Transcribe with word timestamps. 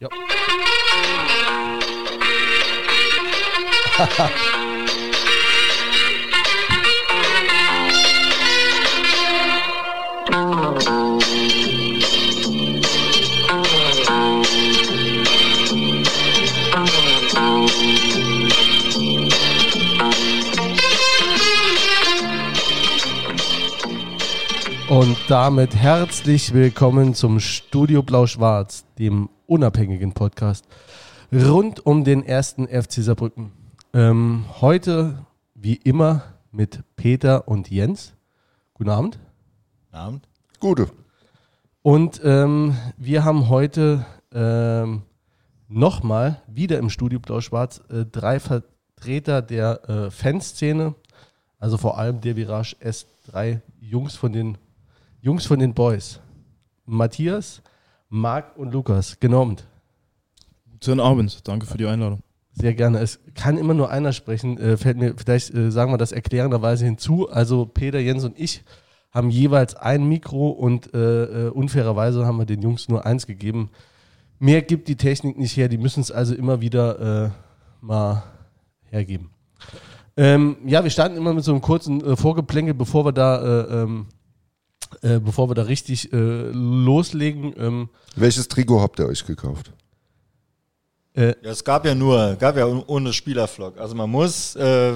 Ja. 0.00 0.08
Und 24.88 25.16
damit 25.28 25.74
herzlich 25.74 26.54
willkommen 26.54 27.14
zum 27.14 27.38
Studio 27.38 28.02
Blau-Schwarz, 28.02 28.86
dem 28.98 29.28
unabhängigen 29.50 30.12
Podcast 30.12 30.64
rund 31.32 31.84
um 31.84 32.04
den 32.04 32.24
ersten 32.24 32.68
FC 32.68 33.02
Saarbrücken. 33.02 33.50
Ähm, 33.92 34.44
heute, 34.60 35.26
wie 35.54 35.74
immer, 35.74 36.22
mit 36.52 36.84
Peter 36.94 37.48
und 37.48 37.68
Jens. 37.68 38.14
Guten 38.74 38.90
Abend. 38.90 39.18
Guten 39.86 39.96
Abend. 39.96 40.28
Gute. 40.60 40.88
Und 41.82 42.20
ähm, 42.22 42.76
wir 42.96 43.24
haben 43.24 43.48
heute 43.48 44.06
ähm, 44.32 45.02
nochmal 45.66 46.42
wieder 46.46 46.78
im 46.78 46.88
Studio 46.88 47.18
Blau-Schwarz 47.18 47.82
äh, 47.90 48.04
drei 48.04 48.38
Vertreter 48.38 49.42
der 49.42 49.88
äh, 49.88 50.10
Fanszene, 50.12 50.94
also 51.58 51.76
vor 51.76 51.98
allem 51.98 52.20
der 52.20 52.36
Virage 52.36 52.76
S3 52.76 53.60
Jungs 53.80 54.14
von 54.14 54.32
den 54.32 54.58
Jungs 55.20 55.44
von 55.44 55.58
den 55.58 55.74
Boys. 55.74 56.20
Matthias, 56.86 57.62
Marc 58.12 58.58
und 58.58 58.72
Lukas, 58.72 59.20
genommen. 59.20 59.56
Guten 60.72 60.98
Abend, 60.98 61.46
danke 61.46 61.64
für 61.64 61.78
die 61.78 61.86
Einladung. 61.86 62.20
Sehr 62.50 62.74
gerne. 62.74 62.98
Es 62.98 63.20
kann 63.34 63.56
immer 63.56 63.72
nur 63.72 63.90
einer 63.90 64.12
sprechen. 64.12 64.58
Äh, 64.58 64.76
fällt 64.76 64.98
mir, 64.98 65.14
vielleicht 65.16 65.54
äh, 65.54 65.70
sagen 65.70 65.92
wir 65.92 65.96
das 65.96 66.10
erklärenderweise 66.10 66.84
hinzu. 66.84 67.30
Also 67.30 67.66
Peter, 67.66 68.00
Jens 68.00 68.24
und 68.24 68.36
ich 68.36 68.64
haben 69.12 69.30
jeweils 69.30 69.76
ein 69.76 70.08
Mikro 70.08 70.48
und 70.50 70.92
äh, 70.92 71.46
äh, 71.46 71.50
unfairerweise 71.50 72.26
haben 72.26 72.38
wir 72.38 72.46
den 72.46 72.62
Jungs 72.62 72.88
nur 72.88 73.06
eins 73.06 73.28
gegeben. 73.28 73.70
Mehr 74.40 74.62
gibt 74.62 74.88
die 74.88 74.96
Technik 74.96 75.38
nicht 75.38 75.56
her. 75.56 75.68
Die 75.68 75.78
müssen 75.78 76.00
es 76.00 76.10
also 76.10 76.34
immer 76.34 76.60
wieder 76.60 77.26
äh, 77.26 77.30
mal 77.80 78.24
hergeben. 78.90 79.30
Ähm, 80.16 80.56
ja, 80.66 80.82
wir 80.82 80.90
starten 80.90 81.16
immer 81.16 81.32
mit 81.32 81.44
so 81.44 81.52
einem 81.52 81.60
kurzen 81.60 82.04
äh, 82.04 82.16
Vorgeplänkel, 82.16 82.74
bevor 82.74 83.04
wir 83.04 83.12
da 83.12 83.84
ähm, 83.84 84.06
äh, 85.02 85.18
bevor 85.18 85.48
wir 85.48 85.54
da 85.54 85.62
richtig 85.62 86.12
äh, 86.12 86.16
loslegen. 86.16 87.54
Ähm, 87.56 87.88
Welches 88.16 88.48
Trikot 88.48 88.80
habt 88.80 88.98
ihr 88.98 89.06
euch 89.06 89.24
gekauft? 89.26 89.72
Äh, 91.12 91.34
ja, 91.42 91.50
es 91.50 91.64
gab 91.64 91.84
ja 91.84 91.94
nur, 91.94 92.36
gab 92.36 92.56
ja 92.56 92.66
ohne 92.66 93.12
Spielervlog. 93.12 93.78
Also 93.78 93.96
man 93.96 94.08
muss 94.08 94.54
äh, 94.54 94.92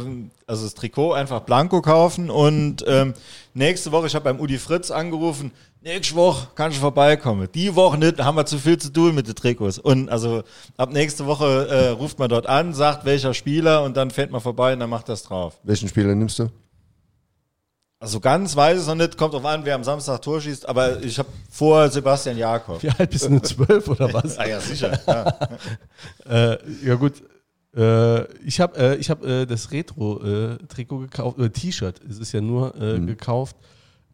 also 0.47 0.65
das 0.65 0.75
Trikot 0.75 1.13
einfach 1.13 1.41
blanko 1.41 1.83
kaufen 1.83 2.31
und 2.31 2.85
ähm, 2.87 3.15
nächste 3.53 3.91
Woche, 3.91 4.07
ich 4.07 4.15
habe 4.15 4.25
beim 4.25 4.39
Udi 4.39 4.59
Fritz 4.59 4.93
angerufen, 4.93 5.51
nächste 5.81 6.15
Woche 6.15 6.49
kannst 6.55 6.77
du 6.77 6.81
vorbeikommen. 6.83 7.49
Die 7.53 7.75
Woche 7.75 7.99
nicht, 7.99 8.21
haben 8.23 8.37
wir 8.37 8.47
zu 8.47 8.59
viel 8.59 8.79
zu 8.79 8.93
tun 8.93 9.15
mit 9.17 9.27
den 9.27 9.35
Trikots. 9.35 9.79
Und 9.79 10.09
also 10.09 10.45
ab 10.77 10.93
nächste 10.93 11.27
Woche 11.27 11.67
äh, 11.69 11.89
ruft 11.89 12.21
man 12.21 12.29
dort 12.29 12.47
an, 12.47 12.75
sagt 12.75 13.05
welcher 13.05 13.35
Spieler 13.35 13.83
und 13.83 13.97
dann 13.97 14.11
fährt 14.13 14.31
man 14.31 14.41
vorbei 14.41 14.73
und 14.75 14.81
dann 14.81 14.91
macht 14.91 15.09
das 15.09 15.25
drauf. 15.25 15.59
Welchen 15.65 15.89
Spieler 15.89 16.15
nimmst 16.15 16.39
du? 16.39 16.49
Also 18.05 18.21
ganz 18.21 18.55
weiß 18.55 18.81
es 18.81 18.87
noch 18.87 18.97
nicht, 18.97 19.17
kommt 19.17 19.33
drauf 19.33 19.47
an, 19.47 19.65
wer 19.65 19.75
am 19.75 19.83
Samstag 19.83 20.21
Tor 20.21 20.39
schießt, 20.39 20.69
aber 20.69 21.03
ich 21.03 21.19
habe 21.19 21.31
vor 21.51 21.89
Sebastian 21.89 22.37
Jakob. 22.37 22.83
Wie 22.83 22.91
alt 22.91 23.09
bist 23.09 23.25
du? 23.25 23.41
Zwölf 23.41 23.89
oder 23.89 24.13
was? 24.13 24.37
ah 24.39 24.47
ja, 24.47 24.61
sicher. 24.61 25.01
Ja, 25.07 25.49
äh, 26.53 26.59
ja 26.85 26.97
gut. 26.97 27.23
Äh, 27.75 28.25
ich 28.47 28.61
habe 28.61 28.77
äh, 28.77 28.97
ich 28.97 29.09
hab, 29.09 29.25
äh, 29.25 29.47
das 29.47 29.71
Retro-Trikot 29.71 30.99
gekauft, 30.99 31.39
oder 31.39 31.51
T-Shirt, 31.51 31.99
es 32.07 32.19
ist 32.19 32.33
ja 32.33 32.43
nur 32.43 32.75
äh, 32.75 32.98
mhm. 32.98 33.07
gekauft. 33.07 33.57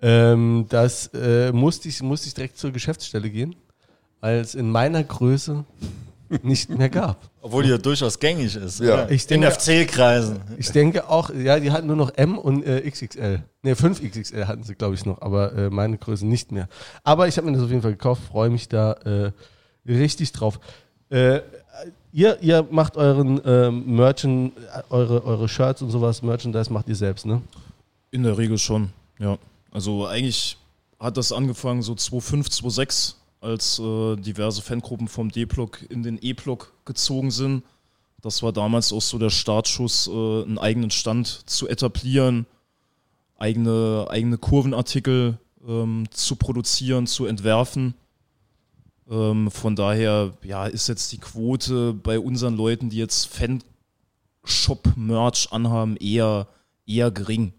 Ähm, 0.01 0.67
das 0.69 1.09
äh, 1.09 1.51
musste, 1.51 1.89
ich, 1.89 2.01
musste 2.01 2.29
ich 2.29 2.35
direkt 2.35 2.59
zur 2.59 2.71
Geschäftsstelle 2.71 3.29
gehen, 3.29 3.57
weil 4.21 4.39
es 4.39 4.55
in 4.55 4.71
meiner 4.71 5.03
Größe 5.03 5.65
nicht 6.43 6.71
mehr 6.71 6.89
gab. 6.89 7.29
Obwohl 7.43 7.65
die 7.65 7.71
ja 7.71 7.79
durchaus 7.79 8.19
gängig 8.19 8.57
ist. 8.57 8.81
Ja. 8.81 9.09
Ich 9.09 9.27
denke, 9.27 9.47
in 9.47 9.53
FC-Kreisen. 9.53 10.41
Ich 10.59 10.71
denke 10.71 11.09
auch, 11.09 11.31
ja, 11.31 11.59
die 11.59 11.71
hatten 11.71 11.87
nur 11.87 11.97
noch 11.97 12.13
M 12.17 12.39
und 12.39 12.65
äh, 12.65 12.89
XXL. 12.89 13.43
Ne, 13.63 13.75
5XXL 13.75 14.47
hatten 14.47 14.63
sie, 14.63 14.75
glaube 14.75 14.95
ich, 14.95 15.05
noch, 15.05 15.21
aber 15.21 15.53
äh, 15.55 15.71
meine 15.71 15.99
Größe 15.99 16.27
nicht 16.27 16.53
mehr. 16.53 16.69
Aber 17.03 17.29
ich 17.29 17.37
habe 17.37 17.47
mir 17.47 17.55
das 17.55 17.65
auf 17.65 17.71
jeden 17.71 17.83
Fall 17.83 17.93
gekauft, 17.93 18.23
freue 18.23 18.51
mich 18.51 18.69
da 18.69 18.93
äh, 18.93 19.33
richtig 19.87 20.33
drauf. 20.33 20.61
Äh, 21.11 21.41
ihr, 22.13 22.39
ihr 22.41 22.67
macht 22.71 22.97
euren 22.97 23.41
ähm, 23.45 23.97
Merchant, 23.97 24.53
eure, 24.91 25.25
eure 25.25 25.49
Shirts 25.49 25.83
und 25.83 25.91
sowas, 25.91 26.23
Merchandise 26.23 26.73
macht 26.73 26.89
ihr 26.89 26.97
selbst, 26.97 27.27
ne? 27.27 27.43
In 28.11 28.23
der 28.23 28.39
Regel 28.39 28.59
schon, 28.59 28.91
ja. 29.19 29.39
Also 29.73 30.07
eigentlich 30.07 30.57
hat 30.99 31.17
das 31.17 31.33
angefangen 31.33 31.83
so 31.83 31.95
2005, 31.95 32.51
2006 32.51 33.17
als 33.41 33.79
äh, 33.79 34.17
diverse 34.17 34.63
Fangruppen 34.63 35.09
vom 35.09 35.31
D-Block 35.31 35.83
in 35.91 36.03
den 36.03 36.19
E-Block 36.21 36.73
gezogen 36.85 37.31
sind. 37.31 37.63
Das 38.21 38.43
war 38.43 38.53
damals 38.53 38.93
auch 38.93 39.01
so 39.01 39.19
der 39.19 39.31
Startschuss, 39.31 40.07
äh, 40.09 40.43
einen 40.43 40.59
eigenen 40.59 40.91
Stand 40.91 41.27
zu 41.49 41.69
etablieren, 41.69 42.47
eigene, 43.39 44.07
eigene 44.11 44.37
Kurvenartikel 44.37 45.39
ähm, 45.67 46.05
zu 46.11 46.37
produzieren, 46.37 47.07
zu 47.07 47.25
entwerfen. 47.25 47.95
Ähm, 49.11 49.51
von 49.51 49.75
daher 49.75 50.35
ja, 50.43 50.67
ist 50.67 50.89
jetzt 50.89 51.13
die 51.13 51.19
Quote 51.19 51.95
bei 51.95 52.19
unseren 52.19 52.57
Leuten, 52.57 52.91
die 52.91 52.99
jetzt 52.99 53.27
Fanshop-Merch 54.45 55.51
anhaben, 55.51 55.97
eher, 55.97 56.47
eher 56.87 57.11
gering. 57.11 57.55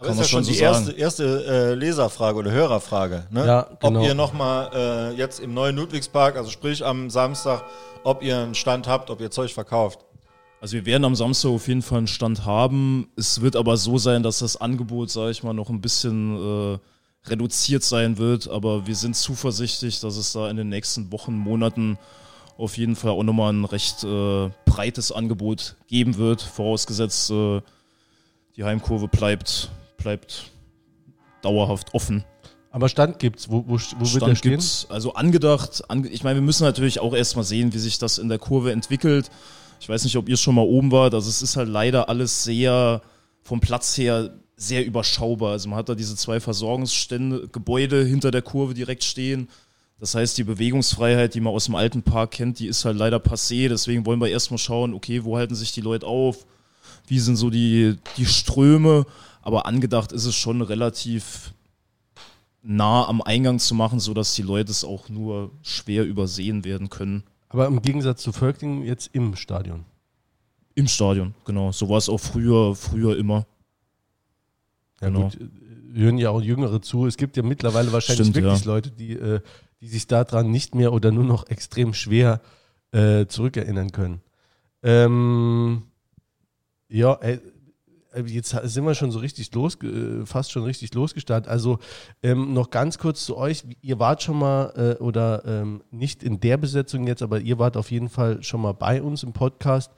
Aber 0.00 0.08
Kann 0.08 0.18
ist 0.18 0.22
ja 0.22 0.28
schon 0.28 0.44
die 0.44 0.54
so 0.54 0.62
erste, 0.62 0.92
erste 0.92 1.44
äh, 1.44 1.74
Leserfrage 1.74 2.38
oder 2.38 2.50
Hörerfrage. 2.50 3.26
Ne? 3.30 3.46
Ja, 3.46 3.68
genau. 3.80 4.00
Ob 4.00 4.06
ihr 4.06 4.14
nochmal 4.14 4.70
äh, 4.72 5.14
jetzt 5.14 5.40
im 5.40 5.52
neuen 5.52 5.76
Ludwigspark, 5.76 6.36
also 6.36 6.48
sprich 6.48 6.82
am 6.82 7.10
Samstag, 7.10 7.64
ob 8.02 8.22
ihr 8.22 8.38
einen 8.38 8.54
Stand 8.54 8.88
habt, 8.88 9.10
ob 9.10 9.20
ihr 9.20 9.30
Zeug 9.30 9.52
verkauft. 9.52 9.98
Also 10.62 10.72
wir 10.72 10.86
werden 10.86 11.04
am 11.04 11.14
Samstag 11.14 11.50
auf 11.50 11.68
jeden 11.68 11.82
Fall 11.82 11.98
einen 11.98 12.06
Stand 12.06 12.46
haben. 12.46 13.08
Es 13.16 13.42
wird 13.42 13.56
aber 13.56 13.76
so 13.76 13.98
sein, 13.98 14.22
dass 14.22 14.38
das 14.38 14.58
Angebot, 14.58 15.10
sage 15.10 15.32
ich 15.32 15.42
mal, 15.42 15.52
noch 15.52 15.68
ein 15.68 15.82
bisschen 15.82 16.74
äh, 16.74 16.78
reduziert 17.28 17.82
sein 17.82 18.16
wird. 18.16 18.48
Aber 18.48 18.86
wir 18.86 18.96
sind 18.96 19.14
zuversichtlich, 19.16 20.00
dass 20.00 20.16
es 20.16 20.32
da 20.32 20.48
in 20.48 20.56
den 20.56 20.70
nächsten 20.70 21.12
Wochen, 21.12 21.34
Monaten 21.34 21.98
auf 22.56 22.78
jeden 22.78 22.96
Fall 22.96 23.10
auch 23.10 23.22
nochmal 23.22 23.52
ein 23.52 23.66
recht 23.66 24.02
äh, 24.04 24.48
breites 24.64 25.12
Angebot 25.12 25.76
geben 25.88 26.16
wird. 26.16 26.40
Vorausgesetzt, 26.40 27.30
äh, 27.30 27.60
die 28.56 28.64
Heimkurve 28.64 29.06
bleibt 29.06 29.70
bleibt 30.02 30.50
dauerhaft 31.42 31.94
offen. 31.94 32.24
Aber 32.70 32.88
Stand 32.88 33.18
gibt's, 33.18 33.50
wo, 33.50 33.64
wo, 33.66 33.72
wo 33.72 33.78
Stand 33.78 34.00
wird 34.14 34.26
der 34.26 34.34
stehen? 34.36 34.50
Gibt's, 34.52 34.86
also 34.88 35.14
angedacht, 35.14 35.82
ange 35.88 36.08
ich 36.08 36.22
meine, 36.22 36.36
wir 36.36 36.42
müssen 36.42 36.64
natürlich 36.64 37.00
auch 37.00 37.14
erstmal 37.14 37.44
sehen, 37.44 37.72
wie 37.72 37.78
sich 37.78 37.98
das 37.98 38.18
in 38.18 38.28
der 38.28 38.38
Kurve 38.38 38.72
entwickelt. 38.72 39.30
Ich 39.80 39.88
weiß 39.88 40.04
nicht, 40.04 40.16
ob 40.16 40.28
ihr 40.28 40.36
schon 40.36 40.54
mal 40.54 40.66
oben 40.66 40.92
wart, 40.92 41.14
also 41.14 41.28
es 41.28 41.42
ist 41.42 41.56
halt 41.56 41.68
leider 41.68 42.08
alles 42.08 42.44
sehr 42.44 43.02
vom 43.42 43.60
Platz 43.60 43.96
her 43.96 44.30
sehr 44.56 44.84
überschaubar. 44.84 45.52
Also 45.52 45.68
man 45.68 45.78
hat 45.78 45.88
da 45.88 45.94
diese 45.94 46.14
zwei 46.16 46.38
Versorgungsstände, 46.38 47.48
Gebäude 47.48 48.04
hinter 48.04 48.30
der 48.30 48.42
Kurve 48.42 48.74
direkt 48.74 49.04
stehen. 49.04 49.48
Das 49.98 50.14
heißt, 50.14 50.36
die 50.38 50.44
Bewegungsfreiheit, 50.44 51.34
die 51.34 51.40
man 51.40 51.54
aus 51.54 51.64
dem 51.64 51.74
alten 51.74 52.02
Park 52.02 52.32
kennt, 52.32 52.58
die 52.58 52.66
ist 52.66 52.84
halt 52.84 52.96
leider 52.96 53.18
passé. 53.18 53.68
Deswegen 53.68 54.06
wollen 54.06 54.20
wir 54.20 54.28
erstmal 54.28 54.58
schauen, 54.58 54.94
okay, 54.94 55.24
wo 55.24 55.36
halten 55.36 55.54
sich 55.54 55.72
die 55.72 55.80
Leute 55.80 56.06
auf? 56.06 56.46
Wie 57.06 57.18
sind 57.18 57.36
so 57.36 57.50
die, 57.50 57.96
die 58.16 58.26
Ströme? 58.26 59.06
Aber 59.42 59.66
angedacht 59.66 60.12
ist 60.12 60.26
es 60.26 60.34
schon 60.34 60.62
relativ 60.62 61.54
nah 62.62 63.06
am 63.06 63.22
Eingang 63.22 63.58
zu 63.58 63.74
machen, 63.74 64.00
sodass 64.00 64.34
die 64.34 64.42
Leute 64.42 64.70
es 64.70 64.84
auch 64.84 65.08
nur 65.08 65.50
schwer 65.62 66.04
übersehen 66.04 66.64
werden 66.64 66.90
können. 66.90 67.24
Aber 67.48 67.66
im 67.66 67.82
Gegensatz 67.82 68.22
zu 68.22 68.32
Völkling 68.32 68.82
jetzt 68.82 69.10
im 69.12 69.34
Stadion. 69.34 69.84
Im 70.74 70.86
Stadion, 70.86 71.34
genau. 71.44 71.72
So 71.72 71.88
war 71.88 71.98
es 71.98 72.08
auch 72.08 72.18
früher, 72.18 72.74
früher 72.74 73.16
immer. 73.16 73.46
Ja, 75.00 75.08
genau. 75.08 75.22
gut, 75.24 75.38
hören 75.92 76.18
ja 76.18 76.30
auch 76.30 76.42
Jüngere 76.42 76.80
zu. 76.80 77.06
Es 77.06 77.16
gibt 77.16 77.36
ja 77.36 77.42
mittlerweile 77.42 77.92
wahrscheinlich 77.92 78.28
Stimmt, 78.28 78.44
wirklich 78.44 78.64
ja. 78.64 78.72
Leute, 78.72 78.90
die, 78.90 79.12
äh, 79.12 79.40
die 79.80 79.88
sich 79.88 80.06
daran 80.06 80.50
nicht 80.50 80.74
mehr 80.74 80.92
oder 80.92 81.10
nur 81.10 81.24
noch 81.24 81.48
extrem 81.48 81.94
schwer 81.94 82.40
äh, 82.92 83.26
zurückerinnern 83.26 83.92
können. 83.92 84.20
Ähm, 84.82 85.82
ja, 86.88 87.14
äh, 87.14 87.34
äh, 87.34 87.40
jetzt 88.26 88.50
sind 88.50 88.84
wir 88.84 88.94
schon 88.94 89.10
so 89.10 89.18
richtig 89.18 89.52
los, 89.54 89.76
äh, 89.82 90.24
fast 90.26 90.52
schon 90.52 90.64
richtig 90.64 90.94
losgestartet. 90.94 91.50
Also 91.50 91.78
ähm, 92.22 92.52
noch 92.52 92.70
ganz 92.70 92.98
kurz 92.98 93.24
zu 93.24 93.36
euch. 93.36 93.64
Ihr 93.82 93.98
wart 93.98 94.22
schon 94.22 94.38
mal, 94.38 94.96
äh, 94.98 95.02
oder 95.02 95.44
ähm, 95.44 95.82
nicht 95.90 96.22
in 96.22 96.40
der 96.40 96.56
Besetzung 96.56 97.06
jetzt, 97.06 97.22
aber 97.22 97.40
ihr 97.40 97.58
wart 97.58 97.76
auf 97.76 97.90
jeden 97.90 98.08
Fall 98.08 98.42
schon 98.42 98.60
mal 98.60 98.72
bei 98.72 99.02
uns 99.02 99.22
im 99.22 99.32
Podcast. 99.32 99.92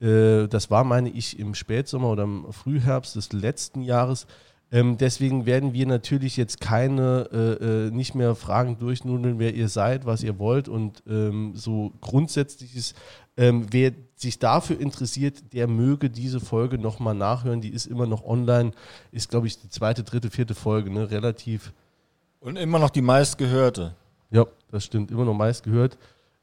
Äh, 0.00 0.48
das 0.48 0.70
war, 0.70 0.84
meine 0.84 1.10
ich, 1.10 1.38
im 1.38 1.54
Spätsommer 1.54 2.10
oder 2.10 2.24
im 2.24 2.52
Frühherbst 2.52 3.16
des 3.16 3.32
letzten 3.32 3.82
Jahres. 3.82 4.26
Ähm, 4.72 4.96
deswegen 4.98 5.46
werden 5.46 5.72
wir 5.72 5.86
natürlich 5.86 6.36
jetzt 6.36 6.60
keine, 6.60 7.28
äh, 7.32 7.86
äh, 7.86 7.90
nicht 7.90 8.14
mehr 8.14 8.34
Fragen 8.36 8.78
durchnudeln, 8.78 9.38
wer 9.38 9.54
ihr 9.54 9.68
seid, 9.68 10.06
was 10.06 10.22
ihr 10.22 10.38
wollt 10.38 10.68
und 10.68 11.02
ähm, 11.08 11.52
so 11.56 11.92
grundsätzliches. 12.00 12.94
Ähm, 13.36 13.66
wer 13.70 13.92
sich 14.20 14.38
dafür 14.38 14.80
interessiert, 14.80 15.52
der 15.52 15.66
möge 15.66 16.10
diese 16.10 16.40
Folge 16.40 16.78
nochmal 16.78 17.14
nachhören. 17.14 17.60
Die 17.60 17.70
ist 17.70 17.86
immer 17.86 18.06
noch 18.06 18.24
online, 18.24 18.72
ist 19.12 19.30
glaube 19.30 19.46
ich 19.46 19.58
die 19.58 19.68
zweite, 19.68 20.02
dritte, 20.02 20.30
vierte 20.30 20.54
Folge, 20.54 20.90
ne? 20.90 21.10
relativ. 21.10 21.72
Und 22.40 22.56
immer 22.56 22.78
noch 22.78 22.90
die 22.90 23.02
meistgehörte. 23.02 23.94
Ja, 24.30 24.46
das 24.70 24.84
stimmt, 24.84 25.10
immer 25.10 25.24
noch 25.24 25.34
meistgehört. 25.34 25.98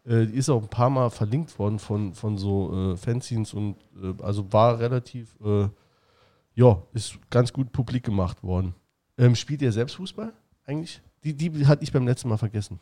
Äh, 0.06 0.26
die 0.26 0.34
ist 0.34 0.50
auch 0.50 0.62
ein 0.62 0.70
paar 0.70 0.90
Mal 0.90 1.10
verlinkt 1.10 1.58
worden 1.58 1.80
von, 1.80 2.14
von 2.14 2.38
so 2.38 2.94
äh, 2.94 2.98
Fanzines 2.98 3.54
und 3.54 3.76
äh, 4.02 4.14
also 4.24 4.52
war 4.52 4.80
relativ 4.80 5.36
äh, 5.44 5.68
ja, 6.58 6.82
ist 6.92 7.20
ganz 7.30 7.54
gut 7.54 7.72
publik 7.72 8.04
gemacht 8.04 8.44
worden. 8.44 8.74
Ähm, 9.18 9.36
spielt 9.36 9.62
ihr 9.62 9.72
selbst 9.72 9.96
Fußball 9.96 10.34
eigentlich? 10.66 11.02
Die, 11.24 11.34
die 11.34 11.68
hatte 11.68 11.84
ich 11.84 11.92
beim 11.92 12.08
letzten 12.08 12.30
Mal 12.30 12.38
vergessen. 12.38 12.80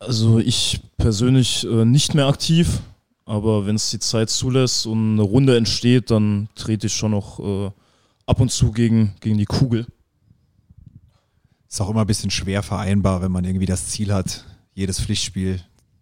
Also 0.00 0.38
ich 0.38 0.80
persönlich 0.96 1.64
äh, 1.64 1.84
nicht 1.84 2.14
mehr 2.14 2.26
aktiv, 2.26 2.80
aber 3.24 3.66
wenn 3.66 3.76
es 3.76 3.90
die 3.90 3.98
Zeit 3.98 4.30
zulässt 4.30 4.86
und 4.86 5.12
eine 5.12 5.22
Runde 5.22 5.56
entsteht, 5.56 6.10
dann 6.10 6.48
trete 6.54 6.88
ich 6.88 6.94
schon 6.94 7.12
noch 7.12 7.38
äh, 7.40 7.70
ab 8.26 8.40
und 8.40 8.50
zu 8.50 8.72
gegen, 8.72 9.14
gegen 9.20 9.38
die 9.38 9.44
Kugel. 9.44 9.86
Ist 11.68 11.80
auch 11.80 11.90
immer 11.90 12.00
ein 12.00 12.06
bisschen 12.06 12.30
schwer 12.30 12.62
vereinbar, 12.62 13.22
wenn 13.22 13.30
man 13.30 13.44
irgendwie 13.44 13.66
das 13.66 13.88
Ziel 13.88 14.12
hat, 14.12 14.44
jedes 14.74 15.00
Pflichtspiel 15.00 15.60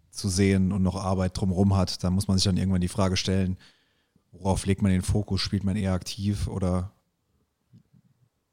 zu 0.09 0.29
sehen 0.29 0.71
und 0.71 0.81
noch 0.81 0.95
Arbeit 0.95 1.39
drumherum 1.39 1.75
hat. 1.75 2.03
Da 2.03 2.09
muss 2.09 2.27
man 2.27 2.37
sich 2.37 2.45
dann 2.45 2.57
irgendwann 2.57 2.81
die 2.81 2.87
Frage 2.87 3.17
stellen, 3.17 3.57
Worauf 4.31 4.65
legt 4.65 4.81
man 4.81 4.91
den 4.91 5.01
Fokus? 5.01 5.41
Spielt 5.41 5.63
man 5.63 5.75
eher 5.75 5.93
aktiv 5.93 6.47
oder 6.47 6.91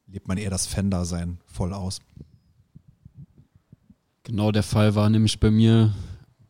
lebt 0.06 0.26
man 0.26 0.38
eher 0.38 0.50
das 0.50 0.66
Fan-Dasein 0.66 1.38
voll 1.46 1.72
aus? 1.72 2.00
Genau 4.22 4.50
der 4.52 4.62
Fall 4.62 4.94
war 4.94 5.08
nämlich 5.10 5.38
bei 5.38 5.50
mir. 5.50 5.94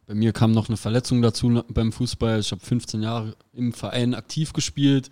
Bei 0.07 0.15
mir 0.15 0.33
kam 0.33 0.53
noch 0.53 0.69
eine 0.69 0.77
Verletzung 0.77 1.21
dazu 1.21 1.65
beim 1.69 1.93
Fußball. 1.93 2.39
Ich 2.39 2.53
habe 2.53 2.65
15 2.65 3.03
Jahre 3.03 3.37
im 3.53 3.73
Verein 3.73 4.15
aktiv 4.15 4.53
gespielt. 4.53 5.11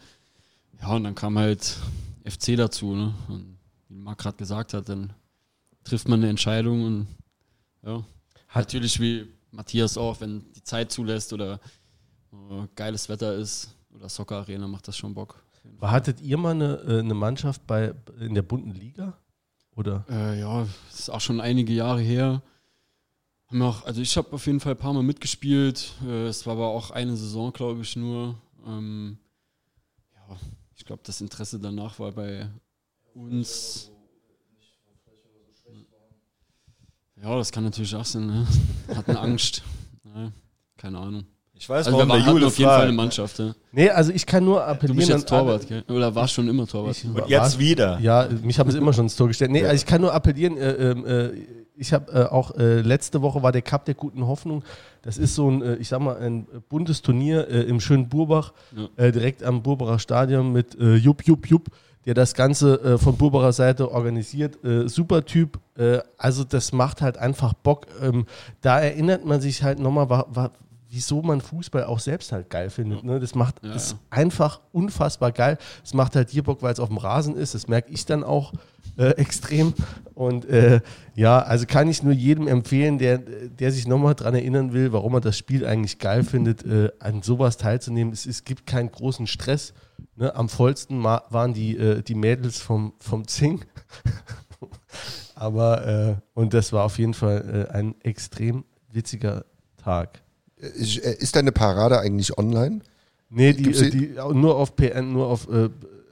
Ja, 0.81 0.95
und 0.95 1.05
dann 1.05 1.17
kam 1.17 1.37
halt 1.37 1.79
FC 2.25 2.57
dazu. 2.57 2.95
Ne? 2.95 3.13
Und 3.29 3.59
wie 3.89 3.97
Marc 3.97 4.19
gerade 4.19 4.37
gesagt 4.37 4.73
hat, 4.73 4.89
dann 4.89 5.13
trifft 5.83 6.09
man 6.09 6.21
eine 6.21 6.31
Entscheidung 6.31 6.85
und 6.85 7.07
ja, 7.85 8.05
hat 8.49 8.67
natürlich 8.67 9.01
wie 9.01 9.27
Matthias 9.51 9.99
auch, 9.99 10.21
wenn 10.21 10.45
die 10.53 10.63
Zeit 10.63 10.93
zulässt 10.93 11.33
oder 11.33 11.61
äh, 12.33 12.67
geiles 12.75 13.09
Wetter 13.09 13.35
ist, 13.35 13.75
oder 13.93 14.09
Soccer 14.09 14.37
Arena 14.37 14.67
macht 14.67 14.89
das 14.89 14.97
schon 14.97 15.13
Bock. 15.15 15.43
Hattet 15.81 16.21
ihr 16.21 16.37
mal 16.37 16.53
eine, 16.53 16.75
äh, 16.87 16.99
eine 17.01 17.15
Mannschaft 17.15 17.67
bei, 17.67 17.95
in 18.21 18.35
der 18.35 18.43
bunten 18.43 18.73
Liga? 18.73 19.19
Oder? 19.77 20.05
Äh, 20.09 20.41
ja, 20.41 20.67
das 20.91 21.01
ist 21.01 21.11
auch 21.11 21.21
schon 21.21 21.41
einige 21.41 21.73
Jahre 21.73 22.01
her. 22.01 22.43
Haben 23.55 23.63
auch, 23.63 23.85
also 23.87 24.01
ich 24.01 24.17
habe 24.17 24.33
auf 24.33 24.47
jeden 24.47 24.59
Fall 24.59 24.73
ein 24.73 24.79
paar 24.79 24.93
Mal 24.93 25.05
mitgespielt. 25.05 25.93
Äh, 26.05 26.27
es 26.27 26.45
war 26.45 26.55
aber 26.55 26.67
auch 26.67 26.91
eine 26.91 27.17
Saison, 27.17 27.53
glaube 27.53 27.83
ich, 27.83 27.95
nur. 27.95 28.35
Ähm, 28.67 29.17
ja, 30.13 30.37
ich 30.75 30.85
glaube, 30.85 31.03
das 31.07 31.21
Interesse 31.21 31.61
danach 31.61 31.97
war 32.01 32.11
bei 32.11 32.49
uns. 33.15 33.93
Ja, 37.23 37.37
das 37.37 37.53
kann 37.53 37.63
natürlich 37.63 37.95
auch 37.95 38.05
sein. 38.05 38.27
Ne? 38.27 38.47
Hatten 38.97 39.17
Angst. 39.17 39.63
Ja, 40.05 40.33
keine 40.77 40.99
Ahnung. 40.99 41.25
Ich 41.53 41.69
weiß, 41.69 41.87
also 41.87 41.97
warum 41.97 42.09
wir 42.09 42.25
der 42.25 42.33
Jule 42.33 42.47
auf 42.49 42.59
jeden 42.59 42.69
Fall 42.69 42.83
eine 42.83 42.93
Mannschaft. 42.93 43.39
Ja. 43.39 43.55
Nee, 43.71 43.89
also 43.89 44.11
ich 44.11 44.27
kann 44.27 44.45
nur 44.45 44.67
appellieren. 44.67 44.97
Du 44.97 45.07
bist 45.07 45.11
jetzt 45.11 45.29
Torwart, 45.29 45.69
gell? 45.69 45.85
Oder 45.89 46.13
warst 46.13 46.35
schon 46.35 46.49
immer 46.49 46.67
Torwart? 46.67 46.97
Ich, 46.97 47.05
Und 47.05 47.29
jetzt 47.29 47.57
wieder. 47.61 48.01
Ja, 48.01 48.29
mich 48.43 48.59
haben 48.59 48.73
sie 48.73 48.79
immer 48.79 48.93
schon 48.93 49.05
ins 49.05 49.15
Tor 49.15 49.29
gestellt. 49.29 49.53
Nee, 49.53 49.61
ja. 49.61 49.69
also 49.69 49.77
ich 49.77 49.87
kann 49.87 50.01
nur 50.01 50.13
appellieren. 50.13 50.57
Äh, 50.57 50.73
ähm, 50.73 51.07
äh, 51.07 51.64
ich 51.77 51.93
habe 51.93 52.13
äh, 52.13 52.25
auch 52.25 52.57
äh, 52.57 52.81
letzte 52.81 53.23
Woche 53.23 53.43
war 53.43 53.53
der 53.53 53.63
Cup 53.63 53.85
der 53.85 53.95
guten 53.95 54.27
Hoffnung. 54.27 54.63
Das 55.03 55.19
ist 55.19 55.35
so 55.35 55.51
ein, 55.51 55.63
äh, 55.63 55.75
ich 55.77 55.89
sag 55.89 56.01
mal, 56.01 56.17
ein 56.17 56.47
buntes 56.69 57.03
Turnier 57.03 57.49
äh, 57.49 57.63
im 57.63 57.81
schönen 57.81 58.09
Burbach, 58.09 58.53
ja. 58.97 59.11
direkt 59.11 59.43
am 59.43 59.63
Burbacher 59.63 59.99
Stadion 59.99 60.53
mit 60.53 60.77
Jupp, 60.79 61.25
Jupp, 61.25 61.47
Jupp 61.47 61.71
der 62.05 62.15
das 62.15 62.35
Ganze 62.35 62.81
äh, 62.83 62.99
von 62.99 63.17
Burbacher 63.17 63.53
Seite 63.53 63.91
organisiert. 63.91 64.63
Äh, 64.65 64.89
super 64.89 65.25
Typ. 65.25 65.59
Äh, 65.77 66.01
also 66.19 66.45
das 66.45 66.73
macht 66.73 67.01
halt 67.01 67.17
einfach 67.19 67.55
Bock. 67.55 67.87
Ähm, 68.03 68.27
da 68.61 68.81
erinnert 68.81 69.25
man 69.25 69.41
sich 69.41 69.63
halt 69.63 69.79
nochmal, 69.79 70.11
war, 70.11 70.27
war, 70.29 70.53
wieso 70.95 71.23
man 71.23 71.41
Fußball 71.41 71.85
auch 71.85 71.99
selbst 71.99 72.31
halt 72.31 72.49
geil 72.51 72.71
findet. 72.71 73.03
Ne? 73.03 73.19
Das 73.19 73.35
macht 73.35 73.57
ja, 73.65 73.75
ist 73.75 73.93
ja. 73.93 73.99
einfach 74.11 74.61
unfassbar 74.71 75.33
geil. 75.33 75.59
Es 75.83 75.93
macht 75.93 76.15
halt 76.15 76.33
dir 76.33 76.45
Bock, 76.45 76.63
weil 76.63 76.73
es 76.73 76.79
auf 76.79 76.89
dem 76.89 76.99
Rasen 76.99 77.37
ist. 77.37 77.55
Das 77.55 77.67
merke 77.67 77.93
ich 77.93 78.07
dann 78.07 78.23
auch 78.23 78.53
äh, 78.97 79.11
extrem. 79.17 79.75
Und 80.15 80.45
äh, 80.45 80.81
ja, 81.17 81.41
also 81.41 81.67
kann 81.67 81.89
ich 81.89 82.05
nur 82.05 82.13
jedem 82.13 82.47
empfehlen, 82.47 82.99
der, 82.99 83.19
der 83.19 83.73
sich 83.73 83.89
nochmal 83.89 84.15
daran 84.15 84.37
erinnern 84.37 84.73
will, 84.73 84.93
warum 84.93 85.15
er 85.15 85.21
das 85.21 85.37
Spiel 85.37 85.67
eigentlich 85.67 85.99
geil 85.99 86.23
findet, 86.23 86.65
äh, 86.65 86.93
an 87.01 87.23
sowas 87.23 87.57
teilzunehmen. 87.57 88.13
Es, 88.13 88.25
es 88.25 88.45
gibt 88.45 88.65
keinen 88.65 88.93
großen 88.93 89.27
Stress. 89.27 89.75
Ne? 90.15 90.33
Am 90.37 90.49
vollsten 90.49 91.03
waren 91.03 91.55
die, 91.55 91.77
äh, 91.77 92.03
die 92.03 92.15
Mädels 92.15 92.61
vom, 92.61 92.95
vom 93.01 93.27
Zing. 93.27 93.65
Aber, 95.35 95.87
äh, 95.87 96.15
und 96.35 96.55
das 96.55 96.73
war 96.73 96.85
auf 96.85 96.99
jeden 96.99 97.15
Fall 97.15 97.67
äh, 97.69 97.73
ein 97.73 97.97
extrem 98.03 98.65
witziger 98.93 99.45
Tag. 99.77 100.24
Äh, 100.65 101.15
ist 101.19 101.37
deine 101.37 101.53
Parade 101.53 102.01
eigentlich 102.01 102.37
online? 102.39 102.81
Nee, 103.31 103.53
die, 103.53 103.73
die, 103.73 103.91
die 103.91 104.15
nur 104.33 104.57
auf 104.57 104.77
PN, 104.77 105.13
nur 105.13 105.27
auf, 105.27 105.49
äh, 105.49 105.69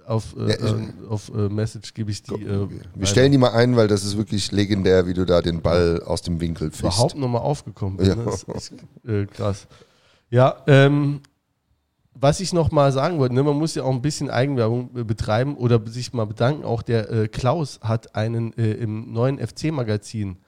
auf, 0.07 0.35
äh, 0.37 0.51
ja, 0.51 0.77
äh, 0.77 1.09
auf 1.09 1.31
äh, 1.35 1.49
Message 1.49 1.95
gebe 1.95 2.11
ich 2.11 2.23
die. 2.23 2.35
Äh, 2.35 2.69
Wir 2.95 3.07
stellen 3.07 3.31
die 3.33 3.39
mal 3.39 3.53
ein, 3.53 3.77
weil 3.77 3.89
das 3.89 4.05
ist 4.05 4.17
wirklich 4.17 4.51
legendär, 4.51 5.07
wie 5.07 5.15
du 5.15 5.25
da 5.25 5.41
den 5.41 5.63
Ball 5.63 6.03
aus 6.05 6.23
dem 6.23 6.41
Winkel 6.41 6.71
fischst. 6.71 6.83
Überhaupt 6.83 7.17
nochmal 7.17 7.43
aufgekommen 7.43 7.99
bin. 7.99 8.07
Ja. 8.07 8.15
Ne? 8.17 8.25
Das 8.25 8.45
ist 8.45 9.33
krass. 9.33 9.67
Ja, 10.31 10.63
ähm, 10.67 11.21
was 12.15 12.41
ich 12.41 12.53
noch 12.53 12.71
mal 12.71 12.93
sagen 12.93 13.19
wollte, 13.19 13.35
ne, 13.35 13.43
man 13.43 13.57
muss 13.57 13.75
ja 13.75 13.85
auch 13.85 13.93
ein 13.93 14.03
bisschen 14.03 14.31
Eigenwerbung 14.31 14.93
betreiben 15.07 15.57
oder 15.57 15.81
sich 15.87 16.13
mal 16.13 16.27
bedanken. 16.27 16.65
Auch 16.65 16.83
der 16.83 17.29
Klaus 17.29 17.81
hat 17.83 18.15
einen 18.15 18.53
im 18.53 19.13
neuen 19.13 19.39
FC-Magazin 19.39 20.39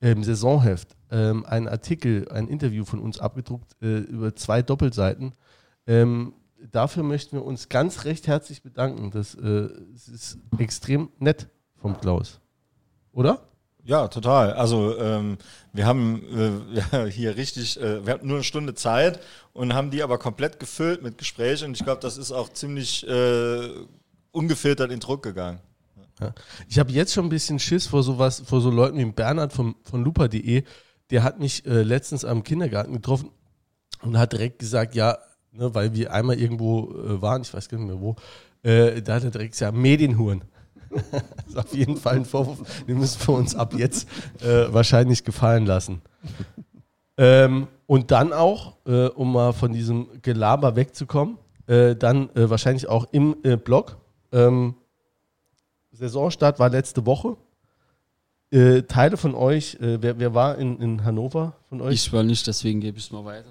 im 0.00 0.24
Saisonheft 0.24 0.96
ähm, 1.12 1.44
einen 1.44 1.68
Artikel, 1.68 2.28
ein 2.30 2.48
Interview 2.48 2.84
von 2.84 2.98
uns 2.98 3.20
abgedruckt 3.20 3.76
äh, 3.82 3.98
über 3.98 4.34
zwei 4.34 4.62
Doppelseiten. 4.62 5.34
Ähm, 5.86 6.32
dafür 6.70 7.02
möchten 7.02 7.36
wir 7.36 7.44
uns 7.44 7.68
ganz 7.68 8.04
recht 8.04 8.26
herzlich 8.26 8.62
bedanken. 8.62 9.10
Das, 9.10 9.34
äh, 9.34 9.68
ist 9.94 10.38
extrem 10.58 11.10
nett 11.18 11.48
vom 11.76 12.00
Klaus. 12.00 12.40
Oder? 13.12 13.46
Ja, 13.84 14.08
total. 14.08 14.52
Also 14.52 14.96
ähm, 14.98 15.38
wir 15.72 15.86
haben 15.86 16.64
äh, 16.92 17.10
hier 17.10 17.36
richtig, 17.36 17.80
äh, 17.80 18.06
wir 18.06 18.14
hatten 18.14 18.28
nur 18.28 18.36
eine 18.36 18.44
Stunde 18.44 18.74
Zeit 18.74 19.20
und 19.52 19.74
haben 19.74 19.90
die 19.90 20.02
aber 20.02 20.18
komplett 20.18 20.60
gefüllt 20.60 21.02
mit 21.02 21.18
Gesprächen 21.18 21.68
und 21.68 21.76
ich 21.76 21.84
glaube, 21.84 22.00
das 22.00 22.16
ist 22.16 22.32
auch 22.32 22.48
ziemlich 22.48 23.06
äh, 23.06 23.68
ungefiltert 24.30 24.92
in 24.92 25.00
Druck 25.00 25.22
gegangen. 25.22 25.58
Ja. 26.20 26.32
Ich 26.68 26.78
habe 26.78 26.92
jetzt 26.92 27.12
schon 27.12 27.26
ein 27.26 27.30
bisschen 27.30 27.58
Schiss 27.58 27.88
vor 27.88 28.04
sowas, 28.04 28.42
vor 28.46 28.60
so 28.60 28.70
Leuten 28.70 28.98
wie 28.98 29.04
Bernhard 29.04 29.52
von, 29.52 29.74
von 29.82 30.04
lupa.de, 30.04 30.62
der 31.12 31.22
hat 31.22 31.38
mich 31.38 31.64
äh, 31.66 31.82
letztens 31.82 32.24
am 32.24 32.42
Kindergarten 32.42 32.94
getroffen 32.94 33.30
und 34.00 34.18
hat 34.18 34.32
direkt 34.32 34.58
gesagt, 34.58 34.94
ja, 34.94 35.18
ne, 35.52 35.72
weil 35.74 35.92
wir 35.92 36.12
einmal 36.12 36.40
irgendwo 36.40 36.90
äh, 36.90 37.20
waren, 37.20 37.42
ich 37.42 37.52
weiß 37.52 37.68
gar 37.68 37.78
nicht 37.78 37.86
mehr 37.86 38.00
wo, 38.00 38.16
äh, 38.62 39.02
da 39.02 39.14
hat 39.14 39.24
er 39.24 39.30
direkt 39.30 39.52
gesagt, 39.52 39.76
Medienhuren. 39.76 40.42
das 40.90 41.02
ist 41.48 41.58
auf 41.58 41.74
jeden 41.74 41.98
Fall 41.98 42.16
ein 42.16 42.24
Vorwurf, 42.24 42.84
den 42.88 42.98
müssen 42.98 43.26
wir 43.28 43.34
uns 43.34 43.54
ab 43.54 43.74
jetzt 43.76 44.08
äh, 44.40 44.72
wahrscheinlich 44.72 45.22
gefallen 45.22 45.66
lassen. 45.66 46.00
Ähm, 47.18 47.68
und 47.86 48.10
dann 48.10 48.32
auch, 48.32 48.78
äh, 48.86 49.08
um 49.08 49.34
mal 49.34 49.52
von 49.52 49.72
diesem 49.72 50.08
Gelaber 50.22 50.76
wegzukommen, 50.76 51.36
äh, 51.66 51.94
dann 51.94 52.30
wahrscheinlich 52.34 52.88
auch 52.88 53.06
im 53.12 53.36
Blog. 53.64 53.98
Ähm, 54.32 54.74
Saisonstart 55.92 56.58
war 56.58 56.70
letzte 56.70 57.04
Woche. 57.04 57.36
Äh, 58.52 58.82
Teile 58.82 59.16
von 59.16 59.34
euch, 59.34 59.76
äh, 59.80 60.02
wer, 60.02 60.18
wer 60.18 60.34
war 60.34 60.58
in, 60.58 60.78
in 60.78 61.04
Hannover 61.04 61.54
von 61.70 61.80
euch? 61.80 61.94
Ich 61.94 62.12
war 62.12 62.22
nicht, 62.22 62.46
deswegen 62.46 62.80
gebe 62.80 62.98
ich 62.98 63.06
es 63.06 63.10
mal 63.10 63.24
weiter. 63.24 63.48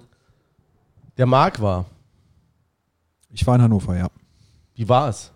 Der 1.17 1.25
Marc 1.25 1.59
war. 1.59 1.87
Ich 3.31 3.47
war 3.47 3.55
in 3.55 3.63
Hannover, 3.63 3.97
ja. 3.97 4.09
Wie 4.75 4.87
war 4.87 5.09
es? 5.09 5.31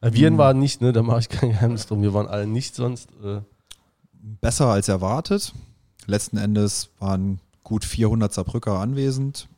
Äh, 0.00 0.12
wir 0.12 0.28
hm. 0.28 0.38
waren 0.38 0.60
nicht, 0.60 0.80
ne? 0.80 0.92
Da 0.92 1.02
mache 1.02 1.18
ich 1.18 1.28
kein 1.28 1.50
Geheimnis 1.50 1.86
drum. 1.86 2.00
Wir 2.00 2.14
waren 2.14 2.28
alle 2.28 2.46
nicht 2.46 2.76
sonst. 2.76 3.10
Äh. 3.24 3.40
Besser 4.12 4.66
als 4.66 4.86
erwartet. 4.86 5.52
Letzten 6.06 6.36
Endes 6.36 6.90
waren 7.00 7.40
gut 7.64 7.84
400 7.84 8.32
Saarbrücker 8.32 8.78
anwesend. 8.78 9.48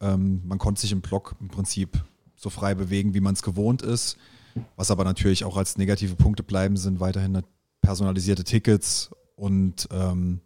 Ähm, 0.00 0.40
man 0.46 0.56
konnte 0.56 0.80
sich 0.80 0.92
im 0.92 1.02
Block 1.02 1.36
im 1.38 1.48
Prinzip 1.48 2.02
so 2.34 2.48
frei 2.48 2.74
bewegen, 2.74 3.12
wie 3.12 3.20
man 3.20 3.34
es 3.34 3.42
gewohnt 3.42 3.82
ist. 3.82 4.16
Was 4.76 4.90
aber 4.90 5.04
natürlich 5.04 5.44
auch 5.44 5.56
als 5.56 5.78
negative 5.78 6.16
Punkte 6.16 6.42
bleiben, 6.42 6.76
sind 6.76 7.00
weiterhin 7.00 7.42
personalisierte 7.80 8.44
Tickets 8.44 9.10
und 9.36 9.88
ähm, 9.92 10.40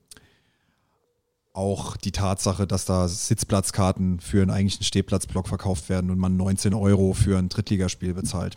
auch 1.53 1.97
die 1.97 2.13
Tatsache, 2.13 2.67
dass 2.67 2.85
da 2.85 3.09
Sitzplatzkarten 3.09 4.21
für 4.21 4.43
einen 4.43 4.51
eigentlichen 4.51 4.85
Stehplatzblock 4.85 5.49
verkauft 5.49 5.89
werden 5.89 6.11
und 6.11 6.19
man 6.19 6.37
19 6.37 6.75
Euro 6.75 7.13
für 7.13 7.39
ein 7.39 7.49
Drittligaspiel 7.49 8.15
bezahlt. 8.15 8.57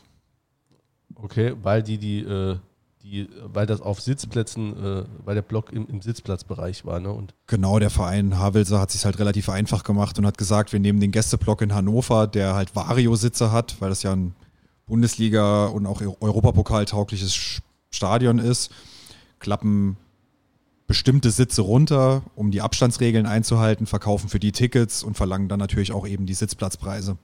Okay, 1.15 1.53
weil 1.61 1.83
die 1.83 1.97
die, 1.97 2.19
äh, 2.19 2.57
die 3.03 3.29
weil 3.43 3.65
das 3.65 3.81
auf 3.81 4.01
Sitzplätzen, 4.01 4.73
äh, 4.81 5.03
weil 5.23 5.35
der 5.35 5.41
Block 5.41 5.71
im, 5.71 5.87
im 5.87 6.01
Sitzplatzbereich 6.01 6.85
war, 6.85 6.99
ne? 6.99 7.11
Und 7.11 7.33
genau, 7.47 7.79
der 7.79 7.89
Verein 7.89 8.39
Havelse 8.39 8.79
hat 8.79 8.91
sich 8.91 9.05
halt 9.05 9.19
relativ 9.19 9.49
einfach 9.49 9.83
gemacht 9.83 10.17
und 10.17 10.25
hat 10.25 10.37
gesagt, 10.37 10.71
wir 10.71 10.79
nehmen 10.79 10.99
den 10.99 11.11
Gästeblock 11.11 11.61
in 11.61 11.73
Hannover, 11.73 12.27
der 12.27 12.55
halt 12.55 12.75
Vario-Sitze 12.75 13.51
hat, 13.51 13.79
weil 13.79 13.89
das 13.89 14.03
ja 14.03 14.13
ein 14.13 14.35
Bundesliga 14.87 15.67
und 15.67 15.85
auch 15.85 16.01
Europapokal 16.01 16.85
taugliches 16.85 17.61
Stadion 17.89 18.39
ist, 18.39 18.71
klappen 19.39 19.97
bestimmte 20.87 21.31
Sitze 21.31 21.61
runter, 21.61 22.23
um 22.35 22.51
die 22.51 22.61
Abstandsregeln 22.61 23.25
einzuhalten, 23.25 23.87
verkaufen 23.87 24.29
für 24.29 24.39
die 24.39 24.51
Tickets 24.51 25.03
und 25.03 25.17
verlangen 25.17 25.49
dann 25.49 25.59
natürlich 25.59 25.91
auch 25.91 26.07
eben 26.07 26.25
die 26.25 26.33
Sitzplatzpreise. 26.33 27.17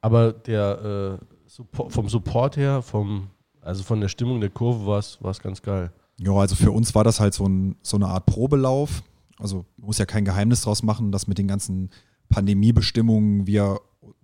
Aber 0.00 0.32
der 0.32 1.18
äh, 1.18 1.24
vom 1.72 2.08
Support 2.08 2.56
her, 2.56 2.80
vom, 2.82 3.28
also 3.60 3.82
von 3.82 4.00
der 4.00 4.08
Stimmung 4.08 4.40
der 4.40 4.50
Kurve 4.50 4.86
war 4.86 5.30
es 5.30 5.40
ganz 5.40 5.62
geil. 5.62 5.92
Ja, 6.18 6.32
also 6.32 6.54
für 6.54 6.70
uns 6.70 6.94
war 6.94 7.04
das 7.04 7.18
halt 7.18 7.34
so, 7.34 7.46
ein, 7.46 7.76
so 7.82 7.96
eine 7.96 8.06
Art 8.06 8.26
Probelauf. 8.26 9.02
Also 9.38 9.64
muss 9.76 9.98
ja 9.98 10.06
kein 10.06 10.24
Geheimnis 10.24 10.62
draus 10.62 10.82
machen, 10.82 11.12
dass 11.12 11.26
mit 11.26 11.38
den 11.38 11.48
ganzen 11.48 11.90
Pandemiebestimmungen 12.28 13.46
wir 13.46 13.80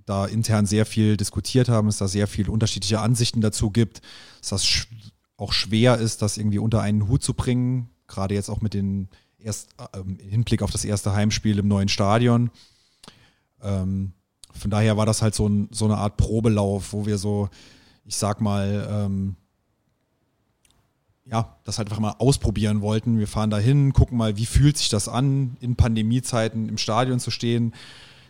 da 0.07 0.25
intern 0.25 0.67
sehr 0.67 0.87
viel 0.87 1.17
diskutiert 1.17 1.69
haben, 1.69 1.89
es 1.89 1.99
da 1.99 2.09
sehr 2.09 2.27
viele 2.27 2.51
unterschiedliche 2.51 3.01
Ansichten 3.01 3.41
dazu 3.41 3.71
gibt, 3.71 4.01
dass 4.41 4.51
das 4.51 4.87
auch 5.37 5.53
schwer 5.53 5.99
ist, 5.99 6.23
das 6.23 6.39
irgendwie 6.39 6.59
unter 6.59 6.81
einen 6.81 7.09
Hut 7.09 7.23
zu 7.23 7.35
bringen, 7.35 7.91
gerade 8.07 8.35
jetzt 8.35 8.49
auch 8.49 8.63
mit 8.63 8.73
den 8.73 9.09
erst 9.39 9.69
äh, 9.79 9.99
im 10.01 10.19
Hinblick 10.19 10.63
auf 10.63 10.71
das 10.71 10.85
erste 10.85 11.13
Heimspiel 11.13 11.59
im 11.59 11.69
neuen 11.69 11.89
Stadion. 11.89 12.51
Ähm, 13.63 14.13
von 14.53 14.71
daher 14.71 14.97
war 14.97 15.07
das 15.07 15.23
halt 15.23 15.35
so, 15.35 15.49
ein, 15.49 15.69
so, 15.71 15.85
eine 15.85 15.99
Art 15.99 16.17
Probelauf, 16.17 16.93
wo 16.93 17.07
wir 17.07 17.19
so, 17.19 17.49
ich 18.05 18.17
sag 18.17 18.41
mal, 18.41 18.89
ähm, 18.91 19.37
ja, 21.25 21.57
das 21.65 21.79
halt 21.79 21.89
einfach 21.89 22.01
mal 22.01 22.15
ausprobieren 22.19 22.81
wollten. 22.81 23.19
Wir 23.19 23.27
fahren 23.27 23.51
dahin, 23.51 23.93
gucken 23.93 24.17
mal, 24.17 24.37
wie 24.37 24.47
fühlt 24.47 24.79
sich 24.79 24.89
das 24.89 25.09
an, 25.09 25.57
in 25.61 25.77
Pandemiezeiten 25.77 26.69
im 26.69 26.79
Stadion 26.79 27.19
zu 27.19 27.31
stehen. 27.31 27.75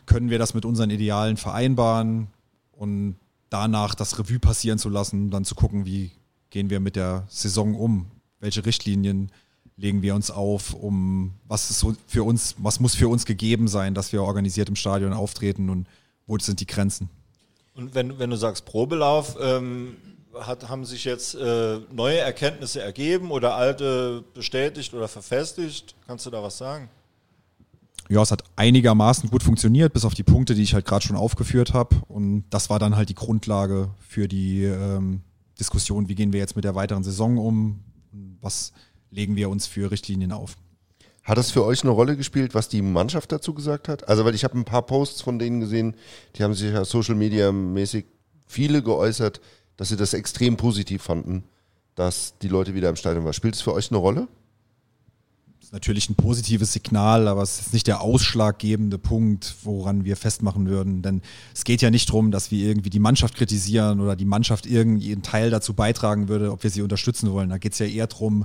Können 0.06 0.30
wir 0.30 0.38
das 0.38 0.54
mit 0.54 0.64
unseren 0.64 0.90
Idealen 0.90 1.36
vereinbaren 1.36 2.28
und 2.72 3.16
danach 3.50 3.94
das 3.94 4.18
Revue 4.18 4.38
passieren 4.38 4.78
zu 4.78 4.88
lassen, 4.88 5.30
dann 5.30 5.44
zu 5.44 5.54
gucken, 5.54 5.84
wie 5.86 6.12
gehen 6.50 6.70
wir 6.70 6.80
mit 6.80 6.96
der 6.96 7.24
Saison 7.28 7.74
um? 7.74 8.06
Welche 8.40 8.64
Richtlinien 8.64 9.30
legen 9.76 10.02
wir 10.02 10.14
uns 10.14 10.30
auf, 10.30 10.74
um 10.74 11.34
was 11.46 11.70
ist 11.70 11.84
für 12.06 12.24
uns, 12.24 12.54
was 12.58 12.80
muss 12.80 12.94
für 12.94 13.08
uns 13.08 13.26
gegeben 13.26 13.68
sein, 13.68 13.94
dass 13.94 14.12
wir 14.12 14.22
organisiert 14.22 14.68
im 14.68 14.76
Stadion 14.76 15.12
auftreten 15.12 15.68
und 15.68 15.86
wo 16.26 16.38
sind 16.38 16.60
die 16.60 16.66
Grenzen? 16.66 17.10
Und 17.74 17.94
wenn, 17.94 18.18
wenn 18.18 18.30
du 18.30 18.36
sagst 18.36 18.64
Probelauf, 18.64 19.36
ähm, 19.40 19.96
hat, 20.34 20.68
haben 20.68 20.84
sich 20.84 21.04
jetzt 21.04 21.34
äh, 21.34 21.78
neue 21.92 22.18
Erkenntnisse 22.18 22.80
ergeben 22.80 23.30
oder 23.30 23.54
alte 23.54 24.24
bestätigt 24.34 24.94
oder 24.94 25.08
verfestigt? 25.08 25.94
Kannst 26.06 26.26
du 26.26 26.30
da 26.30 26.42
was 26.42 26.58
sagen? 26.58 26.88
Ja, 28.08 28.22
es 28.22 28.30
hat 28.30 28.44
einigermaßen 28.54 29.30
gut 29.30 29.42
funktioniert, 29.42 29.92
bis 29.92 30.04
auf 30.04 30.14
die 30.14 30.22
Punkte, 30.22 30.54
die 30.54 30.62
ich 30.62 30.74
halt 30.74 30.84
gerade 30.84 31.04
schon 31.04 31.16
aufgeführt 31.16 31.74
habe. 31.74 31.96
Und 32.08 32.44
das 32.50 32.70
war 32.70 32.78
dann 32.78 32.96
halt 32.96 33.08
die 33.08 33.14
Grundlage 33.14 33.90
für 33.98 34.28
die 34.28 34.64
ähm, 34.64 35.22
Diskussion, 35.58 36.08
wie 36.08 36.14
gehen 36.14 36.32
wir 36.32 36.40
jetzt 36.40 36.54
mit 36.54 36.64
der 36.64 36.74
weiteren 36.74 37.02
Saison 37.02 37.38
um, 37.38 37.80
was 38.40 38.72
legen 39.10 39.36
wir 39.36 39.50
uns 39.50 39.66
für 39.66 39.90
Richtlinien 39.90 40.32
auf. 40.32 40.56
Hat 41.24 41.38
das 41.38 41.50
für 41.50 41.64
euch 41.64 41.82
eine 41.82 41.90
Rolle 41.90 42.16
gespielt, 42.16 42.54
was 42.54 42.68
die 42.68 42.82
Mannschaft 42.82 43.32
dazu 43.32 43.52
gesagt 43.52 43.88
hat? 43.88 44.08
Also, 44.08 44.24
weil 44.24 44.36
ich 44.36 44.44
habe 44.44 44.56
ein 44.56 44.64
paar 44.64 44.82
Posts 44.82 45.22
von 45.22 45.40
denen 45.40 45.58
gesehen, 45.58 45.96
die 46.36 46.44
haben 46.44 46.54
sich 46.54 46.72
ja 46.72 46.84
Social 46.84 47.16
Media 47.16 47.50
mäßig 47.50 48.06
viele 48.46 48.82
geäußert, 48.82 49.40
dass 49.76 49.88
sie 49.88 49.96
das 49.96 50.14
extrem 50.14 50.56
positiv 50.56 51.02
fanden, 51.02 51.42
dass 51.96 52.38
die 52.38 52.48
Leute 52.48 52.74
wieder 52.74 52.88
im 52.88 52.96
Stadion 52.96 53.24
waren. 53.24 53.32
Spielt 53.32 53.56
es 53.56 53.60
für 53.60 53.72
euch 53.72 53.90
eine 53.90 53.98
Rolle? 53.98 54.28
Ist 55.66 55.72
natürlich 55.72 56.08
ein 56.08 56.14
positives 56.14 56.72
Signal, 56.72 57.26
aber 57.26 57.42
es 57.42 57.58
ist 57.58 57.72
nicht 57.72 57.88
der 57.88 58.00
ausschlaggebende 58.00 58.98
Punkt, 58.98 59.56
woran 59.64 60.04
wir 60.04 60.16
festmachen 60.16 60.68
würden. 60.68 61.02
Denn 61.02 61.22
es 61.52 61.64
geht 61.64 61.82
ja 61.82 61.90
nicht 61.90 62.08
darum, 62.08 62.30
dass 62.30 62.52
wir 62.52 62.64
irgendwie 62.64 62.88
die 62.88 63.00
Mannschaft 63.00 63.34
kritisieren 63.34 64.00
oder 64.00 64.14
die 64.14 64.26
Mannschaft 64.26 64.66
irgendeinen 64.66 65.22
Teil 65.22 65.50
dazu 65.50 65.74
beitragen 65.74 66.28
würde, 66.28 66.52
ob 66.52 66.62
wir 66.62 66.70
sie 66.70 66.82
unterstützen 66.82 67.32
wollen. 67.32 67.48
Da 67.48 67.58
geht 67.58 67.72
es 67.72 67.80
ja 67.80 67.86
eher 67.86 68.06
darum, 68.06 68.44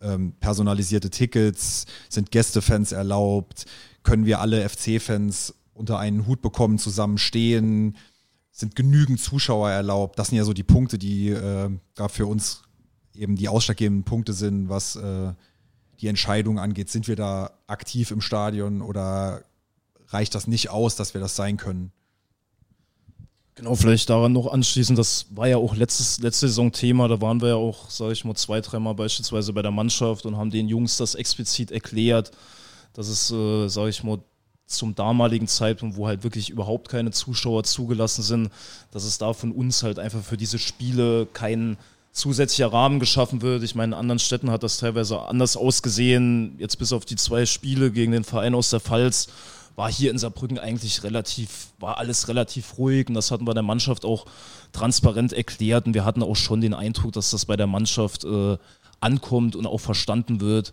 ähm, 0.00 0.32
personalisierte 0.40 1.10
Tickets, 1.10 1.84
sind 2.08 2.30
Gästefans 2.30 2.92
erlaubt, 2.92 3.66
können 4.02 4.24
wir 4.24 4.40
alle 4.40 4.66
FC-Fans 4.66 5.54
unter 5.74 5.98
einen 5.98 6.26
Hut 6.26 6.40
bekommen, 6.40 6.78
zusammen 6.78 7.18
stehen, 7.18 7.98
sind 8.50 8.76
genügend 8.76 9.20
Zuschauer 9.20 9.68
erlaubt. 9.70 10.18
Das 10.18 10.28
sind 10.28 10.38
ja 10.38 10.44
so 10.44 10.54
die 10.54 10.62
Punkte, 10.62 10.96
die 10.96 11.28
äh, 11.28 11.68
da 11.94 12.08
für 12.08 12.24
uns 12.24 12.62
eben 13.14 13.36
die 13.36 13.50
ausschlaggebenden 13.50 14.04
Punkte 14.04 14.32
sind, 14.32 14.70
was 14.70 14.96
äh, 14.96 15.34
die 16.00 16.08
Entscheidung 16.08 16.58
angeht. 16.58 16.90
Sind 16.90 17.08
wir 17.08 17.16
da 17.16 17.52
aktiv 17.66 18.10
im 18.10 18.20
Stadion 18.20 18.82
oder 18.82 19.42
reicht 20.08 20.34
das 20.34 20.46
nicht 20.46 20.70
aus, 20.70 20.96
dass 20.96 21.14
wir 21.14 21.20
das 21.20 21.36
sein 21.36 21.56
können? 21.56 21.92
Genau, 23.56 23.74
vielleicht 23.74 24.10
daran 24.10 24.32
noch 24.32 24.52
anschließend, 24.52 24.98
das 24.98 25.28
war 25.30 25.48
ja 25.48 25.56
auch 25.56 25.74
letztes, 25.74 26.20
letzte 26.20 26.46
Saison 26.46 26.72
Thema, 26.72 27.08
da 27.08 27.22
waren 27.22 27.40
wir 27.40 27.48
ja 27.48 27.54
auch, 27.54 27.88
sage 27.88 28.12
ich 28.12 28.22
mal, 28.22 28.34
zwei, 28.34 28.60
dreimal 28.60 28.94
beispielsweise 28.94 29.54
bei 29.54 29.62
der 29.62 29.70
Mannschaft 29.70 30.26
und 30.26 30.36
haben 30.36 30.50
den 30.50 30.68
Jungs 30.68 30.98
das 30.98 31.14
explizit 31.14 31.70
erklärt, 31.70 32.32
dass 32.92 33.08
es, 33.08 33.30
äh, 33.30 33.68
sage 33.68 33.88
ich 33.88 34.04
mal, 34.04 34.18
zum 34.66 34.94
damaligen 34.94 35.48
Zeitpunkt, 35.48 35.96
wo 35.96 36.06
halt 36.06 36.22
wirklich 36.22 36.50
überhaupt 36.50 36.90
keine 36.90 37.12
Zuschauer 37.12 37.64
zugelassen 37.64 38.22
sind, 38.22 38.50
dass 38.90 39.04
es 39.04 39.16
da 39.16 39.32
von 39.32 39.52
uns 39.52 39.82
halt 39.82 39.98
einfach 39.98 40.22
für 40.22 40.36
diese 40.36 40.58
Spiele 40.58 41.26
keinen 41.32 41.78
zusätzlicher 42.16 42.72
Rahmen 42.72 42.98
geschaffen 42.98 43.42
wird. 43.42 43.62
Ich 43.62 43.74
meine, 43.74 43.94
in 43.94 44.00
anderen 44.00 44.18
Städten 44.18 44.50
hat 44.50 44.62
das 44.62 44.78
teilweise 44.78 45.20
anders 45.20 45.56
ausgesehen. 45.56 46.56
Jetzt 46.58 46.78
bis 46.78 46.92
auf 46.92 47.04
die 47.04 47.16
zwei 47.16 47.44
Spiele 47.44 47.90
gegen 47.90 48.12
den 48.12 48.24
Verein 48.24 48.54
aus 48.54 48.70
der 48.70 48.80
Pfalz 48.80 49.28
war 49.76 49.92
hier 49.92 50.10
in 50.10 50.16
Saarbrücken 50.16 50.58
eigentlich 50.58 51.02
relativ, 51.04 51.68
war 51.78 51.98
alles 51.98 52.28
relativ 52.28 52.78
ruhig 52.78 53.08
und 53.08 53.14
das 53.14 53.30
hatten 53.30 53.46
wir 53.46 53.52
der 53.52 53.62
Mannschaft 53.62 54.06
auch 54.06 54.24
transparent 54.72 55.34
erklärt 55.34 55.86
und 55.86 55.92
wir 55.92 56.06
hatten 56.06 56.22
auch 56.22 56.34
schon 56.34 56.62
den 56.62 56.72
Eindruck, 56.72 57.12
dass 57.12 57.30
das 57.30 57.44
bei 57.44 57.56
der 57.56 57.66
Mannschaft 57.66 58.24
äh, 58.24 58.56
ankommt 59.00 59.54
und 59.54 59.66
auch 59.66 59.80
verstanden 59.80 60.40
wird. 60.40 60.72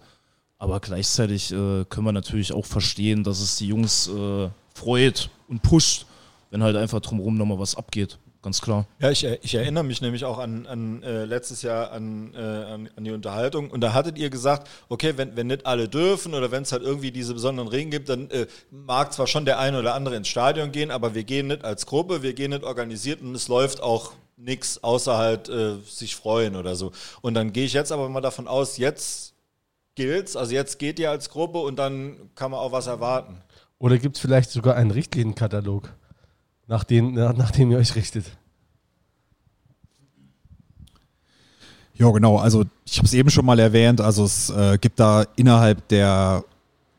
Aber 0.58 0.80
gleichzeitig 0.80 1.52
äh, 1.52 1.84
können 1.84 2.06
wir 2.06 2.14
natürlich 2.14 2.54
auch 2.54 2.66
verstehen, 2.66 3.26
dass 3.26 3.42
es 3.42 3.58
die 3.58 3.68
Jungs 3.68 4.08
äh, 4.08 4.48
freut 4.74 5.30
und 5.50 5.62
pusht, 5.62 6.06
wenn 6.50 6.64
halt 6.64 6.78
einfach 6.78 7.02
drumherum 7.02 7.36
nochmal 7.36 7.60
was 7.60 7.76
abgeht 7.76 8.18
ganz 8.44 8.62
klar. 8.62 8.86
Ja, 9.00 9.10
ich, 9.10 9.24
ich 9.24 9.56
erinnere 9.56 9.84
mich 9.84 10.02
nämlich 10.02 10.26
auch 10.26 10.38
an, 10.38 10.68
an 10.68 11.02
äh, 11.02 11.26
letztes 11.26 11.62
Jahr 11.62 11.92
an, 11.92 12.34
äh, 12.36 12.38
an, 12.38 12.90
an, 12.96 13.04
die 13.04 13.12
Unterhaltung 13.12 13.72
und 13.72 13.82
da 13.82 13.94
hattet 13.94 14.18
ihr 14.18 14.30
gesagt, 14.30 14.70
okay, 14.90 15.14
wenn, 15.16 15.36
wenn 15.36 15.48
nicht 15.48 15.66
alle 15.66 15.90
dürfen 15.90 16.34
oder 16.36 16.52
wenn 16.52 16.64
es 16.64 16.72
halt 16.72 16.84
irgendwie 16.84 17.12
diese 17.12 17.34
besonderen 17.34 17.70
Regeln 17.70 17.90
gibt, 17.90 18.10
dann 18.10 18.30
äh, 18.30 18.46
mag 18.70 19.14
zwar 19.14 19.26
schon 19.26 19.46
der 19.46 19.58
eine 19.60 19.80
oder 19.80 19.96
andere 19.96 20.16
ins 20.16 20.28
Stadion 20.28 20.72
gehen, 20.72 20.92
aber 20.92 21.16
wir 21.16 21.24
gehen 21.24 21.48
nicht 21.48 21.64
als 21.64 21.86
Gruppe, 21.86 22.22
wir 22.22 22.34
gehen 22.34 22.52
nicht 22.52 22.64
organisiert 22.64 23.22
und 23.22 23.34
es 23.34 23.48
läuft 23.48 23.82
auch 23.82 24.12
nichts 24.36 24.84
außer 24.84 25.18
halt 25.18 25.50
äh, 25.50 25.78
sich 25.88 26.16
freuen 26.16 26.56
oder 26.56 26.76
so. 26.76 26.92
Und 27.22 27.34
dann 27.34 27.54
gehe 27.54 27.66
ich 27.66 27.74
jetzt 27.74 27.92
aber 27.92 28.10
mal 28.10 28.22
davon 28.22 28.48
aus, 28.48 28.78
jetzt 28.78 29.34
gilt's, 29.96 30.36
also 30.36 30.54
jetzt 30.54 30.80
geht 30.80 31.00
ihr 31.00 31.10
als 31.10 31.30
Gruppe 31.30 31.60
und 31.60 31.78
dann 31.78 32.30
kann 32.36 32.52
man 32.52 32.60
auch 32.60 32.72
was 32.72 32.88
erwarten. 32.88 33.42
Oder 33.80 33.98
gibt 33.98 34.16
es 34.16 34.22
vielleicht 34.22 34.50
sogar 34.50 34.76
einen 34.76 34.92
Richtlinienkatalog? 34.92 35.90
Nach, 36.68 36.84
den, 36.84 37.14
nach 37.14 37.58
ihr 37.58 37.78
euch 37.78 37.96
richtet. 37.96 38.26
Ja, 41.96 42.10
genau. 42.12 42.38
Also 42.38 42.66
ich 42.86 42.98
habe 42.98 43.06
es 43.06 43.14
eben 43.14 43.30
schon 43.30 43.46
mal 43.46 43.60
erwähnt. 43.60 44.02
Also 44.02 44.26
es 44.26 44.50
äh, 44.50 44.78
gibt 44.80 45.00
da 45.00 45.26
innerhalb 45.36 45.88
der 45.90 46.44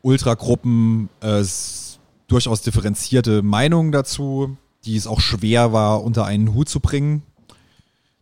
Ultragruppen 0.01 1.09
äh, 1.21 1.43
durchaus 2.27 2.61
differenzierte 2.61 3.41
Meinungen 3.41 3.91
dazu, 3.91 4.57
die 4.85 4.95
es 4.95 5.07
auch 5.07 5.19
schwer 5.19 5.73
war, 5.73 6.03
unter 6.03 6.25
einen 6.25 6.53
Hut 6.53 6.69
zu 6.69 6.79
bringen. 6.79 7.23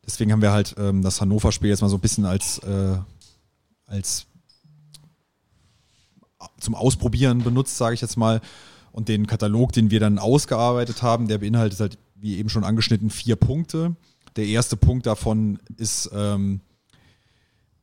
Deswegen 0.06 0.32
haben 0.32 0.42
wir 0.42 0.52
halt 0.52 0.76
ähm, 0.78 1.02
das 1.02 1.22
Hannover-Spiel 1.22 1.70
jetzt 1.70 1.82
mal 1.82 1.90
so 1.90 1.98
ein 1.98 2.02
bisschen 2.02 2.26
als, 2.26 2.60
äh, 2.60 2.98
als 3.86 4.26
zum 6.60 6.76
Ausprobieren 6.76 7.44
benutzt, 7.44 7.78
sage 7.78 7.94
ich 7.94 8.02
jetzt 8.02 8.18
mal. 8.18 8.42
Und 8.94 9.10
den 9.10 9.28
Katalog, 9.28 9.74
den 9.74 9.92
wir 9.92 10.00
dann 10.00 10.20
ausgearbeitet 10.20 11.02
haben, 11.02 11.28
der 11.28 11.40
beinhaltet 11.40 11.80
halt, 11.80 11.98
wie 12.16 12.38
eben 12.38 12.48
schon 12.48 12.64
angeschnitten, 12.64 13.10
vier 13.10 13.36
Punkte. 13.36 13.96
Der 14.36 14.46
erste 14.46 14.78
Punkt 14.78 15.08
davon 15.08 15.60
ist, 15.78 16.10
ähm, 16.14 16.62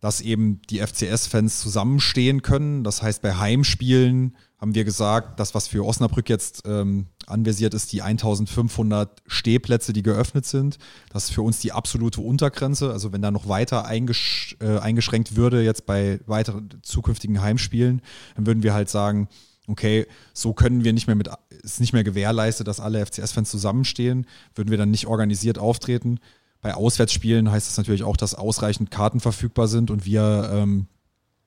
dass 0.01 0.21
eben 0.21 0.63
die 0.71 0.79
FCS-Fans 0.79 1.61
zusammenstehen 1.61 2.43
können. 2.43 2.85
Das 2.85 3.03
heißt, 3.03 3.23
bei 3.23 3.35
Heimspielen 3.35 4.37
haben 4.59 4.75
wir 4.75 4.85
gesagt, 4.85 5.41
das, 5.41 5.55
was 5.55 5.69
für 5.69 5.85
Osnabrück 5.85 6.29
jetzt 6.29 6.63
ähm, 6.65 7.07
anversiert 7.27 7.75
ist, 7.75 7.93
die 7.93 8.03
1500 8.03 9.23
Stehplätze, 9.27 9.93
die 9.93 10.03
geöffnet 10.03 10.47
sind. 10.47 10.79
Das 11.13 11.25
ist 11.25 11.31
für 11.31 11.43
uns 11.43 11.59
die 11.59 11.73
absolute 11.73 12.21
Untergrenze. 12.21 12.93
Also 12.93 13.13
wenn 13.13 13.23
da 13.23 13.31
noch 13.31 13.49
weiter 13.49 13.85
eingesch 13.85 14.57
äh, 14.61 14.79
eingeschränkt 14.79 15.37
würde, 15.37 15.63
jetzt 15.63 15.87
bei 15.87 16.21
weiteren 16.27 16.69
zukünftigen 16.83 17.41
Heimspielen, 17.43 18.01
dann 18.37 18.47
würden 18.47 18.63
wir 18.63 18.75
halt 18.75 18.89
sagen, 18.89 19.29
okay, 19.71 20.07
so 20.33 20.53
können 20.53 20.85
wir 20.85 20.93
nicht 20.93 21.07
mehr 21.07 21.17
mit, 21.17 21.29
ist 21.63 21.81
nicht 21.81 21.93
mehr 21.93 22.05
gewährleistet, 22.05 22.67
dass 22.67 22.81
alle 22.81 23.05
FCS-Fans 23.05 23.51
zusammenstehen, 23.51 24.27
würden 24.55 24.71
wir 24.71 24.79
dann 24.79 24.91
nicht 24.91 25.07
organisiert 25.07 25.59
auftreten. 25.59 26.19
Bei 26.61 26.75
Auswärtsspielen 26.75 27.51
heißt 27.51 27.67
das 27.67 27.79
natürlich 27.79 28.03
auch, 28.03 28.17
dass 28.17 28.35
ausreichend 28.35 28.91
Karten 28.91 29.21
verfügbar 29.21 29.69
sind 29.69 29.91
und 29.91 30.05
wir 30.05 30.51
ähm, 30.53 30.87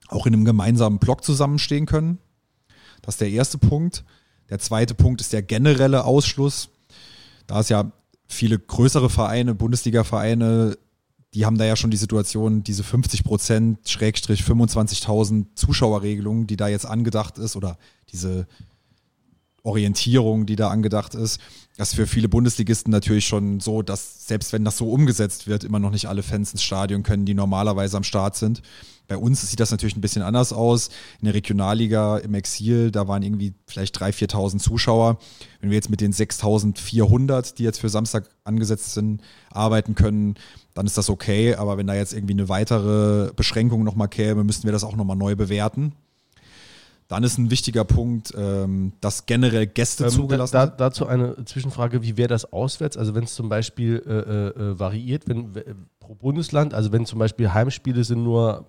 auch 0.08 0.26
in 0.26 0.34
einem 0.34 0.44
gemeinsamen 0.44 0.98
Block 0.98 1.24
zusammenstehen 1.24 1.86
können. 1.86 2.18
Das 3.02 3.14
ist 3.14 3.20
der 3.20 3.30
erste 3.30 3.58
Punkt. 3.58 4.04
Der 4.50 4.58
zweite 4.58 4.94
Punkt 4.94 5.20
ist 5.20 5.32
der 5.32 5.42
generelle 5.42 6.04
Ausschluss. 6.04 6.70
Da 7.46 7.60
es 7.60 7.68
ja 7.68 7.92
viele 8.26 8.58
größere 8.58 9.10
Vereine, 9.10 9.54
Bundesliga-Vereine, 9.54 10.76
die 11.34 11.44
haben 11.44 11.58
da 11.58 11.64
ja 11.64 11.74
schon 11.74 11.90
die 11.90 11.96
Situation, 11.96 12.62
diese 12.62 12.84
50 12.84 13.24
Prozent, 13.24 13.88
Schrägstrich 13.88 14.42
25.000 14.42 15.46
Zuschauerregelung, 15.56 16.46
die 16.46 16.56
da 16.56 16.68
jetzt 16.68 16.86
angedacht 16.86 17.38
ist, 17.38 17.56
oder 17.56 17.76
diese 18.10 18.46
Orientierung, 19.64 20.46
die 20.46 20.56
da 20.56 20.68
angedacht 20.68 21.14
ist, 21.14 21.40
das 21.76 21.88
ist 21.88 21.94
für 21.96 22.06
viele 22.06 22.28
Bundesligisten 22.28 22.92
natürlich 22.92 23.26
schon 23.26 23.58
so, 23.58 23.82
dass 23.82 24.28
selbst 24.28 24.52
wenn 24.52 24.64
das 24.64 24.76
so 24.76 24.90
umgesetzt 24.90 25.48
wird, 25.48 25.64
immer 25.64 25.80
noch 25.80 25.90
nicht 25.90 26.06
alle 26.06 26.22
Fans 26.22 26.52
ins 26.52 26.62
Stadion 26.62 27.02
können, 27.02 27.24
die 27.24 27.34
normalerweise 27.34 27.96
am 27.96 28.04
Start 28.04 28.36
sind. 28.36 28.62
Bei 29.08 29.18
uns 29.18 29.42
sieht 29.50 29.60
das 29.60 29.70
natürlich 29.70 29.96
ein 29.96 30.00
bisschen 30.00 30.22
anders 30.22 30.52
aus. 30.52 30.88
In 31.20 31.26
der 31.26 31.34
Regionalliga 31.34 32.18
im 32.18 32.32
Exil, 32.34 32.90
da 32.90 33.06
waren 33.08 33.22
irgendwie 33.22 33.54
vielleicht 33.66 34.00
3.000, 34.00 34.30
4.000 34.30 34.58
Zuschauer. 34.60 35.18
Wenn 35.60 35.70
wir 35.70 35.74
jetzt 35.74 35.90
mit 35.90 36.00
den 36.00 36.12
6.400, 36.12 37.56
die 37.56 37.64
jetzt 37.64 37.80
für 37.80 37.88
Samstag 37.88 38.30
angesetzt 38.44 38.94
sind, 38.94 39.20
arbeiten 39.50 39.94
können, 39.94 40.36
dann 40.74 40.86
ist 40.86 40.96
das 40.96 41.10
okay. 41.10 41.56
Aber 41.56 41.76
wenn 41.76 41.86
da 41.86 41.94
jetzt 41.94 42.14
irgendwie 42.14 42.34
eine 42.34 42.48
weitere 42.48 43.32
Beschränkung 43.34 43.84
nochmal 43.84 44.08
käme, 44.08 44.44
müssten 44.44 44.64
wir 44.64 44.72
das 44.72 44.84
auch 44.84 44.96
nochmal 44.96 45.16
neu 45.16 45.34
bewerten. 45.34 45.92
Dann 47.14 47.22
ist 47.24 47.38
ein 47.38 47.50
wichtiger 47.50 47.84
Punkt, 47.84 48.32
ähm, 48.36 48.92
dass 49.00 49.26
generell 49.26 49.66
Gäste 49.66 50.04
ähm, 50.04 50.10
zugelassen 50.10 50.52
da, 50.52 50.66
da, 50.66 50.76
Dazu 50.76 51.06
eine 51.06 51.44
Zwischenfrage, 51.44 52.02
wie 52.02 52.16
wäre 52.16 52.28
das 52.28 52.52
auswärts? 52.52 52.96
Also 52.96 53.14
wenn 53.14 53.24
es 53.24 53.34
zum 53.34 53.48
Beispiel 53.48 54.02
äh, 54.06 54.10
äh, 54.10 54.70
äh 54.72 54.78
variiert, 54.78 55.28
wenn 55.28 55.52
pro 56.00 56.14
Bundesland, 56.14 56.74
also 56.74 56.92
wenn 56.92 57.06
zum 57.06 57.18
Beispiel 57.18 57.52
Heimspiele 57.52 58.04
sind 58.04 58.22
nur 58.22 58.66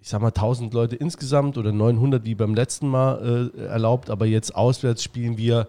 ich 0.00 0.08
sag 0.08 0.20
mal, 0.20 0.28
1000 0.28 0.72
Leute 0.72 0.96
insgesamt 0.96 1.58
oder 1.58 1.72
900 1.72 2.24
wie 2.24 2.34
beim 2.34 2.54
letzten 2.54 2.88
Mal 2.88 3.50
äh, 3.56 3.64
erlaubt, 3.64 4.10
aber 4.10 4.26
jetzt 4.26 4.54
auswärts 4.54 5.02
spielen 5.02 5.36
wir 5.36 5.68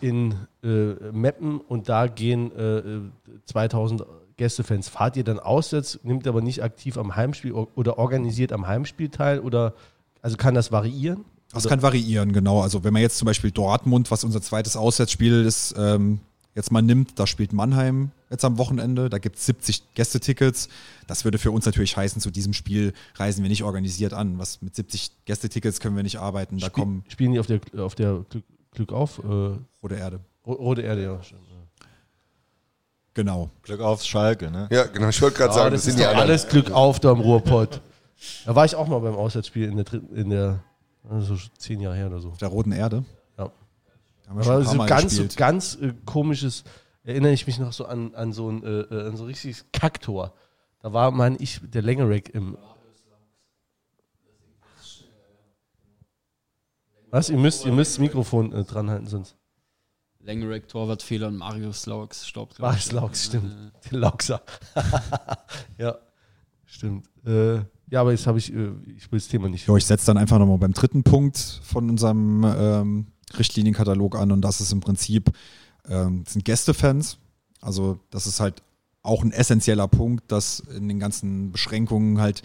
in 0.00 0.34
äh, 0.62 0.92
Meppen 1.12 1.58
und 1.58 1.88
da 1.88 2.06
gehen 2.06 2.52
äh, 2.52 3.00
2000 3.46 4.04
Gästefans. 4.36 4.90
Fahrt 4.90 5.16
ihr 5.16 5.24
dann 5.24 5.38
auswärts, 5.38 6.00
nimmt 6.02 6.26
aber 6.26 6.42
nicht 6.42 6.62
aktiv 6.62 6.98
am 6.98 7.16
Heimspiel 7.16 7.52
oder 7.52 7.98
organisiert 7.98 8.52
am 8.52 8.66
Heimspiel 8.66 9.08
teil 9.08 9.40
oder 9.40 9.72
also 10.26 10.36
kann 10.36 10.56
das 10.56 10.72
variieren? 10.72 11.24
Das 11.52 11.68
kann 11.68 11.82
variieren, 11.82 12.32
genau. 12.32 12.60
Also 12.60 12.82
wenn 12.82 12.92
man 12.92 13.00
jetzt 13.00 13.16
zum 13.16 13.26
Beispiel 13.26 13.52
Dortmund, 13.52 14.10
was 14.10 14.24
unser 14.24 14.42
zweites 14.42 14.76
Auswärtsspiel 14.76 15.44
ist, 15.44 15.72
ähm, 15.78 16.18
jetzt 16.56 16.72
mal 16.72 16.82
nimmt, 16.82 17.16
da 17.16 17.28
spielt 17.28 17.52
Mannheim 17.52 18.10
jetzt 18.28 18.44
am 18.44 18.58
Wochenende, 18.58 19.08
da 19.08 19.18
gibt 19.18 19.36
es 19.36 19.46
70 19.46 19.94
Gästetickets. 19.94 20.68
Das 21.06 21.24
würde 21.24 21.38
für 21.38 21.52
uns 21.52 21.64
natürlich 21.64 21.96
heißen, 21.96 22.20
zu 22.20 22.32
diesem 22.32 22.54
Spiel 22.54 22.92
reisen 23.14 23.44
wir 23.44 23.48
nicht 23.48 23.62
organisiert 23.62 24.14
an. 24.14 24.40
Was 24.40 24.60
mit 24.62 24.74
70 24.74 25.12
Gästetickets 25.26 25.78
können 25.78 25.94
wir 25.94 26.02
nicht 26.02 26.18
arbeiten. 26.18 26.58
Da 26.58 26.66
Spiel, 26.66 26.82
kommen 26.82 27.04
spielen 27.06 27.30
die 27.30 27.38
auf 27.38 27.46
der, 27.46 27.60
auf 27.78 27.94
der 27.94 28.24
Glück, 28.28 28.44
Glück 28.72 28.92
auf? 28.92 29.20
Äh, 29.20 29.58
Rote 29.80 29.94
Erde. 29.94 30.18
Rote 30.44 30.82
Erde, 30.82 31.04
ja. 31.04 31.20
Genau. 33.14 33.48
Glück 33.62 33.80
auf 33.80 34.02
Schalke, 34.02 34.50
ne? 34.50 34.66
Ja, 34.72 34.86
genau. 34.86 35.08
Ich 35.08 35.22
wollte 35.22 35.38
gerade 35.38 35.54
sagen, 35.54 35.70
das, 35.70 35.84
das 35.84 35.94
sind 35.94 36.02
ja 36.02 36.10
alles 36.10 36.48
Glück 36.48 36.72
auf 36.72 36.98
da 36.98 37.12
im 37.12 37.20
Ruhrpott. 37.20 37.80
Da 38.44 38.54
war 38.54 38.64
ich 38.64 38.74
auch 38.74 38.88
mal 38.88 39.00
beim 39.00 39.14
Auswärtsspiel 39.14 39.68
in 39.68 39.76
der, 39.76 39.86
in 40.14 40.30
der 40.30 40.64
also 41.08 41.36
zehn 41.58 41.80
Jahre 41.80 41.96
her 41.96 42.06
oder 42.06 42.20
so. 42.20 42.30
Auf 42.30 42.38
der 42.38 42.48
Roten 42.48 42.72
Erde? 42.72 43.04
Haben 44.28 44.38
wir 44.38 44.46
Aber 44.46 44.64
so 44.64 44.78
ganz, 44.78 45.16
so 45.16 45.26
ganz 45.36 45.78
äh, 45.80 45.94
komisches, 46.04 46.64
erinnere 47.04 47.32
ich 47.32 47.46
mich 47.46 47.58
noch 47.58 47.72
so 47.72 47.86
an, 47.86 48.14
an 48.14 48.32
so 48.32 48.50
ein 48.50 48.62
äh, 48.64 48.80
äh 48.80 49.08
an 49.08 49.16
so 49.16 49.24
ein 49.24 49.28
richtiges 49.28 49.66
Kacktor. 49.72 50.34
Da 50.82 50.92
war, 50.92 51.10
meine 51.10 51.36
ich, 51.38 51.60
der 51.62 51.82
Längerack 51.82 52.30
im. 52.30 52.58
Was? 57.10 57.30
Ihr 57.30 57.38
müsst, 57.38 57.64
ihr 57.64 57.72
müsst 57.72 57.92
das 57.92 57.98
Mikrofon 58.00 58.52
äh, 58.52 58.64
dran 58.64 58.90
halten, 58.90 59.06
sonst. 59.06 59.36
Längerack, 60.18 60.66
Torwartfehler 60.66 61.28
und 61.28 61.36
Marius 61.36 61.86
Laux 61.86 62.26
staubt. 62.26 62.58
Marius 62.58 62.90
Laux, 62.90 63.24
stimmt. 63.26 63.52
Äh. 63.52 63.88
Der 63.90 63.98
Lauxer. 64.00 64.42
ja, 65.78 65.96
stimmt. 66.64 67.08
Äh, 67.24 67.60
ja, 67.90 68.00
aber 68.00 68.12
jetzt 68.12 68.26
habe 68.26 68.38
ich, 68.38 68.52
äh, 68.52 68.70
ich 68.96 69.10
will 69.12 69.18
das 69.18 69.28
Thema 69.28 69.48
nicht. 69.48 69.68
Ich 69.68 69.84
setze 69.84 70.06
dann 70.06 70.18
einfach 70.18 70.38
nochmal 70.38 70.58
beim 70.58 70.72
dritten 70.72 71.02
Punkt 71.02 71.60
von 71.62 71.88
unserem 71.88 72.44
ähm, 72.44 73.06
Richtlinienkatalog 73.38 74.16
an 74.16 74.32
und 74.32 74.40
das 74.42 74.60
ist 74.60 74.72
im 74.72 74.80
Prinzip, 74.80 75.30
ähm, 75.88 76.24
sind 76.26 76.44
Gästefans. 76.44 77.18
Also 77.60 77.98
das 78.10 78.26
ist 78.26 78.40
halt 78.40 78.62
auch 79.02 79.22
ein 79.22 79.32
essentieller 79.32 79.86
Punkt, 79.88 80.30
dass 80.32 80.60
in 80.60 80.88
den 80.88 80.98
ganzen 80.98 81.52
Beschränkungen 81.52 82.20
halt 82.20 82.42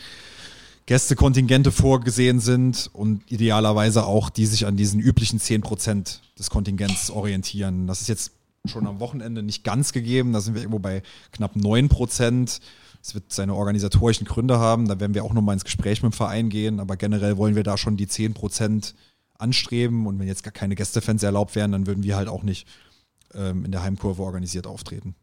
Gästekontingente 0.86 1.72
vorgesehen 1.72 2.40
sind 2.40 2.90
und 2.94 3.32
idealerweise 3.32 4.06
auch 4.06 4.30
die 4.30 4.46
sich 4.46 4.66
an 4.66 4.78
diesen 4.78 5.00
üblichen 5.00 5.40
10% 5.40 6.20
des 6.38 6.50
Kontingents 6.50 7.10
orientieren. 7.10 7.88
Das 7.88 8.02
ist 8.02 8.10
jetzt 8.10 8.32
schon 8.66 8.86
am 8.86 9.00
Wochenende 9.00 9.42
nicht 9.42 9.64
ganz 9.64 9.92
gegeben. 9.92 10.34
Da 10.34 10.42
sind 10.42 10.54
wir 10.54 10.62
irgendwo 10.62 10.80
bei 10.80 11.02
knapp 11.32 11.56
9%. 11.56 12.60
Es 13.02 13.16
wird 13.16 13.34
seine 13.34 13.56
organisatorischen 13.56 14.28
Gründe 14.28 14.60
haben. 14.60 14.88
Da 14.88 15.00
werden 15.00 15.14
wir 15.14 15.24
auch 15.24 15.34
nochmal 15.34 15.54
ins 15.54 15.64
Gespräch 15.64 16.04
mit 16.04 16.14
dem 16.14 16.16
Verein 16.16 16.50
gehen. 16.50 16.80
Aber 16.80 16.98
generell 16.98 17.38
wollen 17.38 17.56
wir 17.56 17.64
da 17.64 17.78
schon 17.78 17.98
die 17.98 18.08
10% 18.08 18.94
anstreben. 19.38 20.06
Und 20.06 20.20
wenn 20.20 20.28
jetzt 20.28 20.44
gar 20.44 20.52
keine 20.52 20.76
Gästefans 20.76 21.24
erlaubt 21.24 21.56
wären, 21.56 21.72
dann 21.72 21.88
würden 21.88 22.04
wir 22.04 22.16
halt 22.16 22.28
auch 22.28 22.44
nicht 22.44 22.68
ähm, 23.34 23.66
in 23.66 23.72
der 23.72 23.84
Heimkurve 23.84 24.22
organisiert 24.22 24.68
auftreten. 24.68 25.16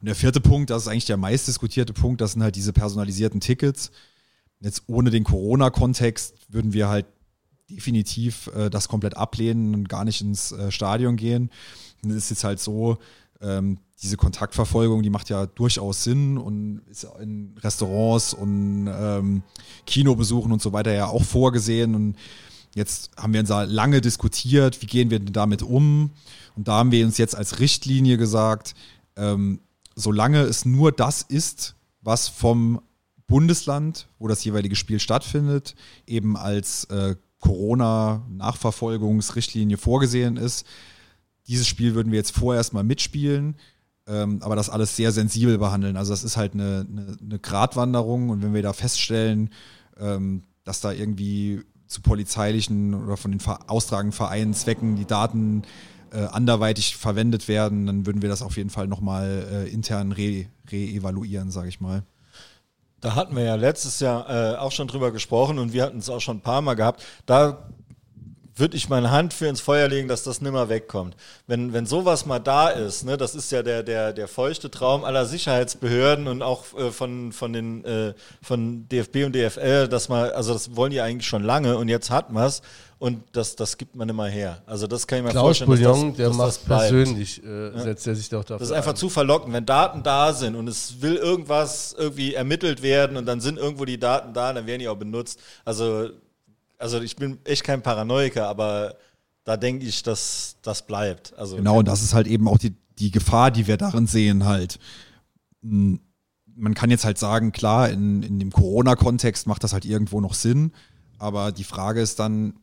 Und 0.00 0.06
der 0.06 0.16
vierte 0.16 0.40
Punkt, 0.40 0.70
das 0.70 0.82
ist 0.82 0.88
eigentlich 0.88 1.04
der 1.04 1.16
meist 1.16 1.46
diskutierte 1.46 1.92
Punkt, 1.92 2.20
das 2.20 2.32
sind 2.32 2.42
halt 2.42 2.56
diese 2.56 2.72
personalisierten 2.72 3.40
Tickets. 3.40 3.92
Jetzt 4.58 4.82
ohne 4.88 5.10
den 5.10 5.22
Corona-Kontext 5.22 6.34
würden 6.48 6.72
wir 6.72 6.88
halt 6.88 7.06
definitiv 7.70 8.48
äh, 8.48 8.68
das 8.68 8.88
komplett 8.88 9.16
ablehnen 9.16 9.74
und 9.74 9.88
gar 9.88 10.04
nicht 10.04 10.20
ins 10.20 10.50
äh, 10.50 10.72
Stadion 10.72 11.16
gehen. 11.16 11.50
Und 12.02 12.10
es 12.10 12.16
ist 12.16 12.30
jetzt 12.30 12.44
halt 12.44 12.58
so, 12.58 12.98
ähm, 13.42 13.78
diese 14.02 14.16
Kontaktverfolgung, 14.16 15.02
die 15.02 15.10
macht 15.10 15.28
ja 15.28 15.46
durchaus 15.46 16.04
Sinn 16.04 16.38
und 16.38 16.82
ist 16.90 17.06
in 17.20 17.54
Restaurants 17.62 18.34
und 18.34 18.88
ähm, 18.88 19.42
Kinobesuchen 19.86 20.52
und 20.52 20.62
so 20.62 20.72
weiter 20.72 20.92
ja 20.92 21.06
auch 21.06 21.24
vorgesehen. 21.24 21.94
Und 21.94 22.16
Jetzt 22.74 23.10
haben 23.16 23.32
wir 23.34 23.40
uns 23.40 23.50
da 23.50 23.64
lange 23.64 24.00
diskutiert, 24.00 24.80
wie 24.80 24.86
gehen 24.86 25.10
wir 25.10 25.18
denn 25.18 25.34
damit 25.34 25.62
um? 25.62 26.12
Und 26.56 26.68
da 26.68 26.78
haben 26.78 26.90
wir 26.90 27.04
uns 27.04 27.18
jetzt 27.18 27.36
als 27.36 27.60
Richtlinie 27.60 28.16
gesagt, 28.16 28.74
ähm, 29.16 29.60
solange 29.94 30.40
es 30.40 30.64
nur 30.64 30.90
das 30.90 31.20
ist, 31.22 31.74
was 32.00 32.28
vom 32.28 32.80
Bundesland, 33.26 34.08
wo 34.18 34.26
das 34.26 34.42
jeweilige 34.44 34.76
Spiel 34.76 35.00
stattfindet, 35.00 35.74
eben 36.06 36.34
als 36.36 36.84
äh, 36.84 37.16
Corona-Nachverfolgungsrichtlinie 37.40 39.76
vorgesehen 39.76 40.38
ist. 40.38 40.64
Dieses 41.48 41.66
Spiel 41.66 41.94
würden 41.94 42.12
wir 42.12 42.18
jetzt 42.18 42.36
vorerst 42.36 42.72
mal 42.72 42.84
mitspielen, 42.84 43.56
ähm, 44.06 44.40
aber 44.42 44.56
das 44.56 44.70
alles 44.70 44.96
sehr 44.96 45.12
sensibel 45.12 45.58
behandeln. 45.58 45.96
Also 45.96 46.12
das 46.12 46.24
ist 46.24 46.36
halt 46.36 46.54
eine, 46.54 46.86
eine, 46.88 47.16
eine 47.20 47.38
Gratwanderung 47.38 48.30
und 48.30 48.42
wenn 48.42 48.54
wir 48.54 48.62
da 48.62 48.72
feststellen, 48.72 49.50
ähm, 49.98 50.44
dass 50.64 50.80
da 50.80 50.92
irgendwie 50.92 51.62
zu 51.86 52.00
polizeilichen 52.00 52.94
oder 52.94 53.16
von 53.16 53.32
den 53.32 53.40
austragenden 53.66 54.16
Vereinen 54.16 54.54
Zwecken 54.54 54.96
die 54.96 55.04
Daten 55.04 55.62
äh, 56.12 56.24
anderweitig 56.24 56.96
verwendet 56.96 57.48
werden, 57.48 57.86
dann 57.86 58.06
würden 58.06 58.22
wir 58.22 58.28
das 58.28 58.42
auf 58.42 58.56
jeden 58.56 58.70
Fall 58.70 58.86
nochmal 58.86 59.46
äh, 59.50 59.68
intern 59.68 60.12
re-evaluieren, 60.12 61.48
re 61.48 61.52
sage 61.52 61.68
ich 61.68 61.80
mal. 61.80 62.02
Da 63.00 63.14
hatten 63.16 63.34
wir 63.34 63.42
ja 63.42 63.56
letztes 63.56 63.98
Jahr 64.00 64.30
äh, 64.30 64.56
auch 64.56 64.70
schon 64.72 64.86
drüber 64.86 65.10
gesprochen 65.10 65.58
und 65.58 65.72
wir 65.72 65.82
hatten 65.82 65.98
es 65.98 66.08
auch 66.08 66.20
schon 66.20 66.36
ein 66.38 66.42
paar 66.42 66.62
Mal 66.62 66.74
gehabt. 66.74 67.02
Da 67.26 67.68
würde 68.62 68.76
ich 68.76 68.88
meine 68.88 69.10
Hand 69.10 69.34
für 69.34 69.46
ins 69.46 69.60
Feuer 69.60 69.88
legen, 69.88 70.06
dass 70.06 70.22
das 70.22 70.40
nimmer 70.40 70.68
wegkommt. 70.68 71.16
Wenn, 71.48 71.72
wenn 71.72 71.84
sowas 71.84 72.26
mal 72.26 72.38
da 72.38 72.68
ist, 72.68 73.04
ne, 73.04 73.16
das 73.16 73.34
ist 73.34 73.50
ja 73.50 73.64
der, 73.64 73.82
der, 73.82 74.12
der 74.12 74.28
feuchte 74.28 74.70
Traum 74.70 75.04
aller 75.04 75.26
Sicherheitsbehörden 75.26 76.28
und 76.28 76.42
auch 76.42 76.64
äh, 76.78 76.92
von, 76.92 77.32
von 77.32 77.52
den 77.52 77.84
äh, 77.84 78.14
von 78.40 78.88
DFB 78.88 79.24
und 79.26 79.34
DFL, 79.34 79.88
dass 79.88 80.08
man, 80.08 80.30
also 80.30 80.52
das 80.52 80.76
wollen 80.76 80.92
die 80.92 81.00
eigentlich 81.00 81.26
schon 81.26 81.42
lange 81.42 81.76
und 81.76 81.88
jetzt 81.88 82.10
hat 82.10 82.32
man 82.32 82.46
es 82.46 82.62
und 83.00 83.24
das, 83.32 83.56
das 83.56 83.78
gibt 83.78 83.96
man 83.96 84.08
immer 84.08 84.28
her. 84.28 84.62
Also 84.64 84.86
das 84.86 85.08
kann 85.08 85.18
ich 85.18 85.24
mir 85.24 85.30
Klaus 85.30 85.58
vorstellen. 85.58 85.70
Bouillon, 85.70 86.16
dass 86.16 86.36
das, 86.36 86.64
der 86.64 86.76
macht 86.76 86.82
persönlich, 86.82 87.42
äh, 87.44 87.72
ja. 87.72 87.80
setzt 87.80 88.06
er 88.06 88.14
sich 88.14 88.28
doch 88.28 88.44
dafür 88.44 88.60
Das 88.60 88.68
ist 88.68 88.76
einfach 88.76 88.90
an. 88.90 88.96
zu 88.96 89.08
verlockend. 89.08 89.52
Wenn 89.52 89.66
Daten 89.66 90.04
da 90.04 90.32
sind 90.32 90.54
und 90.54 90.68
es 90.68 91.02
will 91.02 91.16
irgendwas 91.16 91.96
irgendwie 91.98 92.34
ermittelt 92.34 92.80
werden 92.80 93.16
und 93.16 93.26
dann 93.26 93.40
sind 93.40 93.58
irgendwo 93.58 93.84
die 93.86 93.98
Daten 93.98 94.32
da, 94.32 94.52
dann 94.52 94.68
werden 94.68 94.78
die 94.78 94.88
auch 94.88 94.96
benutzt. 94.96 95.40
Also 95.64 96.10
also 96.82 97.00
ich 97.00 97.16
bin 97.16 97.38
echt 97.44 97.64
kein 97.64 97.82
Paranoiker, 97.82 98.48
aber 98.48 98.96
da 99.44 99.56
denke 99.56 99.86
ich, 99.86 100.02
dass 100.02 100.56
das 100.62 100.86
bleibt. 100.86 101.32
Also 101.38 101.56
genau, 101.56 101.78
und 101.78 101.88
das 101.88 102.02
ist 102.02 102.12
halt 102.12 102.26
eben 102.26 102.48
auch 102.48 102.58
die, 102.58 102.74
die 102.98 103.10
Gefahr, 103.10 103.50
die 103.50 103.66
wir 103.66 103.76
darin 103.76 104.06
sehen, 104.06 104.44
halt. 104.44 104.78
Hm, 105.62 106.00
man 106.54 106.74
kann 106.74 106.90
jetzt 106.90 107.04
halt 107.04 107.18
sagen, 107.18 107.52
klar, 107.52 107.88
in, 107.88 108.22
in 108.22 108.38
dem 108.38 108.50
Corona-Kontext 108.50 109.46
macht 109.46 109.64
das 109.64 109.72
halt 109.72 109.84
irgendwo 109.84 110.20
noch 110.20 110.34
Sinn, 110.34 110.72
aber 111.18 111.52
die 111.52 111.64
Frage 111.64 112.00
ist 112.00 112.18
dann, 112.18 112.54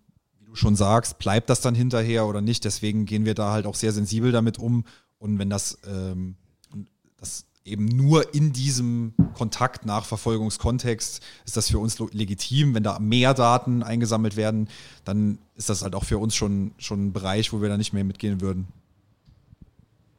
du 0.46 0.56
schon 0.56 0.76
sagst, 0.76 1.18
bleibt 1.18 1.50
das 1.50 1.62
dann 1.62 1.76
hinterher 1.76 2.28
oder 2.28 2.42
nicht? 2.42 2.66
Deswegen 2.66 3.06
gehen 3.06 3.26
wir 3.26 3.36
da 3.36 3.52
halt 3.52 3.66
auch 3.66 3.76
sehr 3.76 3.94
sensibel 3.94 4.32
damit 4.32 4.58
um. 4.58 4.84
Und 5.18 5.40
wenn 5.40 5.50
das, 5.50 5.78
ähm, 5.88 6.36
das 7.18 7.46
eben 7.70 7.86
nur 7.86 8.34
in 8.34 8.52
diesem 8.54 9.14
Kontakt 9.34 9.86
Nachverfolgungskontext 9.86 11.22
ist 11.46 11.58
das 11.58 11.70
für 11.70 11.80
uns 11.80 12.00
legitim. 12.12 12.74
Wenn 12.76 12.84
da 12.84 13.00
mehr 13.00 13.34
Daten 13.34 13.84
eingesammelt 13.84 14.36
werden, 14.36 14.68
dann 15.06 15.40
ist 15.56 15.70
das 15.70 15.82
halt 15.82 15.96
auch 15.96 16.04
für 16.04 16.18
uns 16.18 16.36
schon, 16.36 16.72
schon 16.78 17.08
ein 17.08 17.14
Bereich, 17.14 17.54
wo 17.54 17.62
wir 17.62 17.70
da 17.70 17.78
nicht 17.78 17.94
mehr 17.94 18.04
mitgehen 18.04 18.42
würden. 18.42 18.68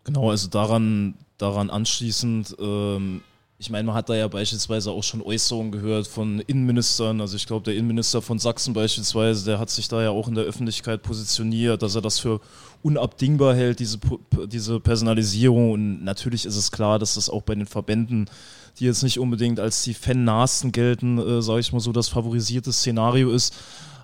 Genau, 0.05 0.31
also 0.31 0.49
daran, 0.49 1.15
daran 1.39 1.71
anschließend, 1.71 2.57
ähm, 2.59 3.23
ich 3.61 3.69
meine, 3.69 3.85
man 3.85 3.95
hat 3.95 4.09
da 4.09 4.15
ja 4.15 4.27
beispielsweise 4.27 4.91
auch 4.91 5.03
schon 5.03 5.21
Äußerungen 5.21 5.71
gehört 5.71 6.07
von 6.07 6.41
Innenministern. 6.41 7.21
Also 7.21 7.37
ich 7.37 7.47
glaube, 7.47 7.65
der 7.65 7.75
Innenminister 7.75 8.23
von 8.23 8.39
Sachsen 8.39 8.73
beispielsweise, 8.73 9.45
der 9.45 9.59
hat 9.59 9.69
sich 9.69 9.87
da 9.87 10.03
ja 10.03 10.09
auch 10.09 10.29
in 10.29 10.35
der 10.35 10.45
Öffentlichkeit 10.45 11.03
positioniert, 11.03 11.83
dass 11.83 11.95
er 11.95 12.01
das 12.01 12.19
für 12.19 12.41
unabdingbar 12.83 13.55
hält, 13.55 13.79
diese, 13.79 13.99
diese 14.47 14.81
Personalisierung. 14.81 15.73
Und 15.73 16.03
natürlich 16.03 16.47
ist 16.47 16.57
es 16.57 16.73
klar, 16.73 16.99
dass 16.99 17.17
das 17.17 17.29
auch 17.29 17.43
bei 17.43 17.55
den 17.55 17.67
Verbänden, 17.67 18.31
die 18.79 18.87
jetzt 18.87 19.03
nicht 19.03 19.19
unbedingt 19.19 19.61
als 19.61 19.83
die 19.83 19.93
Fan-Nasten 19.93 20.73
gelten, 20.73 21.19
äh, 21.19 21.43
sage 21.43 21.61
ich 21.61 21.71
mal 21.71 21.81
so, 21.81 21.93
das 21.93 22.09
favorisierte 22.09 22.73
Szenario 22.73 23.31
ist. 23.31 23.55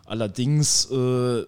Allerdings 0.04 0.84
äh, 0.90 1.46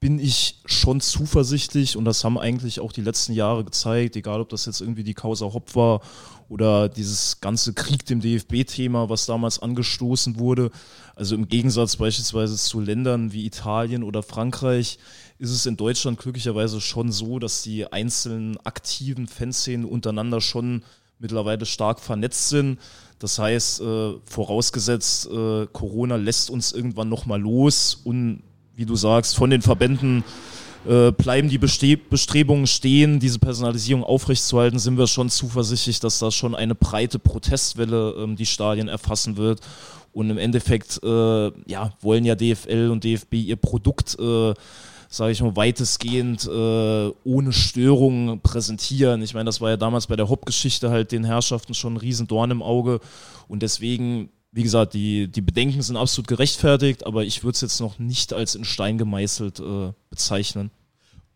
bin 0.00 0.18
ich 0.18 0.60
schon 0.66 1.00
zuversichtlich 1.00 1.96
und 1.96 2.04
das 2.04 2.22
haben 2.22 2.38
eigentlich 2.38 2.80
auch 2.80 2.92
die 2.92 3.00
letzten 3.00 3.32
Jahre 3.32 3.64
gezeigt, 3.64 4.14
egal 4.16 4.40
ob 4.40 4.50
das 4.50 4.66
jetzt 4.66 4.80
irgendwie 4.80 5.04
die 5.04 5.14
Causa 5.14 5.46
Hopp 5.46 5.74
war 5.74 6.00
oder 6.48 6.88
dieses 6.88 7.40
ganze 7.40 7.72
Krieg 7.72 8.04
dem 8.04 8.20
DFB-Thema, 8.20 9.08
was 9.08 9.26
damals 9.26 9.58
angestoßen 9.58 10.38
wurde. 10.38 10.70
Also 11.14 11.34
im 11.34 11.48
Gegensatz 11.48 11.96
beispielsweise 11.96 12.56
zu 12.56 12.80
Ländern 12.80 13.32
wie 13.32 13.46
Italien 13.46 14.04
oder 14.04 14.22
Frankreich 14.22 14.98
ist 15.38 15.50
es 15.50 15.66
in 15.66 15.76
Deutschland 15.76 16.18
glücklicherweise 16.18 16.80
schon 16.80 17.10
so, 17.10 17.38
dass 17.38 17.62
die 17.62 17.90
einzelnen 17.90 18.58
aktiven 18.64 19.26
Fanszenen 19.26 19.86
untereinander 19.86 20.40
schon 20.40 20.82
mittlerweile 21.18 21.64
stark 21.64 22.00
vernetzt 22.00 22.50
sind. 22.50 22.78
Das 23.18 23.38
heißt, 23.38 23.80
äh, 23.80 24.14
vorausgesetzt, 24.24 25.26
äh, 25.26 25.66
Corona 25.72 26.16
lässt 26.16 26.50
uns 26.50 26.72
irgendwann 26.72 27.08
nochmal 27.08 27.40
los 27.40 27.94
und 28.04 28.42
wie 28.76 28.84
du 28.84 28.94
sagst, 28.94 29.36
von 29.36 29.50
den 29.50 29.62
Verbänden 29.62 30.22
äh, 30.86 31.10
bleiben 31.10 31.48
die 31.48 31.58
Bestrebungen 31.58 32.66
stehen, 32.66 33.18
diese 33.18 33.38
Personalisierung 33.38 34.04
aufrechtzuerhalten, 34.04 34.78
sind 34.78 34.98
wir 34.98 35.06
schon 35.06 35.30
zuversichtlich, 35.30 35.98
dass 35.98 36.18
da 36.18 36.30
schon 36.30 36.54
eine 36.54 36.74
breite 36.74 37.18
Protestwelle 37.18 38.14
ähm, 38.18 38.36
die 38.36 38.46
Stadien 38.46 38.88
erfassen 38.88 39.36
wird. 39.36 39.60
Und 40.12 40.30
im 40.30 40.38
Endeffekt 40.38 41.00
äh, 41.02 41.46
ja, 41.66 41.92
wollen 42.00 42.24
ja 42.24 42.34
DFL 42.34 42.90
und 42.90 43.04
DFB 43.04 43.34
ihr 43.34 43.56
Produkt, 43.56 44.18
äh, 44.18 44.54
sage 45.08 45.32
ich 45.32 45.42
mal, 45.42 45.56
weitestgehend 45.56 46.46
äh, 46.46 47.10
ohne 47.24 47.52
Störungen 47.52 48.40
präsentieren. 48.40 49.22
Ich 49.22 49.34
meine, 49.34 49.44
das 49.46 49.60
war 49.60 49.70
ja 49.70 49.76
damals 49.76 50.06
bei 50.06 50.16
der 50.16 50.28
Hauptgeschichte 50.28 50.90
halt 50.90 51.12
den 51.12 51.24
Herrschaften 51.24 51.74
schon 51.74 51.94
ein 51.94 51.98
Riesendorn 51.98 52.50
im 52.50 52.62
Auge. 52.62 53.00
Und 53.48 53.62
deswegen 53.62 54.30
wie 54.56 54.62
gesagt, 54.62 54.94
die, 54.94 55.28
die 55.28 55.42
Bedenken 55.42 55.82
sind 55.82 55.98
absolut 55.98 56.28
gerechtfertigt, 56.28 57.04
aber 57.04 57.24
ich 57.24 57.44
würde 57.44 57.56
es 57.56 57.60
jetzt 57.60 57.78
noch 57.78 57.98
nicht 57.98 58.32
als 58.32 58.54
in 58.54 58.64
Stein 58.64 58.96
gemeißelt 58.96 59.60
äh, 59.60 59.92
bezeichnen. 60.08 60.70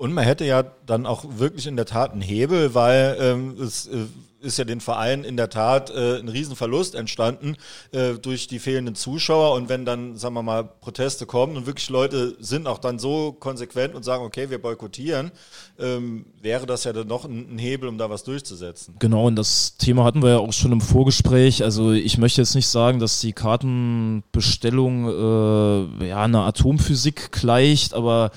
Und 0.00 0.14
man 0.14 0.24
hätte 0.24 0.46
ja 0.46 0.62
dann 0.86 1.04
auch 1.04 1.26
wirklich 1.36 1.66
in 1.66 1.76
der 1.76 1.84
Tat 1.84 2.12
einen 2.12 2.22
Hebel, 2.22 2.74
weil 2.74 3.18
ähm, 3.20 3.60
es 3.60 3.86
äh, 3.86 4.06
ist 4.40 4.56
ja 4.56 4.64
den 4.64 4.80
Verein 4.80 5.24
in 5.24 5.36
der 5.36 5.50
Tat 5.50 5.90
äh, 5.90 6.18
ein 6.18 6.30
Riesenverlust 6.30 6.94
entstanden 6.94 7.58
äh, 7.92 8.14
durch 8.14 8.46
die 8.46 8.60
fehlenden 8.60 8.94
Zuschauer. 8.94 9.52
Und 9.52 9.68
wenn 9.68 9.84
dann, 9.84 10.16
sagen 10.16 10.32
wir 10.32 10.42
mal, 10.42 10.64
Proteste 10.64 11.26
kommen 11.26 11.54
und 11.54 11.66
wirklich 11.66 11.90
Leute 11.90 12.34
sind 12.40 12.66
auch 12.66 12.78
dann 12.78 12.98
so 12.98 13.32
konsequent 13.32 13.94
und 13.94 14.02
sagen, 14.02 14.24
okay, 14.24 14.48
wir 14.48 14.62
boykottieren, 14.62 15.32
ähm, 15.78 16.24
wäre 16.40 16.64
das 16.64 16.84
ja 16.84 16.94
dann 16.94 17.06
noch 17.06 17.26
ein, 17.26 17.56
ein, 17.56 17.58
Hebel, 17.58 17.86
um 17.86 17.98
da 17.98 18.08
was 18.08 18.24
durchzusetzen. 18.24 18.94
Genau, 19.00 19.26
und 19.26 19.36
das 19.36 19.76
Thema 19.76 20.04
hatten 20.04 20.22
wir 20.22 20.30
ja 20.30 20.38
auch 20.38 20.54
schon 20.54 20.72
im 20.72 20.80
Vorgespräch. 20.80 21.62
Also 21.62 21.92
ich 21.92 22.16
möchte 22.16 22.40
jetzt 22.40 22.54
nicht 22.54 22.68
sagen, 22.68 23.00
dass 23.00 23.20
die 23.20 23.34
Kartenbestellung 23.34 25.08
äh, 26.00 26.08
ja 26.08 26.24
einer 26.24 26.46
Atomphysik 26.46 27.32
gleicht, 27.32 27.92
aber 27.92 28.30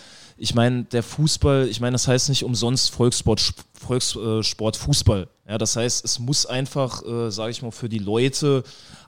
ich 0.43 0.55
meine, 0.55 0.83
der 0.83 1.03
Fußball, 1.03 1.69
ich 1.69 1.79
meine, 1.79 1.93
das 1.93 2.09
heißt 2.09 2.27
nicht 2.27 2.43
umsonst 2.43 2.91
Volkssport, 2.91 3.53
Volkssport 3.75 4.75
Fußball. 4.75 5.29
Ja, 5.47 5.57
das 5.57 5.77
heißt, 5.77 6.03
es 6.03 6.19
muss 6.19 6.45
einfach, 6.45 7.01
äh, 7.05 7.31
sage 7.31 7.51
ich 7.51 7.61
mal, 7.61 7.71
für 7.71 7.87
die 7.87 7.99
Leute 7.99 8.65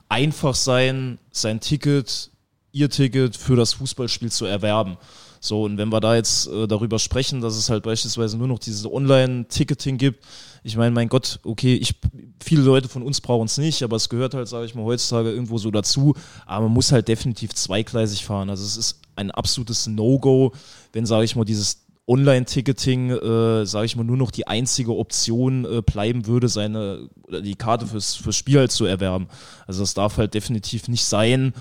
einfach 0.08 0.54
sein, 0.54 1.18
sein 1.30 1.60
Ticket, 1.60 2.30
ihr 2.72 2.88
Ticket 2.88 3.36
für 3.36 3.54
das 3.54 3.74
Fußballspiel 3.74 4.32
zu 4.32 4.46
erwerben. 4.46 4.96
So, 5.38 5.64
und 5.64 5.76
wenn 5.76 5.90
wir 5.90 6.00
da 6.00 6.14
jetzt 6.14 6.46
äh, 6.46 6.66
darüber 6.66 6.98
sprechen, 6.98 7.42
dass 7.42 7.54
es 7.54 7.68
halt 7.68 7.82
beispielsweise 7.82 8.38
nur 8.38 8.48
noch 8.48 8.58
dieses 8.58 8.86
Online-Ticketing 8.86 9.98
gibt, 9.98 10.24
ich 10.64 10.78
meine, 10.78 10.92
mein 10.92 11.10
Gott, 11.10 11.38
okay, 11.44 11.74
ich, 11.74 11.96
viele 12.42 12.62
Leute 12.62 12.88
von 12.88 13.02
uns 13.02 13.20
brauchen 13.20 13.44
es 13.44 13.58
nicht, 13.58 13.82
aber 13.82 13.96
es 13.96 14.08
gehört 14.08 14.32
halt, 14.32 14.48
sage 14.48 14.64
ich 14.64 14.74
mal, 14.74 14.84
heutzutage 14.84 15.32
irgendwo 15.32 15.58
so 15.58 15.70
dazu. 15.70 16.14
Aber 16.46 16.64
man 16.64 16.72
muss 16.72 16.92
halt 16.92 17.08
definitiv 17.08 17.52
zweigleisig 17.52 18.24
fahren. 18.24 18.48
Also 18.48 18.64
es 18.64 18.78
ist 18.78 19.05
ein 19.16 19.30
absolutes 19.30 19.86
No-Go, 19.86 20.52
wenn, 20.92 21.06
sage 21.06 21.24
ich 21.24 21.36
mal, 21.36 21.44
dieses 21.44 21.86
Online-Ticketing, 22.08 23.10
äh, 23.10 23.66
sage 23.66 23.86
ich 23.86 23.96
mal, 23.96 24.04
nur 24.04 24.16
noch 24.16 24.30
die 24.30 24.46
einzige 24.46 24.96
Option 24.96 25.64
äh, 25.64 25.82
bleiben 25.82 26.26
würde, 26.26 26.48
seine 26.48 27.08
die 27.30 27.56
Karte 27.56 27.86
fürs, 27.86 28.14
fürs 28.14 28.36
Spiel 28.36 28.58
halt 28.58 28.70
zu 28.70 28.84
erwerben. 28.84 29.26
Also 29.66 29.80
das 29.80 29.94
darf 29.94 30.16
halt 30.16 30.34
definitiv 30.34 30.86
nicht 30.88 31.04
sein. 31.04 31.52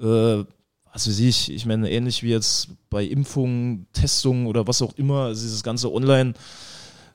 Äh, 0.00 0.44
was 0.94 1.08
weiß 1.08 1.20
ich, 1.20 1.52
ich 1.52 1.64
meine, 1.66 1.90
ähnlich 1.90 2.22
wie 2.22 2.30
jetzt 2.30 2.68
bei 2.90 3.04
Impfungen, 3.04 3.86
Testungen 3.92 4.46
oder 4.46 4.66
was 4.66 4.82
auch 4.82 4.92
immer, 4.94 5.26
also 5.26 5.42
dieses 5.42 5.62
ganze 5.62 5.92
Online- 5.92 6.34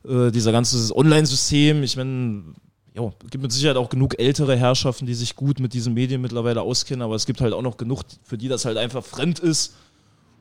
äh, 0.07 0.31
dieser 0.31 0.51
ganze 0.51 0.95
Online-System. 0.95 1.83
Ich 1.83 1.97
meine, 1.97 2.43
ja, 2.95 3.11
es 3.23 3.29
gibt 3.29 3.41
mit 3.41 3.51
Sicherheit 3.51 3.77
auch 3.77 3.89
genug 3.89 4.19
ältere 4.19 4.55
Herrschaften, 4.55 5.05
die 5.05 5.13
sich 5.13 5.35
gut 5.35 5.59
mit 5.59 5.73
diesen 5.73 5.93
Medien 5.93 6.21
mittlerweile 6.21 6.61
auskennen, 6.61 7.01
aber 7.01 7.15
es 7.15 7.25
gibt 7.25 7.41
halt 7.41 7.53
auch 7.53 7.61
noch 7.61 7.77
genug, 7.77 8.03
für 8.23 8.37
die 8.37 8.47
das 8.47 8.65
halt 8.65 8.77
einfach 8.77 9.03
fremd 9.03 9.39
ist. 9.39 9.75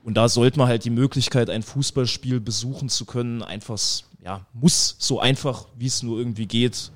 Und 0.07 0.15
da 0.15 0.29
sollte 0.29 0.61
man 0.61 0.69
halt 0.69 0.85
die 0.85 0.91
Möglichkeit, 0.91 1.51
ein 1.51 1.65
Fußballspiel 1.65 2.39
besuchen 2.39 2.89
zu 2.89 3.07
können, 3.07 3.43
einfach, 3.43 3.77
ja, 4.25 4.47
muss. 4.53 4.95
So 5.01 5.19
einfach, 5.19 5.67
wie 5.77 5.87
es 5.87 6.05
nur 6.05 6.17
irgendwie 6.17 6.47
geht, 6.47 6.93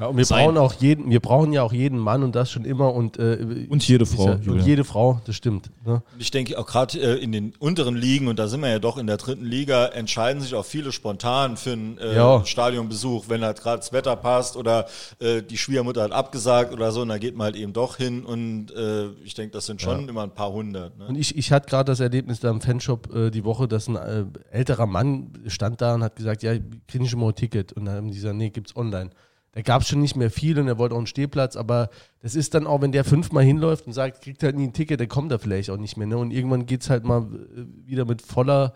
ja, 0.00 0.06
und 0.06 0.16
wir 0.16 0.24
sein. 0.24 0.46
brauchen 0.46 0.58
auch 0.58 0.72
jeden, 0.74 1.10
wir 1.10 1.20
brauchen 1.20 1.52
ja 1.52 1.62
auch 1.62 1.72
jeden 1.72 1.98
Mann 1.98 2.22
und 2.22 2.34
das 2.34 2.50
schon 2.50 2.64
immer 2.64 2.94
und 2.94 3.18
äh, 3.18 3.66
und 3.68 3.86
jede 3.86 4.06
Frau. 4.06 4.28
Ja, 4.28 4.52
und 4.52 4.60
jede 4.60 4.84
Frau, 4.84 5.20
das 5.26 5.36
stimmt. 5.36 5.70
Ne? 5.84 6.02
Ich 6.18 6.30
denke 6.30 6.58
auch 6.58 6.66
gerade 6.66 6.98
äh, 6.98 7.22
in 7.22 7.32
den 7.32 7.52
unteren 7.58 7.96
Ligen 7.96 8.28
und 8.28 8.38
da 8.38 8.48
sind 8.48 8.60
wir 8.60 8.70
ja 8.70 8.78
doch 8.78 8.96
in 8.96 9.06
der 9.06 9.18
dritten 9.18 9.44
Liga 9.44 9.86
entscheiden 9.86 10.40
sich 10.40 10.54
auch 10.54 10.64
viele 10.64 10.92
spontan 10.92 11.56
für 11.56 11.72
einen 11.72 11.98
äh, 11.98 12.16
ja. 12.16 12.44
Stadionbesuch, 12.44 13.28
wenn 13.28 13.42
halt 13.42 13.60
gerade 13.60 13.78
das 13.78 13.92
Wetter 13.92 14.16
passt 14.16 14.56
oder 14.56 14.86
äh, 15.18 15.42
die 15.42 15.58
Schwiegermutter 15.58 16.02
hat 16.02 16.12
abgesagt 16.12 16.72
oder 16.72 16.92
so, 16.92 17.02
und 17.02 17.08
dann 17.08 17.20
geht 17.20 17.36
man 17.36 17.46
halt 17.46 17.56
eben 17.56 17.72
doch 17.72 17.96
hin 17.96 18.24
und 18.24 18.74
äh, 18.74 19.08
ich 19.24 19.34
denke, 19.34 19.52
das 19.52 19.66
sind 19.66 19.82
schon 19.82 20.02
ja. 20.02 20.08
immer 20.08 20.22
ein 20.22 20.34
paar 20.34 20.52
hundert. 20.52 20.98
Ne? 20.98 21.06
Und 21.06 21.16
ich, 21.16 21.36
ich 21.36 21.52
hatte 21.52 21.68
gerade 21.68 21.90
das 21.90 22.00
Erlebnis 22.00 22.40
da 22.40 22.50
im 22.50 22.60
Fanshop 22.60 23.14
äh, 23.14 23.30
die 23.30 23.44
Woche, 23.44 23.68
dass 23.68 23.88
ein 23.88 23.96
äh, 23.96 24.24
älterer 24.50 24.86
Mann 24.86 25.32
stand 25.46 25.80
da 25.80 25.94
und 25.94 26.02
hat 26.02 26.16
gesagt, 26.16 26.42
ja, 26.42 26.52
kriege 26.88 27.04
ich 27.04 27.10
schon 27.10 27.20
mal 27.20 27.28
ein 27.28 27.34
Ticket 27.34 27.72
und 27.72 27.84
dann 27.84 27.96
haben 27.96 28.08
die 28.08 28.14
gesagt, 28.14 28.36
nee, 28.36 28.50
gibt's 28.50 28.74
online. 28.76 29.10
Da 29.52 29.62
gab 29.62 29.82
es 29.82 29.88
schon 29.88 30.00
nicht 30.00 30.14
mehr 30.14 30.30
viel 30.30 30.58
und 30.60 30.68
er 30.68 30.78
wollte 30.78 30.94
auch 30.94 30.98
einen 30.98 31.08
Stehplatz, 31.08 31.56
aber 31.56 31.90
das 32.22 32.36
ist 32.36 32.54
dann 32.54 32.68
auch, 32.68 32.82
wenn 32.82 32.92
der 32.92 33.04
fünfmal 33.04 33.42
hinläuft 33.42 33.86
und 33.86 33.92
sagt, 33.92 34.22
kriegt 34.22 34.42
halt 34.44 34.56
nie 34.56 34.68
ein 34.68 34.72
Ticket, 34.72 35.00
dann 35.00 35.08
kommt 35.08 35.32
er 35.32 35.40
vielleicht 35.40 35.70
auch 35.70 35.76
nicht 35.76 35.96
mehr. 35.96 36.06
Ne? 36.06 36.18
Und 36.18 36.30
irgendwann 36.30 36.66
geht 36.66 36.82
es 36.82 36.90
halt 36.90 37.04
mal 37.04 37.22
äh, 37.22 37.88
wieder 37.88 38.04
mit 38.04 38.22
voller 38.22 38.74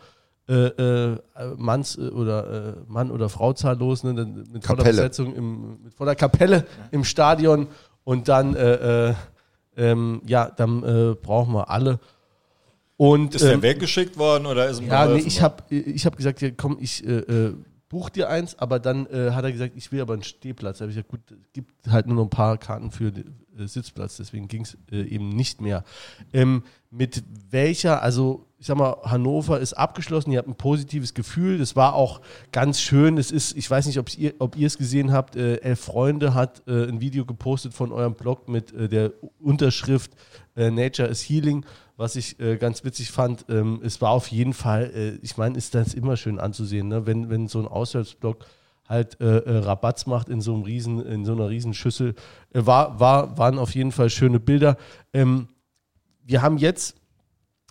äh, 0.49 0.67
äh, 0.67 1.19
Manns 1.57 1.97
äh, 1.97 2.09
oder 2.09 2.75
äh, 2.77 2.93
Mann 2.93 3.13
oder 3.13 3.29
Frauzahl 3.29 3.79
los, 3.79 4.03
ne? 4.03 4.13
mit 4.13 4.65
voller 4.65 4.79
Kapelle. 4.79 4.97
Besetzung, 4.97 5.35
im, 5.37 5.83
mit 5.85 5.95
voller 5.95 6.17
Kapelle 6.17 6.67
im 6.91 7.05
Stadion 7.05 7.69
und 8.03 8.29
dann, 8.29 8.57
äh, 8.57 9.15
ähm, 9.77 10.23
ja, 10.27 10.51
dann 10.51 11.17
brauchen 11.23 11.55
wir 11.55 11.71
alle. 11.71 11.99
Und, 12.97 13.35
ist 13.35 13.43
ähm, 13.43 13.61
der 13.61 13.63
weggeschickt 13.63 14.19
worden 14.19 14.47
oder 14.47 14.69
ist 14.69 14.83
Ja, 14.83 15.07
nee, 15.07 15.21
ich 15.21 15.41
habe 15.41 15.63
ich 15.71 16.05
hab 16.05 16.17
gesagt, 16.17 16.43
ja, 16.43 16.51
komm, 16.51 16.77
ich 16.81 17.03
buch 17.95 18.11
dir 18.11 18.29
eins, 18.29 18.59
aber 18.59 18.81
dann 18.81 19.07
äh, 19.07 19.31
hat 19.31 19.45
er 19.45 19.53
gesagt, 19.53 19.75
ich 19.77 19.93
will 19.93 20.01
aber 20.01 20.15
einen 20.15 20.25
Stehplatz. 20.25 20.79
Da 20.79 20.83
habe 20.83 20.91
ich 20.91 20.97
gesagt, 20.97 21.11
gut, 21.11 21.21
es 21.31 21.53
gibt 21.53 21.71
halt 21.89 22.09
nur 22.09 22.17
noch 22.17 22.25
ein 22.25 22.31
paar 22.31 22.59
Karten 22.59 22.91
für 22.91 23.07
äh, 23.07 23.67
Sitzplatz, 23.67 24.17
deswegen 24.17 24.49
ging 24.49 24.63
es 24.63 24.77
äh, 24.91 25.03
eben 25.03 25.29
nicht 25.29 25.61
mehr. 25.61 25.85
Ähm, 26.33 26.65
mit 26.91 27.23
welcher, 27.51 28.03
also 28.03 28.47
ich 28.59 28.67
sag 28.67 28.77
mal, 28.77 28.97
Hannover 29.05 29.61
ist 29.61 29.75
abgeschlossen, 29.75 30.33
ihr 30.33 30.39
habt 30.39 30.49
ein 30.49 30.57
positives 30.57 31.15
Gefühl, 31.15 31.59
das 31.59 31.77
war 31.77 31.95
auch 31.95 32.21
ganz 32.51 32.81
schön. 32.81 33.17
Es 33.17 33.31
ist, 33.31 33.57
ich 33.57 33.71
weiß 33.71 33.87
nicht, 33.87 34.19
ihr, 34.19 34.35
ob 34.41 34.57
ihr 34.57 34.67
es 34.67 34.77
gesehen 34.77 35.13
habt, 35.13 35.37
äh, 35.37 35.59
Elf 35.59 35.79
Freunde 35.79 36.35
hat 36.35 36.63
äh, 36.67 36.89
ein 36.89 37.01
Video 37.01 37.25
gepostet 37.25 37.75
von 37.75 37.93
eurem 37.93 38.15
Blog 38.15 38.49
mit 38.49 38.73
äh, 38.73 38.89
der 38.89 39.13
Unterschrift 39.39 40.11
äh, 40.57 40.71
Nature 40.71 41.07
is 41.09 41.23
Healing 41.23 41.65
was 41.97 42.17
ich 42.17 42.41
äh, 42.41 42.57
ganz 42.57 42.85
witzig 42.85 43.11
fand, 43.11 43.47
ähm, 43.49 43.81
es 43.85 44.01
war 44.01 44.11
auf 44.11 44.29
jeden 44.29 44.53
Fall, 44.53 44.91
äh, 44.95 45.11
ich 45.23 45.37
meine, 45.37 45.57
ist 45.57 45.75
das 45.75 45.95
immer 45.95 46.17
schön 46.17 46.39
anzusehen, 46.39 46.89
ne? 46.89 47.07
wenn, 47.07 47.31
wenn 47.31 47.49
so 47.49 47.61
ein 47.61 47.69
Auswärtsblock 47.69 48.47
halt 48.89 49.21
äh, 49.21 49.39
äh, 49.39 49.59
Rabatz 49.59 50.07
macht 50.07 50.29
in 50.29 50.41
so 50.41 50.55
einem 50.55 50.63
riesen, 50.63 51.05
in 51.05 51.25
so 51.25 51.33
einer 51.33 51.49
riesen 51.49 51.73
Schüssel. 51.73 52.15
Äh, 52.53 52.67
war, 52.67 53.01
war, 53.01 53.39
waren 53.39 53.59
auf 53.59 53.75
jeden 53.75 53.93
Fall 53.93 54.11
schöne 54.11 54.41
Bilder. 54.41 54.77
Ähm, 55.13 55.49
wir 56.23 56.43
haben 56.43 56.59
jetzt 56.59 56.97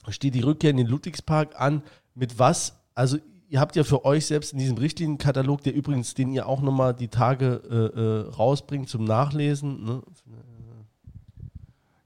steht 0.09 0.35
die 0.35 0.41
Rückkehr 0.41 0.71
in 0.71 0.77
den 0.77 0.87
Ludwigspark 0.87 1.59
an. 1.59 1.83
Mit 2.13 2.39
was? 2.39 2.81
Also 2.93 3.17
ihr 3.47 3.59
habt 3.59 3.75
ja 3.75 3.83
für 3.83 4.05
euch 4.05 4.25
selbst 4.25 4.53
in 4.53 4.59
diesem 4.59 4.77
Richtlinienkatalog, 4.77 5.61
der 5.63 5.73
übrigens, 5.73 6.13
den 6.13 6.31
ihr 6.31 6.47
auch 6.47 6.61
nochmal 6.61 6.93
die 6.93 7.07
Tage 7.07 7.61
äh, 7.95 8.35
rausbringt 8.35 8.89
zum 8.89 9.05
Nachlesen. 9.05 9.83
Ne? 9.83 10.01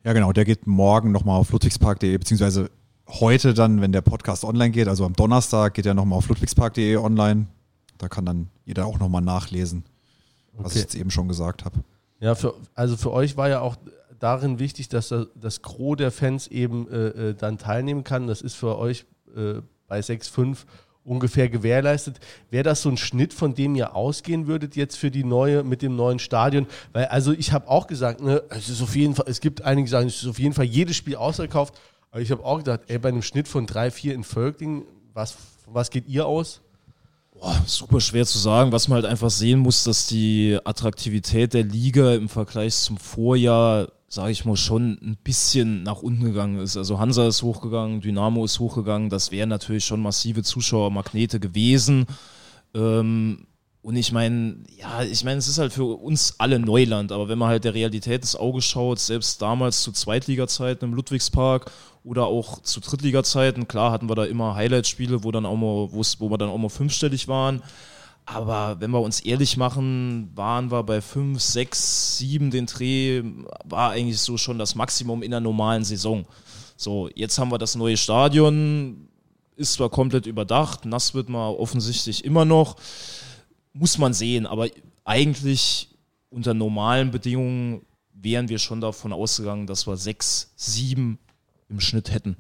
Ja, 0.08 0.14
genau, 0.14 0.32
der 0.32 0.46
geht 0.46 0.68
morgen 0.68 1.12
nochmal 1.12 1.38
auf 1.38 1.52
ludwigspark.de, 1.52 2.18
beziehungsweise 2.18 2.72
heute 3.10 3.54
dann, 3.54 3.82
wenn 3.82 3.92
der 3.92 4.00
Podcast 4.00 4.46
online 4.46 4.72
geht, 4.72 4.88
also 4.88 5.04
am 5.04 5.12
Donnerstag 5.12 5.74
geht 5.74 5.86
er 5.86 5.94
nochmal 5.96 6.20
auf 6.20 6.30
ludwigspark.de 6.30 6.96
online. 6.96 7.48
Da 7.98 8.08
kann 8.08 8.26
dann 8.26 8.48
jeder 8.64 8.86
auch 8.86 9.00
nochmal 9.00 9.22
nachlesen, 9.22 9.84
was 10.54 10.68
okay. 10.68 10.76
ich 10.76 10.82
jetzt 10.84 10.96
eben 10.96 11.12
schon 11.12 11.28
gesagt 11.28 11.66
habe. 11.66 11.84
Ja, 12.22 12.36
für, 12.36 12.54
also 12.74 12.96
für 12.96 13.12
euch 13.12 13.36
war 13.36 13.50
ja 13.50 13.60
auch 13.60 13.76
darin 14.18 14.60
wichtig, 14.60 14.88
dass 14.88 15.14
das 15.36 15.62
Gros 15.62 15.98
der 15.98 16.12
Fans 16.12 16.48
eben 16.48 16.88
äh, 16.88 17.08
äh, 17.08 17.34
dann 17.34 17.58
teilnehmen 17.58 18.06
kann. 18.06 18.28
Das 18.28 18.42
ist 18.42 18.54
für 18.54 18.78
euch 18.78 19.06
äh, 19.36 19.56
bei 19.90 20.00
6.5 20.00 20.60
ungefähr 21.08 21.50
gewährleistet. 21.50 22.20
Wäre 22.52 22.64
das 22.64 22.82
so 22.82 22.90
ein 22.90 22.98
Schnitt, 22.98 23.34
von 23.34 23.56
dem 23.56 23.76
ihr 23.76 23.96
ausgehen 23.96 24.46
würdet 24.48 24.76
jetzt 24.76 24.98
für 24.98 25.10
die 25.10 25.24
neue, 25.24 25.64
mit 25.64 25.82
dem 25.82 25.96
neuen 25.96 26.20
Stadion? 26.20 26.68
Weil, 26.94 27.06
also 27.06 27.32
ich 27.32 27.52
habe 27.54 27.70
auch 27.70 27.88
gesagt, 27.88 28.22
ne, 28.22 28.44
es 28.50 28.70
ist 28.70 28.82
auf 28.82 28.96
jeden 28.96 29.16
Fall, 29.16 29.26
es 29.28 29.40
gibt 29.40 29.64
einige, 29.64 29.86
die 29.86 29.92
sagen, 29.92 30.08
es 30.08 30.22
ist 30.22 30.28
auf 30.28 30.40
jeden 30.40 30.54
Fall 30.54 30.66
jedes 30.66 30.96
Spiel 30.96 31.16
ausverkauft. 31.16 31.74
Aber 32.12 32.22
ich 32.22 32.32
habe 32.32 32.44
auch 32.44 32.58
gedacht, 32.60 32.82
ey, 32.88 33.00
bei 33.00 33.10
einem 33.10 33.22
Schnitt 33.22 33.48
von 33.48 33.66
3, 33.66 33.92
4 33.92 34.14
in 34.14 34.24
Völkling, 34.24 34.84
was, 35.14 35.36
was 35.66 35.90
geht 35.90 36.08
ihr 36.08 36.26
aus? 36.26 36.62
Boah, 37.34 37.62
super 37.66 38.02
schwer 38.02 38.26
zu 38.26 38.40
sagen. 38.40 38.72
Was 38.72 38.88
man 38.88 38.98
halt 38.98 39.06
einfach 39.06 39.30
sehen 39.30 39.60
muss, 39.60 39.84
dass 39.84 40.08
die 40.08 40.58
Attraktivität 40.64 41.54
der 41.54 41.64
Liga 41.64 42.14
im 42.16 42.30
Vergleich 42.30 42.76
zum 42.76 42.98
Vorjahr 42.98 43.90
sage 44.10 44.32
ich 44.32 44.46
mal, 44.46 44.56
schon 44.56 44.98
ein 45.02 45.18
bisschen 45.24 45.84
nach 45.84 46.02
unten 46.02 46.24
gegangen 46.24 46.60
ist. 46.60 46.78
Also 46.78 47.00
Hansa 47.00 47.28
ist 47.28 47.44
hochgegangen, 47.44 48.02
Dynamo 48.02 48.46
ist 48.46 48.60
hochgegangen. 48.60 49.10
Das 49.10 49.32
wären 49.32 49.50
natürlich 49.50 49.86
schon 49.86 50.02
massive 50.02 50.44
Zuschauermagnete 50.44 51.40
gewesen. 51.40 52.06
Ähm, 52.74 53.48
und 53.82 53.96
ich 53.96 54.12
meine, 54.12 54.58
ja, 54.78 55.04
ich 55.04 55.24
meine, 55.24 55.38
es 55.38 55.48
ist 55.48 55.60
halt 55.60 55.72
für 55.72 55.86
uns 55.86 56.36
alle 56.40 56.60
Neuland, 56.60 57.12
aber 57.12 57.30
wenn 57.30 57.38
man 57.38 57.50
halt 57.50 57.64
der 57.64 57.74
Realität 57.74 58.22
ins 58.22 58.36
Auge 58.36 58.62
schaut, 58.62 59.00
selbst 59.00 59.42
damals 59.42 59.82
zu 59.82 59.92
Zweitliga-Zeiten 59.92 60.86
im 60.86 60.94
Ludwigspark 60.94 61.72
oder 62.04 62.26
auch 62.26 62.62
zu 62.62 62.80
Drittliga-Zeiten, 62.80 63.68
klar 63.68 63.92
hatten 63.92 64.10
wir 64.10 64.16
da 64.16 64.26
immer 64.26 64.56
Highlight-Spiele, 64.56 65.24
wo 65.24 65.32
wo 65.32 66.30
wir 66.30 66.38
dann 66.38 66.50
auch 66.50 66.58
mal 66.58 66.70
fünfstellig 66.70 67.28
waren. 67.28 67.62
Aber 68.30 68.82
wenn 68.82 68.92
wir 68.92 69.00
uns 69.00 69.22
ehrlich 69.22 69.56
machen, 69.56 70.32
waren 70.36 70.70
wir 70.70 70.84
bei 70.84 71.00
5, 71.00 71.42
6, 71.42 72.18
7 72.18 72.52
den 72.52 72.66
Dreh, 72.66 73.24
war 73.64 73.92
eigentlich 73.92 74.20
so 74.20 74.36
schon 74.36 74.60
das 74.60 74.76
Maximum 74.76 75.24
in 75.24 75.32
der 75.32 75.40
normalen 75.40 75.86
Saison. 75.86 76.26
So, 76.76 77.10
jetzt 77.16 77.40
haben 77.40 77.52
wir 77.52 77.58
das 77.58 77.76
neue 77.76 77.96
Stadion, 77.96 79.08
ist 79.56 79.74
zwar 79.74 79.90
komplett 79.90 80.26
überdacht, 80.26 80.84
nass 80.84 81.14
wird 81.14 81.30
man 81.30 81.56
offensichtlich 81.56 82.26
immer 82.26 82.44
noch, 82.44 82.76
muss 83.72 83.98
man 83.98 84.14
sehen, 84.14 84.46
aber 84.46 84.68
eigentlich 85.06 85.88
unter 86.30 86.54
normalen 86.54 87.12
Bedingungen 87.12 87.86
wären 88.12 88.50
wir 88.50 88.60
schon 88.60 88.82
davon 88.82 89.14
ausgegangen, 89.14 89.68
dass 89.68 89.88
wir 89.88 89.96
6, 89.96 90.52
7 90.58 91.18
im 91.70 91.80
Schnitt 91.80 92.12
hätten. 92.12 92.36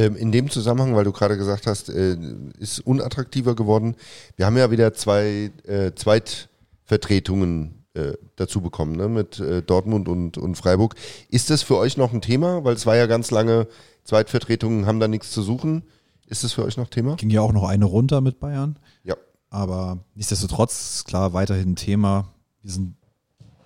Ähm, 0.00 0.16
in 0.16 0.32
dem 0.32 0.48
Zusammenhang, 0.48 0.96
weil 0.96 1.04
du 1.04 1.12
gerade 1.12 1.36
gesagt 1.36 1.66
hast, 1.66 1.90
äh, 1.90 2.16
ist 2.58 2.80
unattraktiver 2.80 3.54
geworden. 3.54 3.96
Wir 4.36 4.46
haben 4.46 4.56
ja 4.56 4.70
wieder 4.70 4.94
zwei 4.94 5.50
äh, 5.66 5.92
Zweitvertretungen 5.94 7.84
äh, 7.92 8.14
dazu 8.36 8.62
bekommen, 8.62 8.96
ne? 8.96 9.10
mit 9.10 9.40
äh, 9.40 9.60
Dortmund 9.60 10.08
und, 10.08 10.38
und 10.38 10.54
Freiburg. 10.54 10.94
Ist 11.28 11.50
das 11.50 11.62
für 11.62 11.76
euch 11.76 11.98
noch 11.98 12.14
ein 12.14 12.22
Thema? 12.22 12.64
Weil 12.64 12.76
es 12.76 12.86
war 12.86 12.96
ja 12.96 13.04
ganz 13.04 13.30
lange, 13.30 13.66
Zweitvertretungen 14.04 14.86
haben 14.86 15.00
da 15.00 15.08
nichts 15.08 15.32
zu 15.32 15.42
suchen. 15.42 15.82
Ist 16.26 16.44
das 16.44 16.54
für 16.54 16.64
euch 16.64 16.78
noch 16.78 16.88
Thema? 16.88 17.16
Ging 17.16 17.28
ja 17.28 17.42
auch 17.42 17.52
noch 17.52 17.68
eine 17.68 17.84
runter 17.84 18.22
mit 18.22 18.40
Bayern. 18.40 18.78
Ja. 19.04 19.16
Aber 19.50 19.98
nichtsdestotrotz, 20.14 21.04
klar, 21.04 21.34
weiterhin 21.34 21.72
ein 21.72 21.76
Thema. 21.76 22.32
Wir 22.62 22.70
sind 22.72 22.94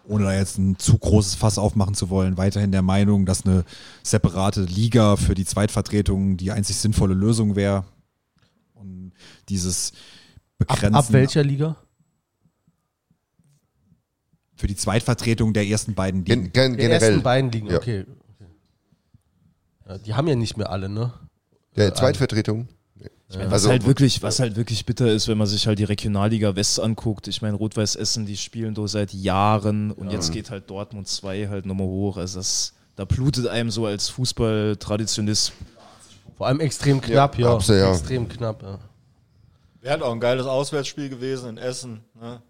ohne 0.07 0.25
da 0.25 0.35
jetzt 0.35 0.59
ein 0.59 0.79
zu 0.79 0.99
großes 0.99 1.35
Fass 1.35 1.59
aufmachen 1.59 1.95
zu 1.95 2.11
wollen, 2.11 2.37
weiterhin 2.37 2.73
der 2.73 2.83
Meinung, 2.83 3.27
dass 3.27 3.45
eine 3.45 3.65
separate 4.03 4.63
Liga 4.63 5.17
für 5.17 5.35
die 5.35 5.45
Zweitvertretung 5.45 6.37
die 6.37 6.51
einzig 6.53 6.77
sinnvolle 6.77 7.15
Lösung 7.15 7.57
wäre. 7.57 7.85
Und 8.75 9.13
dieses 9.49 9.93
Begrenzen. 10.59 10.95
Ab, 10.95 11.07
ab 11.07 11.13
welcher 11.13 11.43
Liga? 11.43 11.77
Für 14.57 14.67
die 14.67 14.77
Zweitvertretung 14.77 15.53
der 15.53 15.67
ersten 15.67 15.95
beiden 15.95 16.25
Ligen. 16.25 16.53
Gen 16.53 16.77
generell. 16.77 16.89
Der 16.89 17.01
ersten 17.01 17.23
beiden 17.23 17.51
Ligen, 17.51 17.71
ja. 17.71 17.77
okay. 17.77 18.05
Ja, 19.89 19.99
die 19.99 20.15
haben 20.15 20.29
ja 20.29 20.37
nicht 20.37 20.57
mehr 20.57 20.71
alle, 20.71 20.89
ne? 20.89 21.13
Der 21.77 21.91
also 21.91 22.03
Ich 23.29 23.39
meine, 23.39 23.51
was 23.51 23.63
also, 23.63 23.71
halt 23.71 23.87
wirklich, 23.87 24.23
was 24.23 24.39
halt 24.39 24.55
wirklich 24.55 24.87
bitter 24.87 25.11
ist, 25.11 25.27
wenn 25.27 25.39
man 25.39 25.47
sich 25.47 25.67
halt 25.67 25.79
die 25.79 25.85
Regionalliga 25.85 26.55
West 26.55 26.79
anguckt. 26.79 27.27
Ich 27.27 27.43
meine, 27.43 27.57
Rot-Weiß 27.57 27.97
Essen, 27.97 28.27
die 28.27 28.37
spielen 28.37 28.75
da 28.75 28.87
seit 28.87 29.13
Jahren 29.13 29.91
und 29.91 30.09
ja. 30.09 30.13
jetzt 30.13 30.31
geht 30.31 30.51
halt 30.51 30.71
Dortmund 30.71 31.09
2 31.09 31.49
halt 31.49 31.67
nochmal 31.67 31.87
hoch. 31.87 32.17
Also 32.17 32.39
das, 32.39 32.75
da 32.95 33.05
blutet 33.05 33.49
einem 33.49 33.71
so 33.71 33.87
als 33.87 34.09
Fußball-Traditionist. 34.11 35.53
Vor 36.37 36.47
allem 36.47 36.61
extrem 36.61 37.01
knapp, 37.01 37.39
ja. 37.39 37.59
ja. 37.59 37.75
ja. 37.75 37.93
Extrem 37.93 38.29
knapp, 38.29 38.63
ja. 38.63 38.79
Wäre 39.81 39.93
halt 39.93 40.03
auch 40.03 40.13
ein 40.13 40.21
geiles 40.21 40.47
Auswärtsspiel 40.47 41.09
gewesen 41.09 41.51
in 41.51 41.59
Essen. 41.59 42.01
Ne? 42.19 42.41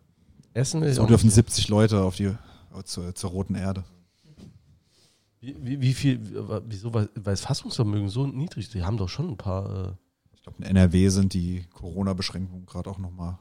Essen 0.52 0.82
ist 0.82 0.96
So 0.96 1.06
dürfen 1.06 1.30
70 1.30 1.68
Leute 1.68 2.00
auf 2.02 2.16
die 2.16 2.34
zur, 2.84 3.14
zur 3.14 3.30
roten 3.30 3.54
Erde. 3.54 3.84
Wie, 5.40 5.56
wie, 5.60 5.80
wie 5.80 5.94
viel, 5.94 6.20
wieso, 6.66 6.92
weil 6.94 7.08
das 7.14 7.40
Fassungsvermögen 7.40 8.08
so 8.08 8.26
niedrig 8.26 8.66
ist? 8.66 8.74
Die 8.74 8.82
haben 8.82 8.96
doch 8.96 9.08
schon 9.08 9.30
ein 9.30 9.36
paar. 9.36 9.98
Ich 10.44 10.46
glaube, 10.46 10.62
in 10.62 10.76
NRW 10.76 11.08
sind 11.08 11.32
die 11.32 11.64
Corona-Beschränkungen 11.72 12.66
gerade 12.66 12.90
auch 12.90 12.98
nochmal 12.98 13.38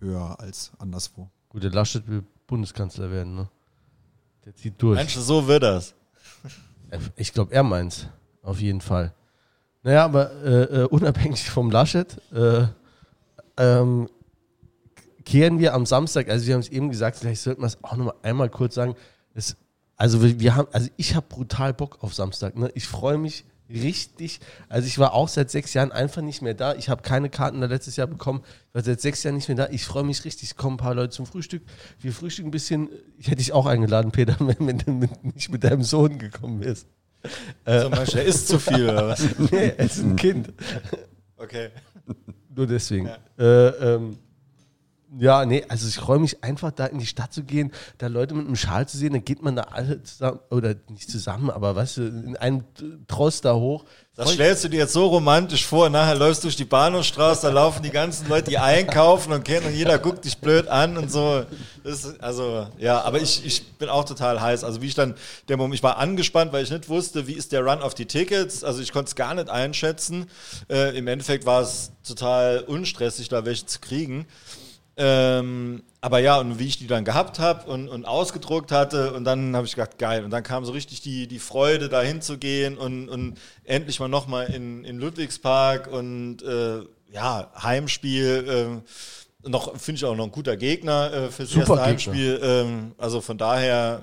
höher 0.00 0.40
als 0.40 0.72
anderswo. 0.80 1.30
Gut, 1.48 1.62
der 1.62 1.70
Laschet 1.70 2.08
will 2.08 2.24
Bundeskanzler 2.48 3.12
werden, 3.12 3.36
ne? 3.36 3.48
Der 4.44 4.52
zieht 4.56 4.82
durch. 4.82 4.98
Mensch, 4.98 5.14
so 5.14 5.46
wird 5.46 5.62
das. 5.62 5.94
Ich 7.14 7.32
glaube, 7.32 7.54
er 7.54 7.62
meint's. 7.62 8.08
Auf 8.42 8.60
jeden 8.60 8.80
Fall. 8.80 9.14
Naja, 9.84 10.04
aber 10.04 10.32
äh, 10.42 10.62
äh, 10.80 10.84
unabhängig 10.86 11.48
vom 11.48 11.70
Laschet, 11.70 12.20
äh, 12.32 12.66
ähm, 13.56 14.08
kehren 15.24 15.60
wir 15.60 15.74
am 15.74 15.86
Samstag, 15.86 16.28
also 16.28 16.48
wir 16.48 16.54
haben 16.54 16.62
es 16.62 16.68
eben 16.68 16.90
gesagt, 16.90 17.16
vielleicht 17.16 17.42
sollten 17.42 17.62
wir 17.62 17.68
es 17.68 17.78
auch 17.84 17.96
nochmal 17.96 18.16
einmal 18.22 18.50
kurz 18.50 18.74
sagen. 18.74 18.96
Es, 19.34 19.56
also 19.96 20.20
wir, 20.20 20.40
wir 20.40 20.56
haben, 20.56 20.66
also 20.72 20.88
ich 20.96 21.14
habe 21.14 21.26
brutal 21.28 21.72
Bock 21.72 22.02
auf 22.02 22.12
Samstag. 22.12 22.56
Ne? 22.56 22.72
Ich 22.74 22.88
freue 22.88 23.18
mich 23.18 23.44
richtig, 23.72 24.40
also 24.68 24.86
ich 24.86 24.98
war 24.98 25.14
auch 25.14 25.28
seit 25.28 25.50
sechs 25.50 25.74
Jahren 25.74 25.92
einfach 25.92 26.22
nicht 26.22 26.42
mehr 26.42 26.54
da. 26.54 26.74
Ich 26.74 26.88
habe 26.88 27.02
keine 27.02 27.30
Karten 27.30 27.60
da 27.60 27.66
letztes 27.66 27.96
Jahr 27.96 28.06
bekommen. 28.06 28.42
Ich 28.68 28.74
war 28.74 28.82
seit 28.82 29.00
sechs 29.00 29.22
Jahren 29.22 29.36
nicht 29.36 29.48
mehr 29.48 29.56
da. 29.56 29.68
Ich 29.70 29.84
freue 29.84 30.04
mich 30.04 30.24
richtig. 30.24 30.50
Es 30.50 30.56
kommen 30.56 30.74
ein 30.74 30.78
paar 30.78 30.94
Leute 30.94 31.10
zum 31.10 31.26
Frühstück. 31.26 31.62
Wir 32.00 32.12
frühstücken 32.12 32.48
ein 32.48 32.52
bisschen. 32.52 32.88
Ich 33.18 33.26
hätte 33.26 33.36
dich 33.36 33.52
auch 33.52 33.66
eingeladen, 33.66 34.12
Peter, 34.12 34.36
wenn 34.40 34.78
du 34.78 35.08
nicht 35.22 35.50
mit 35.50 35.64
deinem 35.64 35.82
Sohn 35.82 36.18
gekommen 36.18 36.60
bist. 36.60 36.86
Zum 37.64 37.90
Beispiel, 37.92 38.20
er 38.20 38.24
isst 38.26 38.48
zu 38.48 38.58
viel, 38.58 38.88
oder 38.88 39.08
was? 39.08 39.24
nee, 39.38 39.72
er 39.76 39.78
ist 39.78 39.98
ein 39.98 40.16
Kind. 40.16 40.52
Okay. 41.36 41.70
Nur 42.54 42.66
deswegen. 42.66 43.06
Ja. 43.06 43.18
Äh, 43.38 43.94
ähm, 43.94 44.18
ja, 45.18 45.44
nee, 45.44 45.64
also 45.68 45.88
ich 45.88 45.96
freue 45.96 46.18
mich 46.18 46.42
einfach 46.42 46.70
da 46.70 46.86
in 46.86 46.98
die 46.98 47.06
Stadt 47.06 47.32
zu 47.32 47.44
gehen, 47.44 47.72
da 47.98 48.06
Leute 48.06 48.34
mit 48.34 48.46
einem 48.46 48.56
Schal 48.56 48.88
zu 48.88 48.96
sehen, 48.96 49.12
dann 49.12 49.24
geht 49.24 49.42
man 49.42 49.56
da 49.56 49.62
alle 49.62 50.02
zusammen, 50.02 50.40
oder 50.50 50.74
nicht 50.88 51.10
zusammen, 51.10 51.50
aber 51.50 51.76
weißt 51.76 51.98
du, 51.98 52.02
in 52.02 52.36
einem 52.36 52.64
Trost 53.08 53.44
da 53.44 53.54
hoch. 53.54 53.84
Das 54.14 54.32
stellst 54.32 54.64
du 54.64 54.68
dir 54.68 54.80
jetzt 54.80 54.92
so 54.92 55.06
romantisch 55.06 55.66
vor, 55.66 55.88
nachher 55.88 56.14
läufst 56.14 56.42
du 56.42 56.46
durch 56.46 56.56
die 56.56 56.64
Bahnhofstraße, 56.64 57.46
da 57.46 57.52
laufen 57.52 57.82
die 57.82 57.90
ganzen 57.90 58.28
Leute, 58.28 58.50
die 58.50 58.58
einkaufen 58.58 59.32
und 59.32 59.44
kennen 59.44 59.66
und 59.66 59.74
jeder 59.74 59.98
guckt 59.98 60.24
dich 60.24 60.38
blöd 60.38 60.68
an 60.68 60.96
und 60.96 61.10
so. 61.10 61.44
Das, 61.82 62.20
also, 62.20 62.68
ja, 62.78 63.00
aber 63.02 63.20
ich, 63.20 63.44
ich 63.44 63.72
bin 63.78 63.88
auch 63.88 64.04
total 64.04 64.40
heiß. 64.40 64.64
Also 64.64 64.82
wie 64.82 64.86
ich 64.86 64.94
dann, 64.94 65.14
der 65.48 65.56
Moment, 65.56 65.74
ich 65.74 65.82
war 65.82 65.98
angespannt, 65.98 66.52
weil 66.52 66.62
ich 66.62 66.70
nicht 66.70 66.88
wusste, 66.88 67.26
wie 67.26 67.32
ist 67.32 67.52
der 67.52 67.64
Run 67.64 67.80
auf 67.80 67.94
die 67.94 68.06
Tickets. 68.06 68.64
Also 68.64 68.82
ich 68.82 68.92
konnte 68.92 69.08
es 69.08 69.14
gar 69.14 69.34
nicht 69.34 69.48
einschätzen. 69.48 70.26
Äh, 70.70 70.96
Im 70.96 71.06
Endeffekt 71.08 71.46
war 71.46 71.62
es 71.62 71.92
total 72.06 72.60
unstressig, 72.60 73.28
da 73.28 73.44
welche 73.44 73.66
zu 73.66 73.80
kriegen. 73.80 74.26
Ähm, 74.96 75.82
aber 76.00 76.18
ja, 76.18 76.38
und 76.38 76.58
wie 76.58 76.66
ich 76.66 76.78
die 76.78 76.86
dann 76.86 77.04
gehabt 77.04 77.38
habe 77.38 77.70
und, 77.70 77.88
und 77.88 78.04
ausgedruckt 78.04 78.72
hatte, 78.72 79.14
und 79.14 79.24
dann 79.24 79.56
habe 79.56 79.66
ich 79.66 79.74
gedacht, 79.74 79.98
geil. 79.98 80.24
Und 80.24 80.30
dann 80.30 80.42
kam 80.42 80.64
so 80.64 80.72
richtig 80.72 81.00
die, 81.00 81.26
die 81.26 81.38
Freude, 81.38 81.88
da 81.88 82.02
hinzugehen 82.02 82.76
und, 82.76 83.08
und 83.08 83.38
endlich 83.64 84.00
mal 84.00 84.08
nochmal 84.08 84.46
in, 84.46 84.84
in 84.84 84.98
Ludwigspark 84.98 85.90
und 85.90 86.42
äh, 86.42 86.80
ja, 87.12 87.50
Heimspiel. 87.62 88.82
Äh, 89.44 89.48
noch 89.48 89.76
finde 89.78 89.98
ich 89.98 90.04
auch 90.04 90.14
noch 90.14 90.24
ein 90.24 90.30
guter 90.32 90.56
Gegner 90.56 91.12
äh, 91.12 91.30
fürs 91.30 91.50
Super 91.50 91.74
erste 91.74 91.82
Heimspiel. 91.82 92.40
Ähm, 92.42 92.92
also 92.98 93.20
von 93.20 93.38
daher 93.38 94.02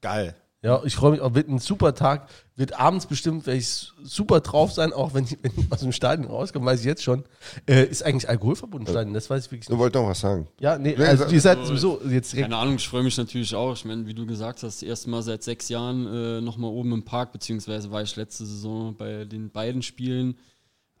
geil. 0.00 0.34
Ja, 0.62 0.82
ich 0.84 0.96
freue 0.96 1.12
mich 1.12 1.20
auch, 1.20 1.34
wird 1.34 1.48
ein 1.48 1.58
super 1.58 1.94
Tag, 1.94 2.28
wird 2.56 2.80
abends 2.80 3.06
bestimmt, 3.06 3.46
werde 3.46 3.58
ich 3.58 3.92
super 4.02 4.40
drauf 4.40 4.72
sein, 4.72 4.92
auch 4.92 5.12
wenn 5.12 5.24
ich, 5.24 5.36
wenn 5.42 5.52
ich 5.56 5.70
aus 5.70 5.80
dem 5.80 5.92
Stadion 5.92 6.28
rauskomme, 6.28 6.64
weiß 6.64 6.80
ich 6.80 6.86
jetzt 6.86 7.02
schon. 7.02 7.24
Äh, 7.66 7.84
ist 7.84 8.02
eigentlich 8.02 8.28
alkoholverbunden 8.28 8.88
Stadion, 8.88 9.12
das 9.12 9.28
weiß 9.28 9.46
ich 9.46 9.52
wirklich 9.52 9.68
nicht. 9.68 9.70
Du 9.70 9.78
wolltest 9.78 10.02
noch 10.02 10.08
was 10.08 10.20
sagen. 10.20 10.48
Ja, 10.58 10.78
nee, 10.78 10.96
also 10.96 11.26
ihr 11.26 11.40
seid 11.40 11.64
sowieso 11.66 12.00
jetzt 12.08 12.34
Keine 12.34 12.56
Ahnung, 12.56 12.76
ich 12.76 12.88
freue 12.88 13.02
mich 13.02 13.16
natürlich 13.18 13.54
auch. 13.54 13.74
Ich 13.74 13.84
meine, 13.84 14.06
wie 14.06 14.14
du 14.14 14.24
gesagt 14.24 14.62
hast, 14.62 14.80
das 14.80 14.88
erste 14.88 15.10
Mal 15.10 15.22
seit 15.22 15.42
sechs 15.42 15.68
Jahren 15.68 16.06
äh, 16.06 16.40
nochmal 16.40 16.70
oben 16.70 16.92
im 16.92 17.02
Park, 17.02 17.32
beziehungsweise 17.32 17.90
war 17.90 18.02
ich 18.02 18.16
letzte 18.16 18.46
Saison 18.46 18.96
bei 18.96 19.26
den 19.26 19.50
beiden 19.50 19.82
Spielen. 19.82 20.38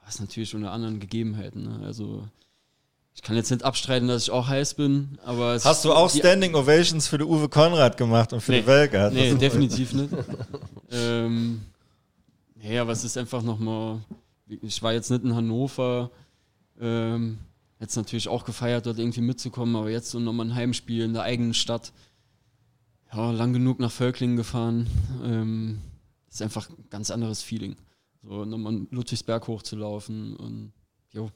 Was 0.04 0.20
natürlich 0.20 0.54
unter 0.54 0.70
anderen 0.70 1.00
Gegebenheiten. 1.00 1.64
Ne? 1.64 1.84
Also 1.84 2.28
ich 3.16 3.22
kann 3.22 3.34
jetzt 3.34 3.50
nicht 3.50 3.64
abstreiten, 3.64 4.08
dass 4.08 4.24
ich 4.24 4.30
auch 4.30 4.46
heiß 4.46 4.74
bin, 4.74 5.18
aber 5.24 5.58
Hast 5.64 5.84
du 5.86 5.92
auch 5.94 6.10
Standing 6.10 6.54
Ovations 6.54 7.08
für 7.08 7.16
den 7.16 7.26
Uwe 7.26 7.48
Konrad 7.48 7.96
gemacht 7.96 8.34
und 8.34 8.42
für 8.42 8.52
nee, 8.52 8.60
den 8.60 8.66
Welker? 8.66 9.10
Nee, 9.10 9.34
definitiv 9.34 9.94
nicht. 9.94 10.10
ähm, 10.90 11.62
nee, 12.54 12.78
aber 12.78 12.92
es 12.92 13.04
ist 13.04 13.16
einfach 13.16 13.42
nochmal, 13.42 14.00
ich 14.46 14.82
war 14.82 14.92
jetzt 14.92 15.10
nicht 15.10 15.24
in 15.24 15.34
Hannover, 15.34 16.10
ähm, 16.78 17.38
jetzt 17.80 17.96
natürlich 17.96 18.28
auch 18.28 18.44
gefeiert, 18.44 18.84
dort 18.84 18.98
irgendwie 18.98 19.22
mitzukommen, 19.22 19.74
aber 19.76 19.90
jetzt 19.90 20.10
so 20.10 20.20
nochmal 20.20 20.48
ein 20.48 20.54
Heimspiel 20.54 21.04
in 21.04 21.14
der 21.14 21.22
eigenen 21.22 21.54
Stadt. 21.54 21.94
Ja, 23.14 23.30
lang 23.30 23.54
genug 23.54 23.80
nach 23.80 23.90
Völklingen 23.90 24.36
gefahren. 24.36 24.88
Ähm, 25.24 25.80
ist 26.28 26.42
einfach 26.42 26.68
ein 26.68 26.84
ganz 26.90 27.10
anderes 27.10 27.42
Feeling. 27.42 27.76
So 28.22 28.44
nochmal 28.44 28.86
Ludwigsberg 28.90 29.46
hochzulaufen 29.48 30.36
und 30.36 30.72
jo, 31.12 31.30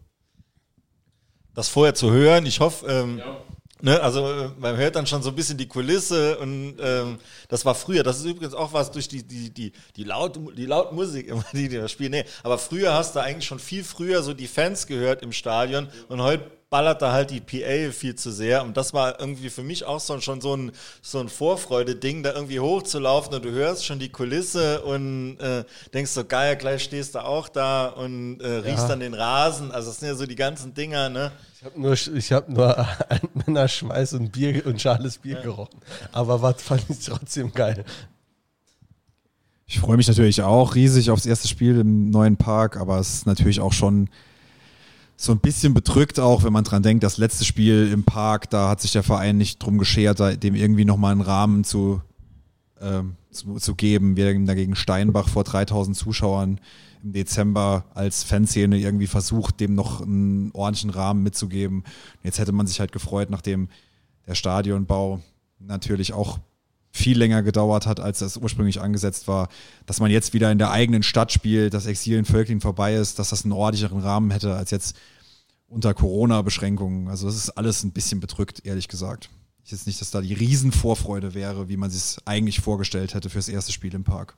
das 1.55 1.69
vorher 1.69 1.95
zu 1.95 2.11
hören. 2.11 2.47
Ich 2.47 2.61
hoffe, 2.61 2.87
ähm, 2.87 3.19
ja. 3.19 3.37
ne, 3.81 4.01
also 4.01 4.27
äh, 4.27 4.51
man 4.59 4.77
hört 4.77 4.97
dann 4.97 5.07
schon 5.07 5.23
so 5.23 5.31
ein 5.31 5.37
bisschen 5.37 5.59
die 5.59 5.69
Kulisse 5.69 6.39
und 6.39 6.77
ähm, 6.81 7.19
das 7.49 7.65
war 7.65 7.75
früher. 7.75 8.03
Das 8.03 8.19
ist 8.19 8.25
übrigens 8.25 8.55
auch 8.55 8.73
was 8.73 8.91
durch 8.91 9.09
die 9.09 9.23
die 9.23 9.51
die 9.51 9.73
die 9.97 10.05
laut 10.05 10.39
die 10.57 10.67
laut 10.67 10.93
Musik 10.93 11.29
immer 11.29 11.45
die 11.53 11.69
die 11.69 11.77
das 11.77 11.93
spielen. 11.93 12.13
Nee, 12.13 12.25
aber 12.43 12.59
früher 12.59 12.95
hast 12.95 13.17
du 13.17 13.21
eigentlich 13.21 13.47
schon 13.47 13.59
viel 13.59 13.85
früher 13.85 14.23
so 14.23 14.35
die 14.35 14.49
Fans 14.49 14.87
gehört 14.87 15.23
im 15.23 15.33
Stadion 15.33 15.89
und 16.09 16.23
heute 16.23 16.51
ballert 16.70 17.02
da 17.02 17.12
halt 17.12 17.30
die 17.30 17.40
PA 17.40 17.90
viel 17.90 18.14
zu 18.14 18.30
sehr. 18.30 18.62
Und 18.62 18.76
das 18.76 18.94
war 18.94 19.18
irgendwie 19.18 19.50
für 19.50 19.64
mich 19.64 19.85
auch 19.85 19.98
so, 19.98 20.20
schon 20.20 20.40
so 20.40 20.56
ein, 20.56 20.70
so 21.02 21.18
ein 21.18 21.28
Vorfreude-Ding, 21.28 22.22
da 22.22 22.33
irgendwie 22.33 22.61
hochzulaufen 22.61 23.35
und 23.35 23.44
du 23.44 23.50
hörst 23.50 23.85
schon 23.85 23.98
die 23.98 24.09
Kulisse 24.09 24.83
und 24.83 25.38
äh, 25.40 25.64
denkst 25.92 26.12
so, 26.12 26.24
geil, 26.24 26.56
gleich 26.56 26.85
stehst 26.85 27.16
du 27.16 27.24
auch 27.24 27.48
da 27.48 27.88
und 27.88 28.40
äh, 28.40 28.46
riechst 28.46 28.85
ja. 28.85 28.88
dann 28.88 29.00
den 29.00 29.14
Rasen. 29.14 29.72
Also 29.72 29.90
das 29.90 29.98
sind 29.98 30.09
ja 30.09 30.14
so 30.14 30.26
die 30.26 30.37
ganzen 30.37 30.72
Dinger, 30.72 31.09
ne? 31.09 31.33
Ich 31.59 31.64
habe 31.64 31.80
nur, 31.80 31.92
ich 31.92 32.33
hab 32.33 32.48
nur 32.48 32.78
ein 33.09 33.28
Männerschmeiß 33.35 34.14
und 34.14 34.30
Bier 34.30 34.64
und 34.64 34.80
schales 34.80 35.18
Bier 35.18 35.37
ja. 35.37 35.42
gerochen. 35.42 35.80
Aber 36.12 36.40
was 36.40 36.62
fand 36.62 36.85
ich 36.88 37.04
trotzdem 37.04 37.52
geil. 37.52 37.85
Ich 39.66 39.80
freue 39.80 39.96
mich 39.96 40.09
natürlich 40.09 40.42
auch 40.42 40.76
riesig 40.76 41.11
aufs 41.11 41.26
erste 41.26 41.48
Spiel 41.48 41.80
im 41.80 42.11
neuen 42.11 42.37
Park, 42.37 42.76
aber 42.76 42.98
es 42.98 43.14
ist 43.14 43.26
natürlich 43.26 43.61
auch 43.61 43.72
schon 43.72 44.09
so 45.20 45.33
ein 45.33 45.38
bisschen 45.38 45.74
bedrückt 45.74 46.18
auch, 46.18 46.44
wenn 46.44 46.52
man 46.54 46.64
dran 46.64 46.83
denkt, 46.83 47.04
das 47.04 47.18
letzte 47.18 47.44
Spiel 47.44 47.90
im 47.92 48.04
Park, 48.04 48.48
da 48.48 48.70
hat 48.70 48.80
sich 48.80 48.92
der 48.92 49.02
Verein 49.02 49.37
nicht 49.37 49.59
drum 49.59 49.76
geschert, 49.76 50.18
dem 50.42 50.54
irgendwie 50.54 50.87
nochmal 50.87 51.12
einen 51.12 51.20
Rahmen 51.20 51.62
zu, 51.62 52.00
ähm, 52.80 53.16
zu, 53.30 53.56
zu 53.56 53.74
geben. 53.74 54.16
Wir 54.16 54.28
haben 54.28 54.46
dagegen 54.46 54.74
Steinbach 54.74 55.28
vor 55.28 55.44
3000 55.44 55.94
Zuschauern 55.94 56.59
im 57.02 57.12
Dezember 57.12 57.85
als 57.92 58.24
Fanszene 58.24 58.78
irgendwie 58.78 59.06
versucht, 59.06 59.61
dem 59.61 59.74
noch 59.74 60.00
einen 60.00 60.52
ordentlichen 60.52 60.88
Rahmen 60.88 61.22
mitzugeben. 61.22 61.85
Jetzt 62.22 62.38
hätte 62.38 62.52
man 62.52 62.66
sich 62.66 62.80
halt 62.80 62.92
gefreut, 62.92 63.28
nachdem 63.28 63.68
der 64.26 64.35
Stadionbau 64.35 65.20
natürlich 65.59 66.14
auch 66.14 66.38
viel 66.92 67.18
länger 67.18 67.42
gedauert 67.42 67.87
hat, 67.87 68.00
als 68.00 68.18
das 68.18 68.37
ursprünglich 68.37 68.81
angesetzt 68.81 69.29
war, 69.29 69.48
dass 69.87 70.00
man 70.00 70.11
jetzt 70.11 70.35
wieder 70.35 70.50
in 70.50 70.59
der 70.59 70.70
eigenen 70.70 71.03
Stadt 71.03 71.33
spielt, 71.33 71.74
dass 71.74 71.87
Exil 71.87 72.18
in 72.18 72.24
Völkling 72.24 72.61
vorbei 72.61 72.94
ist, 72.94 73.18
dass 73.18 73.31
das 73.31 73.44
einen 73.44 73.53
ordentlicheren 73.53 74.00
Rahmen 74.00 74.31
hätte 74.31 74.55
als 74.55 74.70
jetzt 74.70 74.96
unter 75.68 75.94
Corona-Beschränkungen. 75.94 77.09
Also 77.09 77.26
das 77.26 77.37
ist 77.37 77.50
alles 77.50 77.85
ein 77.85 77.92
bisschen 77.92 78.20
bedrückt, 78.20 78.66
ehrlich 78.66 78.88
gesagt. 78.88 79.31
Ich 79.64 79.70
jetzt 79.70 79.87
nicht, 79.87 80.00
dass 80.00 80.11
da 80.11 80.20
die 80.20 80.35
Riesenvorfreude 80.35 81.33
wäre, 81.35 81.68
wie 81.68 81.76
man 81.76 81.90
sich 81.90 82.00
es 82.00 82.26
eigentlich 82.26 82.61
vorgestellt 82.61 83.14
hätte 83.14 83.31
fürs 83.31 83.48
erste 83.48 83.72
Spiel 83.72 83.94
im 83.94 84.03
Park. 84.03 84.37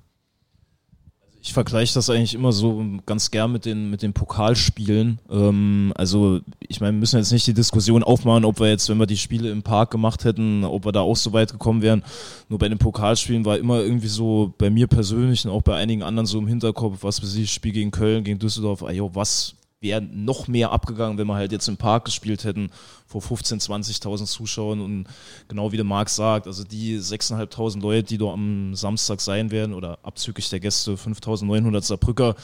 Ich 1.45 1.53
vergleiche 1.53 1.93
das 1.95 2.09
eigentlich 2.09 2.35
immer 2.35 2.53
so 2.53 2.85
ganz 3.05 3.33
gern 3.33 3.51
mit 3.51 3.65
den, 3.65 3.91
mit 3.91 4.03
den 4.03 4.13
Pokalspielen. 4.13 5.19
Ähm, 5.29 5.93
also, 5.97 6.39
ich 6.61 6.81
meine, 6.81 6.93
wir 6.93 7.01
müssen 7.01 7.19
jetzt 7.19 7.33
nicht 7.33 7.49
die 7.49 7.53
Diskussion 7.53 8.05
aufmachen, 8.05 8.45
ob 8.45 8.61
wir 8.61 8.69
jetzt, 8.69 8.89
wenn 8.89 8.99
wir 8.99 9.07
die 9.07 9.17
Spiele 9.17 9.51
im 9.51 9.65
Park 9.65 9.91
gemacht 9.91 10.25
hätten, 10.25 10.63
ob 10.63 10.85
wir 10.85 10.93
da 10.93 11.01
auch 11.01 11.17
so 11.17 11.33
weit 11.33 11.51
gekommen 11.51 11.83
wären. 11.83 12.05
Nur 12.49 12.61
bei 12.61 12.69
den 12.69 12.79
Pokalspielen 12.79 13.45
war 13.45 13.59
immer 13.59 13.81
irgendwie 13.81 14.07
so 14.07 14.55
bei 14.57 14.71
mir 14.71 14.87
persönlich 14.87 15.45
und 15.45 15.51
auch 15.51 15.63
bei 15.63 15.75
einigen 15.75 16.05
anderen 16.05 16.27
so 16.27 16.39
im 16.39 16.47
Hinterkopf, 16.47 16.99
was 17.03 17.21
weiß 17.21 17.35
ich, 17.35 17.53
Spiel 17.53 17.73
gegen 17.73 17.91
Köln, 17.91 18.23
gegen 18.23 18.39
Düsseldorf, 18.39 18.85
ayo, 18.85 19.11
was 19.13 19.57
wäre 19.83 20.01
noch 20.01 20.49
mehr 20.49 20.71
abgegangen, 20.71 21.19
wenn 21.19 21.27
wir 21.27 21.35
halt 21.35 21.53
jetzt 21.53 21.69
im 21.69 21.77
Park 21.77 22.07
gespielt 22.07 22.45
hätten, 22.45 22.71
vor 23.07 23.21
15.000, 23.21 24.01
20.000 24.01 24.27
Zuschauern. 24.27 24.81
Und 24.81 25.07
genau 25.49 25.73
wie 25.73 25.77
der 25.77 25.85
Marc 25.85 26.09
sagt, 26.09 26.47
also 26.47 26.65
die 26.65 26.99
6.500 26.99 27.81
Leute, 27.81 28.05
die 28.05 28.19
dort 28.19 28.35
am 28.35 28.75
Samstag 28.75 29.21
sein 29.21 29.51
werden, 29.51 29.75
oder 29.75 29.99
abzüglich 30.03 30.49
der 30.49 30.61
Gäste 30.61 30.93
5.900 30.93 31.83
Saarbrücker, 31.83 32.35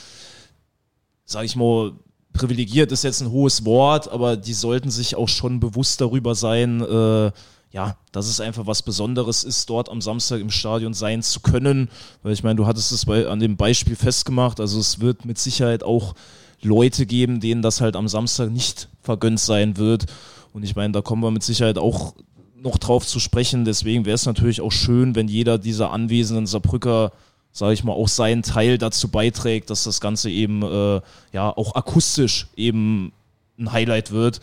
sage 1.25 1.47
ich 1.47 1.57
mal, 1.57 1.93
privilegiert 2.33 2.93
ist 2.93 3.05
jetzt 3.05 3.21
ein 3.21 3.31
hohes 3.31 3.65
Wort, 3.65 4.09
aber 4.11 4.37
die 4.37 4.55
sollten 4.55 4.91
sich 4.91 5.17
auch 5.17 5.29
schon 5.29 5.61
bewusst 5.61 6.01
darüber 6.01 6.35
sein, 6.35 6.81
äh, 6.81 7.33
ja, 7.71 7.97
dass 8.13 8.29
es 8.29 8.41
einfach 8.41 8.67
was 8.67 8.83
Besonderes 8.83 9.45
ist, 9.45 9.69
dort 9.69 9.91
am 9.91 10.01
Samstag 10.01 10.41
im 10.41 10.51
Stadion 10.51 10.95
sein 10.95 11.23
zu 11.23 11.41
können. 11.41 11.91
Weil 12.23 12.33
ich 12.33 12.43
meine, 12.43 12.57
du 12.57 12.67
hattest 12.67 12.93
es 12.93 13.05
bei, 13.05 13.27
an 13.27 13.41
dem 13.41 13.57
Beispiel 13.57 13.97
festgemacht, 13.97 14.59
also 14.61 14.81
es 14.81 15.01
wird 15.01 15.25
mit 15.25 15.39
Sicherheit 15.39 15.83
auch 15.83 16.15
Leute 16.63 17.07
geben, 17.07 17.41
denen 17.41 17.63
das 17.63 17.81
halt 17.81 17.97
am 17.97 18.09
Samstag 18.09 18.51
nicht 18.51 18.89
vergönnt 19.03 19.41
sein 19.41 19.77
wird. 19.77 20.07
Und 20.53 20.65
ich 20.65 20.75
meine, 20.75 20.93
da 20.93 21.03
kommen 21.03 21.23
wir 21.23 21.31
mit 21.31 21.43
Sicherheit 21.43 21.79
auch 21.79 22.15
noch 22.61 22.79
drauf 22.79 23.07
zu 23.07 23.21
sprechen. 23.21 23.65
Deswegen 23.65 24.05
wäre 24.05 24.15
es 24.15 24.27
natürlich 24.27 24.61
auch 24.61 24.73
schön, 24.73 25.15
wenn 25.15 25.29
jeder 25.29 25.59
dieser 25.59 25.93
anwesenden 25.93 26.47
Saarbrücker, 26.47 27.13
sage 27.53 27.75
ich 27.75 27.85
mal, 27.85 27.93
auch 27.93 28.09
seinen 28.09 28.43
Teil 28.43 28.79
dazu 28.79 29.09
beiträgt, 29.09 29.71
dass 29.71 29.85
das 29.85 30.01
Ganze 30.01 30.31
eben 30.31 30.63
äh, 30.63 31.01
ja 31.33 31.51
auch 31.51 31.75
akustisch 31.75 32.49
eben 32.57 33.13
ein 33.59 33.73
Highlight 33.73 34.11
wird. 34.11 34.41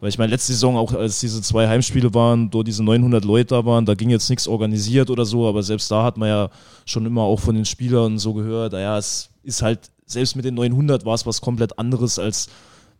Weil 0.00 0.10
ich 0.10 0.18
meine, 0.18 0.30
letzte 0.30 0.52
Saison, 0.52 0.76
auch 0.76 0.92
als 0.92 1.20
diese 1.20 1.40
zwei 1.40 1.68
Heimspiele 1.68 2.12
waren, 2.12 2.50
dort 2.50 2.66
diese 2.66 2.84
900 2.84 3.24
Leute 3.24 3.54
da 3.54 3.64
waren, 3.64 3.86
da 3.86 3.94
ging 3.94 4.10
jetzt 4.10 4.28
nichts 4.28 4.46
organisiert 4.46 5.08
oder 5.08 5.24
so, 5.24 5.48
aber 5.48 5.62
selbst 5.62 5.90
da 5.90 6.04
hat 6.04 6.18
man 6.18 6.28
ja 6.28 6.50
schon 6.84 7.06
immer 7.06 7.22
auch 7.22 7.40
von 7.40 7.54
den 7.54 7.64
Spielern 7.64 8.18
so 8.18 8.34
gehört, 8.34 8.72
naja, 8.72 8.98
es 8.98 9.30
ist 9.42 9.62
halt 9.62 9.90
selbst 10.06 10.36
mit 10.36 10.44
den 10.44 10.54
900 10.54 11.04
war 11.04 11.14
es 11.14 11.26
was 11.26 11.40
komplett 11.40 11.78
anderes, 11.78 12.18
als 12.18 12.48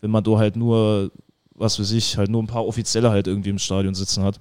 wenn 0.00 0.10
man 0.10 0.24
da 0.24 0.36
halt 0.36 0.56
nur, 0.56 1.10
was 1.54 1.78
weiß 1.78 1.92
ich, 1.92 2.16
halt 2.18 2.28
nur 2.28 2.42
ein 2.42 2.48
paar 2.48 2.66
Offizielle 2.66 3.10
halt 3.10 3.26
irgendwie 3.26 3.50
im 3.50 3.58
Stadion 3.58 3.94
sitzen 3.94 4.22
hat. 4.22 4.40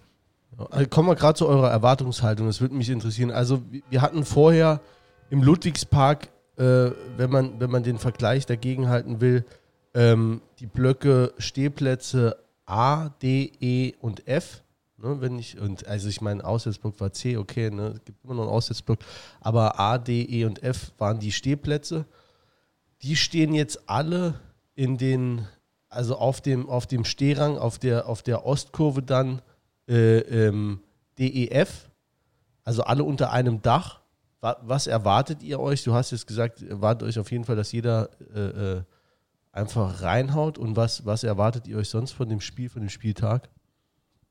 Also 0.69 0.87
kommen 0.89 1.09
wir 1.09 1.15
gerade 1.15 1.37
zu 1.37 1.47
eurer 1.47 1.69
Erwartungshaltung, 1.69 2.47
das 2.47 2.61
würde 2.61 2.75
mich 2.75 2.89
interessieren. 2.89 3.31
Also 3.31 3.61
wir 3.89 4.01
hatten 4.01 4.25
vorher 4.25 4.81
im 5.29 5.43
Ludwigspark, 5.43 6.29
äh, 6.57 6.91
wenn, 7.17 7.29
man, 7.29 7.59
wenn 7.59 7.69
man 7.69 7.83
den 7.83 7.97
Vergleich 7.97 8.45
dagegen 8.45 8.87
halten 8.87 9.21
will, 9.21 9.45
ähm, 9.93 10.41
die 10.59 10.67
Blöcke 10.67 11.33
Stehplätze 11.37 12.37
A, 12.65 13.09
D, 13.21 13.51
E 13.59 13.93
und 13.99 14.27
F. 14.27 14.63
Ne, 14.97 15.17
wenn 15.19 15.37
ich, 15.37 15.59
und 15.59 15.87
also 15.87 16.07
ich 16.07 16.21
meine, 16.21 16.43
Aussetzblock 16.43 16.99
war 17.01 17.11
C, 17.11 17.35
okay, 17.37 17.69
ne, 17.69 17.93
es 17.95 18.05
gibt 18.05 18.23
immer 18.23 18.35
noch 18.35 18.43
einen 18.43 18.51
Aussetzblock, 18.51 18.99
aber 19.41 19.77
A, 19.79 19.97
D, 19.97 20.21
E 20.21 20.45
und 20.45 20.63
F 20.63 20.93
waren 20.97 21.19
die 21.19 21.33
Stehplätze 21.33 22.05
die 23.05 23.15
stehen 23.15 23.53
jetzt 23.53 23.87
alle 23.87 24.33
in 24.73 24.97
den, 24.97 25.47
also 25.89 26.17
auf 26.17 26.41
dem, 26.41 26.67
auf 26.67 26.87
dem 26.87 27.05
Stehrang, 27.05 27.57
auf 27.57 27.77
der, 27.77 28.09
auf 28.09 28.23
der 28.23 28.45
Ostkurve 28.47 29.03
dann 29.03 29.43
äh, 29.87 30.17
ähm, 30.19 30.79
DEF, 31.19 31.87
also 32.63 32.83
alle 32.83 33.03
unter 33.03 33.31
einem 33.31 33.61
Dach. 33.61 33.99
Was 34.41 34.87
erwartet 34.87 35.43
ihr 35.43 35.59
euch? 35.59 35.83
Du 35.83 35.93
hast 35.93 36.11
jetzt 36.11 36.27
gesagt, 36.27 36.61
erwartet 36.63 37.07
euch 37.07 37.19
auf 37.19 37.31
jeden 37.31 37.45
Fall, 37.45 37.55
dass 37.55 37.71
jeder 37.71 38.09
äh, 38.35 38.39
äh, 38.39 38.81
einfach 39.51 40.01
reinhaut. 40.01 40.57
Und 40.57 40.75
was, 40.75 41.05
was 41.05 41.23
erwartet 41.23 41.67
ihr 41.67 41.77
euch 41.77 41.89
sonst 41.89 42.11
von 42.11 42.29
dem 42.29 42.41
Spiel, 42.41 42.69
von 42.69 42.81
dem 42.81 42.89
Spieltag? 42.89 43.49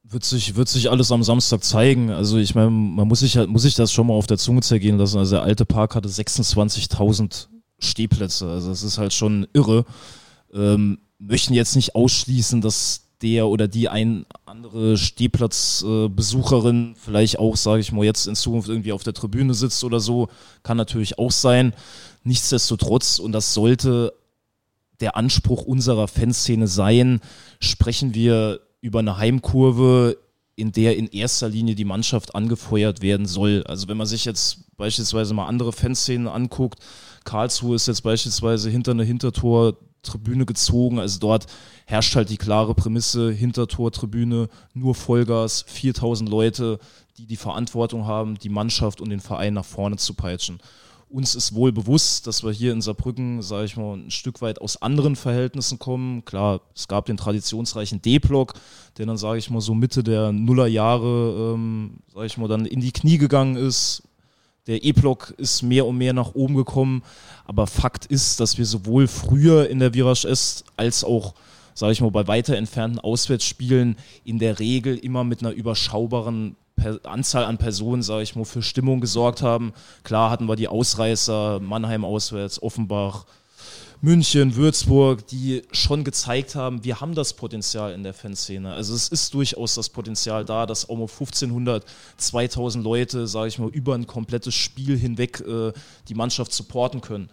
Wird 0.03 0.25
sich, 0.25 0.55
wird 0.55 0.69
sich 0.69 0.91
alles 0.91 1.11
am 1.11 1.23
Samstag 1.23 1.65
zeigen. 1.65 2.11
Also 2.11 2.39
ich 2.39 2.55
meine, 2.55 2.71
man 2.71 3.09
muss 3.09 3.21
sich 3.21 3.37
halt, 3.37 3.49
muss 3.49 3.63
sich 3.63 3.75
das 3.75 3.93
schon 3.93 4.07
mal 4.07 4.15
auf 4.15 4.27
der 4.27 4.39
Zunge 4.39 4.61
zergehen 4.63 4.99
lassen. 4.99 5.19
Also 5.19 5.37
der 5.37 5.45
alte 5.45 5.65
Park 5.65 5.95
hatte 5.95 6.09
26.000 6.09 7.49
Stehplätze. 7.85 8.49
Also 8.49 8.71
es 8.71 8.83
ist 8.83 8.99
halt 8.99 9.13
schon 9.13 9.47
irre. 9.53 9.85
Ähm, 10.53 10.99
möchten 11.19 11.55
jetzt 11.55 11.77
nicht 11.77 11.95
ausschließen, 11.95 12.61
dass 12.61 13.03
der 13.23 13.47
oder 13.47 13.69
die 13.69 13.89
ein 13.89 14.27
andere 14.45 14.97
Stehplatzbesucherin 14.97 16.93
äh, 16.93 16.95
vielleicht 16.99 17.39
auch, 17.39 17.57
sage 17.57 17.81
ich 17.81 17.93
mal, 17.93 18.05
jetzt 18.05 18.27
in 18.27 18.35
Zukunft 18.35 18.69
irgendwie 18.69 18.93
auf 18.93 19.03
der 19.03 19.15
Tribüne 19.15 19.55
sitzt 19.55 19.83
oder 19.85 20.01
so, 20.01 20.29
kann 20.63 20.77
natürlich 20.77 21.19
auch 21.19 21.31
sein. 21.31 21.73
Nichtsdestotrotz, 22.23 23.19
und 23.19 23.33
das 23.33 23.55
sollte 23.55 24.13
der 25.01 25.17
Anspruch 25.17 25.63
unserer 25.63 26.09
Fanszene 26.09 26.69
sein, 26.69 27.21
sprechen 27.61 28.15
wir 28.15 28.61
über 28.81 28.99
eine 28.99 29.17
Heimkurve, 29.17 30.19
in 30.57 30.73
der 30.73 30.97
in 30.97 31.09
erster 31.09 31.49
Linie 31.49 31.75
die 31.75 31.85
Mannschaft 31.85 32.35
angefeuert 32.35 33.03
werden 33.03 33.27
soll. 33.27 33.65
Also 33.67 33.89
wenn 33.89 33.97
man 33.97 34.07
sich 34.07 34.25
jetzt 34.25 34.77
beispielsweise 34.77 35.35
mal 35.35 35.47
andere 35.47 35.73
Fanszenen 35.73 36.29
anguckt, 36.29 36.79
Karlsruhe 37.25 37.77
ist 37.77 37.89
jetzt 37.89 38.03
beispielsweise 38.03 38.71
hinter 38.71 38.93
eine 38.93 39.05
Hintertor-Tribüne 39.05 40.47
gezogen. 40.47 40.99
Also 40.99 41.19
dort 41.19 41.47
herrscht 41.87 42.15
halt 42.17 42.31
die 42.31 42.37
klare 42.37 42.75
Prämisse, 42.75 43.31
Hintertor-Tribüne, 43.33 44.49
nur 44.75 44.95
Vollgas, 44.95 45.65
4000 45.69 46.29
Leute, 46.29 46.79
die 47.17 47.27
die 47.27 47.37
Verantwortung 47.37 48.07
haben, 48.07 48.39
die 48.39 48.49
Mannschaft 48.49 49.01
und 49.01 49.11
den 49.11 49.21
Verein 49.21 49.55
nach 49.55 49.65
vorne 49.65 49.97
zu 49.97 50.15
peitschen. 50.15 50.59
Uns 51.09 51.37
ist 51.37 51.55
wohl 51.55 51.71
bewusst, 51.71 52.27
dass 52.27 52.43
wir 52.43 52.51
hier 52.51 52.73
in 52.73 52.83
Saarbrücken, 52.83 53.41
sage 53.41 53.67
ich 53.67 53.77
mal, 53.77 53.97
ein 53.97 54.11
Stück 54.11 54.43
weit 54.43 54.61
aus 54.61 54.83
anderen 54.83 55.15
Verhältnissen 55.15 55.79
kommen. 55.79 56.25
Klar, 56.25 56.63
es 56.75 56.89
gab 56.89 57.07
den 57.07 57.17
traditionsreichen 57.17 58.03
D-Block, 58.03 58.55
der 58.99 59.07
dann, 59.07 59.17
sage 59.17 59.39
ich 59.39 59.49
mal, 59.49 59.61
so 59.61 59.75
Mitte 59.75 60.03
der 60.03 60.33
Nullerjahre, 60.33 61.55
ähm, 61.55 61.99
sage 62.13 62.27
ich 62.27 62.37
mal, 62.37 62.49
dann 62.49 62.67
in 62.67 62.81
die 62.81 62.91
Knie 62.91 63.19
gegangen 63.19 63.55
ist. 63.55 64.03
Der 64.67 64.83
E-Block 64.83 65.35
ist 65.37 65.63
mehr 65.63 65.87
und 65.87 65.99
mehr 65.99 66.13
nach 66.13 66.35
oben 66.35 66.55
gekommen. 66.55 67.03
Aber 67.45 67.67
Fakt 67.67 68.07
ist, 68.07 68.41
dass 68.41 68.57
wir 68.57 68.67
sowohl 68.67 69.07
früher 69.07 69.69
in 69.69 69.79
der 69.79 69.95
Virage 69.95 70.27
S 70.27 70.65
als 70.77 71.05
auch 71.05 71.35
sage 71.75 71.93
ich 71.93 72.01
mal, 72.01 72.11
bei 72.11 72.27
weiter 72.27 72.57
entfernten 72.57 73.01
Auswärtsspielen 73.01 73.97
in 74.25 74.39
der 74.39 74.59
Regel 74.59 74.97
immer 74.97 75.25
mit 75.25 75.41
einer 75.41 75.51
überschaubaren 75.51 76.57
Anzahl 77.05 77.45
an 77.45 77.59
Personen, 77.59 78.03
sage 78.03 78.23
ich 78.23 78.37
mal, 78.37 78.45
für 78.45 78.63
Stimmung 78.63 79.01
gesorgt 79.01 79.43
haben. 79.43 79.73
Klar 80.03 80.31
hatten 80.31 80.47
wir 80.47 80.57
die 80.57 80.69
Ausreißer, 80.69 81.61
Mannheim 81.61 82.05
auswärts, 82.05 82.63
Offenbach, 82.63 83.27
München, 84.01 84.57
Würzburg, 84.57 85.27
die 85.29 85.63
schon 85.73 86.05
gezeigt 86.05 86.55
haben, 86.55 86.85
wir 86.85 87.01
haben 87.01 87.15
das 87.15 87.33
Potenzial 87.33 87.93
in 87.93 88.03
der 88.03 88.13
Fanszene. 88.13 88.73
Also 88.73 88.95
es 88.95 89.09
ist 89.09 89.33
durchaus 89.33 89.75
das 89.75 89.89
Potenzial 89.89 90.45
da, 90.45 90.67
dass 90.67 90.89
auch 90.89 90.97
mal 90.97 91.03
1500, 91.03 91.85
2000 92.17 92.85
Leute, 92.85 93.27
sage 93.27 93.49
ich 93.49 93.59
mal, 93.59 93.71
über 93.71 93.95
ein 93.95 94.07
komplettes 94.07 94.55
Spiel 94.55 94.99
hinweg 94.99 95.41
äh, 95.41 95.73
die 96.09 96.15
Mannschaft 96.15 96.53
supporten 96.53 97.01
können. 97.01 97.31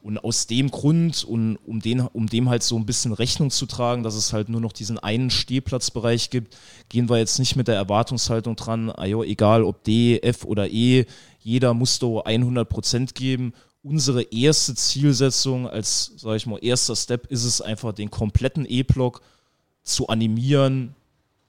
Und 0.00 0.18
aus 0.18 0.46
dem 0.46 0.70
Grund 0.70 1.24
und 1.24 1.58
um, 1.66 1.80
den, 1.80 2.00
um 2.00 2.28
dem 2.28 2.48
halt 2.48 2.62
so 2.62 2.76
ein 2.76 2.86
bisschen 2.86 3.12
Rechnung 3.12 3.50
zu 3.50 3.66
tragen, 3.66 4.04
dass 4.04 4.14
es 4.14 4.32
halt 4.32 4.48
nur 4.48 4.60
noch 4.60 4.72
diesen 4.72 4.98
einen 4.98 5.28
Stehplatzbereich 5.28 6.30
gibt, 6.30 6.56
gehen 6.88 7.08
wir 7.10 7.18
jetzt 7.18 7.38
nicht 7.38 7.56
mit 7.56 7.68
der 7.68 7.74
Erwartungshaltung 7.74 8.54
dran, 8.54 8.90
ah 8.90 9.06
jo, 9.06 9.24
egal 9.24 9.64
ob 9.64 9.82
D, 9.82 10.20
F 10.20 10.44
oder 10.44 10.70
E, 10.70 11.04
jeder 11.40 11.74
muss 11.74 11.98
da 11.98 12.20
100 12.24 12.68
Prozent 12.68 13.14
geben. 13.14 13.52
Unsere 13.88 14.22
erste 14.22 14.74
Zielsetzung 14.74 15.68
als, 15.68 16.12
sage 16.16 16.36
ich 16.36 16.46
mal, 16.46 16.58
erster 16.62 16.94
Step 16.94 17.26
ist 17.30 17.44
es 17.44 17.60
einfach, 17.60 17.92
den 17.92 18.10
kompletten 18.10 18.66
E-Block 18.66 19.22
zu 19.82 20.08
animieren, 20.08 20.94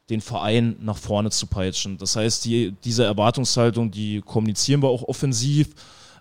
den 0.09 0.21
Verein 0.21 0.77
nach 0.79 0.97
vorne 0.97 1.31
zu 1.31 1.47
peitschen. 1.47 1.97
Das 1.97 2.15
heißt, 2.15 2.45
die, 2.45 2.73
diese 2.83 3.03
Erwartungshaltung, 3.03 3.91
die 3.91 4.21
kommunizieren 4.21 4.81
wir 4.81 4.89
auch 4.89 5.03
offensiv 5.03 5.69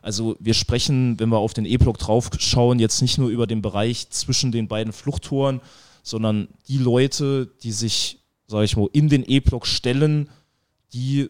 also 0.02 0.36
wir 0.40 0.54
sprechen, 0.54 1.18
wenn 1.18 1.28
wir 1.28 1.38
auf 1.38 1.54
den 1.54 1.64
E-Block 1.64 1.98
drauf 1.98 2.30
schauen, 2.38 2.78
jetzt 2.78 3.02
nicht 3.02 3.18
nur 3.18 3.28
über 3.28 3.46
den 3.46 3.62
Bereich 3.62 4.10
zwischen 4.10 4.52
den 4.52 4.68
beiden 4.68 4.92
Fluchttoren, 4.92 5.60
sondern 6.02 6.48
die 6.68 6.78
Leute, 6.78 7.50
die 7.62 7.72
sich, 7.72 8.20
sage 8.46 8.64
ich 8.64 8.76
mal, 8.76 8.88
in 8.92 9.08
den 9.08 9.22
E-Block 9.22 9.66
stellen, 9.66 10.30
die 10.92 11.28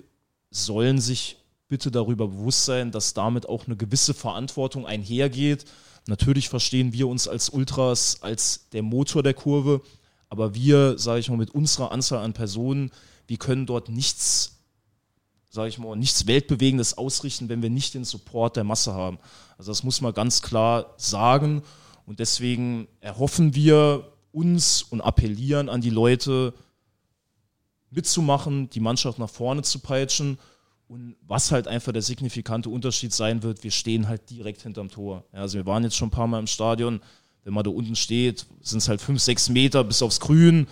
sollen 0.51 1.01
sich 1.01 1.38
bitte 1.69 1.91
darüber 1.91 2.29
bewusst 2.29 2.65
sein, 2.65 2.91
dass 2.91 3.15
damit 3.15 3.49
auch 3.49 3.67
eine 3.67 3.77
gewisse 3.77 4.15
Verantwortung 4.15 4.87
einhergeht. 4.87 5.65
Natürlich 6.07 6.49
verstehen 6.49 6.93
wir 6.93 7.09
uns 7.09 7.29
als 7.29 7.51
Ultras 7.51 8.19
als 8.23 8.69
der 8.73 8.83
Motor 8.83 9.23
der 9.23 9.35
Kurve, 9.35 9.83
aber 10.29 10.55
wir, 10.55 10.99
sage 10.99 11.21
ich 11.21 11.29
mal, 11.29 11.37
mit 11.37 11.51
unserer 11.51 11.93
Anzahl 11.93 12.25
an 12.25 12.33
Personen, 12.33 12.91
wir 13.27 13.37
können 13.37 13.67
dort 13.67 13.89
nichts 13.89 14.59
sage 15.51 15.69
ich 15.71 15.79
mal, 15.79 15.97
nichts 15.97 16.27
Weltbewegendes 16.27 16.99
ausrichten, 16.99 17.49
wenn 17.49 17.63
wir 17.63 17.71
nicht 17.71 17.95
den 17.95 18.05
Support 18.05 18.57
der 18.57 18.65
Masse 18.65 18.93
haben. 18.93 19.19
Also 19.57 19.71
das 19.71 19.83
muss 19.83 20.01
man 20.01 20.13
ganz 20.13 20.43
klar 20.43 20.95
sagen. 20.99 21.63
Und 22.07 22.21
deswegen 22.21 22.87
erhoffen 23.01 23.55
wir 23.55 24.13
uns 24.31 24.83
und 24.83 25.01
appellieren 25.01 25.69
an 25.69 25.81
die 25.81 25.91
Leute, 25.91 26.55
mitzumachen, 27.91 28.69
die 28.71 28.81
Mannschaft 28.81 29.19
nach 29.19 29.31
vorne 29.31 29.63
zu 29.63 29.79
peitschen. 29.79 30.39
Und 30.89 31.17
was 31.27 31.53
halt 31.53 31.69
einfach 31.69 31.93
der 31.93 32.03
signifikante 32.03 32.71
Unterschied 32.71 33.13
sein 33.13 33.43
wird, 33.43 33.63
wir 33.63 33.71
stehen 33.71 34.09
halt 34.09 34.31
direkt 34.31 34.63
hinterm 34.63 34.89
Tor. 34.89 35.25
Also 35.33 35.59
wir 35.59 35.67
waren 35.67 35.85
jetzt 35.85 35.97
schon 35.97 36.09
ein 36.09 36.13
paar 36.13 36.27
Mal 36.27 36.39
im 36.39 36.47
Stadion. 36.47 37.01
Wenn 37.45 37.55
man 37.55 37.65
da 37.65 37.71
unten 37.71 37.95
steht, 37.95 38.47
sind 38.63 38.79
es 38.79 38.89
halt 38.89 39.01
fünf, 39.01 39.21
sechs 39.21 39.49
Meter 39.49 39.85
bis 39.85 40.03
aufs 40.03 40.21
Grün 40.21 40.67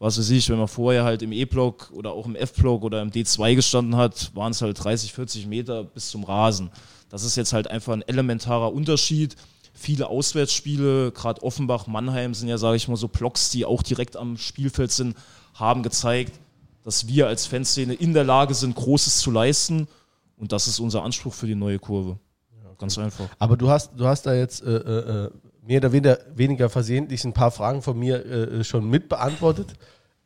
was 0.00 0.18
weiß 0.18 0.30
ich, 0.30 0.48
wenn 0.48 0.58
man 0.58 0.66
vorher 0.66 1.04
halt 1.04 1.20
im 1.20 1.30
E-Block 1.30 1.90
oder 1.92 2.12
auch 2.12 2.24
im 2.24 2.34
F-Block 2.34 2.82
oder 2.82 3.02
im 3.02 3.10
D2 3.10 3.54
gestanden 3.54 3.96
hat, 3.96 4.34
waren 4.34 4.50
es 4.50 4.62
halt 4.62 4.82
30, 4.82 5.12
40 5.12 5.46
Meter 5.46 5.84
bis 5.84 6.10
zum 6.10 6.24
Rasen. 6.24 6.70
Das 7.10 7.22
ist 7.22 7.36
jetzt 7.36 7.52
halt 7.52 7.68
einfach 7.68 7.92
ein 7.92 8.02
elementarer 8.02 8.72
Unterschied. 8.72 9.36
Viele 9.74 10.08
Auswärtsspiele, 10.08 11.12
gerade 11.12 11.42
Offenbach, 11.42 11.86
Mannheim 11.86 12.32
sind 12.32 12.48
ja, 12.48 12.56
sage 12.56 12.76
ich 12.76 12.88
mal, 12.88 12.96
so 12.96 13.08
Blocks, 13.08 13.50
die 13.50 13.66
auch 13.66 13.82
direkt 13.82 14.16
am 14.16 14.38
Spielfeld 14.38 14.90
sind, 14.90 15.16
haben 15.52 15.82
gezeigt, 15.82 16.40
dass 16.82 17.06
wir 17.06 17.26
als 17.26 17.46
Fanszene 17.46 17.94
in 17.94 18.14
der 18.14 18.24
Lage 18.24 18.54
sind, 18.54 18.74
Großes 18.74 19.18
zu 19.18 19.30
leisten. 19.30 19.88
Und 20.36 20.52
das 20.52 20.66
ist 20.66 20.78
unser 20.78 21.02
Anspruch 21.02 21.34
für 21.34 21.46
die 21.46 21.54
neue 21.54 21.78
Kurve. 21.78 22.18
Ja, 22.62 22.70
Ganz 22.78 22.98
einfach. 22.98 23.28
Aber 23.38 23.56
du 23.56 23.68
hast, 23.68 23.92
du 23.96 24.06
hast 24.06 24.26
da 24.26 24.34
jetzt 24.34 24.62
äh, 24.62 24.76
äh, 24.76 25.26
äh 25.26 25.30
mehr 25.62 25.78
oder 25.78 25.92
weniger, 25.92 26.18
weniger 26.34 26.70
versehentlich 26.70 27.24
ein 27.24 27.34
paar 27.34 27.50
Fragen 27.50 27.82
von 27.82 27.98
mir 27.98 28.24
äh, 28.24 28.64
schon 28.64 28.88
mitbeantwortet. 28.88 29.74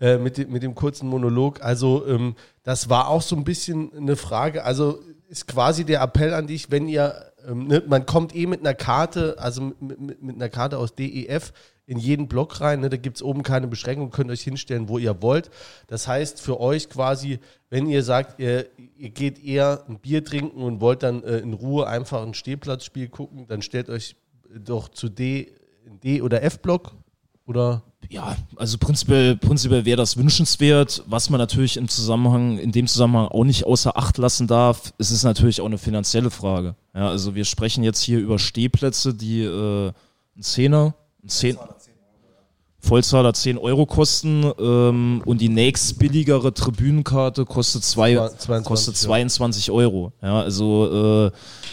Äh, 0.01 0.19
mit, 0.19 0.39
dem, 0.39 0.51
mit 0.51 0.63
dem 0.65 0.75
kurzen 0.75 1.09
Monolog. 1.09 1.63
Also, 1.63 2.05
ähm, 2.07 2.35
das 2.65 2.91
war 2.91 3.09
auch 3.09 3.23
so 3.23 3.37
ein 3.37 3.45
bisschen 3.45 3.93
eine 3.97 4.17
Frage. 4.17 4.65
Also, 4.65 5.01
ist 5.29 5.47
quasi 5.47 5.85
der 5.85 6.03
Appell 6.03 6.35
an 6.35 6.49
dich, 6.49 6.71
wenn 6.73 6.89
ihr, 6.89 7.33
ähm, 7.49 7.69
ne, 7.69 7.83
man 7.87 8.05
kommt 8.05 8.35
eh 8.35 8.47
mit 8.47 8.61
einer 8.61 8.75
Karte, 8.75 9.37
also 9.39 9.73
mit, 9.81 10.01
mit, 10.01 10.23
mit 10.23 10.35
einer 10.35 10.49
Karte 10.49 10.79
aus 10.79 10.97
DEF 10.97 11.53
in 11.87 11.99
jeden 11.99 12.28
Block 12.28 12.61
rein. 12.61 12.80
Ne, 12.80 12.89
da 12.89 12.97
gibt 12.97 13.16
es 13.16 13.22
oben 13.22 13.43
keine 13.43 13.66
Beschränkung, 13.66 14.11
könnt 14.11 14.30
euch 14.30 14.43
hinstellen, 14.43 14.89
wo 14.89 14.99
ihr 14.99 15.20
wollt. 15.22 15.51
Das 15.87 16.09
heißt 16.09 16.41
für 16.41 16.61
euch 16.61 16.89
quasi, 16.89 17.39
wenn 17.70 17.87
ihr 17.87 18.03
sagt, 18.03 18.41
ihr, 18.41 18.66
ihr 18.97 19.11
geht 19.11 19.43
eher 19.43 19.85
ein 19.89 19.99
Bier 19.99 20.24
trinken 20.24 20.62
und 20.62 20.80
wollt 20.80 21.03
dann 21.03 21.22
äh, 21.22 21.39
in 21.39 21.53
Ruhe 21.53 21.87
einfach 21.87 22.22
ein 22.22 22.35
Stehplatzspiel 22.35 23.09
gucken, 23.09 23.47
dann 23.47 23.62
stellt 23.62 23.91
euch 23.91 24.16
doch 24.64 24.89
zu 24.89 25.09
D, 25.09 25.53
D 26.03 26.22
oder 26.22 26.43
F-Block 26.43 26.93
oder? 27.47 27.82
Ja, 28.11 28.37
also 28.57 28.78
prinzipiell, 28.78 29.37
prinzipiell 29.37 29.85
wäre 29.85 29.97
das 29.97 30.16
wünschenswert. 30.16 31.03
Was 31.07 31.30
man 31.30 31.39
natürlich 31.39 31.76
im 31.76 31.89
Zusammenhang, 31.89 32.59
in 32.59 32.70
dem 32.70 32.87
Zusammenhang 32.87 33.28
auch 33.28 33.45
nicht 33.45 33.64
außer 33.64 33.97
Acht 33.97 34.18
lassen 34.18 34.47
darf, 34.47 34.93
ist 34.99 35.11
es 35.11 35.22
natürlich 35.22 35.61
auch 35.61 35.66
eine 35.66 35.78
finanzielle 35.78 36.30
Frage. 36.30 36.74
Ja, 36.95 37.09
also 37.09 37.35
wir 37.35 37.45
sprechen 37.45 37.82
jetzt 37.82 38.01
hier 38.01 38.18
über 38.18 38.39
Stehplätze, 38.39 39.14
die 39.14 39.43
äh, 39.43 39.93
ein 40.37 40.43
Zehner, 40.43 40.95
ein 41.25 41.29
Zehner. 41.29 41.68
Vollzahler 42.85 43.33
10 43.33 43.57
Euro 43.57 43.87
kosten 43.87 44.45
ähm, 44.59 45.22
und 45.25 45.41
die 45.41 45.49
nächst 45.49 45.99
billigere 45.99 46.53
Tribünenkarte 46.53 47.47
kostet, 47.47 47.83
zwei, 47.83 48.14
22, 48.14 48.64
kostet 48.64 48.97
22 48.97 49.70
Euro. 49.70 50.12
Ja, 50.20 50.41
also 50.41 51.31
äh, 51.31 51.31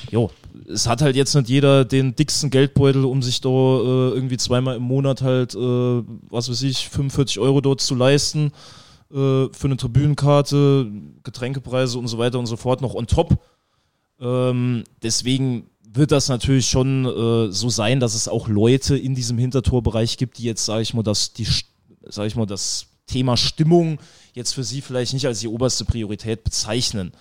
jo, 0.09 0.31
es 0.71 0.87
hat 0.87 1.01
halt 1.01 1.17
jetzt 1.17 1.35
nicht 1.35 1.49
jeder 1.49 1.83
den 1.83 2.15
dicksten 2.15 2.49
Geldbeutel, 2.49 3.03
um 3.03 3.21
sich 3.21 3.41
da 3.41 3.49
äh, 3.49 4.11
irgendwie 4.13 4.37
zweimal 4.37 4.77
im 4.77 4.83
Monat 4.83 5.21
halt, 5.21 5.53
äh, 5.53 5.57
was 6.29 6.49
weiß 6.49 6.61
ich, 6.63 6.87
45 6.89 7.39
Euro 7.39 7.59
dort 7.59 7.81
zu 7.81 7.93
leisten 7.93 8.53
äh, 9.11 9.47
für 9.51 9.65
eine 9.65 9.77
Tribünenkarte, 9.77 10.89
Getränkepreise 11.23 11.99
und 11.99 12.07
so 12.07 12.17
weiter 12.17 12.39
und 12.39 12.45
so 12.45 12.55
fort 12.55 12.81
noch 12.81 12.95
on 12.95 13.07
top. 13.07 13.37
Ähm, 14.21 14.85
deswegen 15.03 15.70
wird 15.93 16.11
das 16.11 16.29
natürlich 16.29 16.67
schon 16.67 17.05
äh, 17.05 17.51
so 17.51 17.69
sein, 17.69 17.99
dass 17.99 18.15
es 18.15 18.27
auch 18.27 18.47
Leute 18.47 18.97
in 18.97 19.15
diesem 19.15 19.37
Hintertorbereich 19.37 20.17
gibt, 20.17 20.37
die 20.37 20.43
jetzt, 20.43 20.65
sage 20.65 20.81
ich 20.83 20.93
mal, 20.93 21.03
das, 21.03 21.33
die, 21.33 21.47
sag 22.07 22.27
ich 22.27 22.35
mal, 22.35 22.45
das 22.45 22.87
Thema 23.07 23.35
Stimmung 23.35 23.99
jetzt 24.33 24.53
für 24.53 24.63
sie 24.63 24.81
vielleicht 24.81 25.13
nicht 25.13 25.27
als 25.27 25.41
die 25.41 25.47
oberste 25.47 25.85
Priorität 25.85 26.43
bezeichnen. 26.43 27.11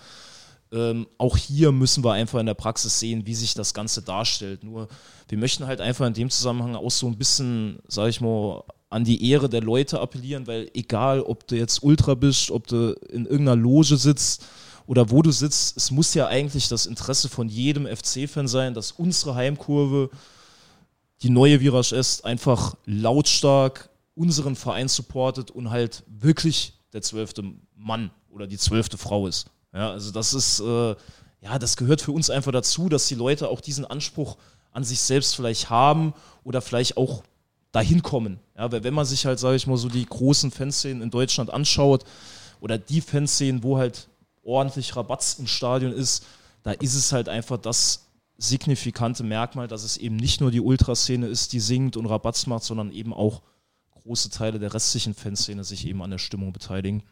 Ähm, 0.71 1.07
auch 1.17 1.35
hier 1.35 1.73
müssen 1.73 2.03
wir 2.03 2.13
einfach 2.13 2.39
in 2.39 2.45
der 2.45 2.53
Praxis 2.53 2.97
sehen, 2.99 3.25
wie 3.25 3.35
sich 3.35 3.53
das 3.53 3.73
Ganze 3.73 4.01
darstellt. 4.01 4.63
Nur 4.63 4.87
wir 5.27 5.37
möchten 5.37 5.67
halt 5.67 5.81
einfach 5.81 6.07
in 6.07 6.13
dem 6.13 6.29
Zusammenhang 6.29 6.75
auch 6.75 6.91
so 6.91 7.07
ein 7.07 7.17
bisschen, 7.17 7.79
sag 7.87 8.07
ich 8.07 8.21
mal, 8.21 8.63
an 8.89 9.03
die 9.03 9.29
Ehre 9.29 9.49
der 9.49 9.61
Leute 9.61 9.99
appellieren, 9.99 10.47
weil 10.47 10.69
egal, 10.73 11.21
ob 11.21 11.45
du 11.47 11.55
jetzt 11.55 11.83
Ultra 11.83 12.13
bist, 12.13 12.51
ob 12.51 12.67
du 12.67 12.93
in 13.09 13.25
irgendeiner 13.25 13.55
Loge 13.55 13.97
sitzt 13.97 14.45
oder 14.91 15.09
wo 15.09 15.21
du 15.21 15.31
sitzt, 15.31 15.77
es 15.77 15.89
muss 15.89 16.13
ja 16.15 16.27
eigentlich 16.27 16.67
das 16.67 16.85
Interesse 16.85 17.29
von 17.29 17.47
jedem 17.47 17.87
FC-Fan 17.87 18.49
sein, 18.49 18.73
dass 18.73 18.91
unsere 18.91 19.35
Heimkurve, 19.35 20.09
die 21.21 21.29
neue 21.29 21.61
Virage 21.61 21.95
ist, 21.95 22.25
einfach 22.25 22.75
lautstark 22.83 23.89
unseren 24.15 24.57
Verein 24.57 24.89
supportet 24.89 25.49
und 25.49 25.69
halt 25.69 26.03
wirklich 26.07 26.73
der 26.91 27.01
zwölfte 27.01 27.41
Mann 27.73 28.11
oder 28.29 28.47
die 28.47 28.57
zwölfte 28.57 28.97
Frau 28.97 29.27
ist. 29.27 29.45
Ja, 29.73 29.91
also 29.91 30.11
das 30.11 30.33
ist, 30.33 30.59
äh, 30.59 30.95
ja, 31.39 31.57
das 31.57 31.77
gehört 31.77 32.01
für 32.01 32.11
uns 32.11 32.29
einfach 32.29 32.51
dazu, 32.51 32.89
dass 32.89 33.07
die 33.07 33.15
Leute 33.15 33.47
auch 33.47 33.61
diesen 33.61 33.85
Anspruch 33.85 34.35
an 34.73 34.83
sich 34.83 34.99
selbst 34.99 35.37
vielleicht 35.37 35.69
haben 35.69 36.13
oder 36.43 36.61
vielleicht 36.61 36.97
auch 36.97 37.23
dahin 37.71 38.01
kommen. 38.03 38.41
Ja, 38.57 38.69
weil 38.69 38.83
wenn 38.83 38.93
man 38.93 39.05
sich 39.05 39.25
halt, 39.25 39.39
sage 39.39 39.55
ich 39.55 39.67
mal, 39.67 39.77
so 39.77 39.87
die 39.87 40.05
großen 40.05 40.51
Fanszenen 40.51 41.01
in 41.01 41.11
Deutschland 41.11 41.49
anschaut 41.49 42.03
oder 42.59 42.77
die 42.77 42.99
Fanszenen, 42.99 43.63
wo 43.63 43.77
halt 43.77 44.09
ordentlich 44.43 44.95
Rabatz 44.95 45.37
im 45.39 45.47
Stadion 45.47 45.91
ist, 45.91 46.25
da 46.63 46.71
ist 46.71 46.95
es 46.95 47.11
halt 47.11 47.29
einfach 47.29 47.57
das 47.57 48.07
signifikante 48.37 49.23
Merkmal, 49.23 49.67
dass 49.67 49.83
es 49.83 49.97
eben 49.97 50.15
nicht 50.15 50.41
nur 50.41 50.51
die 50.51 50.61
Ultraszene 50.61 51.27
ist, 51.27 51.53
die 51.53 51.59
singt 51.59 51.95
und 51.95 52.07
Rabatz 52.07 52.47
macht, 52.47 52.63
sondern 52.63 52.91
eben 52.91 53.13
auch 53.13 53.41
große 54.03 54.31
Teile 54.31 54.59
der 54.59 54.73
restlichen 54.73 55.13
Fanszene 55.13 55.63
sich 55.63 55.87
eben 55.87 56.01
an 56.01 56.11
der 56.11 56.17
Stimmung 56.17 56.51
beteiligen. 56.51 57.03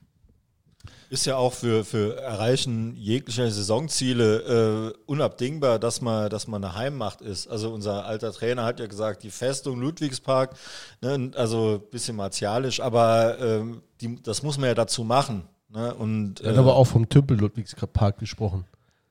Ist 1.10 1.26
ja 1.26 1.36
auch 1.36 1.54
für, 1.54 1.84
für 1.84 2.18
Erreichen 2.18 2.96
jeglicher 2.96 3.50
Saisonziele 3.50 4.94
äh, 4.96 5.04
unabdingbar, 5.08 5.78
dass 5.78 6.02
man, 6.02 6.30
dass 6.30 6.48
man 6.48 6.64
eine 6.64 6.76
Heimmacht 6.76 7.22
ist. 7.22 7.48
Also 7.48 7.74
unser 7.74 8.06
alter 8.06 8.32
Trainer 8.32 8.64
hat 8.64 8.80
ja 8.80 8.88
gesagt, 8.88 9.24
die 9.24 9.32
Festung 9.32 9.80
Ludwigspark, 9.82 10.56
ne, 11.02 11.32
also 11.36 11.82
ein 11.84 11.90
bisschen 11.90 12.16
martialisch, 12.16 12.80
aber 12.80 13.40
äh, 13.40 13.64
die, 14.02 14.22
das 14.22 14.42
muss 14.42 14.58
man 14.58 14.68
ja 14.68 14.76
dazu 14.76 15.04
machen. 15.04 15.48
Ne? 15.70 15.94
Und, 15.94 16.42
er 16.42 16.50
hat 16.50 16.56
äh, 16.56 16.60
aber 16.60 16.76
auch 16.76 16.86
vom 16.86 17.08
Tümpel 17.08 17.38
Ludwigspark 17.38 18.18
gesprochen. 18.18 18.66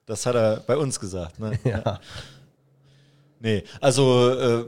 Das 0.07 0.27
hat 0.27 0.35
er 0.35 0.57
bei 0.59 0.77
uns 0.77 0.99
gesagt. 0.99 1.39
Ne? 1.39 1.59
ja. 1.65 2.01
Nee, 3.41 3.63
also 3.81 4.31
äh, 4.31 4.65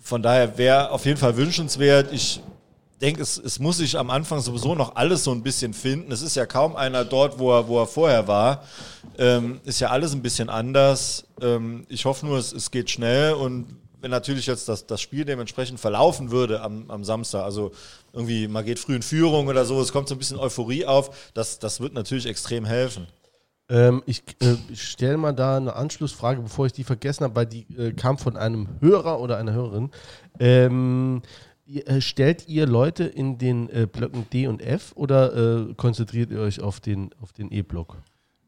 von 0.00 0.22
daher 0.22 0.56
wäre 0.56 0.90
auf 0.90 1.04
jeden 1.04 1.18
Fall 1.18 1.36
wünschenswert. 1.36 2.12
Ich 2.12 2.40
denke, 3.00 3.20
es, 3.20 3.36
es 3.36 3.58
muss 3.58 3.78
sich 3.78 3.98
am 3.98 4.10
Anfang 4.10 4.40
sowieso 4.40 4.74
noch 4.74 4.94
alles 4.94 5.24
so 5.24 5.32
ein 5.32 5.42
bisschen 5.42 5.74
finden. 5.74 6.12
Es 6.12 6.22
ist 6.22 6.36
ja 6.36 6.46
kaum 6.46 6.76
einer 6.76 7.04
dort, 7.04 7.38
wo 7.38 7.52
er, 7.52 7.66
wo 7.66 7.80
er 7.80 7.86
vorher 7.86 8.28
war. 8.28 8.62
Ähm, 9.18 9.60
ist 9.64 9.80
ja 9.80 9.90
alles 9.90 10.12
ein 10.12 10.22
bisschen 10.22 10.48
anders. 10.48 11.26
Ähm, 11.40 11.84
ich 11.88 12.04
hoffe 12.04 12.24
nur, 12.26 12.38
es, 12.38 12.52
es 12.52 12.70
geht 12.70 12.90
schnell 12.90 13.34
und 13.34 13.76
wenn 14.00 14.10
natürlich 14.10 14.46
jetzt 14.46 14.68
das, 14.68 14.86
das 14.86 15.00
Spiel 15.00 15.24
dementsprechend 15.24 15.78
verlaufen 15.80 16.30
würde 16.30 16.60
am, 16.60 16.90
am 16.90 17.04
Samstag, 17.04 17.44
also 17.44 17.72
irgendwie 18.12 18.48
man 18.48 18.64
geht 18.64 18.78
früh 18.78 18.96
in 18.96 19.02
Führung 19.02 19.46
oder 19.46 19.64
so, 19.64 19.80
es 19.80 19.92
kommt 19.92 20.08
so 20.08 20.14
ein 20.14 20.18
bisschen 20.18 20.38
Euphorie 20.38 20.86
auf, 20.86 21.32
das, 21.34 21.58
das 21.58 21.80
wird 21.80 21.94
natürlich 21.94 22.26
extrem 22.26 22.64
helfen. 22.64 23.06
Ähm, 23.68 24.02
ich 24.06 24.22
äh, 24.40 24.56
stelle 24.74 25.16
mal 25.16 25.32
da 25.32 25.56
eine 25.56 25.74
Anschlussfrage, 25.74 26.42
bevor 26.42 26.66
ich 26.66 26.72
die 26.72 26.84
vergessen 26.84 27.24
habe, 27.24 27.36
weil 27.36 27.46
die 27.46 27.66
äh, 27.76 27.92
kam 27.92 28.18
von 28.18 28.36
einem 28.36 28.68
Hörer 28.80 29.20
oder 29.20 29.38
einer 29.38 29.52
Hörerin. 29.52 29.90
Ähm, 30.38 31.22
äh, 31.66 32.00
stellt 32.00 32.48
ihr 32.48 32.66
Leute 32.66 33.04
in 33.04 33.38
den 33.38 33.70
äh, 33.70 33.86
Blöcken 33.90 34.26
D 34.30 34.46
und 34.46 34.60
F 34.60 34.92
oder 34.94 35.70
äh, 35.70 35.74
konzentriert 35.74 36.30
ihr 36.30 36.40
euch 36.40 36.60
auf 36.60 36.80
den, 36.80 37.10
auf 37.20 37.32
den 37.32 37.50
E-Block? 37.50 37.96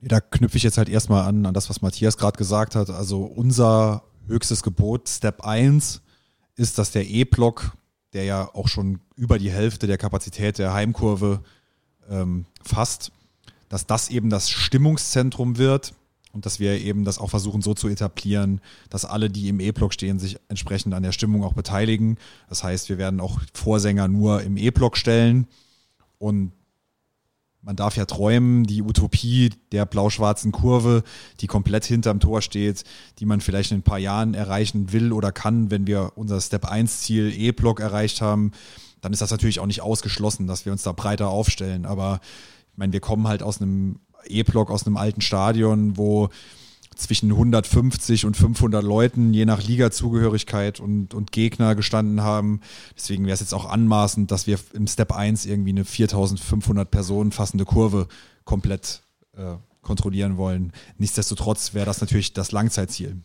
Da 0.02 0.20
knüpfe 0.20 0.58
ich 0.58 0.62
jetzt 0.62 0.76
halt 0.76 0.90
erstmal 0.90 1.26
an, 1.26 1.46
an 1.46 1.54
das, 1.54 1.70
was 1.70 1.80
Matthias 1.80 2.18
gerade 2.18 2.36
gesagt 2.36 2.74
hat. 2.74 2.90
Also 2.90 3.22
unser 3.22 4.02
höchstes 4.26 4.62
Gebot, 4.62 5.08
Step 5.08 5.42
1, 5.42 6.02
ist, 6.56 6.78
dass 6.78 6.90
der 6.90 7.08
E-Block, 7.08 7.72
der 8.14 8.24
ja 8.24 8.48
auch 8.54 8.68
schon 8.68 9.00
über 9.16 9.38
die 9.38 9.50
Hälfte 9.50 9.86
der 9.86 9.98
Kapazität 9.98 10.58
der 10.58 10.72
Heimkurve 10.72 11.42
ähm, 12.08 12.46
fasst, 12.62 13.12
dass 13.68 13.86
das 13.86 14.08
eben 14.08 14.30
das 14.30 14.50
Stimmungszentrum 14.50 15.58
wird 15.58 15.94
und 16.32 16.46
dass 16.46 16.60
wir 16.60 16.80
eben 16.80 17.04
das 17.04 17.18
auch 17.18 17.30
versuchen 17.30 17.62
so 17.62 17.74
zu 17.74 17.88
etablieren, 17.88 18.60
dass 18.90 19.04
alle, 19.04 19.30
die 19.30 19.48
im 19.48 19.60
E-Block 19.60 19.92
stehen, 19.92 20.18
sich 20.18 20.38
entsprechend 20.48 20.94
an 20.94 21.02
der 21.02 21.12
Stimmung 21.12 21.44
auch 21.44 21.52
beteiligen. 21.52 22.18
Das 22.48 22.64
heißt, 22.64 22.88
wir 22.88 22.98
werden 22.98 23.20
auch 23.20 23.40
Vorsänger 23.52 24.08
nur 24.08 24.42
im 24.42 24.56
E-Block 24.56 24.96
stellen 24.96 25.46
und 26.18 26.52
man 27.64 27.76
darf 27.76 27.96
ja 27.96 28.04
träumen, 28.04 28.64
die 28.64 28.82
Utopie 28.82 29.50
der 29.72 29.86
blau-schwarzen 29.86 30.52
Kurve, 30.52 31.02
die 31.40 31.46
komplett 31.46 31.84
hinterm 31.84 32.20
Tor 32.20 32.42
steht, 32.42 32.84
die 33.18 33.26
man 33.26 33.40
vielleicht 33.40 33.72
in 33.72 33.78
ein 33.78 33.82
paar 33.82 33.98
Jahren 33.98 34.34
erreichen 34.34 34.92
will 34.92 35.12
oder 35.12 35.32
kann, 35.32 35.70
wenn 35.70 35.86
wir 35.86 36.12
unser 36.16 36.40
Step 36.40 36.66
1 36.66 37.00
Ziel 37.00 37.32
E-Block 37.34 37.80
erreicht 37.80 38.20
haben, 38.20 38.52
dann 39.00 39.12
ist 39.12 39.22
das 39.22 39.30
natürlich 39.30 39.60
auch 39.60 39.66
nicht 39.66 39.82
ausgeschlossen, 39.82 40.46
dass 40.46 40.64
wir 40.64 40.72
uns 40.72 40.82
da 40.82 40.92
breiter 40.92 41.28
aufstellen. 41.28 41.86
Aber 41.86 42.20
ich 42.72 42.78
meine, 42.78 42.92
wir 42.92 43.00
kommen 43.00 43.28
halt 43.28 43.42
aus 43.42 43.60
einem 43.60 44.00
E-Block 44.26 44.70
aus 44.70 44.86
einem 44.86 44.96
alten 44.96 45.20
Stadion, 45.20 45.96
wo 45.96 46.28
zwischen 46.94 47.30
150 47.30 48.24
und 48.24 48.36
500 48.36 48.82
Leuten 48.82 49.34
je 49.34 49.44
nach 49.44 49.62
Liga-Zugehörigkeit 49.62 50.80
und, 50.80 51.14
und 51.14 51.32
Gegner 51.32 51.74
gestanden 51.74 52.22
haben. 52.22 52.60
Deswegen 52.96 53.26
wäre 53.26 53.34
es 53.34 53.40
jetzt 53.40 53.54
auch 53.54 53.66
anmaßend, 53.66 54.30
dass 54.30 54.46
wir 54.46 54.58
im 54.72 54.86
Step 54.86 55.12
1 55.12 55.46
irgendwie 55.46 55.70
eine 55.70 55.84
4500 55.84 56.90
Personen 56.90 57.32
fassende 57.32 57.64
Kurve 57.64 58.08
komplett 58.44 59.02
äh, 59.36 59.56
kontrollieren 59.82 60.36
wollen. 60.36 60.72
Nichtsdestotrotz 60.98 61.74
wäre 61.74 61.86
das 61.86 62.00
natürlich 62.00 62.32
das 62.32 62.52
Langzeitziel. 62.52 63.16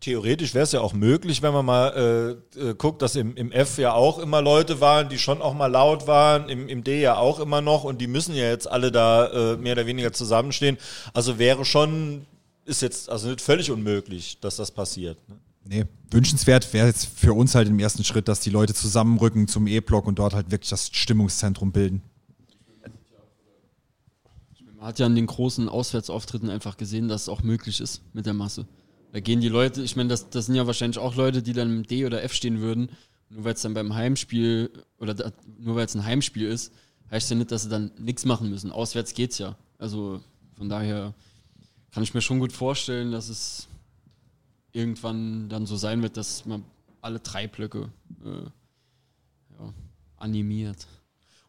Theoretisch 0.00 0.52
wäre 0.54 0.64
es 0.64 0.72
ja 0.72 0.82
auch 0.82 0.92
möglich, 0.92 1.40
wenn 1.40 1.54
man 1.54 1.64
mal 1.64 2.36
äh, 2.56 2.60
äh, 2.60 2.74
guckt, 2.74 3.00
dass 3.00 3.16
im, 3.16 3.34
im 3.34 3.50
F 3.50 3.78
ja 3.78 3.94
auch 3.94 4.18
immer 4.18 4.42
Leute 4.42 4.82
waren, 4.82 5.08
die 5.08 5.18
schon 5.18 5.40
auch 5.40 5.54
mal 5.54 5.68
laut 5.68 6.06
waren, 6.06 6.50
im, 6.50 6.68
im 6.68 6.84
D 6.84 7.00
ja 7.00 7.16
auch 7.16 7.40
immer 7.40 7.62
noch 7.62 7.82
und 7.82 8.00
die 8.00 8.06
müssen 8.06 8.34
ja 8.34 8.44
jetzt 8.44 8.70
alle 8.70 8.92
da 8.92 9.26
äh, 9.26 9.56
mehr 9.56 9.72
oder 9.72 9.86
weniger 9.86 10.12
zusammenstehen. 10.12 10.76
Also 11.14 11.38
wäre 11.38 11.64
schon, 11.64 12.26
ist 12.66 12.82
jetzt 12.82 13.08
also 13.08 13.28
nicht 13.28 13.40
völlig 13.40 13.70
unmöglich, 13.70 14.38
dass 14.40 14.56
das 14.56 14.70
passiert. 14.70 15.16
Ne? 15.28 15.36
Nee, 15.68 15.84
wünschenswert 16.10 16.72
wäre 16.72 16.86
jetzt 16.86 17.06
für 17.06 17.32
uns 17.32 17.54
halt 17.54 17.68
im 17.68 17.78
ersten 17.78 18.04
Schritt, 18.04 18.28
dass 18.28 18.40
die 18.40 18.50
Leute 18.50 18.74
zusammenrücken 18.74 19.48
zum 19.48 19.66
E-Block 19.66 20.06
und 20.06 20.18
dort 20.18 20.34
halt 20.34 20.50
wirklich 20.50 20.70
das 20.70 20.88
Stimmungszentrum 20.92 21.72
bilden. 21.72 22.02
Man 24.76 24.86
hat 24.86 24.98
ja 24.98 25.06
an 25.06 25.16
den 25.16 25.26
großen 25.26 25.68
Auswärtsauftritten 25.68 26.50
einfach 26.50 26.76
gesehen, 26.76 27.08
dass 27.08 27.22
es 27.22 27.28
auch 27.28 27.42
möglich 27.42 27.80
ist 27.80 28.02
mit 28.12 28.26
der 28.26 28.34
Masse. 28.34 28.66
Da 29.12 29.20
gehen 29.20 29.40
die 29.40 29.48
Leute, 29.48 29.82
ich 29.82 29.96
meine, 29.96 30.08
das, 30.08 30.30
das 30.30 30.46
sind 30.46 30.54
ja 30.54 30.66
wahrscheinlich 30.66 30.98
auch 30.98 31.16
Leute, 31.16 31.42
die 31.42 31.52
dann 31.52 31.70
im 31.70 31.86
D 31.86 32.06
oder 32.06 32.22
F 32.22 32.32
stehen 32.32 32.60
würden. 32.60 32.90
Nur 33.28 33.44
weil 33.44 33.54
es 33.54 33.62
dann 33.62 33.74
beim 33.74 33.94
Heimspiel 33.94 34.70
oder 34.98 35.14
da, 35.14 35.32
nur 35.58 35.74
weil 35.74 35.86
es 35.86 35.96
ein 35.96 36.04
Heimspiel 36.04 36.46
ist, 36.46 36.72
heißt 37.10 37.30
ja 37.30 37.36
nicht, 37.36 37.50
dass 37.50 37.62
sie 37.62 37.68
dann 37.68 37.90
nichts 37.98 38.24
machen 38.24 38.50
müssen. 38.50 38.70
Auswärts 38.70 39.14
geht's 39.14 39.38
ja. 39.38 39.56
Also 39.78 40.20
von 40.56 40.68
daher 40.68 41.14
kann 41.96 42.02
ich 42.02 42.12
mir 42.12 42.20
schon 42.20 42.40
gut 42.40 42.52
vorstellen, 42.52 43.10
dass 43.10 43.30
es 43.30 43.68
irgendwann 44.70 45.48
dann 45.48 45.64
so 45.64 45.76
sein 45.76 46.02
wird, 46.02 46.18
dass 46.18 46.44
man 46.44 46.62
alle 47.00 47.20
drei 47.20 47.46
Blöcke 47.46 47.88
äh, 48.22 48.42
ja, 49.58 49.72
animiert. 50.18 50.86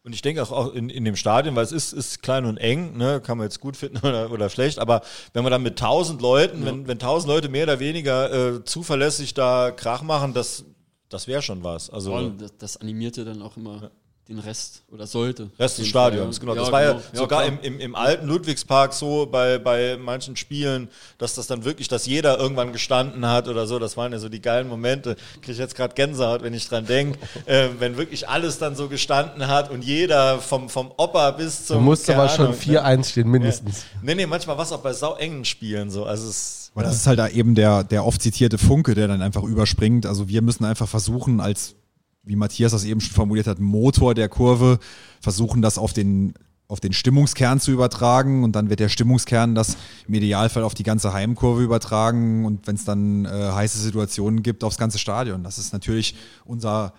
Und 0.04 0.14
ich 0.14 0.22
denke 0.22 0.40
auch 0.40 0.72
in, 0.72 0.88
in 0.88 1.04
dem 1.04 1.16
Stadion, 1.16 1.54
weil 1.54 1.64
es 1.64 1.72
ist, 1.72 1.92
ist 1.92 2.22
klein 2.22 2.46
und 2.46 2.56
eng, 2.56 2.96
ne, 2.96 3.20
kann 3.20 3.36
man 3.36 3.44
jetzt 3.44 3.60
gut 3.60 3.76
finden 3.76 3.98
oder, 4.06 4.30
oder 4.30 4.48
schlecht, 4.48 4.78
aber 4.78 5.02
wenn 5.34 5.42
man 5.42 5.52
dann 5.52 5.62
mit 5.62 5.78
tausend 5.78 6.22
Leuten, 6.22 6.60
ja. 6.60 6.68
wenn, 6.68 6.88
wenn 6.88 6.98
tausend 6.98 7.30
Leute 7.30 7.50
mehr 7.50 7.64
oder 7.64 7.78
weniger 7.78 8.32
äh, 8.32 8.64
zuverlässig 8.64 9.34
da 9.34 9.70
Krach 9.70 10.00
machen, 10.00 10.32
das, 10.32 10.64
das 11.10 11.28
wäre 11.28 11.42
schon 11.42 11.62
was. 11.62 11.90
Also, 11.90 12.30
das, 12.30 12.56
das 12.56 12.76
animierte 12.78 13.26
dann 13.26 13.42
auch 13.42 13.58
immer. 13.58 13.82
Ja 13.82 13.90
den 14.28 14.40
Rest 14.40 14.82
oder 14.92 15.06
sollte. 15.06 15.48
Rest 15.58 15.78
des 15.78 15.88
Stadions, 15.88 16.38
genau. 16.38 16.54
Ja, 16.54 16.60
das 16.60 16.70
war 16.70 16.82
genau. 16.82 16.96
ja 16.96 17.18
sogar 17.18 17.46
im, 17.46 17.58
im, 17.62 17.80
im, 17.80 17.94
alten 17.94 18.26
Ludwigspark 18.26 18.92
so 18.92 19.24
bei, 19.24 19.56
bei 19.56 19.96
manchen 19.96 20.36
Spielen, 20.36 20.88
dass 21.16 21.34
das 21.34 21.46
dann 21.46 21.64
wirklich, 21.64 21.88
dass 21.88 22.04
jeder 22.04 22.38
irgendwann 22.38 22.74
gestanden 22.74 23.26
hat 23.26 23.48
oder 23.48 23.66
so. 23.66 23.78
Das 23.78 23.96
waren 23.96 24.12
ja 24.12 24.18
so 24.18 24.28
die 24.28 24.42
geilen 24.42 24.68
Momente. 24.68 25.16
Kriege 25.40 25.52
ich 25.52 25.58
jetzt 25.58 25.74
gerade 25.74 25.94
Gänsehaut, 25.94 26.42
wenn 26.42 26.52
ich 26.52 26.68
dran 26.68 26.84
denke. 26.84 27.18
äh, 27.46 27.68
wenn 27.78 27.96
wirklich 27.96 28.28
alles 28.28 28.58
dann 28.58 28.76
so 28.76 28.88
gestanden 28.88 29.48
hat 29.48 29.70
und 29.70 29.82
jeder 29.82 30.40
vom, 30.40 30.68
vom 30.68 30.92
Opa 30.98 31.30
bis 31.30 31.64
zum. 31.64 31.78
Du 31.78 31.84
musst 31.84 32.10
aber 32.10 32.28
schon 32.28 32.52
4-1 32.52 32.96
ne? 32.96 33.04
stehen, 33.04 33.30
mindestens. 33.30 33.78
Ja. 33.78 34.00
Nee, 34.02 34.14
nee, 34.14 34.26
manchmal 34.26 34.58
war 34.58 34.64
es 34.64 34.72
auch 34.72 34.82
bei 34.82 34.92
sau 34.92 35.16
engen 35.16 35.46
Spielen 35.46 35.90
so. 35.90 36.04
Also 36.04 36.28
es, 36.28 36.70
aber 36.74 36.84
das 36.84 36.96
ist 36.96 37.06
halt 37.06 37.18
da 37.18 37.28
eben 37.28 37.54
der, 37.54 37.82
der 37.82 38.04
oft 38.04 38.20
zitierte 38.20 38.58
Funke, 38.58 38.94
der 38.94 39.08
dann 39.08 39.22
einfach 39.22 39.42
überspringt. 39.42 40.04
Also 40.04 40.28
wir 40.28 40.42
müssen 40.42 40.66
einfach 40.66 40.86
versuchen, 40.86 41.40
als 41.40 41.77
wie 42.22 42.36
Matthias 42.36 42.72
das 42.72 42.84
eben 42.84 43.00
schon 43.00 43.14
formuliert 43.14 43.46
hat, 43.46 43.58
Motor 43.58 44.14
der 44.14 44.28
Kurve, 44.28 44.78
versuchen 45.20 45.62
das 45.62 45.78
auf 45.78 45.92
den, 45.92 46.34
auf 46.66 46.80
den 46.80 46.92
Stimmungskern 46.92 47.60
zu 47.60 47.70
übertragen 47.70 48.44
und 48.44 48.52
dann 48.52 48.68
wird 48.70 48.80
der 48.80 48.88
Stimmungskern 48.88 49.54
das 49.54 49.76
im 50.06 50.14
Idealfall 50.14 50.62
auf 50.62 50.74
die 50.74 50.82
ganze 50.82 51.12
Heimkurve 51.12 51.62
übertragen 51.62 52.44
und 52.44 52.66
wenn 52.66 52.76
es 52.76 52.84
dann 52.84 53.24
äh, 53.24 53.28
heiße 53.30 53.78
Situationen 53.78 54.42
gibt, 54.42 54.64
aufs 54.64 54.78
ganze 54.78 54.98
Stadion. 54.98 55.42
Das 55.42 55.58
ist 55.58 55.72
natürlich 55.72 56.14
unser 56.44 56.92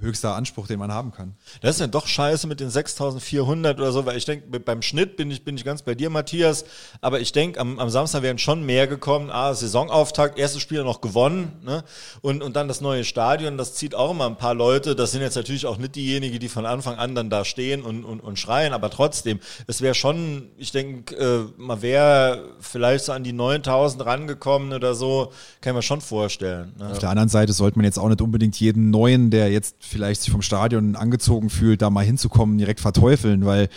höchster 0.00 0.34
Anspruch, 0.34 0.66
den 0.66 0.78
man 0.78 0.92
haben 0.92 1.12
kann. 1.12 1.34
Das 1.60 1.76
ist 1.76 1.80
ja 1.80 1.86
doch 1.86 2.06
scheiße 2.06 2.46
mit 2.46 2.60
den 2.60 2.70
6400 2.70 3.78
oder 3.78 3.92
so, 3.92 4.06
weil 4.06 4.16
ich 4.16 4.24
denke, 4.24 4.60
beim 4.60 4.82
Schnitt 4.82 5.16
bin 5.16 5.30
ich, 5.30 5.44
bin 5.44 5.56
ich 5.56 5.64
ganz 5.64 5.82
bei 5.82 5.94
dir, 5.94 6.10
Matthias, 6.10 6.64
aber 7.00 7.20
ich 7.20 7.32
denke, 7.32 7.60
am, 7.60 7.78
am 7.78 7.90
Samstag 7.90 8.22
wären 8.22 8.38
schon 8.38 8.64
mehr 8.64 8.86
gekommen. 8.86 9.30
Ah, 9.30 9.54
Saisonauftakt, 9.54 10.38
erstes 10.38 10.62
Spiel 10.62 10.82
noch 10.84 11.00
gewonnen 11.00 11.52
ne? 11.62 11.84
und, 12.20 12.42
und 12.42 12.56
dann 12.56 12.68
das 12.68 12.80
neue 12.80 13.04
Stadion, 13.04 13.58
das 13.58 13.74
zieht 13.74 13.94
auch 13.94 14.10
immer 14.10 14.26
ein 14.26 14.36
paar 14.36 14.54
Leute. 14.54 14.94
Das 14.94 15.12
sind 15.12 15.22
jetzt 15.22 15.36
natürlich 15.36 15.66
auch 15.66 15.78
nicht 15.78 15.96
diejenigen, 15.96 16.38
die 16.38 16.48
von 16.48 16.66
Anfang 16.66 16.96
an 16.96 17.14
dann 17.14 17.30
da 17.30 17.44
stehen 17.44 17.82
und, 17.82 18.04
und, 18.04 18.20
und 18.20 18.38
schreien, 18.38 18.72
aber 18.72 18.90
trotzdem, 18.90 19.40
es 19.66 19.80
wäre 19.80 19.94
schon, 19.94 20.48
ich 20.56 20.72
denke, 20.72 21.16
äh, 21.16 21.44
man 21.56 21.82
wäre 21.82 22.44
vielleicht 22.60 23.04
so 23.04 23.12
an 23.12 23.24
die 23.24 23.32
9000 23.32 24.04
rangekommen 24.04 24.72
oder 24.72 24.94
so, 24.94 25.32
kann 25.60 25.74
man 25.74 25.82
schon 25.82 26.00
vorstellen. 26.00 26.74
Ne? 26.78 26.90
Auf 26.90 26.98
der 26.98 27.10
anderen 27.10 27.28
Seite 27.28 27.52
sollte 27.52 27.78
man 27.78 27.84
jetzt 27.84 27.98
auch 27.98 28.08
nicht 28.08 28.20
unbedingt 28.20 28.58
jeden 28.60 28.90
Neuen, 28.90 29.30
der 29.30 29.50
jetzt 29.50 29.76
vielleicht 29.88 30.22
sich 30.22 30.30
vom 30.30 30.42
Stadion 30.42 30.96
angezogen 30.96 31.50
fühlt, 31.50 31.82
da 31.82 31.90
mal 31.90 32.04
hinzukommen, 32.04 32.58
direkt 32.58 32.80
verteufeln, 32.80 33.44
weil 33.44 33.68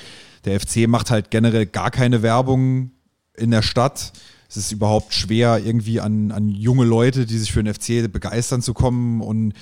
der 0.45 0.59
FC 0.59 0.87
macht 0.87 1.11
halt 1.11 1.31
generell 1.31 1.65
gar 1.65 1.91
keine 1.91 2.21
Werbung 2.21 2.91
in 3.35 3.51
der 3.51 3.61
Stadt. 3.61 4.13
Es 4.49 4.57
ist 4.57 4.71
überhaupt 4.71 5.13
schwer, 5.13 5.61
irgendwie 5.63 6.01
an, 6.01 6.31
an 6.31 6.49
junge 6.49 6.83
Leute, 6.83 7.25
die 7.25 7.37
sich 7.37 7.51
für 7.51 7.63
den 7.63 7.73
FC 7.73 8.11
begeistern 8.11 8.61
zu 8.61 8.73
kommen. 8.73 9.21
Und 9.21 9.53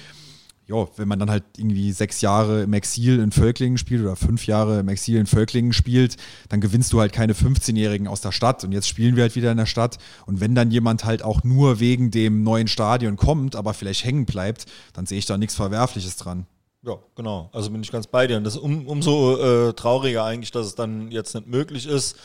ja, 0.70 0.88
wenn 0.97 1.07
man 1.07 1.17
dann 1.17 1.32
halt 1.32 1.43
irgendwie 1.57 1.91
sechs 1.91 2.22
Jahre 2.22 2.61
im 2.61 2.74
Exil 2.74 3.20
in 3.20 3.32
Völklingen 3.32 3.80
spielt 3.80 4.03
oder 4.03 4.15
fünf 4.15 4.45
Jahre 4.45 4.80
im 4.80 4.88
Exil 4.88 5.17
in 5.17 5.26
Völklingen 5.26 5.74
spielt, 5.74 6.15
dann 6.49 6.61
gewinnst 6.61 6.93
du 6.93 6.99
halt 6.99 7.11
keine 7.11 7.34
15-Jährigen 7.34 8.07
aus 8.07 8.22
der 8.22 8.32
Stadt. 8.32 8.63
Und 8.63 8.72
jetzt 8.72 8.88
spielen 8.88 9.15
wir 9.15 9.24
halt 9.24 9.36
wieder 9.36 9.51
in 9.51 9.57
der 9.57 9.65
Stadt. 9.65 9.97
Und 10.28 10.41
wenn 10.41 10.53
dann 10.53 10.70
jemand 10.70 11.05
halt 11.05 11.24
auch 11.24 11.43
nur 11.43 11.80
wegen 11.80 12.11
dem 12.11 12.43
neuen 12.43 12.67
Stadion 12.67 13.15
kommt, 13.15 13.55
aber 13.55 13.74
vielleicht 13.74 14.05
hängen 14.05 14.26
bleibt, 14.26 14.67
dann 14.93 15.07
sehe 15.07 15.17
ich 15.17 15.26
da 15.26 15.39
nichts 15.39 15.55
Verwerfliches 15.55 16.17
dran. 16.17 16.45
Ja, 16.84 16.99
genau. 17.15 17.49
Also 17.51 17.72
bin 17.72 17.82
ich 17.82 17.91
ganz 17.91 18.05
bei 18.05 18.28
dir. 18.28 18.38
Und 18.38 18.43
das 18.43 18.55
ist 18.55 18.61
um, 18.61 18.86
umso 18.86 19.38
äh, 19.38 19.74
trauriger 19.74 20.24
eigentlich, 20.24 20.51
dass 20.51 20.67
es 20.67 20.76
dann 20.76 21.09
jetzt 21.09 21.34
nicht 21.34 21.47
möglich 21.47 21.88
ist. 21.88 22.15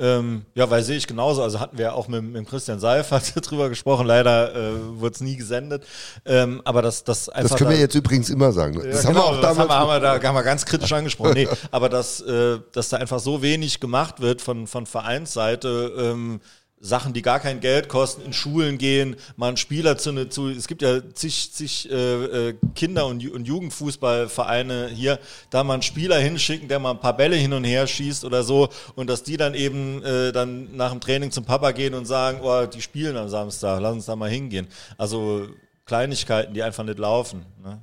Ähm, 0.00 0.46
ja, 0.54 0.70
weil 0.70 0.82
sehe 0.82 0.96
ich 0.96 1.06
genauso. 1.06 1.42
Also 1.42 1.60
hatten 1.60 1.76
wir 1.76 1.94
auch 1.94 2.08
mit, 2.08 2.22
mit 2.22 2.48
Christian 2.48 2.80
Seifert 2.80 3.32
drüber 3.50 3.68
gesprochen. 3.68 4.06
Leider 4.06 4.54
äh, 4.54 4.72
wurde 4.98 5.14
es 5.14 5.20
nie 5.20 5.36
gesendet. 5.36 5.84
Ähm, 6.24 6.62
aber 6.64 6.80
das, 6.80 7.04
das 7.04 7.28
einfach. 7.28 7.50
Das 7.50 7.58
können 7.58 7.70
wir 7.70 7.76
da, 7.76 7.82
jetzt 7.82 7.94
übrigens 7.94 8.30
immer 8.30 8.50
sagen. 8.52 8.74
Das, 8.82 9.02
ja, 9.02 9.08
haben, 9.08 9.14
genau, 9.14 9.32
wir 9.32 9.38
auch 9.38 9.40
das 9.42 9.58
haben, 9.58 9.68
wir, 9.68 9.74
haben 9.74 9.88
wir 9.88 10.00
da 10.00 10.28
haben 10.28 10.34
wir 10.34 10.42
ganz 10.42 10.64
kritisch 10.64 10.92
angesprochen. 10.92 11.34
Nee, 11.34 11.48
aber 11.70 11.90
dass, 11.90 12.20
äh, 12.22 12.58
dass 12.72 12.88
da 12.88 12.96
einfach 12.96 13.20
so 13.20 13.42
wenig 13.42 13.78
gemacht 13.80 14.20
wird 14.20 14.40
von, 14.40 14.66
von 14.66 14.86
Vereinsseite. 14.86 15.92
Ähm, 15.96 16.40
Sachen, 16.82 17.12
die 17.12 17.20
gar 17.20 17.40
kein 17.40 17.60
Geld 17.60 17.90
kosten, 17.90 18.22
in 18.22 18.32
Schulen 18.32 18.78
gehen, 18.78 19.16
mal 19.36 19.48
einen 19.48 19.58
Spieler 19.58 19.98
zu, 19.98 20.12
ne, 20.12 20.30
zu 20.30 20.48
es 20.48 20.66
gibt 20.66 20.80
ja 20.80 21.00
zig, 21.12 21.52
zig 21.52 21.90
äh, 21.90 22.48
äh 22.48 22.54
Kinder- 22.74 23.06
und, 23.06 23.30
und 23.30 23.46
Jugendfußballvereine 23.46 24.88
hier, 24.88 25.18
da 25.50 25.62
mal 25.62 25.74
einen 25.74 25.82
Spieler 25.82 26.18
hinschicken, 26.18 26.68
der 26.68 26.78
mal 26.78 26.92
ein 26.92 27.00
paar 27.00 27.16
Bälle 27.16 27.36
hin 27.36 27.52
und 27.52 27.64
her 27.64 27.86
schießt 27.86 28.24
oder 28.24 28.42
so 28.42 28.70
und 28.94 29.10
dass 29.10 29.22
die 29.22 29.36
dann 29.36 29.54
eben 29.54 30.02
äh, 30.02 30.32
dann 30.32 30.74
nach 30.74 30.90
dem 30.90 31.00
Training 31.00 31.30
zum 31.30 31.44
Papa 31.44 31.72
gehen 31.72 31.92
und 31.92 32.06
sagen, 32.06 32.40
oh, 32.42 32.64
die 32.64 32.80
spielen 32.80 33.18
am 33.18 33.28
Samstag, 33.28 33.78
lass 33.82 33.92
uns 33.92 34.06
da 34.06 34.16
mal 34.16 34.30
hingehen. 34.30 34.66
Also 34.96 35.48
Kleinigkeiten, 35.84 36.54
die 36.54 36.62
einfach 36.62 36.84
nicht 36.84 36.98
laufen. 36.98 37.44
Ne? 37.62 37.78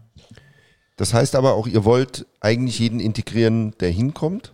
Das 0.95 1.13
heißt 1.13 1.35
aber 1.35 1.53
auch, 1.53 1.67
ihr 1.67 1.85
wollt 1.85 2.25
eigentlich 2.39 2.79
jeden 2.79 2.99
integrieren, 2.99 3.75
der 3.79 3.91
hinkommt. 3.91 4.53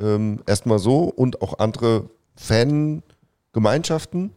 Ähm, 0.00 0.42
Erstmal 0.48 0.80
so 0.80 1.04
und 1.04 1.40
auch 1.40 1.60
andere 1.60 2.10
Fan- 2.34 3.04
Gemeinschaften? 3.52 4.32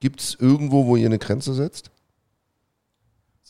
Gibt 0.00 0.20
es 0.20 0.34
irgendwo, 0.34 0.86
wo 0.86 0.96
ihr 0.96 1.06
eine 1.06 1.18
Grenze 1.18 1.54
setzt? 1.54 1.90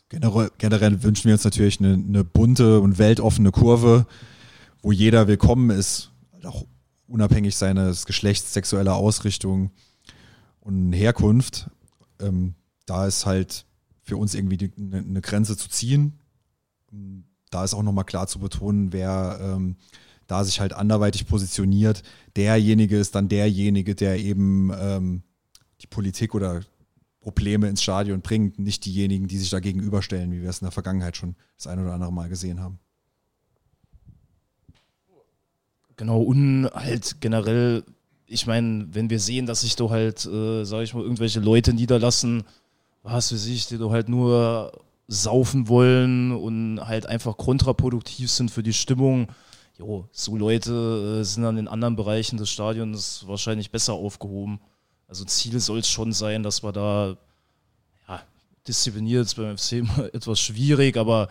Generell, 0.08 0.50
generell 0.58 1.02
wünschen 1.04 1.26
wir 1.26 1.34
uns 1.34 1.44
natürlich 1.44 1.78
eine, 1.78 1.94
eine, 1.94 2.24
bunte 2.24 2.80
und 2.80 2.98
weltoffene 2.98 3.52
Kurve, 3.52 4.06
wo 4.82 4.90
jeder 4.90 5.28
willkommen 5.28 5.70
ist, 5.70 6.10
auch 6.42 6.64
unabhängig 7.06 7.54
seines 7.56 8.06
Geschlechts, 8.06 8.52
sexueller 8.52 8.96
Ausrichtung 8.96 9.70
und 10.60 10.92
Herkunft. 10.92 11.70
Ähm, 12.20 12.54
da 12.86 13.06
ist 13.06 13.24
halt 13.24 13.66
für 14.02 14.16
uns 14.16 14.34
irgendwie 14.34 14.56
die, 14.56 14.72
eine, 14.76 14.98
eine, 14.98 15.20
Grenze 15.20 15.56
zu 15.56 15.68
ziehen. 15.68 16.18
Da 17.50 17.62
ist 17.62 17.74
auch 17.74 17.84
nochmal 17.84 18.04
klar 18.04 18.26
zu 18.26 18.40
betonen, 18.40 18.92
wer 18.92 19.38
ähm, 19.40 19.76
da 20.30 20.44
sich 20.44 20.60
halt 20.60 20.72
anderweitig 20.72 21.26
positioniert, 21.26 22.02
derjenige 22.36 22.96
ist 22.96 23.14
dann 23.14 23.28
derjenige, 23.28 23.96
der 23.96 24.18
eben 24.18 24.70
ähm, 24.78 25.22
die 25.80 25.88
Politik 25.88 26.34
oder 26.34 26.60
Probleme 27.20 27.68
ins 27.68 27.82
Stadion 27.82 28.20
bringt, 28.20 28.58
nicht 28.58 28.84
diejenigen, 28.84 29.26
die 29.26 29.38
sich 29.38 29.50
da 29.50 29.60
gegenüberstellen, 29.60 30.32
wie 30.32 30.40
wir 30.40 30.48
es 30.48 30.60
in 30.60 30.66
der 30.66 30.72
Vergangenheit 30.72 31.16
schon 31.16 31.34
das 31.56 31.66
ein 31.66 31.80
oder 31.80 31.92
andere 31.92 32.12
Mal 32.12 32.28
gesehen 32.28 32.60
haben. 32.60 32.78
Genau, 35.96 36.22
und 36.22 36.70
halt 36.72 37.20
generell, 37.20 37.84
ich 38.26 38.46
meine, 38.46 38.86
wenn 38.92 39.10
wir 39.10 39.18
sehen, 39.18 39.46
dass 39.46 39.62
sich 39.62 39.76
da 39.76 39.90
halt, 39.90 40.24
äh, 40.24 40.64
sag 40.64 40.82
ich 40.82 40.94
mal, 40.94 41.02
irgendwelche 41.02 41.40
Leute 41.40 41.74
niederlassen, 41.74 42.44
was 43.02 43.32
weiß 43.32 43.46
ich, 43.46 43.66
die 43.66 43.78
da 43.78 43.90
halt 43.90 44.08
nur 44.08 44.72
saufen 45.08 45.68
wollen 45.68 46.30
und 46.30 46.80
halt 46.80 47.04
einfach 47.06 47.36
kontraproduktiv 47.36 48.30
sind 48.30 48.50
für 48.50 48.62
die 48.62 48.72
Stimmung, 48.72 49.28
jo, 49.80 50.08
so 50.12 50.36
Leute 50.36 51.20
äh, 51.20 51.24
sind 51.24 51.42
dann 51.42 51.56
in 51.56 51.68
anderen 51.68 51.96
Bereichen 51.96 52.36
des 52.36 52.50
Stadions 52.50 53.26
wahrscheinlich 53.26 53.70
besser 53.70 53.94
aufgehoben. 53.94 54.60
Also 55.08 55.24
Ziel 55.24 55.58
soll 55.58 55.78
es 55.78 55.88
schon 55.88 56.12
sein, 56.12 56.42
dass 56.42 56.62
wir 56.62 56.72
da, 56.72 57.16
ja, 58.06 58.22
diszipliniert 58.68 59.24
ist 59.24 59.34
beim 59.34 59.56
FC 59.56 59.72
immer 59.72 60.04
etwas 60.14 60.38
schwierig, 60.38 60.96
aber 60.96 61.28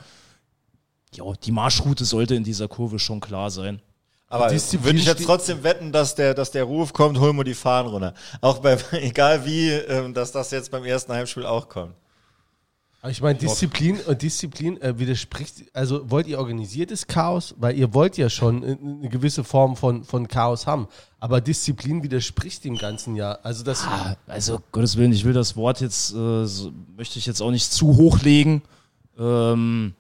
ja, 1.13 1.25
die 1.43 1.51
Marschroute 1.51 2.05
sollte 2.05 2.35
in 2.35 2.43
dieser 2.43 2.67
Kurve 2.67 2.99
schon 2.99 3.19
klar 3.19 3.51
sein. 3.51 3.81
Aber 4.31 4.51
würde 4.51 4.99
ich 4.99 5.05
jetzt 5.05 5.25
trotzdem 5.25 5.63
wetten, 5.63 5.91
dass 5.91 6.13
der, 6.13 6.35
dass 6.35 6.51
der 6.51 6.63
Ruf 6.63 6.93
kommt, 6.93 7.19
holen 7.19 7.35
wir 7.35 7.43
die 7.43 7.55
Fahnen 7.55 7.91
runter. 7.91 8.13
Auch 8.41 8.59
bei, 8.59 8.77
egal 8.91 9.45
wie, 9.45 9.69
ähm, 9.69 10.13
dass 10.13 10.31
das 10.31 10.51
jetzt 10.51 10.69
beim 10.69 10.85
ersten 10.85 11.13
Heimspiel 11.13 11.45
auch 11.45 11.67
kommt. 11.67 11.95
Ich 13.07 13.21
meine, 13.21 13.39
Disziplin, 13.39 13.97
äh, 14.07 14.15
Disziplin 14.15 14.81
äh, 14.81 14.99
widerspricht, 14.99 15.63
also 15.73 16.09
wollt 16.11 16.27
ihr 16.27 16.37
organisiertes 16.37 17.07
Chaos, 17.07 17.55
weil 17.57 17.77
ihr 17.77 17.93
wollt 17.93 18.17
ja 18.17 18.29
schon 18.29 18.61
eine 18.63 19.07
gewisse 19.07 19.45
Form 19.45 19.77
von, 19.77 20.03
von 20.03 20.27
Chaos 20.27 20.67
haben, 20.67 20.87
aber 21.21 21.39
Disziplin 21.39 22.03
widerspricht 22.03 22.65
dem 22.65 22.75
ganzen 22.77 23.15
ja. 23.15 23.39
Also 23.41 23.63
das. 23.63 23.85
Ah, 23.85 24.17
also 24.27 24.59
Gottes 24.73 24.97
Willen, 24.97 25.13
ich 25.13 25.23
will 25.23 25.31
das 25.31 25.55
Wort 25.55 25.79
jetzt, 25.79 26.13
äh, 26.13 26.45
so, 26.45 26.73
möchte 26.97 27.19
ich 27.19 27.25
jetzt 27.25 27.41
auch 27.41 27.51
nicht 27.51 27.71
zu 27.71 27.95
hochlegen. 27.95 28.63
Ähm, 29.17 29.93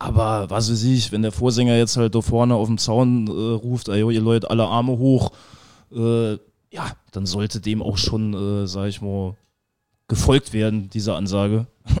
aber 0.00 0.50
was 0.50 0.70
weiß 0.72 0.82
ich, 0.84 1.12
wenn 1.12 1.22
der 1.22 1.32
Vorsänger 1.32 1.76
jetzt 1.76 1.96
halt 1.96 2.16
da 2.16 2.20
vorne 2.20 2.56
auf 2.56 2.66
dem 2.66 2.78
Zaun 2.78 3.28
äh, 3.28 3.30
ruft, 3.30 3.88
ey, 3.88 4.00
ihr 4.12 4.20
Leute, 4.20 4.50
alle 4.50 4.66
Arme 4.66 4.98
hoch, 4.98 5.30
äh, 5.92 6.32
ja, 6.70 6.90
dann 7.12 7.26
sollte 7.26 7.60
dem 7.60 7.80
auch 7.80 7.96
schon, 7.96 8.34
äh, 8.34 8.66
sag 8.66 8.88
ich 8.88 9.00
mal, 9.00 9.36
gefolgt 10.08 10.52
werden, 10.52 10.90
dieser 10.90 11.16
Ansage. 11.16 11.66
ja. 11.86 11.94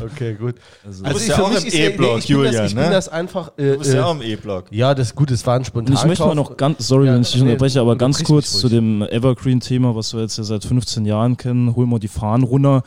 Okay, 0.00 0.34
gut. 0.34 0.54
Also, 0.86 1.04
du 1.04 1.12
bist 1.12 1.28
ja 1.28 1.42
auch 1.42 1.50
im 1.50 1.66
E-Block, 1.66 2.24
Julian, 2.24 2.54
das, 2.54 2.70
ich 2.70 2.74
ne? 2.74 2.88
das 2.90 3.08
einfach. 3.08 3.52
Äh, 3.58 3.72
du 3.72 3.78
bist 3.78 3.92
ja 3.92 4.00
äh, 4.00 4.02
auch 4.02 4.14
im 4.14 4.22
E-Block. 4.22 4.66
Ja, 4.70 4.94
das 4.94 5.08
ist 5.08 5.14
gut, 5.14 5.30
das 5.30 5.46
war 5.46 5.56
ein 5.56 5.64
spontan. 5.64 5.94
Ich 5.94 6.04
möchte 6.04 6.24
mal 6.24 6.34
noch 6.34 6.56
ganz, 6.56 6.86
sorry, 6.86 7.06
ja, 7.06 7.14
wenn 7.14 7.22
ich 7.22 7.32
dich 7.32 7.42
unterbreche, 7.42 7.80
aber 7.80 7.96
ganz 7.96 8.22
kurz 8.24 8.58
zu 8.58 8.68
dem 8.68 9.02
Evergreen-Thema, 9.02 9.94
was 9.94 10.14
wir 10.14 10.22
jetzt 10.22 10.38
ja 10.38 10.44
seit 10.44 10.64
15 10.64 11.04
Jahren 11.04 11.36
kennen. 11.36 11.74
Holen 11.74 11.90
wir 11.90 11.98
die 11.98 12.08
Fahnen 12.08 12.44
runter. 12.44 12.82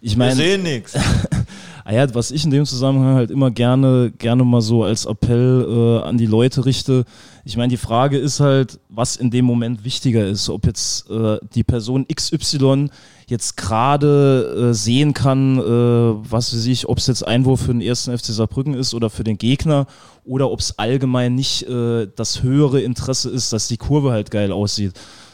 Ich 0.00 0.16
meine. 0.16 0.36
Wir 0.36 0.44
sehen 0.44 0.62
nichts. 0.62 0.94
ah 1.84 1.92
ja, 1.92 2.14
was 2.14 2.30
ich 2.30 2.44
in 2.44 2.50
dem 2.50 2.66
Zusammenhang 2.66 3.14
halt 3.14 3.30
immer 3.30 3.50
gerne, 3.50 4.12
gerne 4.18 4.44
mal 4.44 4.60
so 4.60 4.84
als 4.84 5.06
Appell 5.06 5.66
äh, 5.68 6.06
an 6.06 6.18
die 6.18 6.26
Leute 6.26 6.64
richte. 6.64 7.04
Ich 7.44 7.56
meine, 7.56 7.68
die 7.68 7.76
Frage 7.76 8.18
ist 8.18 8.40
halt, 8.40 8.78
was 8.88 9.16
in 9.16 9.30
dem 9.30 9.44
Moment 9.44 9.84
wichtiger 9.84 10.26
ist. 10.26 10.48
Ob 10.48 10.66
jetzt 10.66 11.10
äh, 11.10 11.38
die 11.54 11.64
Person 11.64 12.06
XY 12.06 12.88
jetzt 13.26 13.56
gerade 13.56 14.70
äh, 14.70 14.74
sehen 14.74 15.14
kann, 15.14 15.58
äh, 15.58 15.62
was 15.62 16.54
weiß 16.54 16.66
ich, 16.66 16.88
ob 16.88 16.98
es 16.98 17.06
jetzt 17.06 17.26
Einwurf 17.26 17.62
für 17.62 17.72
den 17.72 17.80
ersten 17.80 18.16
FC 18.16 18.26
Saarbrücken 18.26 18.74
ist 18.74 18.94
oder 18.94 19.10
für 19.10 19.24
den 19.24 19.38
Gegner 19.38 19.86
oder 20.24 20.50
ob 20.50 20.60
es 20.60 20.78
allgemein 20.78 21.34
nicht 21.34 21.62
äh, 21.68 22.06
das 22.14 22.42
höhere 22.42 22.80
Interesse 22.80 23.30
ist, 23.30 23.52
dass 23.52 23.68
die 23.68 23.76
Kurve 23.76 24.12
halt 24.12 24.30
geil 24.30 24.52
aussieht. 24.52 24.92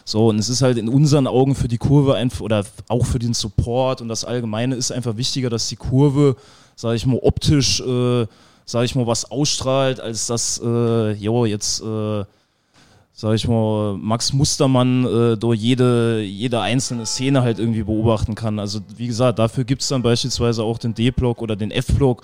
So, 0.09 0.29
und 0.29 0.39
es 0.39 0.49
ist 0.49 0.63
halt 0.63 0.79
in 0.79 0.89
unseren 0.89 1.27
Augen 1.27 1.55
für 1.55 1.69
die 1.69 1.77
Kurve 1.77 2.15
einfach 2.15 2.41
oder 2.41 2.65
auch 2.89 3.05
für 3.05 3.19
den 3.19 3.35
Support 3.35 4.01
und 4.01 4.09
das 4.09 4.25
Allgemeine 4.25 4.75
ist 4.75 4.91
einfach 4.91 5.19
wichtiger, 5.19 5.51
dass 5.51 5.69
die 5.69 5.77
Kurve, 5.77 6.37
sage 6.77 6.97
ich 6.97 7.05
mal, 7.05 7.19
optisch, 7.21 7.81
äh, 7.81 8.27
sage 8.65 8.87
ich 8.87 8.95
mal, 8.95 9.07
was 9.07 9.31
ausstrahlt, 9.31 10.01
als 10.01 10.27
dass, 10.27 10.63
äh, 10.65 11.13
jo, 11.13 11.45
jetzt, 11.45 11.83
äh, 11.83 12.25
sage 13.13 13.35
ich 13.35 13.47
mal, 13.47 13.99
Max 13.99 14.33
Mustermann 14.33 15.05
äh, 15.05 15.37
durch 15.37 15.61
jede, 15.61 16.23
jede 16.23 16.63
einzelne 16.63 17.05
Szene 17.05 17.43
halt 17.43 17.59
irgendwie 17.59 17.83
beobachten 17.83 18.35
kann. 18.35 18.59
Also 18.59 18.81
wie 18.97 19.09
gesagt, 19.09 19.39
dafür 19.39 19.65
gibt 19.65 19.83
es 19.83 19.89
dann 19.89 20.01
beispielsweise 20.01 20.63
auch 20.63 20.79
den 20.79 20.95
D-Block 20.95 21.43
oder 21.43 21.55
den 21.55 21.71
F-Block, 21.71 22.23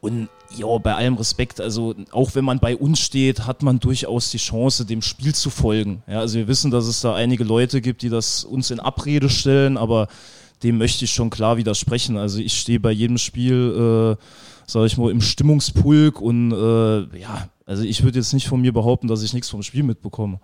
und 0.00 0.28
ja, 0.56 0.78
bei 0.78 0.94
allem 0.94 1.14
Respekt, 1.14 1.60
also 1.60 1.94
auch 2.10 2.34
wenn 2.34 2.44
man 2.44 2.58
bei 2.58 2.76
uns 2.76 3.00
steht, 3.00 3.46
hat 3.46 3.62
man 3.62 3.78
durchaus 3.78 4.30
die 4.30 4.38
Chance, 4.38 4.84
dem 4.84 5.02
Spiel 5.02 5.34
zu 5.34 5.50
folgen. 5.50 6.02
Ja, 6.08 6.20
also 6.20 6.38
wir 6.38 6.48
wissen, 6.48 6.70
dass 6.70 6.86
es 6.86 7.00
da 7.00 7.14
einige 7.14 7.44
Leute 7.44 7.80
gibt, 7.80 8.02
die 8.02 8.08
das 8.08 8.44
uns 8.44 8.70
in 8.70 8.80
Abrede 8.80 9.28
stellen, 9.28 9.76
aber 9.76 10.08
dem 10.62 10.78
möchte 10.78 11.04
ich 11.04 11.12
schon 11.12 11.30
klar 11.30 11.56
widersprechen. 11.56 12.16
Also 12.16 12.40
ich 12.40 12.54
stehe 12.54 12.80
bei 12.80 12.90
jedem 12.90 13.18
Spiel, 13.18 14.16
äh, 14.18 14.70
sage 14.70 14.86
ich 14.86 14.96
mal, 14.96 15.10
im 15.10 15.20
Stimmungspulk 15.20 16.20
und 16.20 16.52
äh, 16.52 17.18
ja, 17.18 17.48
also 17.66 17.82
ich 17.82 18.02
würde 18.02 18.18
jetzt 18.18 18.32
nicht 18.32 18.48
von 18.48 18.60
mir 18.60 18.72
behaupten, 18.72 19.06
dass 19.06 19.22
ich 19.22 19.32
nichts 19.32 19.50
vom 19.50 19.62
Spiel 19.62 19.82
mitbekomme. 19.82 20.40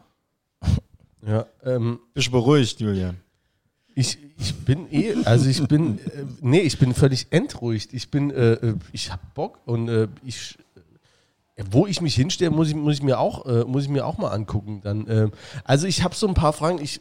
Ja, 1.26 1.46
ähm, 1.64 1.98
bist 2.14 2.30
beruhigt, 2.30 2.80
Julian. 2.80 3.16
Ich, 3.98 4.18
ich 4.38 4.54
bin 4.54 4.92
eh, 4.92 5.14
also 5.24 5.48
ich 5.48 5.66
bin, 5.66 5.98
äh, 5.98 6.24
nee, 6.42 6.60
ich 6.60 6.78
bin 6.78 6.92
völlig 6.92 7.28
entruhigt. 7.30 7.94
Ich 7.94 8.10
bin, 8.10 8.30
äh, 8.30 8.52
äh 8.52 8.74
ich 8.92 9.10
hab 9.10 9.32
Bock 9.32 9.58
und 9.64 9.88
äh, 9.88 10.06
ich, 10.22 10.58
äh, 11.56 11.64
wo 11.70 11.86
ich 11.86 12.02
mich 12.02 12.14
hinstelle, 12.14 12.50
muss 12.50 12.68
ich, 12.68 12.74
muss 12.74 12.96
ich 12.96 13.02
mir 13.02 13.18
auch, 13.18 13.46
äh, 13.46 13.64
muss 13.64 13.84
ich 13.84 13.88
mir 13.88 14.04
auch 14.04 14.18
mal 14.18 14.32
angucken. 14.32 14.82
Dann, 14.84 15.06
äh, 15.06 15.30
also 15.64 15.86
ich 15.86 16.04
habe 16.04 16.14
so 16.14 16.28
ein 16.28 16.34
paar 16.34 16.52
Fragen. 16.52 16.78
Ich, 16.82 17.00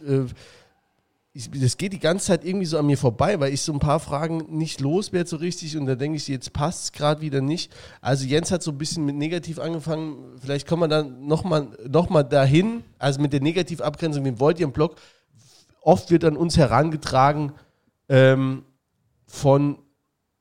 ich, 1.33 1.51
das 1.51 1.75
geht 1.75 1.91
die 1.91 1.99
ganze 1.99 2.27
Zeit 2.27 2.45
irgendwie 2.45 2.65
so 2.65 2.77
an 2.77 2.85
mir 2.85 2.97
vorbei, 2.97 3.41
weil 3.41 3.53
ich 3.53 3.61
so 3.61 3.73
ein 3.73 3.79
paar 3.79 3.99
Fragen 3.99 4.57
nicht 4.57 4.79
loswerde 4.79 5.29
so 5.29 5.35
richtig 5.35 5.75
und 5.75 5.87
da 5.87 5.95
denke 5.95 6.15
ich, 6.15 6.29
jetzt 6.29 6.53
passt 6.53 6.83
es 6.85 6.91
gerade 6.93 7.19
wieder 7.19 7.41
nicht. 7.41 7.73
Also 7.99 8.25
Jens 8.25 8.51
hat 8.51 8.63
so 8.63 8.71
ein 8.71 8.77
bisschen 8.77 9.05
mit 9.05 9.17
negativ 9.17 9.59
angefangen. 9.59 10.15
Vielleicht 10.39 10.65
kommen 10.65 10.83
wir 10.83 10.87
dann 10.87 11.27
nochmal 11.27 11.67
noch 11.89 12.09
mal 12.09 12.23
dahin, 12.23 12.85
also 12.99 13.19
mit 13.19 13.33
der 13.33 13.41
Negativabgrenzung. 13.41 14.23
Wen 14.23 14.39
wollt 14.39 14.61
ihr 14.61 14.65
im 14.65 14.71
Blog? 14.71 14.95
Oft 15.85 16.11
wird 16.11 16.25
an 16.25 16.35
uns 16.35 16.57
herangetragen 16.57 17.53
ähm, 18.09 18.63
von 19.25 19.77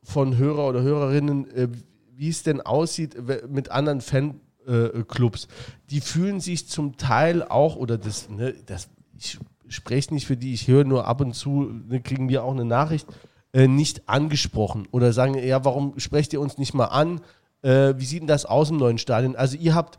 von 0.03 0.37
Hörer 0.37 0.69
oder 0.69 0.83
Hörerinnen, 0.83 1.51
äh, 1.51 1.69
wie 2.15 2.29
es 2.29 2.43
denn 2.43 2.61
aussieht 2.61 3.17
mit 3.49 3.71
anderen 3.71 4.01
Fanclubs. 4.01 5.49
Die 5.91 6.01
fühlen 6.01 6.41
sich 6.41 6.69
zum 6.69 6.97
Teil 6.97 7.43
auch, 7.43 7.77
oder 7.77 7.99
das, 7.99 8.29
ne, 8.29 8.55
das 8.67 8.91
ich 9.19 9.39
spreche 9.69 10.13
nicht 10.13 10.27
für 10.27 10.37
die, 10.37 10.53
ich 10.53 10.69
höre 10.69 10.85
nur 10.85 11.07
ab 11.07 11.21
und 11.21 11.35
zu, 11.35 11.71
ne, 11.89 12.01
kriegen 12.01 12.29
wir 12.29 12.45
auch 12.45 12.53
eine 12.53 12.65
Nachricht, 12.65 13.07
äh, 13.53 13.67
nicht 13.67 14.09
angesprochen 14.09 14.87
oder 14.91 15.13
sagen, 15.13 15.35
ja, 15.39 15.65
warum 15.65 15.99
sprecht 15.99 16.33
ihr 16.33 16.41
uns 16.41 16.59
nicht 16.59 16.75
mal 16.75 16.87
an? 16.87 17.21
Äh, 17.63 17.95
wie 17.97 18.05
sieht 18.05 18.21
denn 18.21 18.29
das 18.29 18.45
aus 18.45 18.71
im 18.71 18.77
neuen 18.77 18.99
Stadion? 18.99 19.37
Also 19.37 19.57
ihr 19.57 19.75
habt, 19.75 19.99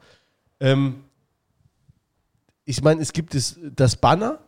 ähm, 0.60 1.04
ich 2.64 2.84
meine, 2.84 3.02
es 3.02 3.12
gibt 3.12 3.34
das, 3.34 3.60
das 3.76 3.96
Banner, 3.96 4.40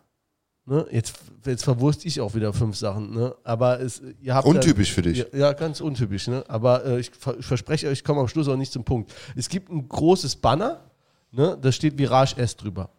Ne? 0.70 0.86
Jetzt, 0.92 1.16
jetzt 1.46 1.64
verwurst 1.64 2.06
ich 2.06 2.20
auch 2.20 2.36
wieder 2.36 2.52
fünf 2.52 2.76
Sachen, 2.76 3.16
ne? 3.16 3.34
Aber 3.46 3.80
es, 3.80 4.02
ihr 4.22 4.36
habt. 4.36 4.46
Untypisch 4.46 4.90
ja, 4.90 4.96
für 4.96 5.02
dich. 5.02 5.26
Ja, 5.32 5.54
ganz 5.54 5.80
untypisch, 5.80 6.28
ne? 6.28 6.44
Aber 6.50 6.86
äh, 6.86 7.00
ich, 7.00 7.10
ich, 7.40 7.46
verspreche 7.46 7.88
euch, 7.88 8.00
ich 8.00 8.04
komme 8.04 8.20
am 8.20 8.28
Schluss 8.28 8.50
auch 8.50 8.58
nicht 8.58 8.74
zum 8.74 8.84
Punkt. 8.84 9.14
Es 9.38 9.48
gibt 9.48 9.72
ein 9.72 9.88
großes 9.88 10.36
Banner, 10.36 10.82
ne? 11.32 11.58
Da 11.62 11.72
steht 11.72 11.98
Virage 11.98 12.36
S 12.36 12.58
drüber. 12.58 12.90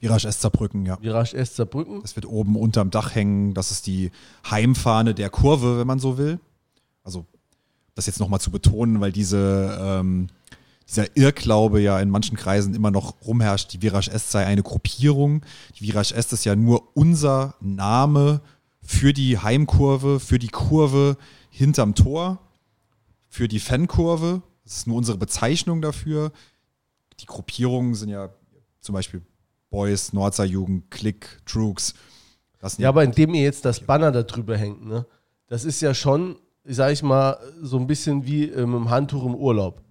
Virage 0.00 0.26
S 0.26 0.40
Zerbrücken, 0.40 0.84
ja. 0.84 1.00
Virage 1.00 1.36
S 1.36 1.54
Zerbrücken. 1.54 2.02
Das 2.02 2.16
wird 2.16 2.26
oben 2.26 2.56
unterm 2.56 2.90
Dach 2.90 3.14
hängen. 3.14 3.54
Das 3.54 3.70
ist 3.70 3.86
die 3.86 4.10
Heimfahne 4.50 5.14
der 5.14 5.30
Kurve, 5.30 5.78
wenn 5.78 5.86
man 5.86 6.00
so 6.00 6.18
will. 6.18 6.40
Also, 7.04 7.26
das 7.94 8.06
jetzt 8.06 8.18
nochmal 8.18 8.40
zu 8.40 8.50
betonen, 8.50 9.00
weil 9.00 9.12
diese. 9.12 9.78
Ähm, 9.80 10.26
dieser 10.92 11.16
Irrglaube 11.16 11.80
ja 11.80 11.98
in 12.00 12.10
manchen 12.10 12.36
Kreisen 12.36 12.74
immer 12.74 12.90
noch 12.90 13.14
rumherrscht, 13.22 13.72
die 13.72 13.80
Virage 13.80 14.10
S 14.10 14.30
sei 14.30 14.44
eine 14.44 14.62
Gruppierung. 14.62 15.42
Die 15.78 15.84
Virage 15.86 16.14
S 16.14 16.32
ist 16.32 16.44
ja 16.44 16.54
nur 16.54 16.94
unser 16.94 17.54
Name 17.60 18.42
für 18.82 19.12
die 19.12 19.38
Heimkurve, 19.38 20.20
für 20.20 20.38
die 20.38 20.48
Kurve 20.48 21.16
hinterm 21.50 21.94
Tor, 21.94 22.38
für 23.28 23.48
die 23.48 23.60
Fankurve. 23.60 24.42
Das 24.64 24.76
ist 24.76 24.86
nur 24.86 24.96
unsere 24.96 25.16
Bezeichnung 25.16 25.80
dafür. 25.80 26.30
Die 27.20 27.26
Gruppierungen 27.26 27.94
sind 27.94 28.10
ja 28.10 28.28
zum 28.80 28.92
Beispiel 28.94 29.22
Boys, 29.70 30.12
Nordseejugend, 30.12 30.90
Klick, 30.90 31.40
Droogs. 31.46 31.94
Ja, 32.76 32.90
aber 32.90 33.02
indem 33.02 33.34
ihr 33.34 33.42
jetzt 33.42 33.64
das 33.64 33.80
Banner 33.80 34.12
da 34.12 34.22
drüber 34.22 34.56
hängt, 34.56 34.84
ne? 34.84 35.06
Das 35.48 35.64
ist 35.64 35.80
ja 35.82 35.94
schon, 35.94 36.36
sag 36.64 36.92
ich 36.92 37.02
mal, 37.02 37.38
so 37.60 37.78
ein 37.78 37.86
bisschen 37.86 38.24
wie 38.24 38.48
äh, 38.48 38.66
mit 38.66 38.76
dem 38.76 38.90
Handtuch 38.90 39.26
im 39.26 39.34
Urlaub. 39.34 39.81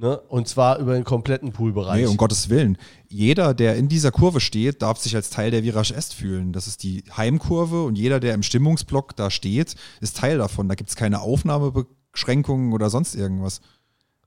Ne? 0.00 0.16
Und 0.28 0.46
zwar 0.46 0.78
über 0.78 0.94
den 0.94 1.02
kompletten 1.02 1.50
Poolbereich. 1.50 2.02
Nee, 2.02 2.06
um 2.06 2.16
Gottes 2.16 2.48
Willen. 2.48 2.78
Jeder, 3.08 3.52
der 3.52 3.74
in 3.74 3.88
dieser 3.88 4.12
Kurve 4.12 4.38
steht, 4.38 4.80
darf 4.80 4.98
sich 4.98 5.16
als 5.16 5.28
Teil 5.28 5.50
der 5.50 5.64
Virage 5.64 5.92
Est 5.92 6.14
fühlen. 6.14 6.52
Das 6.52 6.68
ist 6.68 6.84
die 6.84 7.02
Heimkurve 7.16 7.82
und 7.82 7.98
jeder, 7.98 8.20
der 8.20 8.34
im 8.34 8.44
Stimmungsblock 8.44 9.16
da 9.16 9.28
steht, 9.28 9.74
ist 10.00 10.16
Teil 10.16 10.38
davon. 10.38 10.68
Da 10.68 10.76
gibt 10.76 10.90
es 10.90 10.94
keine 10.94 11.20
Aufnahmebeschränkungen 11.20 12.72
oder 12.72 12.90
sonst 12.90 13.16
irgendwas. 13.16 13.60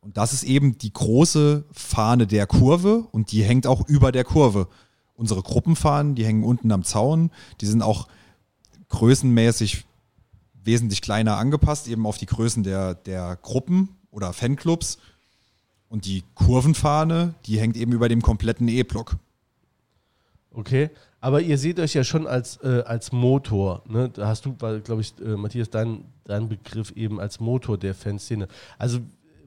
Und 0.01 0.17
das 0.17 0.33
ist 0.33 0.43
eben 0.43 0.77
die 0.77 0.91
große 0.91 1.63
Fahne 1.71 2.27
der 2.27 2.47
Kurve 2.47 3.07
und 3.11 3.31
die 3.31 3.43
hängt 3.43 3.65
auch 3.65 3.87
über 3.87 4.11
der 4.11 4.25
Kurve. 4.25 4.67
Unsere 5.13 5.41
Gruppenfahnen, 5.41 6.15
die 6.15 6.25
hängen 6.25 6.43
unten 6.43 6.69
am 6.73 6.83
Zaun. 6.83 7.31
Die 7.61 7.65
sind 7.65 7.81
auch 7.81 8.09
größenmäßig 8.89 9.85
wesentlich 10.65 11.01
kleiner 11.01 11.37
angepasst, 11.37 11.87
eben 11.87 12.05
auf 12.05 12.17
die 12.17 12.25
Größen 12.25 12.63
der, 12.63 12.93
der 12.93 13.37
Gruppen 13.41 13.95
oder 14.09 14.33
Fanclubs. 14.33 14.97
Und 15.91 16.05
die 16.05 16.23
Kurvenfahne, 16.35 17.35
die 17.45 17.59
hängt 17.59 17.75
eben 17.75 17.91
über 17.91 18.07
dem 18.07 18.21
kompletten 18.21 18.69
E-Block. 18.69 19.17
Okay, 20.53 20.89
aber 21.19 21.41
ihr 21.41 21.57
seht 21.57 21.81
euch 21.81 21.93
ja 21.93 22.05
schon 22.05 22.27
als, 22.27 22.55
äh, 22.63 22.81
als 22.85 23.11
Motor. 23.11 23.83
Ne? 23.89 24.07
Da 24.07 24.27
hast 24.27 24.45
du, 24.45 24.55
glaube 24.55 25.01
ich, 25.01 25.13
äh, 25.19 25.35
Matthias, 25.35 25.69
dein, 25.69 26.05
dein 26.23 26.47
Begriff 26.47 26.91
eben 26.91 27.19
als 27.19 27.41
Motor 27.41 27.77
der 27.77 27.93
Fanszene. 27.93 28.47
Also 28.77 28.99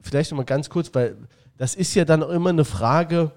vielleicht 0.03 0.29
nochmal 0.29 0.45
ganz 0.45 0.69
kurz, 0.69 0.93
weil 0.93 1.17
das 1.57 1.73
ist 1.73 1.95
ja 1.95 2.05
dann 2.05 2.21
immer 2.21 2.51
eine 2.51 2.63
Frage, 2.63 3.31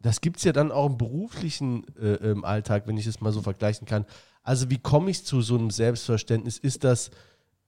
das 0.00 0.20
gibt 0.20 0.36
es 0.36 0.44
ja 0.44 0.52
dann 0.52 0.70
auch 0.70 0.86
im 0.86 0.98
beruflichen 0.98 1.84
äh, 1.96 2.30
im 2.30 2.44
Alltag, 2.44 2.84
wenn 2.86 2.96
ich 2.96 3.08
es 3.08 3.20
mal 3.20 3.32
so 3.32 3.42
vergleichen 3.42 3.88
kann. 3.88 4.06
Also 4.44 4.70
wie 4.70 4.78
komme 4.78 5.10
ich 5.10 5.24
zu 5.24 5.42
so 5.42 5.58
einem 5.58 5.72
Selbstverständnis? 5.72 6.58
Ist 6.58 6.84
das 6.84 7.10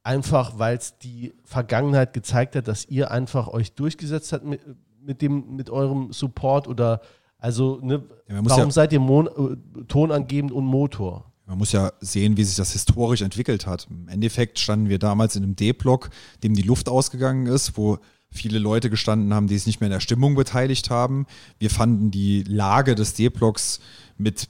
einfach 0.03 0.59
weil 0.59 0.77
es 0.77 0.99
die 0.99 1.35
Vergangenheit 1.45 2.13
gezeigt 2.13 2.57
hat, 2.57 2.69
dass 2.69 2.87
ihr 2.87 3.11
einfach 3.11 3.49
euch 3.49 3.73
durchgesetzt 3.75 4.33
habt 4.33 4.45
mit, 4.45 4.61
mit, 5.01 5.23
dem, 5.23 5.57
mit 5.57 5.71
eurem 5.71 6.13
Support 6.13 6.69
oder 6.69 7.01
also 7.39 7.79
ne, 7.83 8.03
ja, 8.29 8.41
warum 8.43 8.65
ja, 8.65 8.71
seid 8.71 8.93
ihr 8.93 9.01
Mon 9.01 9.27
äh, 9.27 9.85
tonangebend 9.85 10.53
und 10.53 10.65
Motor? 10.65 11.31
Man 11.47 11.59
muss 11.59 11.73
ja 11.73 11.93
sehen, 12.01 12.37
wie 12.37 12.45
sich 12.45 12.57
das 12.57 12.73
historisch 12.73 13.23
entwickelt 13.23 13.67
hat. 13.67 13.89
Im 13.91 14.09
Endeffekt 14.09 14.59
standen 14.59 14.89
wir 14.89 14.99
damals 14.99 15.37
in 15.37 15.43
einem 15.43 15.57
D-Block, 15.57 16.11
dem 16.45 16.55
die 16.55 16.63
Luft 16.63 16.89
ausgegangen 16.89 17.47
ist, 17.47 17.77
wo 17.77 17.99
viele 18.31 18.61
Leute 18.61 18.89
gestanden 18.89 19.35
haben, 19.35 19.49
die 19.49 19.57
sich 19.57 19.67
nicht 19.67 19.81
mehr 19.81 19.89
in 19.89 19.93
der 19.93 20.01
Stimmung 20.01 20.37
beteiligt 20.37 20.91
haben. 20.91 21.27
Wir 21.59 21.71
fanden 21.71 22.13
die 22.13 22.45
Lage 22.45 22.95
des 22.95 23.15
D-Blocks 23.15 23.81
mit 24.17 24.49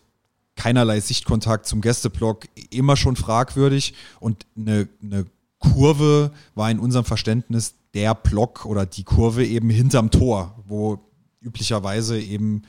keinerlei 0.56 1.00
Sichtkontakt 1.00 1.64
zum 1.64 1.80
Gästeblock 1.80 2.48
immer 2.68 2.96
schon 2.96 3.16
fragwürdig 3.16 3.94
und 4.18 4.44
eine, 4.56 4.88
eine 5.02 5.24
Kurve 5.60 6.32
war 6.54 6.70
in 6.70 6.78
unserem 6.78 7.04
Verständnis 7.04 7.74
der 7.94 8.14
Block 8.14 8.66
oder 8.66 8.86
die 8.86 9.04
Kurve 9.04 9.46
eben 9.46 9.70
hinterm 9.70 10.10
Tor, 10.10 10.58
wo 10.66 10.98
üblicherweise 11.40 12.20
eben 12.20 12.62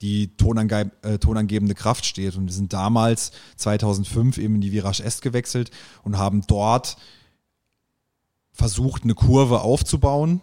die 0.00 0.36
tonange 0.36 0.90
äh, 1.02 1.18
tonangebende 1.18 1.74
Kraft 1.74 2.04
steht. 2.04 2.36
Und 2.36 2.46
wir 2.46 2.52
sind 2.52 2.72
damals 2.72 3.32
2005 3.56 4.38
eben 4.38 4.56
in 4.56 4.60
die 4.60 4.72
Virage 4.72 5.02
Est 5.02 5.22
gewechselt 5.22 5.70
und 6.02 6.18
haben 6.18 6.42
dort 6.46 6.96
versucht, 8.52 9.04
eine 9.04 9.14
Kurve 9.14 9.62
aufzubauen. 9.62 10.40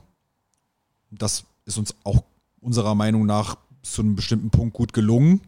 Das 1.12 1.46
ist 1.66 1.78
uns 1.78 1.96
auch 2.04 2.24
unserer 2.60 2.96
Meinung 2.96 3.26
nach 3.26 3.58
zu 3.84 4.02
einem 4.02 4.16
bestimmten 4.16 4.50
Punkt 4.50 4.74
gut 4.74 4.94
gelungen 4.94 5.42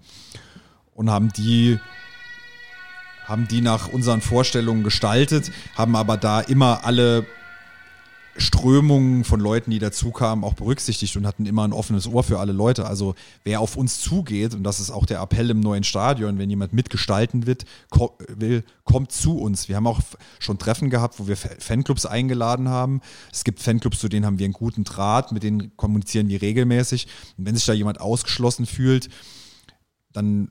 und 0.93 1.09
haben 1.09 1.31
die 1.33 1.79
haben 3.25 3.47
die 3.47 3.61
nach 3.61 3.87
unseren 3.87 4.21
Vorstellungen 4.21 4.83
gestaltet, 4.83 5.51
haben 5.75 5.95
aber 5.95 6.17
da 6.17 6.41
immer 6.41 6.85
alle 6.85 7.25
Strömungen 8.35 9.23
von 9.23 9.39
Leuten, 9.39 9.69
die 9.69 9.79
dazukamen, 9.79 10.43
auch 10.43 10.55
berücksichtigt 10.55 11.15
und 11.15 11.27
hatten 11.27 11.45
immer 11.45 11.67
ein 11.67 11.73
offenes 11.73 12.07
Ohr 12.07 12.23
für 12.23 12.39
alle 12.39 12.51
Leute. 12.51 12.85
Also 12.85 13.13
wer 13.43 13.59
auf 13.59 13.77
uns 13.77 14.01
zugeht, 14.01 14.55
und 14.55 14.63
das 14.63 14.79
ist 14.79 14.89
auch 14.89 15.05
der 15.05 15.21
Appell 15.21 15.49
im 15.51 15.59
neuen 15.59 15.83
Stadion, 15.83 16.39
wenn 16.39 16.49
jemand 16.49 16.73
mitgestalten 16.73 17.45
wird, 17.45 17.65
ko 17.89 18.17
will, 18.27 18.63
kommt 18.83 19.11
zu 19.11 19.37
uns. 19.37 19.69
Wir 19.69 19.75
haben 19.75 19.87
auch 19.87 20.01
schon 20.39 20.57
Treffen 20.57 20.89
gehabt, 20.89 21.19
wo 21.19 21.27
wir 21.27 21.37
Fanclubs 21.37 22.05
eingeladen 22.05 22.69
haben. 22.69 23.01
Es 23.31 23.43
gibt 23.43 23.59
Fanclubs, 23.59 23.99
zu 23.99 24.09
denen 24.09 24.25
haben 24.25 24.39
wir 24.39 24.45
einen 24.45 24.53
guten 24.53 24.83
Draht, 24.83 25.31
mit 25.31 25.43
denen 25.43 25.75
kommunizieren 25.77 26.27
die 26.27 26.35
regelmäßig. 26.35 27.07
Und 27.37 27.45
wenn 27.45 27.55
sich 27.55 27.65
da 27.65 27.73
jemand 27.73 28.01
ausgeschlossen 28.01 28.65
fühlt, 28.65 29.09
dann 30.11 30.49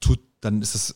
tut, 0.00 0.20
dann 0.40 0.62
ist 0.62 0.76
es 0.76 0.94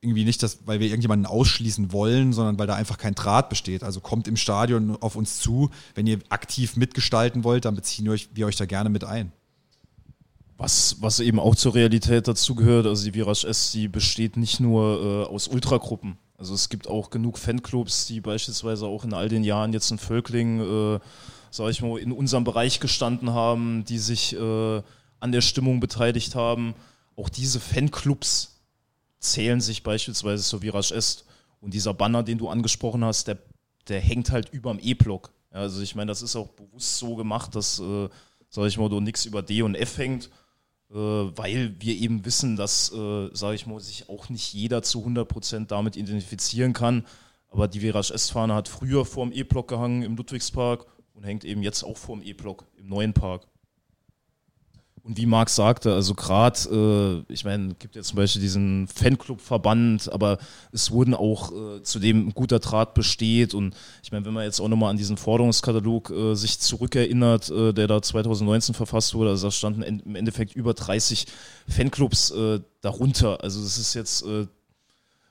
irgendwie 0.00 0.24
nicht, 0.24 0.42
dass, 0.42 0.58
weil 0.66 0.78
wir 0.80 0.86
irgendjemanden 0.86 1.26
ausschließen 1.26 1.92
wollen, 1.92 2.32
sondern 2.32 2.58
weil 2.58 2.68
da 2.68 2.74
einfach 2.74 2.98
kein 2.98 3.14
Draht 3.14 3.48
besteht. 3.48 3.82
Also 3.82 4.00
kommt 4.00 4.28
im 4.28 4.36
Stadion 4.36 4.96
auf 5.00 5.16
uns 5.16 5.40
zu. 5.40 5.70
Wenn 5.94 6.06
ihr 6.06 6.20
aktiv 6.28 6.76
mitgestalten 6.76 7.42
wollt, 7.42 7.64
dann 7.64 7.74
beziehen 7.74 8.04
wir 8.04 8.12
euch, 8.12 8.28
wir 8.34 8.46
euch 8.46 8.56
da 8.56 8.66
gerne 8.66 8.90
mit 8.90 9.04
ein. 9.04 9.32
Was, 10.56 10.96
was 11.00 11.20
eben 11.20 11.38
auch 11.38 11.54
zur 11.54 11.74
Realität 11.74 12.26
dazu 12.28 12.54
gehört, 12.54 12.86
also 12.86 13.04
die 13.04 13.14
Virage 13.14 13.46
S, 13.46 13.72
die 13.72 13.88
besteht 13.88 14.36
nicht 14.36 14.60
nur 14.60 15.24
äh, 15.26 15.32
aus 15.32 15.48
Ultragruppen. 15.48 16.16
Also 16.36 16.54
es 16.54 16.68
gibt 16.68 16.88
auch 16.88 17.10
genug 17.10 17.38
Fanclubs, 17.38 18.06
die 18.06 18.20
beispielsweise 18.20 18.86
auch 18.86 19.04
in 19.04 19.12
all 19.12 19.28
den 19.28 19.42
Jahren 19.42 19.72
jetzt 19.72 19.90
in 19.90 19.98
Völkling, 19.98 20.60
äh, 20.60 21.00
sag 21.50 21.70
ich 21.70 21.82
mal, 21.82 21.98
in 21.98 22.12
unserem 22.12 22.44
Bereich 22.44 22.78
gestanden 22.78 23.30
haben, 23.30 23.84
die 23.84 23.98
sich 23.98 24.34
äh, 24.36 24.82
an 25.20 25.32
der 25.32 25.40
Stimmung 25.40 25.80
beteiligt 25.80 26.36
haben. 26.36 26.74
Auch 27.16 27.28
diese 27.28 27.58
Fanclubs 27.58 28.57
zählen 29.18 29.60
sich 29.60 29.82
beispielsweise 29.82 30.42
zur 30.42 30.62
Virage 30.62 30.94
Est. 30.94 31.24
Und 31.60 31.74
dieser 31.74 31.94
Banner, 31.94 32.22
den 32.22 32.38
du 32.38 32.48
angesprochen 32.48 33.04
hast, 33.04 33.28
der, 33.28 33.38
der 33.88 34.00
hängt 34.00 34.30
halt 34.30 34.50
überm 34.50 34.78
E-Block. 34.80 35.32
Ja, 35.52 35.60
also 35.60 35.82
ich 35.82 35.94
meine, 35.94 36.10
das 36.10 36.22
ist 36.22 36.36
auch 36.36 36.48
bewusst 36.48 36.98
so 36.98 37.16
gemacht, 37.16 37.54
dass, 37.54 37.80
äh, 37.80 38.08
sage 38.48 38.68
ich 38.68 38.78
mal, 38.78 38.88
du 38.88 39.00
nichts 39.00 39.24
über 39.24 39.42
D 39.42 39.62
und 39.62 39.74
F 39.74 39.98
hängt, 39.98 40.30
äh, 40.90 40.94
weil 40.94 41.74
wir 41.80 41.96
eben 41.96 42.24
wissen, 42.24 42.56
dass, 42.56 42.92
äh, 42.92 43.30
sage 43.32 43.56
ich 43.56 43.66
mal, 43.66 43.80
sich 43.80 44.08
auch 44.08 44.28
nicht 44.28 44.52
jeder 44.52 44.82
zu 44.82 45.04
100% 45.04 45.70
damit 45.70 45.96
identifizieren 45.96 46.72
kann. 46.72 47.04
Aber 47.50 47.66
die 47.66 47.82
Virage 47.82 48.12
S-Fahne 48.12 48.54
hat 48.54 48.68
früher 48.68 49.04
vor 49.04 49.24
dem 49.26 49.32
E-Block 49.32 49.68
gehangen 49.68 50.02
im 50.02 50.16
Ludwigspark 50.16 50.86
und 51.14 51.24
hängt 51.24 51.44
eben 51.44 51.62
jetzt 51.62 51.82
auch 51.82 51.96
vor 51.96 52.16
dem 52.16 52.24
E-Block 52.24 52.66
im 52.76 52.88
neuen 52.88 53.14
Park. 53.14 53.46
Und 55.02 55.16
wie 55.16 55.26
Marc 55.26 55.50
sagte, 55.50 55.94
also 55.94 56.14
gerade, 56.14 57.24
äh, 57.28 57.32
ich 57.32 57.44
meine, 57.44 57.74
gibt 57.74 57.96
ja 57.96 58.02
zum 58.02 58.16
Beispiel 58.16 58.42
diesen 58.42 58.88
Fanclub-Verband, 58.88 60.12
aber 60.12 60.38
es 60.72 60.90
wurden 60.90 61.14
auch, 61.14 61.52
äh, 61.52 61.82
zu 61.82 61.98
dem 61.98 62.28
ein 62.28 62.34
guter 62.34 62.58
Draht 62.58 62.94
besteht. 62.94 63.54
Und 63.54 63.74
ich 64.02 64.12
meine, 64.12 64.24
wenn 64.24 64.34
man 64.34 64.44
jetzt 64.44 64.60
auch 64.60 64.68
nochmal 64.68 64.90
an 64.90 64.96
diesen 64.96 65.16
Forderungskatalog 65.16 66.10
äh, 66.10 66.34
sich 66.34 66.58
zurückerinnert, 66.58 67.50
äh, 67.50 67.72
der 67.72 67.86
da 67.86 68.02
2019 68.02 68.74
verfasst 68.74 69.14
wurde, 69.14 69.30
also 69.30 69.48
da 69.48 69.50
standen 69.50 69.82
im 69.82 70.14
Endeffekt 70.16 70.54
über 70.54 70.74
30 70.74 71.26
Fanclubs 71.68 72.30
äh, 72.30 72.60
darunter. 72.80 73.42
Also 73.42 73.62
das 73.62 73.78
ist 73.78 73.94
jetzt 73.94 74.24
äh, 74.24 74.46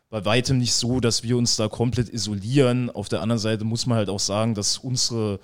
bei 0.10 0.24
weitem 0.24 0.58
nicht 0.58 0.74
so, 0.74 1.00
dass 1.00 1.24
wir 1.24 1.38
uns 1.38 1.58
da 1.58 1.68
komplett 1.68 2.10
isolieren. 2.10 2.90
Auf 2.90 3.10
der 3.10 3.22
anderen 3.22 3.40
Seite 3.40 3.66
muss 3.66 3.86
man 3.86 3.98
halt 3.98 4.10
auch 4.10 4.20
sagen, 4.20 4.56
dass 4.56 4.78
unsere 4.78 5.40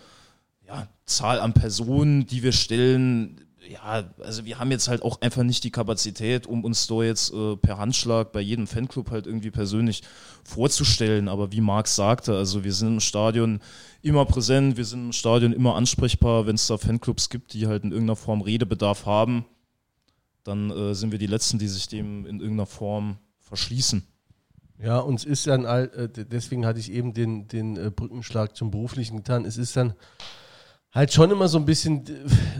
ja, 0.65 0.87
Zahl 1.05 1.39
an 1.39 1.53
Personen, 1.53 2.25
die 2.25 2.43
wir 2.43 2.53
stellen, 2.53 3.41
ja, 3.67 4.09
also 4.19 4.45
wir 4.45 4.59
haben 4.59 4.71
jetzt 4.71 4.87
halt 4.87 5.01
auch 5.01 5.21
einfach 5.21 5.43
nicht 5.43 5.63
die 5.63 5.71
Kapazität, 5.71 6.47
um 6.47 6.63
uns 6.63 6.87
da 6.87 7.03
jetzt 7.03 7.33
äh, 7.33 7.55
per 7.55 7.77
Handschlag 7.77 8.31
bei 8.31 8.41
jedem 8.41 8.67
Fanclub 8.67 9.11
halt 9.11 9.27
irgendwie 9.27 9.51
persönlich 9.51 10.03
vorzustellen. 10.43 11.27
Aber 11.27 11.51
wie 11.51 11.61
Marc 11.61 11.87
sagte, 11.87 12.35
also 12.35 12.63
wir 12.63 12.73
sind 12.73 12.93
im 12.93 12.99
Stadion 12.99 13.61
immer 14.01 14.25
präsent, 14.25 14.77
wir 14.77 14.85
sind 14.85 15.05
im 15.05 15.13
Stadion 15.13 15.53
immer 15.53 15.75
ansprechbar. 15.75 16.45
Wenn 16.45 16.55
es 16.55 16.67
da 16.67 16.77
Fanclubs 16.77 17.29
gibt, 17.29 17.53
die 17.53 17.67
halt 17.67 17.83
in 17.83 17.91
irgendeiner 17.91 18.15
Form 18.15 18.41
Redebedarf 18.41 19.05
haben, 19.05 19.45
dann 20.43 20.69
äh, 20.69 20.93
sind 20.93 21.11
wir 21.11 21.19
die 21.19 21.27
Letzten, 21.27 21.59
die 21.59 21.67
sich 21.67 21.87
dem 21.87 22.25
in 22.25 22.39
irgendeiner 22.39 22.65
Form 22.65 23.17
verschließen. 23.41 24.05
Ja, 24.79 24.99
uns 24.99 25.23
ist 25.23 25.47
dann, 25.47 25.63
äh, 25.63 26.09
deswegen 26.09 26.65
hatte 26.65 26.79
ich 26.79 26.91
eben 26.91 27.13
den, 27.13 27.47
den 27.47 27.77
äh, 27.77 27.89
Brückenschlag 27.89 28.55
zum 28.55 28.71
Beruflichen 28.71 29.17
getan. 29.17 29.45
Es 29.45 29.57
ist 29.57 29.77
dann 29.77 29.93
halt 30.93 31.11
schon 31.11 31.31
immer 31.31 31.47
so 31.47 31.57
ein 31.57 31.65
bisschen 31.65 32.03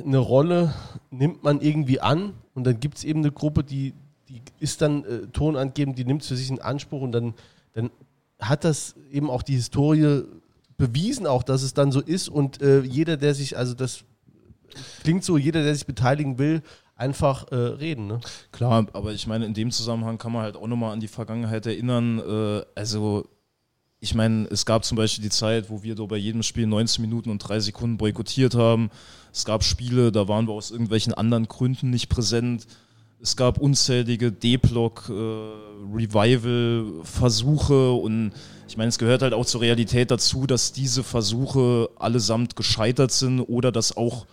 eine 0.04 0.18
Rolle, 0.18 0.74
nimmt 1.12 1.44
man 1.44 1.62
irgendwie 1.62 2.00
an 2.00 2.34
und 2.56 2.66
dann 2.66 2.80
gibt 2.80 2.98
es 2.98 3.04
eben 3.04 3.20
eine 3.20 3.32
Gruppe, 3.32 3.64
die, 3.64 3.94
die 4.28 4.42
ist 4.60 4.82
dann 4.82 5.06
äh, 5.06 5.28
Ton 5.28 5.56
angeben, 5.56 5.96
die 5.96 6.06
nimmt 6.06 6.24
für 6.24 6.36
sich 6.36 6.50
in 6.50 6.62
Anspruch 6.62 7.02
und 7.02 7.12
dann, 7.12 7.34
dann 7.74 7.92
hat 8.40 8.64
das 8.64 8.96
eben 9.12 9.30
auch 9.30 9.44
die 9.44 9.56
Historie 9.56 10.24
bewiesen, 10.78 11.28
auch 11.28 11.44
dass 11.44 11.62
es 11.62 11.74
dann 11.74 11.92
so 11.92 12.02
ist 12.02 12.30
und 12.30 12.62
äh, 12.62 12.82
jeder, 12.82 13.18
der 13.18 13.36
sich, 13.36 13.56
also 13.58 13.74
das 13.74 14.04
klingt 15.04 15.24
so, 15.24 15.38
jeder, 15.38 15.64
der 15.64 15.76
sich 15.76 15.86
beteiligen 15.86 16.40
will, 16.40 16.64
einfach 16.96 17.52
äh, 17.52 17.56
reden. 17.56 18.08
Ne? 18.08 18.20
Klar, 18.52 18.88
aber 18.94 19.12
ich 19.14 19.28
meine, 19.28 19.46
in 19.46 19.54
dem 19.54 19.72
Zusammenhang 19.72 20.18
kann 20.18 20.32
man 20.32 20.44
halt 20.44 20.56
auch 20.56 20.68
nochmal 20.68 20.94
an 20.94 21.00
die 21.00 21.08
Vergangenheit 21.08 21.66
erinnern. 21.66 22.20
Äh, 22.20 22.66
also 22.76 23.28
ich 24.04 24.14
meine, 24.16 24.48
es 24.52 24.66
gab 24.66 24.84
zum 24.84 24.98
Beispiel 24.98 25.24
die 25.24 25.30
Zeit, 25.30 25.70
wo 25.70 25.82
wir 25.82 25.96
da 25.96 26.04
bei 26.04 26.18
jedem 26.18 26.44
Spiel 26.44 26.68
19 26.68 27.02
Minuten 27.02 27.30
und 27.30 27.40
drei 27.40 27.62
Sekunden 27.62 27.96
boykottiert 27.96 28.54
haben. 28.54 28.92
Es 29.32 29.46
gab 29.46 29.64
Spiele, 29.64 30.12
da 30.12 30.28
waren 30.28 30.46
wir 30.46 30.52
aus 30.52 30.72
irgendwelchen 30.72 31.14
anderen 31.14 31.48
Gründen 31.48 31.90
nicht 31.90 32.10
präsent. 32.10 32.68
Es 33.22 33.38
gab 33.38 33.60
unzählige 33.60 34.34
D-Block, 34.34 35.10
äh, 35.10 35.14
und 37.94 38.34
ich 38.68 38.76
meine, 38.76 38.90
es 38.90 38.98
gehört 38.98 39.22
halt 39.22 39.34
auch 39.34 39.46
zur 39.46 39.62
Realität 39.62 40.12
dazu, 40.12 40.48
dass 40.48 40.74
diese 40.74 41.02
Versuche 41.02 41.90
allesamt 41.96 42.58
gescheitert 42.58 43.14
sind 43.14 43.40
oder 43.40 43.72
dass 43.72 43.96
auch, 43.96 44.26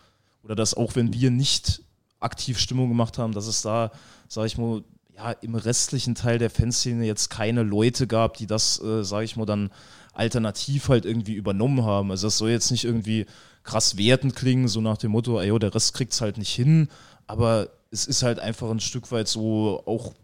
oder 0.42 0.56
dass 0.56 0.74
auch 0.74 0.96
wenn 0.96 1.12
wir 1.12 1.30
nicht 1.30 1.82
aktiv 2.18 2.58
Stimmung 2.58 2.88
gemacht 2.88 3.18
haben, 3.18 3.34
dass 3.34 3.46
es 3.46 3.62
da, 3.62 3.92
sage 4.26 4.48
ich 4.48 4.58
mal, 4.58 4.82
ja, 5.22 5.32
im 5.42 5.54
restlichen 5.54 6.14
Teil 6.14 6.38
der 6.38 6.50
Fanszene 6.50 7.04
jetzt 7.04 7.28
keine 7.28 7.62
Leute 7.62 8.06
gab, 8.06 8.36
die 8.36 8.46
das, 8.46 8.82
äh, 8.82 9.04
sage 9.04 9.24
ich 9.24 9.36
mal, 9.36 9.44
dann 9.44 9.70
alternativ 10.14 10.88
halt 10.88 11.04
irgendwie 11.04 11.34
übernommen 11.34 11.84
haben. 11.84 12.10
Also 12.10 12.26
das 12.26 12.38
soll 12.38 12.50
jetzt 12.50 12.70
nicht 12.70 12.84
irgendwie 12.84 13.26
krass 13.62 13.96
wertend 13.96 14.34
klingen, 14.34 14.68
so 14.68 14.80
nach 14.80 14.96
dem 14.96 15.12
Motto, 15.12 15.38
ey, 15.38 15.56
der 15.58 15.74
Rest 15.74 15.94
kriegt 15.94 16.12
es 16.12 16.20
halt 16.20 16.38
nicht 16.38 16.52
hin, 16.52 16.88
aber 17.26 17.68
es 17.90 18.06
ist 18.06 18.22
halt 18.22 18.40
einfach 18.40 18.70
ein 18.70 18.80
Stück 18.80 19.12
weit 19.12 19.28
so, 19.28 19.82
auch 19.84 20.14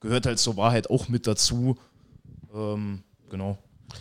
gehört 0.00 0.26
halt 0.26 0.38
zur 0.38 0.56
Wahrheit 0.56 0.88
auch 0.88 1.08
mit 1.08 1.26
dazu. 1.26 1.76
Ähm, 2.54 3.02
genau. 3.30 3.58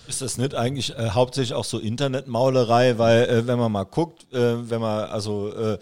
Ist 0.07 0.21
das 0.21 0.37
nicht 0.37 0.53
eigentlich 0.53 0.95
äh, 0.95 1.09
hauptsächlich 1.09 1.53
auch 1.53 1.65
so 1.65 1.79
Internetmaulerei, 1.79 2.97
weil 2.97 3.23
äh, 3.23 3.47
wenn 3.47 3.59
man 3.59 3.71
mal 3.71 3.85
guckt, 3.85 4.31
äh, 4.33 4.69
wenn 4.69 4.81
man 4.81 5.09
also 5.09 5.53
äh, 5.53 5.79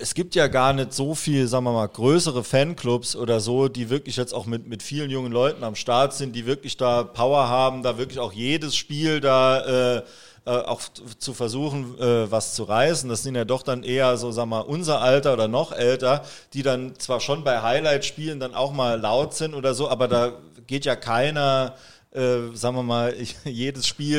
es 0.00 0.14
gibt 0.14 0.34
ja 0.34 0.46
gar 0.48 0.72
nicht 0.72 0.92
so 0.92 1.14
viel, 1.14 1.46
sagen 1.46 1.64
wir 1.64 1.72
mal, 1.72 1.86
größere 1.86 2.42
Fanclubs 2.42 3.16
oder 3.16 3.40
so, 3.40 3.68
die 3.68 3.90
wirklich 3.90 4.16
jetzt 4.16 4.32
auch 4.32 4.46
mit, 4.46 4.66
mit 4.66 4.82
vielen 4.82 5.10
jungen 5.10 5.32
Leuten 5.32 5.62
am 5.62 5.74
Start 5.74 6.14
sind, 6.14 6.34
die 6.34 6.46
wirklich 6.46 6.76
da 6.76 7.04
Power 7.04 7.48
haben, 7.48 7.82
da 7.82 7.98
wirklich 7.98 8.18
auch 8.18 8.32
jedes 8.32 8.76
Spiel 8.76 9.20
da 9.20 9.98
äh, 9.98 10.02
äh, 10.46 10.50
auch 10.50 10.80
zu 11.18 11.34
versuchen, 11.34 11.98
äh, 12.00 12.30
was 12.30 12.54
zu 12.54 12.64
reißen. 12.64 13.08
Das 13.10 13.22
sind 13.22 13.34
ja 13.34 13.44
doch 13.44 13.62
dann 13.62 13.82
eher 13.82 14.16
so, 14.16 14.32
sagen 14.32 14.50
wir 14.50 14.56
mal, 14.56 14.62
unser 14.62 15.00
Alter 15.00 15.34
oder 15.34 15.48
noch 15.48 15.72
älter, 15.72 16.24
die 16.54 16.62
dann 16.62 16.94
zwar 16.98 17.20
schon 17.20 17.44
bei 17.44 17.60
Highlight-Spielen 17.60 18.40
dann 18.40 18.54
auch 18.54 18.72
mal 18.72 18.98
laut 18.98 19.34
sind 19.34 19.54
oder 19.54 19.74
so, 19.74 19.88
aber 19.88 20.08
da 20.08 20.32
geht 20.66 20.86
ja 20.86 20.96
keiner 20.96 21.74
äh, 22.12 22.54
sagen 22.54 22.76
wir 22.76 22.82
mal, 22.82 23.14
ich, 23.18 23.36
jedes 23.44 23.86
Spiel 23.86 24.18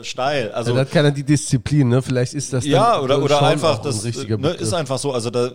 äh, 0.00 0.04
steil. 0.04 0.50
Also 0.52 0.74
ja, 0.74 0.80
hat 0.80 0.90
keiner 0.90 1.10
die 1.10 1.24
Disziplin, 1.24 1.88
ne? 1.88 2.02
Vielleicht 2.02 2.34
ist 2.34 2.52
das 2.52 2.64
ja 2.64 3.00
oder 3.00 3.22
oder 3.22 3.42
einfach 3.42 3.78
das 3.78 4.04
ein 4.04 4.40
ne, 4.40 4.50
ist 4.50 4.72
einfach 4.72 4.98
so. 4.98 5.12
Also 5.12 5.30
da 5.30 5.52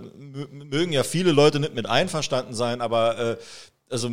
mögen 0.52 0.94
ja 0.94 1.04
viele 1.04 1.32
Leute 1.32 1.60
nicht 1.60 1.76
mit 1.76 1.86
einverstanden 1.88 2.54
sein, 2.54 2.82
aber 2.82 3.20
äh, 3.20 3.38
also 3.92 4.10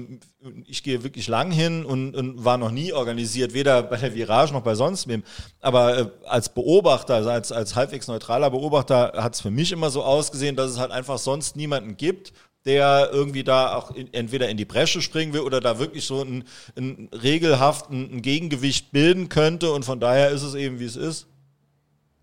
ich 0.67 0.83
gehe 0.83 1.03
wirklich 1.03 1.29
lang 1.29 1.51
hin 1.51 1.85
und, 1.85 2.15
und, 2.15 2.45
war 2.45 2.59
noch 2.59 2.71
nie 2.71 2.93
organisiert, 2.93 3.55
weder 3.55 3.83
bei 3.83 3.97
der 3.97 4.15
Virage 4.15 4.53
noch 4.53 4.63
bei 4.63 4.75
sonst 4.75 5.09
wem. 5.09 5.23
Aber 5.61 5.99
äh, 5.99 6.07
als 6.27 6.51
Beobachter, 6.51 7.15
also 7.15 7.31
als, 7.31 7.53
als 7.53 7.75
halbwegs 7.75 8.07
neutraler 8.07 8.51
Beobachter, 8.51 9.13
hat 9.17 9.35
es 9.35 9.41
für 9.41 9.51
mich 9.51 9.73
immer 9.73 9.89
so 9.91 10.03
ausgesehen, 10.03 10.57
dass 10.57 10.71
es 10.71 10.79
halt 10.79 10.91
einfach 10.91 11.19
sonst 11.19 11.57
niemanden 11.57 11.97
gibt, 11.97 12.33
der 12.65 13.11
irgendwie 13.13 13.45
da 13.45 13.75
auch 13.75 13.91
in, 13.91 14.13
entweder 14.13 14.49
in 14.49 14.57
die 14.57 14.65
Bresche 14.65 15.03
springen 15.03 15.33
will 15.33 15.41
oder 15.41 15.61
da 15.61 15.79
wirklich 15.79 16.05
so 16.05 16.23
ein, 16.23 16.45
ein 16.77 17.09
regelhaft 17.13 17.91
ein, 17.91 18.17
ein, 18.17 18.23
Gegengewicht 18.23 18.93
bilden 18.93 19.29
könnte 19.29 19.73
und 19.73 19.85
von 19.85 20.01
daher 20.01 20.31
ist 20.31 20.43
es 20.43 20.55
eben, 20.55 20.79
wie 20.79 20.85
es 20.85 20.97
ist. 20.97 21.27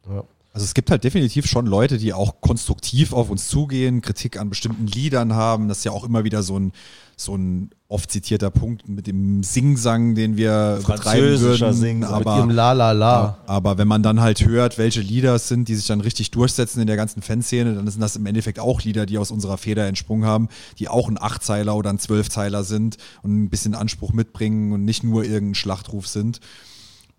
Ja. 0.08 0.24
Also 0.52 0.66
es 0.66 0.74
gibt 0.74 0.90
halt 0.90 1.04
definitiv 1.04 1.46
schon 1.46 1.68
Leute, 1.68 1.98
die 1.98 2.12
auch 2.12 2.42
konstruktiv 2.42 3.14
auf 3.14 3.30
uns 3.30 3.48
zugehen, 3.50 4.02
Kritik 4.02 4.38
an 4.40 4.50
bestimmten 4.50 4.88
Liedern 4.88 5.34
haben. 5.34 5.68
Das 5.68 5.80
ist 5.80 5.84
ja 5.84 5.92
auch 5.92 6.04
immer 6.04 6.24
wieder 6.24 6.42
so 6.42 6.58
ein, 6.58 6.74
so 7.16 7.36
ein 7.36 7.70
oft 7.90 8.12
zitierter 8.12 8.52
Punkt 8.52 8.88
mit 8.88 9.08
dem 9.08 9.42
Singsang, 9.42 10.14
den 10.14 10.38
wir 10.38 10.80
betreiben 10.86 11.40
würden. 11.40 11.74
Sing, 11.74 12.04
aber, 12.04 12.36
mit 12.36 12.46
dem 12.46 12.56
La 12.56 12.72
La 12.72 12.92
La. 12.92 13.40
Aber 13.48 13.80
wenn 13.80 13.88
man 13.88 14.04
dann 14.04 14.22
halt 14.22 14.46
hört, 14.46 14.78
welche 14.78 15.02
Lieder 15.02 15.34
es 15.34 15.48
sind, 15.48 15.68
die 15.68 15.74
sich 15.74 15.88
dann 15.88 16.00
richtig 16.00 16.30
durchsetzen 16.30 16.82
in 16.82 16.88
der 16.88 16.98
ganzen 16.98 17.24
Fanszene, 17.24 17.74
dann 17.74 17.88
sind 17.88 18.00
das 18.00 18.16
im 18.16 18.28
Endeffekt 18.28 18.60
auch 18.60 18.84
Lieder, 18.84 19.08
die 19.08 19.18
aus 19.18 19.32
unserer 19.32 19.58
Feder 19.58 19.88
entsprungen 19.88 20.26
haben, 20.26 20.50
die 20.78 20.88
auch 20.88 21.10
ein 21.10 21.20
Achtzeiler 21.20 21.76
oder 21.76 21.90
ein 21.90 21.98
Zwölfzeiler 21.98 22.64
sind 22.64 22.98
und 23.24 23.36
ein 23.36 23.50
bisschen 23.50 23.74
Anspruch 23.74 24.14
mitbringen 24.14 24.72
und 24.72 24.86
nicht 24.86 25.04
nur 25.04 25.24
irgendein 25.24 25.56
Schlachtruf 25.56 26.08
sind. 26.08 26.42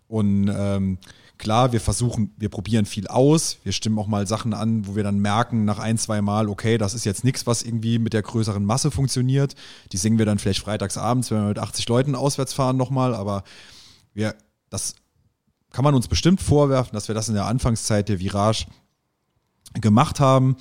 Und 0.06 0.48
ähm, 0.56 0.98
klar, 1.40 1.72
wir 1.72 1.80
versuchen, 1.80 2.32
wir 2.36 2.50
probieren 2.50 2.84
viel 2.84 3.08
aus, 3.08 3.56
wir 3.64 3.72
stimmen 3.72 3.98
auch 3.98 4.06
mal 4.06 4.26
Sachen 4.26 4.54
an, 4.54 4.86
wo 4.86 4.94
wir 4.94 5.02
dann 5.02 5.18
merken 5.18 5.64
nach 5.64 5.78
ein, 5.78 5.98
zwei 5.98 6.20
Mal, 6.20 6.48
okay, 6.48 6.78
das 6.78 6.94
ist 6.94 7.04
jetzt 7.04 7.24
nichts, 7.24 7.46
was 7.46 7.62
irgendwie 7.62 7.98
mit 7.98 8.12
der 8.12 8.22
größeren 8.22 8.64
Masse 8.64 8.90
funktioniert. 8.90 9.56
Die 9.90 9.96
singen 9.96 10.18
wir 10.18 10.26
dann 10.26 10.38
vielleicht 10.38 10.60
freitags 10.60 10.98
abends, 10.98 11.30
wenn 11.30 11.38
wir 11.38 11.48
mit 11.48 11.58
80 11.58 11.88
Leuten 11.88 12.14
auswärts 12.14 12.52
fahren 12.52 12.76
nochmal, 12.76 13.14
aber 13.14 13.42
wir, 14.12 14.34
das 14.68 14.94
kann 15.72 15.82
man 15.82 15.94
uns 15.94 16.08
bestimmt 16.08 16.40
vorwerfen, 16.40 16.92
dass 16.92 17.08
wir 17.08 17.14
das 17.14 17.28
in 17.28 17.34
der 17.34 17.46
Anfangszeit 17.46 18.08
der 18.08 18.20
Virage 18.20 18.66
gemacht 19.80 20.20
haben. 20.20 20.56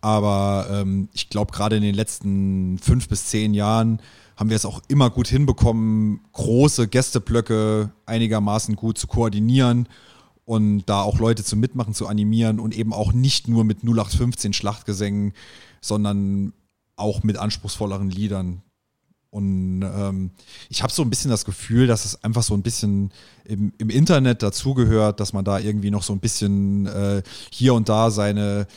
Aber 0.00 0.66
ähm, 0.70 1.08
ich 1.12 1.30
glaube, 1.30 1.52
gerade 1.52 1.76
in 1.76 1.82
den 1.82 1.94
letzten 1.94 2.78
fünf 2.78 3.08
bis 3.08 3.26
zehn 3.26 3.54
Jahren 3.54 4.02
haben 4.36 4.50
wir 4.50 4.56
es 4.56 4.66
auch 4.66 4.82
immer 4.88 5.10
gut 5.10 5.28
hinbekommen, 5.28 6.20
große 6.32 6.88
Gästeblöcke 6.88 7.92
einigermaßen 8.04 8.74
gut 8.74 8.98
zu 8.98 9.06
koordinieren 9.06 9.88
und 10.44 10.84
da 10.86 11.02
auch 11.02 11.18
Leute 11.18 11.44
zum 11.44 11.60
Mitmachen 11.60 11.94
zu 11.94 12.06
animieren 12.06 12.60
und 12.60 12.76
eben 12.76 12.92
auch 12.92 13.12
nicht 13.12 13.48
nur 13.48 13.64
mit 13.64 13.82
0815 13.82 14.52
Schlachtgesängen, 14.52 15.32
sondern 15.80 16.52
auch 16.96 17.22
mit 17.22 17.38
anspruchsvolleren 17.38 18.10
Liedern. 18.10 18.62
Und 19.30 19.82
ähm, 19.82 20.30
ich 20.68 20.82
habe 20.84 20.92
so 20.92 21.02
ein 21.02 21.10
bisschen 21.10 21.30
das 21.30 21.44
Gefühl, 21.44 21.88
dass 21.88 22.04
es 22.04 22.22
einfach 22.22 22.44
so 22.44 22.54
ein 22.54 22.62
bisschen 22.62 23.10
im, 23.44 23.72
im 23.78 23.90
Internet 23.90 24.44
dazugehört, 24.44 25.18
dass 25.18 25.32
man 25.32 25.44
da 25.44 25.58
irgendwie 25.58 25.90
noch 25.90 26.04
so 26.04 26.12
ein 26.12 26.20
bisschen 26.20 26.86
äh, 26.86 27.22
hier 27.50 27.74
und 27.74 27.88
da 27.88 28.12
seine 28.12 28.68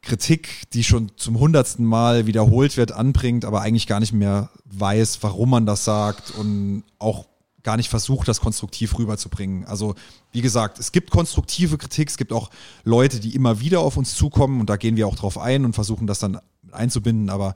Kritik, 0.00 0.70
die 0.72 0.82
schon 0.82 1.12
zum 1.16 1.38
hundertsten 1.38 1.84
Mal 1.84 2.26
wiederholt 2.26 2.78
wird, 2.78 2.92
anbringt, 2.92 3.44
aber 3.44 3.60
eigentlich 3.60 3.86
gar 3.86 4.00
nicht 4.00 4.14
mehr 4.14 4.50
weiß, 4.64 5.18
warum 5.22 5.50
man 5.50 5.66
das 5.66 5.84
sagt 5.84 6.30
und 6.30 6.84
auch 6.98 7.26
gar 7.66 7.76
nicht 7.76 7.90
versucht, 7.90 8.28
das 8.28 8.40
konstruktiv 8.40 8.96
rüberzubringen. 8.96 9.64
Also 9.64 9.96
wie 10.30 10.40
gesagt, 10.40 10.78
es 10.78 10.92
gibt 10.92 11.10
konstruktive 11.10 11.76
Kritik, 11.78 12.08
es 12.08 12.16
gibt 12.16 12.32
auch 12.32 12.50
Leute, 12.84 13.18
die 13.18 13.34
immer 13.34 13.58
wieder 13.58 13.80
auf 13.80 13.96
uns 13.96 14.14
zukommen 14.14 14.60
und 14.60 14.70
da 14.70 14.76
gehen 14.76 14.96
wir 14.96 15.08
auch 15.08 15.16
drauf 15.16 15.36
ein 15.36 15.64
und 15.64 15.72
versuchen 15.72 16.06
das 16.06 16.20
dann 16.20 16.38
einzubinden, 16.70 17.28
aber 17.28 17.54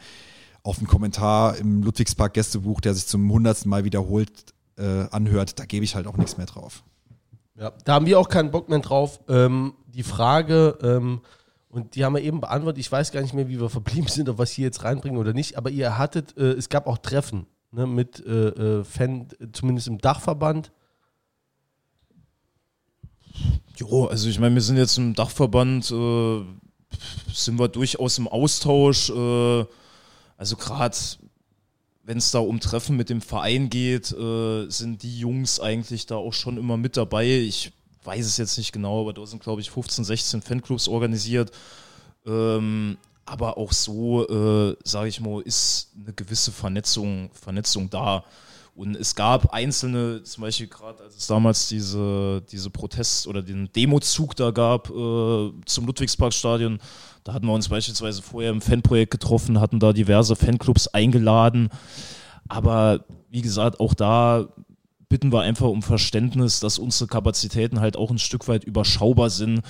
auf 0.65 0.79
einen 0.79 0.89
Kommentar 0.89 1.57
im 1.59 1.85
Ludwigspark 1.85 2.35
Gästebuch, 2.35 2.81
der 2.81 2.95
sich 2.95 3.07
zum 3.07 3.31
hundertsten 3.31 3.71
Mal 3.71 3.85
wiederholt 3.85 4.33
äh, 4.77 5.07
anhört, 5.13 5.61
da 5.61 5.65
gebe 5.65 5.85
ich 5.85 5.95
halt 5.95 6.09
auch 6.09 6.17
nichts 6.17 6.37
mehr 6.37 6.47
drauf. 6.47 6.83
Ja, 7.57 7.73
da 7.85 7.95
haben 7.95 8.07
wir 8.07 8.19
auch 8.19 8.29
keinen 8.29 8.51
Bock 8.51 8.69
mehr 8.69 8.81
drauf. 8.81 9.21
Ähm, 9.29 9.75
die 9.87 10.03
Frage, 10.03 10.77
ähm, 10.83 11.21
und 11.69 11.95
die 11.95 12.05
haben 12.05 12.17
wir 12.17 12.23
eben 12.23 12.41
beantwortet, 12.41 12.81
ich 12.81 12.91
weiß 12.91 13.13
gar 13.13 13.23
nicht 13.23 13.35
mehr, 13.35 13.49
wie 13.49 13.61
wir 13.61 13.71
verblieben 13.71 14.09
sind, 14.09 14.29
ob 14.29 14.41
wir 14.41 14.43
es 14.43 14.51
hier 14.51 14.65
jetzt 14.65 14.83
reinbringen 14.83 15.21
oder 15.21 15.35
nicht, 15.35 15.57
aber 15.57 15.71
ihr 15.71 15.99
hattet, 15.99 16.37
äh, 16.37 16.51
es 16.51 16.69
gab 16.69 16.89
auch 16.89 16.99
Treffen 16.99 17.47
ne, 17.73 17.87
mit 17.87 18.25
äh, 18.25 18.49
äh, 18.49 18.85
Fan, 18.85 19.29
zumindest 19.53 19.89
im 19.89 19.99
Dachverband. 19.99 20.73
Jo, 23.77 24.07
also 24.07 24.29
ich 24.29 24.39
meine, 24.39 24.55
wir 24.55 24.63
sind 24.63 24.77
jetzt 24.77 24.99
im 24.99 25.15
Dachverband, 25.15 25.91
äh, 25.91 26.45
sind 27.33 27.59
wir 27.59 27.69
durchaus 27.69 28.19
im 28.19 28.29
Austausch. 28.29 29.11
Äh, 29.11 29.65
also 30.37 30.57
gerade 30.57 30.97
wenn 32.03 32.19
es 32.19 32.31
da 32.31 32.41
um 32.41 32.61
Treffen 32.61 32.97
mit 32.97 33.09
dem 33.09 33.21
Verein 33.21 33.71
geht, 33.71 34.11
äh, 34.13 34.69
sind 34.69 35.03
die 35.03 35.19
Jungs 35.19 35.61
eigentlich 35.61 36.07
da 36.07 36.17
auch 36.17 36.33
schon 36.33 36.57
immer 36.57 36.77
mit 36.77 36.97
dabei. 36.97 37.27
Ich 37.27 37.73
weiß 38.05 38.27
es 38.27 38.37
jetzt 38.37 38.59
nicht 38.59 38.73
genau, 38.73 39.03
aber 39.03 39.13
da 39.13 39.25
sind, 39.27 39.43
glaube 39.43 39.61
ich, 39.61 39.71
15, 39.71 40.05
16 40.05 40.43
Fanclubs 40.43 40.89
organisiert. 40.89 41.53
Ähm, 42.27 42.99
aber 43.31 43.57
auch 43.57 43.73
so, 43.73 44.29
äh, 44.29 44.77
sage 44.83 45.09
ich 45.09 45.21
mal, 45.21 45.41
ist 45.43 45.93
eine 46.03 46.13
gewisse 46.13 46.51
Vernetzung, 46.51 47.31
Vernetzung 47.33 47.89
da. 47.89 48.25
Und 48.75 48.97
es 48.97 49.15
gab 49.15 49.53
einzelne, 49.55 50.25
zum 50.25 50.43
Beispiel 50.43 50.67
gerade 50.67 51.05
als 51.05 51.17
es 51.17 51.27
damals 51.29 51.69
diese, 51.69 52.43
diese 52.51 52.71
Protest- 52.71 53.29
oder 53.29 53.41
den 53.41 53.71
Demozug 53.73 54.35
da 54.35 54.51
gab 54.51 54.91
äh, 54.91 55.53
zum 55.65 55.87
Ludwigsparkstadion, 55.87 56.81
da 57.23 57.33
hatten 57.33 57.47
wir 57.47 57.53
uns 57.53 57.69
beispielsweise 57.69 58.21
vorher 58.21 58.51
im 58.51 58.61
Fanprojekt 58.61 59.13
getroffen, 59.13 59.61
hatten 59.61 59.79
da 59.79 59.93
diverse 59.93 60.35
Fanclubs 60.35 60.89
eingeladen. 60.89 61.69
Aber 62.49 63.05
wie 63.31 63.43
gesagt, 63.43 63.79
auch 63.79 63.95
da 63.95 64.49
bitten 65.09 65.33
wir 65.33 65.43
einfach 65.43 65.69
um 65.69 65.83
Verständnis, 65.83 66.59
dass 66.59 66.81
unsere 66.81 67.07
Kapazitäten 67.07 67.79
halt 67.79 67.97
auch 67.97 68.11
ein 68.11 68.19
Stück 68.19 68.49
weit 68.49 68.65
überschaubar 68.65 69.31
sind. 69.31 69.61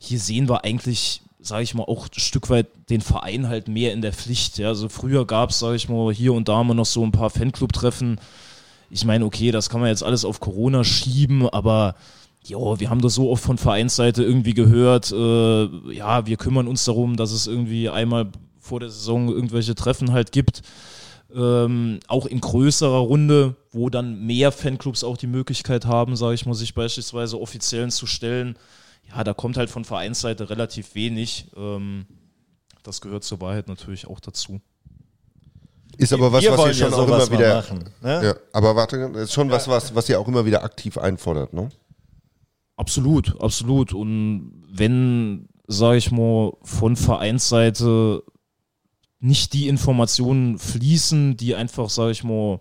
Hier 0.00 0.18
sehen 0.18 0.48
wir 0.48 0.64
eigentlich, 0.64 1.23
sage 1.46 1.62
ich 1.62 1.74
mal, 1.74 1.84
auch 1.84 2.06
ein 2.06 2.20
Stück 2.20 2.50
weit 2.50 2.66
den 2.90 3.00
Verein 3.00 3.48
halt 3.48 3.68
mehr 3.68 3.92
in 3.92 4.02
der 4.02 4.12
Pflicht. 4.12 4.58
Ja. 4.58 4.68
Also 4.68 4.88
früher 4.88 5.26
gab 5.26 5.50
es, 5.50 5.58
sage 5.58 5.76
ich 5.76 5.88
mal, 5.88 6.12
hier 6.12 6.32
und 6.32 6.48
da 6.48 6.62
mal 6.62 6.74
noch 6.74 6.86
so 6.86 7.04
ein 7.04 7.12
paar 7.12 7.30
Fanclub-Treffen. 7.30 8.20
Ich 8.90 9.04
meine, 9.04 9.24
okay, 9.24 9.50
das 9.50 9.70
kann 9.70 9.80
man 9.80 9.88
jetzt 9.88 10.02
alles 10.02 10.24
auf 10.24 10.40
Corona 10.40 10.84
schieben, 10.84 11.48
aber 11.48 11.96
ja, 12.44 12.78
wir 12.78 12.90
haben 12.90 13.00
das 13.00 13.14
so 13.14 13.30
oft 13.30 13.42
von 13.42 13.58
Vereinsseite 13.58 14.22
irgendwie 14.22 14.54
gehört, 14.54 15.10
äh, 15.10 15.64
ja, 15.94 16.26
wir 16.26 16.36
kümmern 16.36 16.68
uns 16.68 16.84
darum, 16.84 17.16
dass 17.16 17.32
es 17.32 17.46
irgendwie 17.46 17.88
einmal 17.88 18.30
vor 18.58 18.80
der 18.80 18.90
Saison 18.90 19.28
irgendwelche 19.28 19.74
Treffen 19.74 20.12
halt 20.12 20.30
gibt 20.30 20.62
ähm, 21.34 22.00
auch 22.06 22.26
in 22.26 22.40
größerer 22.40 22.98
Runde, 22.98 23.56
wo 23.72 23.90
dann 23.90 24.24
mehr 24.24 24.52
Fanclubs 24.52 25.04
auch 25.04 25.16
die 25.16 25.26
Möglichkeit 25.26 25.84
haben, 25.86 26.16
sage 26.16 26.34
ich 26.34 26.46
mal, 26.46 26.54
sich 26.54 26.74
beispielsweise 26.74 27.40
offiziellen 27.40 27.90
zu 27.90 28.06
stellen. 28.06 28.56
Ja, 29.08 29.24
da 29.24 29.34
kommt 29.34 29.56
halt 29.56 29.70
von 29.70 29.84
Vereinsseite 29.84 30.50
relativ 30.50 30.94
wenig. 30.94 31.46
Ähm, 31.56 32.06
das 32.82 33.00
gehört 33.00 33.24
zur 33.24 33.40
Wahrheit 33.40 33.68
natürlich 33.68 34.06
auch 34.06 34.20
dazu. 34.20 34.60
Ist 35.96 36.12
aber 36.12 36.32
was, 36.32 36.44
was 36.44 36.66
ihr 36.66 36.74
schon 36.74 36.90
ja 36.90 36.96
auch 36.96 37.06
immer 37.06 37.30
wieder. 37.30 37.56
Machen, 37.56 37.84
ne? 38.02 38.24
ja, 38.24 38.34
aber 38.52 38.74
warte, 38.76 38.96
ist 38.96 39.32
schon 39.32 39.48
ja. 39.48 39.54
was, 39.54 39.68
was, 39.68 39.94
was 39.94 40.08
ihr 40.08 40.18
auch 40.18 40.26
immer 40.26 40.44
wieder 40.44 40.64
aktiv 40.64 40.98
einfordert, 40.98 41.52
ne? 41.52 41.68
Absolut, 42.76 43.40
absolut. 43.40 43.92
Und 43.92 44.64
wenn, 44.68 45.48
sage 45.68 45.98
ich 45.98 46.10
mal, 46.10 46.52
von 46.62 46.96
Vereinsseite 46.96 48.24
nicht 49.20 49.52
die 49.52 49.68
Informationen 49.68 50.58
fließen, 50.58 51.36
die 51.36 51.54
einfach, 51.54 51.88
sage 51.88 52.10
ich 52.10 52.24
mal, 52.24 52.58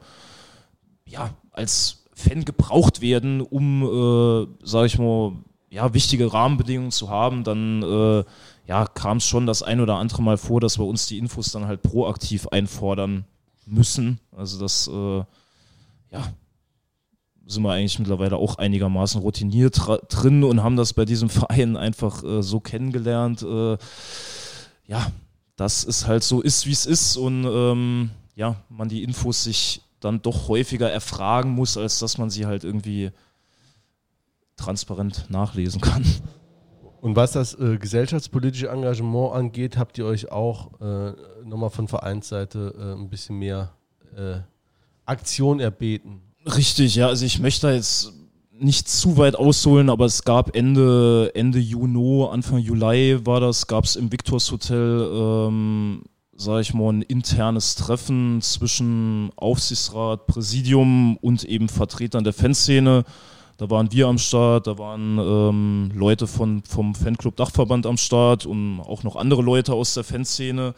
ja, 1.06 1.32
als 1.52 2.06
Fan 2.14 2.46
gebraucht 2.46 3.02
werden, 3.02 3.42
um, 3.42 3.84
äh, 3.84 4.66
sage 4.66 4.86
ich 4.86 5.00
mal, 5.00 5.34
ja, 5.74 5.92
wichtige 5.96 6.32
Rahmenbedingungen 6.32 6.92
zu 6.92 7.10
haben, 7.10 7.44
dann 7.44 7.82
äh, 7.82 8.24
ja, 8.68 8.86
kam 8.86 9.18
es 9.18 9.26
schon 9.26 9.48
das 9.48 9.64
ein 9.64 9.82
oder 9.82 9.96
andere 9.96 10.22
Mal 10.22 10.38
vor, 10.38 10.62
dass 10.62 10.78
wir 10.78 10.86
uns 10.86 11.08
die 11.08 11.18
Infos 11.18 11.52
dann 11.52 11.66
halt 11.66 11.82
proaktiv 11.82 12.48
einfordern 12.50 13.26
müssen. 13.66 14.20
Also 14.38 14.60
das, 14.60 14.88
äh, 14.88 15.18
ja, 16.12 16.32
sind 17.48 17.64
wir 17.64 17.72
eigentlich 17.72 17.98
mittlerweile 17.98 18.38
auch 18.38 18.60
einigermaßen 18.60 19.20
routiniert 19.20 19.82
drin 20.10 20.44
und 20.44 20.62
haben 20.62 20.76
das 20.78 20.94
bei 20.94 21.06
diesem 21.06 21.30
Verein 21.32 21.76
einfach 21.76 22.24
äh, 22.24 22.44
so 22.44 22.60
kennengelernt. 22.60 23.42
Äh, 23.42 23.78
ja, 24.86 25.12
dass 25.56 25.84
es 25.84 26.06
halt 26.06 26.24
so 26.24 26.42
ist, 26.42 26.68
wie 26.68 26.72
es 26.72 26.86
ist 26.86 27.18
und 27.18 27.46
ähm, 27.46 28.12
ja, 28.36 28.58
man 28.70 28.90
die 28.90 29.02
Infos 29.02 29.44
sich 29.44 29.82
dann 30.00 30.22
doch 30.22 30.50
häufiger 30.50 30.92
erfragen 30.92 31.50
muss, 31.50 31.78
als 31.78 31.98
dass 31.98 32.20
man 32.20 32.30
sie 32.30 32.46
halt 32.46 32.64
irgendwie 32.64 33.12
transparent 34.56 35.28
nachlesen 35.30 35.82
kann. 35.82 36.06
Und 37.02 37.18
was 37.18 37.34
das 37.34 37.54
äh, 37.60 37.78
gesellschaftspolitische 37.78 38.70
Engagement 38.70 39.34
angeht, 39.34 39.78
habt 39.78 39.98
ihr 39.98 40.06
euch 40.06 40.32
auch 40.32 40.80
äh, 40.80 41.12
nochmal 41.44 41.70
von 41.70 41.90
Vereinsseite 41.90 42.74
äh, 42.78 42.98
ein 42.98 43.10
bisschen 43.10 43.40
mehr 43.40 43.74
äh, 44.16 44.38
Aktion 45.06 45.60
erbeten? 45.60 46.22
Richtig, 46.46 46.96
ja. 46.96 47.08
Also 47.08 47.26
ich 47.26 47.40
möchte 47.40 47.70
jetzt 47.70 48.14
nicht 48.58 48.88
zu 48.88 49.18
weit 49.18 49.36
ausholen, 49.36 49.90
aber 49.90 50.06
es 50.06 50.24
gab 50.24 50.56
Ende, 50.56 51.32
Ende 51.36 51.60
Juni, 51.60 52.26
Anfang 52.32 52.60
Juli 52.60 53.26
war 53.26 53.40
das, 53.40 53.68
gab 53.68 53.84
es 53.84 53.96
im 53.96 54.12
Victors 54.12 54.52
Hotel, 54.52 55.10
ähm, 55.12 56.04
sage 56.36 56.62
ich 56.62 56.74
mal, 56.74 56.94
ein 56.94 57.02
internes 57.02 57.76
Treffen 57.76 58.42
zwischen 58.42 59.32
Aufsichtsrat, 59.36 60.28
Präsidium 60.28 61.18
und 61.18 61.44
eben 61.44 61.68
Vertretern 61.68 62.24
der 62.24 62.34
Fanszene. 62.34 63.04
Da 63.58 63.70
waren 63.70 63.92
wir 63.92 64.08
am 64.08 64.18
Start, 64.18 64.68
da 64.68 64.78
waren 64.78 65.20
ähm, 65.20 65.92
Leute 65.94 66.28
von, 66.28 66.64
vom 66.64 66.96
Fanclub 66.96 67.36
Dachverband 67.36 67.86
am 67.86 67.98
Start 67.98 68.46
und 68.46 68.80
auch 68.80 69.04
noch 69.04 69.16
andere 69.16 69.42
Leute 69.42 69.74
aus 69.74 69.94
der 69.94 70.04
Fanszene. 70.04 70.74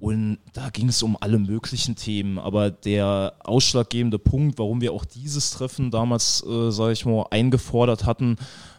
Und 0.00 0.38
da 0.52 0.70
ging 0.70 0.88
es 0.88 1.02
um 1.02 1.16
alle 1.20 1.38
möglichen 1.38 1.96
Themen. 1.96 2.38
Aber 2.38 2.70
der 2.70 3.34
ausschlaggebende 3.40 4.18
Punkt, 4.18 4.58
warum 4.58 4.80
wir 4.80 4.92
auch 4.92 5.04
dieses 5.04 5.50
Treffen 5.50 5.90
damals, 5.90 6.44
äh, 6.46 6.70
sage 6.70 6.92
ich 6.92 7.04
mal, 7.04 7.26
eingefordert 7.30 8.06
hatten, 8.06 8.36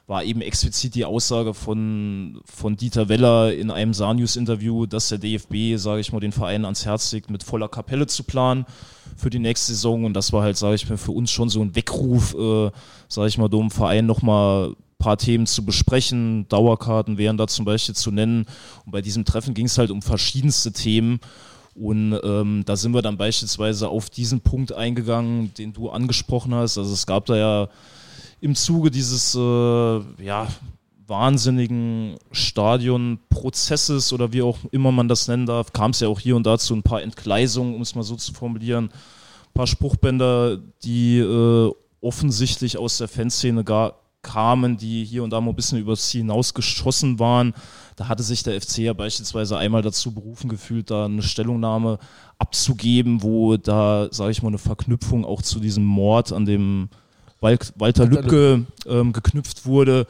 war 0.09 0.23
eben 0.23 0.41
explizit 0.41 0.95
die 0.95 1.05
Aussage 1.05 1.53
von, 1.53 2.41
von 2.43 2.75
Dieter 2.75 3.09
Weller 3.09 3.53
in 3.53 3.69
einem 3.69 3.93
Sarnius-Interview, 3.93 4.87
dass 4.87 5.09
der 5.09 5.19
DFB, 5.19 5.75
sage 5.75 6.01
ich 6.01 6.11
mal, 6.11 6.19
den 6.19 6.31
Verein 6.31 6.65
ans 6.65 6.83
Herz 6.83 7.11
legt, 7.11 7.29
mit 7.29 7.43
voller 7.43 7.69
Kapelle 7.69 8.07
zu 8.07 8.23
planen 8.23 8.65
für 9.15 9.29
die 9.29 9.37
nächste 9.37 9.71
Saison. 9.73 10.05
Und 10.05 10.15
das 10.15 10.33
war 10.33 10.41
halt, 10.41 10.57
sage 10.57 10.73
ich 10.73 10.89
mal, 10.89 10.97
für 10.97 11.11
uns 11.11 11.29
schon 11.29 11.49
so 11.49 11.61
ein 11.61 11.75
Weckruf, 11.75 12.33
äh, 12.33 12.71
sage 13.07 13.27
ich 13.27 13.37
mal, 13.37 13.53
um 13.53 13.69
Verein 13.69 14.07
nochmal 14.07 14.73
paar 14.97 15.17
Themen 15.17 15.45
zu 15.45 15.63
besprechen. 15.63 16.47
Dauerkarten 16.49 17.19
wären 17.19 17.37
da 17.37 17.45
zum 17.45 17.65
Beispiel 17.65 17.93
zu 17.93 18.09
nennen. 18.09 18.47
Und 18.85 18.91
bei 18.91 19.03
diesem 19.03 19.25
Treffen 19.25 19.53
ging 19.53 19.67
es 19.67 19.77
halt 19.77 19.91
um 19.91 20.01
verschiedenste 20.01 20.71
Themen. 20.71 21.19
Und 21.75 22.19
ähm, 22.23 22.63
da 22.65 22.75
sind 22.75 22.95
wir 22.95 23.03
dann 23.03 23.17
beispielsweise 23.17 23.89
auf 23.89 24.09
diesen 24.09 24.41
Punkt 24.41 24.73
eingegangen, 24.73 25.53
den 25.53 25.71
du 25.71 25.91
angesprochen 25.91 26.55
hast. 26.55 26.79
Also 26.79 26.91
es 26.91 27.05
gab 27.05 27.27
da 27.27 27.37
ja 27.37 27.69
im 28.41 28.55
Zuge 28.55 28.91
dieses 28.91 29.35
äh, 29.35 29.39
ja, 30.23 30.47
wahnsinnigen 31.07 32.17
Stadionprozesses 32.31 34.13
oder 34.13 34.31
wie 34.31 34.41
auch 34.41 34.57
immer 34.71 34.91
man 34.91 35.07
das 35.07 35.27
nennen 35.27 35.45
darf, 35.45 35.73
kam 35.73 35.91
es 35.91 35.99
ja 35.99 36.07
auch 36.07 36.19
hier 36.19 36.35
und 36.35 36.45
da 36.45 36.57
zu 36.57 36.75
ein 36.75 36.83
paar 36.83 37.01
Entgleisungen, 37.01 37.75
um 37.75 37.81
es 37.81 37.95
mal 37.95 38.03
so 38.03 38.15
zu 38.15 38.33
formulieren. 38.33 38.85
Ein 38.85 39.53
paar 39.53 39.67
Spruchbänder, 39.67 40.57
die 40.83 41.17
äh, 41.17 41.71
offensichtlich 42.01 42.77
aus 42.77 42.97
der 42.99 43.07
Fanszene 43.07 43.63
gar 43.63 43.95
kamen, 44.21 44.77
die 44.77 45.05
hier 45.05 45.23
und 45.23 45.31
da 45.31 45.39
mal 45.39 45.51
ein 45.51 45.55
bisschen 45.55 45.79
übers 45.79 46.09
Ziel 46.09 46.21
hinausgeschossen 46.21 47.19
waren. 47.19 47.53
Da 47.95 48.07
hatte 48.07 48.23
sich 48.23 48.43
der 48.43 48.59
FC 48.59 48.79
ja 48.79 48.93
beispielsweise 48.93 49.57
einmal 49.57 49.81
dazu 49.81 50.13
berufen 50.13 50.49
gefühlt, 50.49 50.91
da 50.91 51.05
eine 51.05 51.21
Stellungnahme 51.21 51.99
abzugeben, 52.37 53.23
wo 53.23 53.57
da, 53.57 54.09
sage 54.11 54.31
ich 54.31 54.41
mal, 54.41 54.49
eine 54.49 54.57
Verknüpfung 54.57 55.25
auch 55.25 55.41
zu 55.41 55.59
diesem 55.59 55.85
Mord 55.85 56.33
an 56.33 56.45
dem 56.45 56.89
Walter 57.41 58.05
Lübcke 58.05 58.65
ähm, 58.85 59.13
geknüpft 59.13 59.65
wurde. 59.65 60.07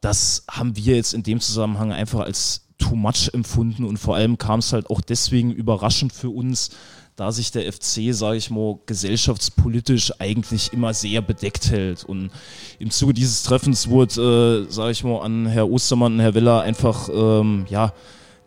Das 0.00 0.44
haben 0.50 0.76
wir 0.76 0.96
jetzt 0.96 1.14
in 1.14 1.22
dem 1.22 1.40
Zusammenhang 1.40 1.92
einfach 1.92 2.20
als 2.20 2.66
too 2.78 2.96
much 2.96 3.30
empfunden 3.32 3.84
und 3.84 3.96
vor 3.96 4.16
allem 4.16 4.38
kam 4.38 4.60
es 4.60 4.72
halt 4.72 4.90
auch 4.90 5.00
deswegen 5.00 5.50
überraschend 5.50 6.12
für 6.12 6.30
uns, 6.30 6.70
da 7.16 7.32
sich 7.32 7.50
der 7.50 7.72
FC, 7.72 8.14
sage 8.14 8.36
ich 8.36 8.50
mal, 8.50 8.78
gesellschaftspolitisch 8.84 10.12
eigentlich 10.20 10.74
immer 10.74 10.92
sehr 10.92 11.22
bedeckt 11.22 11.70
hält. 11.70 12.04
Und 12.04 12.30
im 12.78 12.90
Zuge 12.90 13.14
dieses 13.14 13.42
Treffens 13.42 13.88
wurde, 13.88 14.66
äh, 14.68 14.70
sage 14.70 14.90
ich 14.92 15.02
mal, 15.02 15.20
an 15.20 15.46
Herr 15.46 15.70
Ostermann 15.70 16.14
und 16.14 16.20
Herr 16.20 16.34
Weller 16.34 16.60
einfach 16.60 17.08
ähm, 17.08 17.64
ja, 17.70 17.94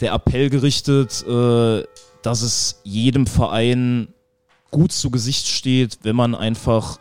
der 0.01 0.13
Appell 0.13 0.51
gerichtet, 0.51 1.25
äh, 1.27 1.83
dass 2.21 2.43
es 2.43 2.79
jedem 2.83 3.25
Verein 3.25 4.09
gut 4.69 4.91
zu 4.91 5.09
Gesicht 5.09 5.47
steht, 5.47 5.99
wenn 6.03 6.15
man 6.15 6.35
einfach 6.35 6.99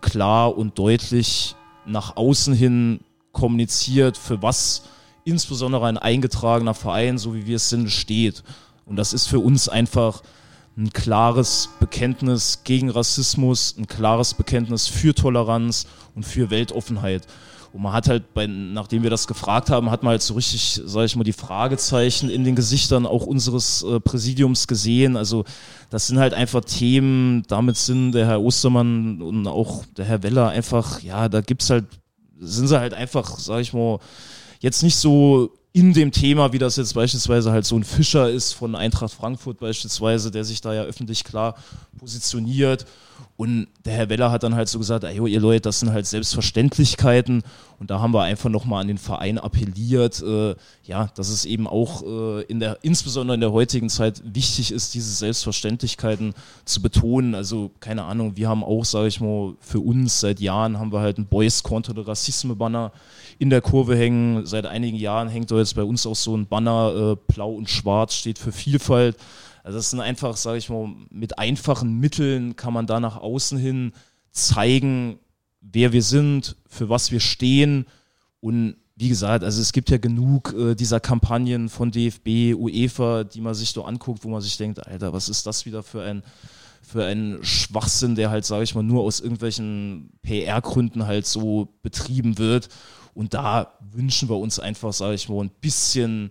klar 0.00 0.56
und 0.56 0.78
deutlich 0.78 1.54
nach 1.86 2.16
außen 2.16 2.54
hin 2.54 3.00
kommuniziert, 3.32 4.16
für 4.16 4.42
was 4.42 4.82
insbesondere 5.24 5.86
ein 5.86 5.98
eingetragener 5.98 6.74
Verein, 6.74 7.18
so 7.18 7.34
wie 7.34 7.46
wir 7.46 7.56
es 7.56 7.68
sind, 7.68 7.90
steht. 7.90 8.42
Und 8.86 8.96
das 8.96 9.12
ist 9.12 9.26
für 9.26 9.40
uns 9.40 9.68
einfach 9.68 10.22
ein 10.76 10.92
klares 10.92 11.70
Bekenntnis 11.80 12.62
gegen 12.64 12.88
Rassismus, 12.88 13.74
ein 13.76 13.86
klares 13.86 14.34
Bekenntnis 14.34 14.86
für 14.86 15.14
Toleranz 15.14 15.86
und 16.14 16.24
für 16.24 16.50
Weltoffenheit. 16.50 17.26
Und 17.72 17.82
man 17.82 17.92
hat 17.92 18.08
halt, 18.08 18.34
bei, 18.34 18.46
nachdem 18.46 19.02
wir 19.02 19.10
das 19.10 19.26
gefragt 19.26 19.70
haben, 19.70 19.90
hat 19.90 20.02
man 20.02 20.12
halt 20.12 20.22
so 20.22 20.34
richtig, 20.34 20.80
sage 20.84 21.06
ich 21.06 21.16
mal, 21.16 21.24
die 21.24 21.32
Fragezeichen 21.32 22.30
in 22.30 22.44
den 22.44 22.54
Gesichtern 22.54 23.06
auch 23.06 23.26
unseres 23.26 23.82
äh, 23.82 24.00
Präsidiums 24.00 24.66
gesehen. 24.66 25.16
Also 25.16 25.44
das 25.90 26.06
sind 26.06 26.18
halt 26.18 26.34
einfach 26.34 26.64
Themen, 26.64 27.42
damit 27.48 27.76
sind 27.76 28.12
der 28.12 28.26
Herr 28.26 28.40
Ostermann 28.40 29.20
und 29.20 29.46
auch 29.46 29.84
der 29.96 30.06
Herr 30.06 30.22
Weller 30.22 30.48
einfach, 30.48 31.00
ja, 31.02 31.28
da 31.28 31.40
gibt's 31.40 31.70
halt, 31.70 31.84
sind 32.38 32.68
sie 32.68 32.78
halt 32.78 32.94
einfach, 32.94 33.38
sage 33.38 33.62
ich 33.62 33.72
mal, 33.72 33.98
jetzt 34.60 34.82
nicht 34.82 34.96
so 34.96 35.52
in 35.78 35.92
dem 35.92 36.10
Thema, 36.10 36.52
wie 36.52 36.58
das 36.58 36.74
jetzt 36.74 36.94
beispielsweise 36.94 37.52
halt 37.52 37.64
so 37.64 37.76
ein 37.76 37.84
Fischer 37.84 38.28
ist 38.28 38.52
von 38.52 38.74
Eintracht 38.74 39.14
Frankfurt 39.14 39.60
beispielsweise, 39.60 40.32
der 40.32 40.42
sich 40.42 40.60
da 40.60 40.74
ja 40.74 40.82
öffentlich 40.82 41.22
klar 41.22 41.54
positioniert. 41.96 42.84
Und 43.36 43.68
der 43.84 43.92
Herr 43.92 44.08
Weller 44.08 44.32
hat 44.32 44.42
dann 44.42 44.56
halt 44.56 44.68
so 44.68 44.78
gesagt, 44.78 45.04
ey, 45.04 45.16
ihr 45.28 45.40
Leute, 45.40 45.62
das 45.62 45.78
sind 45.78 45.92
halt 45.92 46.06
Selbstverständlichkeiten. 46.06 47.42
Und 47.78 47.90
da 47.90 48.00
haben 48.00 48.12
wir 48.12 48.22
einfach 48.22 48.50
nochmal 48.50 48.80
an 48.80 48.88
den 48.88 48.98
Verein 48.98 49.38
appelliert, 49.38 50.20
äh, 50.20 50.56
ja, 50.82 51.08
dass 51.14 51.28
es 51.28 51.44
eben 51.44 51.68
auch 51.68 52.02
äh, 52.02 52.42
in 52.42 52.58
der, 52.58 52.78
insbesondere 52.82 53.36
in 53.36 53.40
der 53.40 53.52
heutigen 53.52 53.88
Zeit 53.88 54.20
wichtig 54.24 54.72
ist, 54.72 54.94
diese 54.94 55.12
Selbstverständlichkeiten 55.12 56.34
zu 56.64 56.82
betonen. 56.82 57.36
Also, 57.36 57.70
keine 57.78 58.04
Ahnung, 58.04 58.36
wir 58.36 58.48
haben 58.48 58.64
auch, 58.64 58.84
sage 58.84 59.06
ich 59.06 59.20
mal, 59.20 59.54
für 59.60 59.78
uns 59.78 60.18
seit 60.18 60.40
Jahren 60.40 60.80
haben 60.80 60.92
wir 60.92 61.00
halt 61.00 61.18
ein 61.18 61.26
Boys 61.26 61.62
Contre 61.62 61.94
de 61.94 62.04
Rassisme 62.04 62.56
Banner 62.56 62.90
in 63.38 63.50
der 63.50 63.60
Kurve 63.60 63.96
hängen. 63.96 64.46
Seit 64.46 64.66
einigen 64.66 64.96
Jahren 64.96 65.28
hängt 65.28 65.52
jetzt 65.52 65.67
bei 65.74 65.82
uns 65.82 66.06
auch 66.06 66.16
so 66.16 66.36
ein 66.36 66.46
Banner, 66.46 67.16
äh, 67.16 67.32
blau 67.32 67.52
und 67.52 67.68
schwarz 67.68 68.14
steht 68.14 68.38
für 68.38 68.52
Vielfalt. 68.52 69.16
Also 69.62 69.78
das 69.78 69.90
sind 69.90 70.00
einfach, 70.00 70.36
sage 70.36 70.58
ich 70.58 70.70
mal, 70.70 70.88
mit 71.10 71.38
einfachen 71.38 71.98
Mitteln 71.98 72.56
kann 72.56 72.72
man 72.72 72.86
da 72.86 73.00
nach 73.00 73.16
außen 73.16 73.58
hin 73.58 73.92
zeigen, 74.30 75.18
wer 75.60 75.92
wir 75.92 76.02
sind, 76.02 76.56
für 76.66 76.88
was 76.88 77.10
wir 77.10 77.20
stehen. 77.20 77.86
Und 78.40 78.76
wie 78.96 79.08
gesagt, 79.08 79.44
also 79.44 79.60
es 79.60 79.72
gibt 79.72 79.90
ja 79.90 79.98
genug 79.98 80.54
äh, 80.58 80.74
dieser 80.74 81.00
Kampagnen 81.00 81.68
von 81.68 81.90
DFB, 81.90 82.54
UEFA, 82.54 83.24
die 83.24 83.40
man 83.40 83.54
sich 83.54 83.70
so 83.70 83.84
anguckt, 83.84 84.24
wo 84.24 84.28
man 84.28 84.40
sich 84.40 84.56
denkt, 84.56 84.86
Alter, 84.86 85.12
was 85.12 85.28
ist 85.28 85.46
das 85.46 85.66
wieder 85.66 85.82
für 85.82 86.02
ein 86.02 86.22
für 86.80 87.04
einen 87.04 87.44
Schwachsinn, 87.44 88.14
der 88.14 88.30
halt, 88.30 88.46
sage 88.46 88.64
ich 88.64 88.74
mal, 88.74 88.82
nur 88.82 89.02
aus 89.02 89.20
irgendwelchen 89.20 90.10
PR-Gründen 90.22 91.06
halt 91.06 91.26
so 91.26 91.68
betrieben 91.82 92.38
wird. 92.38 92.70
Und 93.18 93.34
da 93.34 93.72
wünschen 93.80 94.28
wir 94.28 94.36
uns 94.36 94.60
einfach, 94.60 94.92
sage 94.92 95.14
ich 95.16 95.28
mal, 95.28 95.42
ein 95.42 95.50
bisschen 95.60 96.30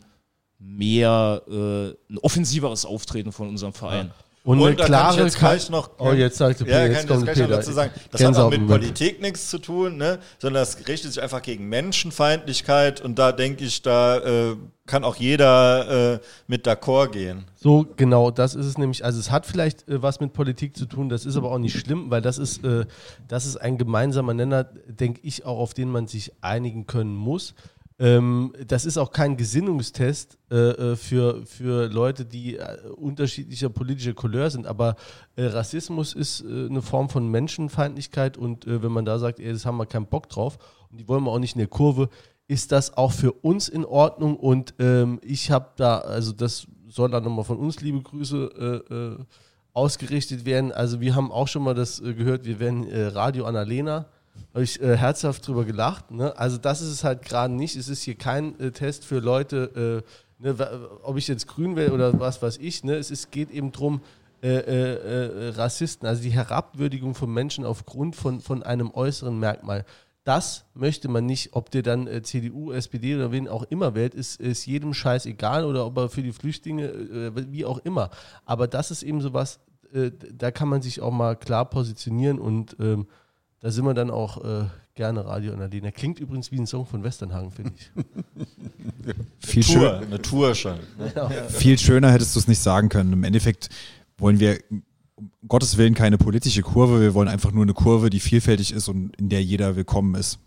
mehr, 0.58 1.42
äh, 1.46 1.90
ein 2.10 2.18
offensiveres 2.20 2.86
Auftreten 2.86 3.34
von 3.34 3.50
unserem 3.50 3.74
Verein. 3.74 4.08
Ja. 4.08 4.14
Und, 4.48 4.62
und 4.62 4.68
eine 4.68 4.76
klare 4.78 5.24
jetzt 5.24 5.40
gleich 5.40 5.70
noch. 5.70 5.90
Oh, 5.98 6.14
jetzt 6.14 6.38
sagte 6.38 6.64
Peter, 6.64 6.86
ja, 6.86 6.88
jetzt 6.88 7.06
kann 7.06 7.18
kommt 7.18 7.34
Peter. 7.34 7.48
dazu 7.50 7.74
sagen. 7.74 7.92
Das 8.12 8.24
hat 8.24 8.38
auch 8.38 8.50
mit 8.50 8.66
Politik 8.66 9.22
nichts 9.22 9.50
zu 9.50 9.60
tun, 9.60 9.98
ne? 9.98 10.20
sondern 10.40 10.62
das 10.62 10.88
richtet 10.88 11.12
sich 11.12 11.22
einfach 11.22 11.42
gegen 11.42 11.68
Menschenfeindlichkeit 11.68 13.02
und 13.02 13.20
da 13.20 13.34
denke 13.34 13.66
ich, 13.66 13.82
da 13.82 14.20
äh, 14.20 14.56
kann 14.86 15.04
auch 15.04 15.18
jeder 15.18 16.14
äh, 16.14 16.20
mit 16.48 16.66
d'accord 16.66 17.10
gehen. 17.10 17.44
So, 17.56 17.86
genau, 17.98 18.32
das 18.32 18.56
ist 18.56 18.68
es 18.68 18.78
nämlich. 18.78 19.04
Also 19.04 19.20
es 19.20 19.32
hat 19.32 19.46
vielleicht 19.46 19.86
äh, 19.90 20.02
was 20.02 20.22
mit 20.22 20.32
Politik 20.32 20.78
zu 20.78 20.86
tun, 20.86 21.10
das 21.10 21.26
ist 21.26 21.36
aber 21.36 21.52
auch 21.52 21.60
nicht 21.60 21.78
schlimm, 21.78 22.10
weil 22.10 22.22
das 22.22 22.38
ist, 22.38 22.64
äh, 22.64 22.86
das 23.28 23.46
ist 23.46 23.58
ein 23.58 23.78
gemeinsamer 23.78 24.34
Nenner, 24.34 24.64
denke 24.64 25.20
ich, 25.24 25.46
auch 25.46 25.60
auf 25.60 25.74
den 25.74 25.92
man 25.92 26.08
sich 26.08 26.32
einigen 26.40 26.88
können 26.88 27.14
muss. 27.14 27.54
Ähm, 28.00 28.54
das 28.68 28.86
ist 28.86 28.98
auch 28.98 29.12
kein 29.12 29.38
Gesinnungstest 29.38 30.38
äh, 30.52 30.56
äh, 30.56 30.96
für, 30.96 31.44
für 31.48 31.88
Leute, 31.88 32.26
die 32.26 32.58
äh, 32.58 32.78
unterschiedlicher 32.96 33.70
politischer 33.70 34.14
Couleur 34.14 34.52
sind, 34.52 34.68
aber 34.68 34.96
äh, 35.36 35.46
Rassismus 35.46 36.14
ist 36.14 36.42
äh, 36.42 36.68
eine 36.68 36.84
Form 36.84 37.10
von 37.10 37.28
Menschenfeindlichkeit 37.30 38.38
und 38.38 38.68
äh, 38.68 38.84
wenn 38.84 38.92
man 38.92 39.06
da 39.06 39.18
sagt, 39.18 39.40
ey, 39.40 39.52
das 39.52 39.66
haben 39.66 39.78
wir 39.78 39.88
keinen 39.88 40.06
Bock 40.06 40.30
drauf 40.30 40.60
und 40.92 41.00
die 41.00 41.08
wollen 41.08 41.24
wir 41.24 41.32
auch 41.32 41.40
nicht 41.40 41.56
in 41.56 41.60
der 41.60 41.68
Kurve, 41.68 42.10
ist 42.48 42.72
das 42.72 42.96
auch 42.96 43.12
für 43.12 43.32
uns 43.32 43.68
in 43.68 43.84
Ordnung 43.84 44.38
und 44.38 44.76
ähm, 44.78 45.20
ich 45.24 45.50
habe 45.50 45.72
da, 45.76 45.98
also 45.98 46.34
das 46.34 46.68
soll 46.90 47.10
dann 47.10 47.24
nochmal 47.24 47.46
von 47.46 47.58
uns 47.58 47.82
liebe 47.82 48.02
Grüße 48.02 49.26
ausgerichtet 49.74 50.46
werden. 50.46 50.72
Also 50.72 51.02
wir 51.02 51.16
haben 51.16 51.32
auch 51.32 51.48
schon 51.50 51.64
mal 51.64 51.76
das 51.76 52.02
gehört, 52.02 52.46
wir 52.46 52.60
werden 52.62 52.88
Radio 52.90 53.46
Annalena 53.46 54.06
habe 54.54 54.64
ich 54.64 54.82
äh, 54.82 54.98
herzhaft 54.98 55.48
drüber 55.48 55.66
gelacht. 55.66 56.12
Ne? 56.12 56.38
Also 56.38 56.58
das 56.58 56.82
ist 56.82 56.90
es 56.90 57.04
halt 57.04 57.24
gerade 57.24 57.54
nicht. 57.54 57.76
Es 57.76 57.90
ist 57.90 58.04
hier 58.04 58.16
kein 58.16 58.60
äh, 58.60 58.72
Test 58.72 59.06
für 59.06 59.20
Leute, 59.20 60.04
äh, 60.40 60.44
ne, 60.44 60.56
ob 61.04 61.18
ich 61.18 61.28
jetzt 61.28 61.48
grün 61.48 61.76
will 61.76 61.92
oder 61.92 62.20
was 62.20 62.42
weiß 62.42 62.58
ich. 62.58 62.84
Ne? 62.84 62.96
Es 62.96 63.12
ist, 63.12 63.32
geht 63.32 63.52
eben 63.52 63.72
darum, 63.72 64.02
äh, 64.44 64.50
äh, 64.50 65.48
äh, 65.48 65.50
Rassisten, 65.50 66.08
also 66.08 66.22
die 66.22 66.30
Herabwürdigung 66.30 67.16
von 67.16 67.34
Menschen 67.34 67.66
aufgrund 67.66 68.16
von, 68.16 68.40
von 68.40 68.62
einem 68.62 68.92
äußeren 68.92 69.40
Merkmal. 69.40 69.84
Das 70.26 70.66
möchte 70.76 71.08
man 71.08 71.26
nicht, 71.26 71.54
ob 71.54 71.72
der 71.72 71.82
dann 71.82 72.08
CDU, 72.24 72.72
SPD 72.72 73.16
oder 73.16 73.32
wen 73.32 73.48
auch 73.48 73.64
immer 73.64 73.96
wählt, 73.96 74.14
ist, 74.14 74.40
ist 74.40 74.68
jedem 74.68 74.94
Scheiß 74.94 75.26
egal 75.26 75.66
oder 75.66 75.88
ob 75.88 75.98
er 75.98 76.10
für 76.10 76.22
die 76.22 76.34
Flüchtlinge, 76.34 77.32
wie 77.50 77.64
auch 77.64 77.80
immer. 77.80 78.10
Aber 78.46 78.68
das 78.68 78.92
ist 78.92 79.04
eben 79.04 79.22
sowas, 79.22 79.62
da 80.34 80.52
kann 80.52 80.68
man 80.68 80.82
sich 80.82 81.00
auch 81.00 81.14
mal 81.14 81.38
klar 81.38 81.64
positionieren 81.70 82.40
und 82.40 82.76
ähm, 82.82 83.08
da 83.60 83.72
sind 83.72 83.86
wir 83.86 83.94
dann 83.94 84.10
auch 84.12 84.44
äh, 84.44 84.66
gerne 84.96 85.26
Radio 85.26 85.54
Annalena. 85.54 85.92
Klingt 85.92 86.20
übrigens 86.20 86.52
wie 86.52 86.60
ein 86.60 86.68
Song 86.68 86.86
von 86.86 87.04
Westernhagen, 87.04 87.52
finde 87.52 87.74
ich. 87.76 87.92
viel 89.48 89.64
Tour, 89.64 90.00
eine 90.00 90.22
Tour 90.22 90.54
schon. 90.56 90.78
Ja. 91.16 91.30
Viel 91.30 91.78
schöner 91.78 92.12
hättest 92.12 92.36
du 92.36 92.40
es 92.40 92.48
nicht 92.48 92.60
sagen 92.60 92.90
können. 92.90 93.14
Im 93.14 93.24
Endeffekt 93.24 93.70
wollen 94.18 94.40
wir 94.40 94.60
um 95.16 95.32
Gottes 95.48 95.78
Willen 95.78 95.96
keine 95.96 96.18
politische 96.18 96.62
Kurve. 96.62 97.02
Wir 97.02 97.14
wollen 97.14 97.28
einfach 97.28 97.52
nur 97.52 97.64
eine 97.64 97.74
Kurve, 97.74 98.10
die 98.10 98.20
vielfältig 98.20 98.72
ist 98.72 98.88
und 98.88 99.16
in 99.18 99.30
der 99.30 99.44
jeder 99.44 99.76
willkommen 99.76 100.16
ist. 100.16 100.40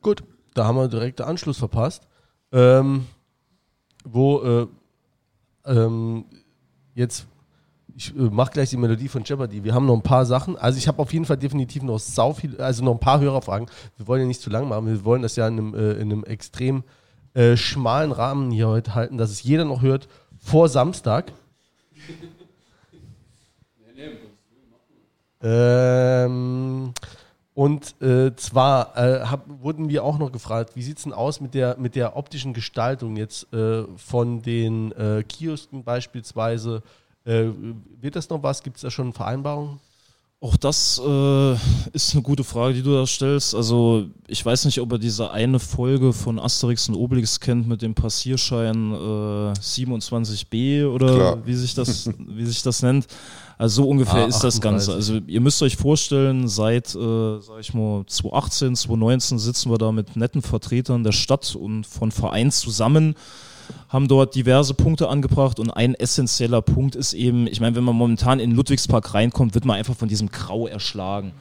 Gut, 0.00 0.22
da 0.54 0.64
haben 0.64 0.76
wir 0.76 0.88
direkt 0.88 1.18
den 1.18 1.26
Anschluss 1.26 1.58
verpasst. 1.58 2.06
Ähm, 2.52 3.06
wo 4.04 4.40
äh, 4.42 4.66
ähm, 5.66 6.24
jetzt 6.94 7.26
ich 7.96 8.14
äh, 8.14 8.20
mache 8.30 8.52
gleich 8.52 8.70
die 8.70 8.76
Melodie 8.76 9.08
von 9.08 9.24
Jeopardy. 9.24 9.64
Wir 9.64 9.74
haben 9.74 9.86
noch 9.86 9.94
ein 9.94 10.02
paar 10.02 10.26
Sachen. 10.26 10.56
Also 10.56 10.78
ich 10.78 10.86
habe 10.86 11.00
auf 11.00 11.12
jeden 11.12 11.24
Fall 11.24 11.38
definitiv 11.38 11.82
noch 11.82 11.98
sau 11.98 12.34
viel, 12.34 12.60
also 12.60 12.84
noch 12.84 12.92
ein 12.92 13.00
paar 13.00 13.20
Hörerfragen. 13.20 13.68
Wir 13.96 14.06
wollen 14.06 14.20
ja 14.20 14.26
nicht 14.26 14.42
zu 14.42 14.50
lang 14.50 14.68
machen. 14.68 14.86
Wir 14.86 15.04
wollen 15.04 15.22
das 15.22 15.36
ja 15.36 15.48
in 15.48 15.58
einem, 15.58 15.74
äh, 15.74 15.92
in 15.92 16.12
einem 16.12 16.24
extrem 16.24 16.84
äh, 17.34 17.56
schmalen 17.56 18.12
Rahmen 18.12 18.50
hier 18.50 18.68
heute 18.68 18.94
halten, 18.94 19.16
dass 19.16 19.30
es 19.30 19.42
jeder 19.42 19.64
noch 19.64 19.80
hört 19.80 20.08
vor 20.38 20.68
Samstag. 20.68 21.32
ähm, 25.42 26.92
und 27.54 28.02
äh, 28.02 28.36
zwar 28.36 28.94
äh, 28.98 29.24
hab, 29.24 29.46
wurden 29.62 29.88
wir 29.88 30.04
auch 30.04 30.18
noch 30.18 30.30
gefragt, 30.32 30.76
wie 30.76 30.82
sieht 30.82 30.98
es 30.98 31.04
denn 31.04 31.14
aus 31.14 31.40
mit 31.40 31.54
der, 31.54 31.78
mit 31.78 31.94
der 31.94 32.14
optischen 32.16 32.52
Gestaltung 32.52 33.16
jetzt 33.16 33.50
äh, 33.54 33.84
von 33.96 34.42
den 34.42 34.92
Kiosken 35.28 35.82
beispielsweise? 35.82 36.82
Äh, 37.26 37.50
wird 38.00 38.16
das 38.16 38.28
noch 38.30 38.42
was? 38.42 38.62
Gibt 38.62 38.76
es 38.76 38.82
da 38.82 38.90
schon 38.90 39.12
Vereinbarungen? 39.12 39.80
Auch 40.38 40.56
das 40.58 41.00
äh, 41.04 41.52
ist 41.92 42.12
eine 42.12 42.22
gute 42.22 42.44
Frage, 42.44 42.74
die 42.74 42.82
du 42.82 42.92
da 42.92 43.06
stellst. 43.06 43.54
Also 43.54 44.04
ich 44.28 44.44
weiß 44.44 44.66
nicht, 44.66 44.80
ob 44.80 44.92
er 44.92 44.98
diese 44.98 45.30
eine 45.30 45.58
Folge 45.58 46.12
von 46.12 46.38
Asterix 46.38 46.90
und 46.90 46.94
Obelix 46.94 47.40
kennt 47.40 47.66
mit 47.66 47.80
dem 47.80 47.94
Passierschein 47.94 48.92
äh, 48.92 48.96
27b 49.58 50.86
oder 50.86 51.44
wie 51.46 51.54
sich 51.54 51.74
das, 51.74 52.10
wie 52.18 52.44
sich 52.44 52.62
das 52.62 52.82
nennt. 52.82 53.06
Also 53.56 53.82
so 53.82 53.88
ungefähr 53.88 54.24
ah, 54.24 54.26
ist 54.26 54.40
das 54.40 54.60
Ganze. 54.60 54.92
Also 54.92 55.16
ihr 55.26 55.40
müsst 55.40 55.62
euch 55.62 55.76
vorstellen, 55.76 56.48
seit, 56.48 56.94
äh, 56.94 57.40
sag 57.40 57.58
ich 57.58 57.72
mal, 57.72 58.04
2018, 58.06 58.76
2019 58.76 59.38
sitzen 59.38 59.70
wir 59.70 59.78
da 59.78 59.90
mit 59.90 60.16
netten 60.16 60.42
Vertretern 60.42 61.02
der 61.02 61.12
Stadt 61.12 61.56
und 61.56 61.86
von 61.86 62.12
Vereins 62.12 62.60
zusammen 62.60 63.14
haben 63.88 64.08
dort 64.08 64.34
diverse 64.34 64.74
Punkte 64.74 65.08
angebracht 65.08 65.58
und 65.58 65.70
ein 65.70 65.94
essentieller 65.94 66.62
Punkt 66.62 66.96
ist 66.96 67.12
eben, 67.12 67.46
ich 67.46 67.60
meine, 67.60 67.76
wenn 67.76 67.84
man 67.84 67.96
momentan 67.96 68.40
in 68.40 68.52
Ludwigspark 68.52 69.14
reinkommt, 69.14 69.54
wird 69.54 69.64
man 69.64 69.76
einfach 69.76 69.96
von 69.96 70.08
diesem 70.08 70.30
Grau 70.30 70.66
erschlagen. 70.66 71.32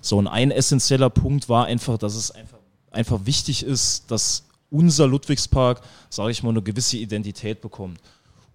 So, 0.00 0.18
und 0.18 0.26
ein 0.26 0.50
essentieller 0.50 1.10
Punkt 1.10 1.48
war 1.48 1.66
einfach, 1.66 1.96
dass 1.98 2.14
es 2.14 2.30
einfach, 2.30 2.58
einfach 2.90 3.20
wichtig 3.24 3.62
ist, 3.62 4.10
dass 4.10 4.44
unser 4.70 5.06
Ludwigspark, 5.06 5.80
sage 6.10 6.30
ich 6.32 6.42
mal, 6.42 6.50
eine 6.50 6.62
gewisse 6.62 6.96
Identität 6.96 7.60
bekommt. 7.60 8.00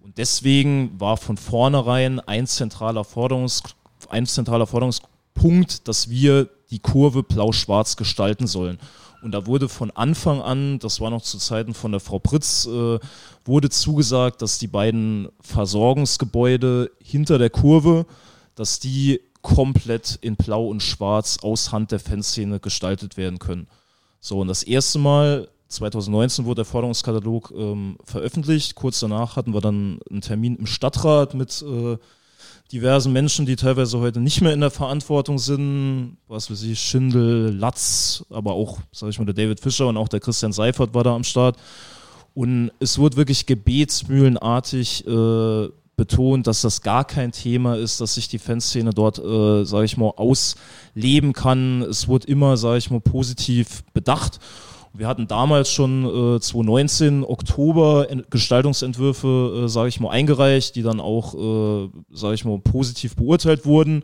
Und 0.02 0.18
deswegen 0.18 0.98
war 1.00 1.16
von 1.16 1.36
vornherein 1.36 2.20
ein 2.20 2.46
zentraler, 2.46 3.04
Forderungs, 3.04 3.62
ein 4.08 4.26
zentraler 4.26 4.66
Forderungspunkt, 4.66 5.88
dass 5.88 6.08
wir 6.08 6.48
die 6.70 6.78
Kurve 6.78 7.22
blau-schwarz 7.22 7.96
gestalten 7.96 8.46
sollen. 8.46 8.78
Und 9.22 9.32
da 9.32 9.46
wurde 9.46 9.68
von 9.68 9.90
Anfang 9.90 10.40
an, 10.40 10.78
das 10.78 11.00
war 11.00 11.10
noch 11.10 11.22
zu 11.22 11.38
Zeiten 11.38 11.74
von 11.74 11.92
der 11.92 12.00
Frau 12.00 12.18
Pritz, 12.18 12.66
äh, 12.66 12.98
wurde 13.44 13.70
zugesagt, 13.70 14.42
dass 14.42 14.58
die 14.58 14.66
beiden 14.66 15.28
Versorgungsgebäude 15.40 16.90
hinter 17.02 17.38
der 17.38 17.50
Kurve, 17.50 18.06
dass 18.54 18.80
die 18.80 19.20
komplett 19.42 20.18
in 20.20 20.36
Blau 20.36 20.66
und 20.66 20.82
Schwarz 20.82 21.38
aus 21.42 21.72
Hand 21.72 21.92
der 21.92 22.00
Fanszene 22.00 22.60
gestaltet 22.60 23.16
werden 23.16 23.38
können. 23.38 23.66
So, 24.20 24.40
und 24.40 24.48
das 24.48 24.62
erste 24.62 24.98
Mal 24.98 25.48
2019 25.68 26.44
wurde 26.44 26.56
der 26.56 26.64
Forderungskatalog 26.66 27.52
ähm, 27.56 27.96
veröffentlicht. 28.04 28.74
Kurz 28.74 29.00
danach 29.00 29.36
hatten 29.36 29.54
wir 29.54 29.60
dann 29.60 30.00
einen 30.10 30.20
Termin 30.20 30.56
im 30.56 30.66
Stadtrat 30.66 31.34
mit 31.34 31.62
äh, 31.62 31.96
diversen 32.72 33.12
Menschen, 33.12 33.46
die 33.46 33.56
teilweise 33.56 33.98
heute 33.98 34.20
nicht 34.20 34.40
mehr 34.40 34.52
in 34.52 34.60
der 34.60 34.70
Verantwortung 34.70 35.38
sind, 35.38 36.16
was 36.28 36.50
weiß 36.50 36.62
ich, 36.62 36.80
Schindel, 36.80 37.52
Latz, 37.52 38.24
aber 38.30 38.52
auch, 38.52 38.78
sag 38.92 39.10
ich 39.10 39.18
mal, 39.18 39.24
der 39.24 39.34
David 39.34 39.60
Fischer 39.60 39.88
und 39.88 39.96
auch 39.96 40.08
der 40.08 40.20
Christian 40.20 40.52
Seifert 40.52 40.94
war 40.94 41.04
da 41.04 41.14
am 41.14 41.24
Start. 41.24 41.56
Und 42.34 42.70
es 42.78 42.98
wurde 42.98 43.16
wirklich 43.16 43.46
gebetsmühlenartig 43.46 45.06
äh, 45.06 45.68
betont, 45.96 46.46
dass 46.46 46.62
das 46.62 46.80
gar 46.80 47.04
kein 47.04 47.32
Thema 47.32 47.76
ist, 47.76 48.00
dass 48.00 48.14
sich 48.14 48.28
die 48.28 48.38
Fanszene 48.38 48.90
dort, 48.90 49.18
äh, 49.18 49.64
sage 49.64 49.84
ich 49.84 49.96
mal, 49.96 50.12
ausleben 50.16 51.32
kann. 51.32 51.82
Es 51.82 52.08
wurde 52.08 52.28
immer, 52.28 52.56
sage 52.56 52.78
ich 52.78 52.90
mal, 52.90 53.00
positiv 53.00 53.82
bedacht. 53.92 54.38
Wir 54.92 55.06
hatten 55.06 55.28
damals 55.28 55.70
schon 55.70 56.04
äh, 56.04 56.40
2019 56.40 57.24
Oktober 57.24 58.08
Gestaltungsentwürfe, 58.28 59.64
äh, 59.64 59.68
sage 59.68 59.88
ich 59.88 60.00
mal, 60.00 60.10
eingereicht, 60.10 60.74
die 60.74 60.82
dann 60.82 61.00
auch, 61.00 61.34
äh, 61.34 61.88
sage 62.10 62.34
ich 62.34 62.44
mal, 62.44 62.58
positiv 62.58 63.14
beurteilt 63.14 63.64
wurden. 63.64 64.02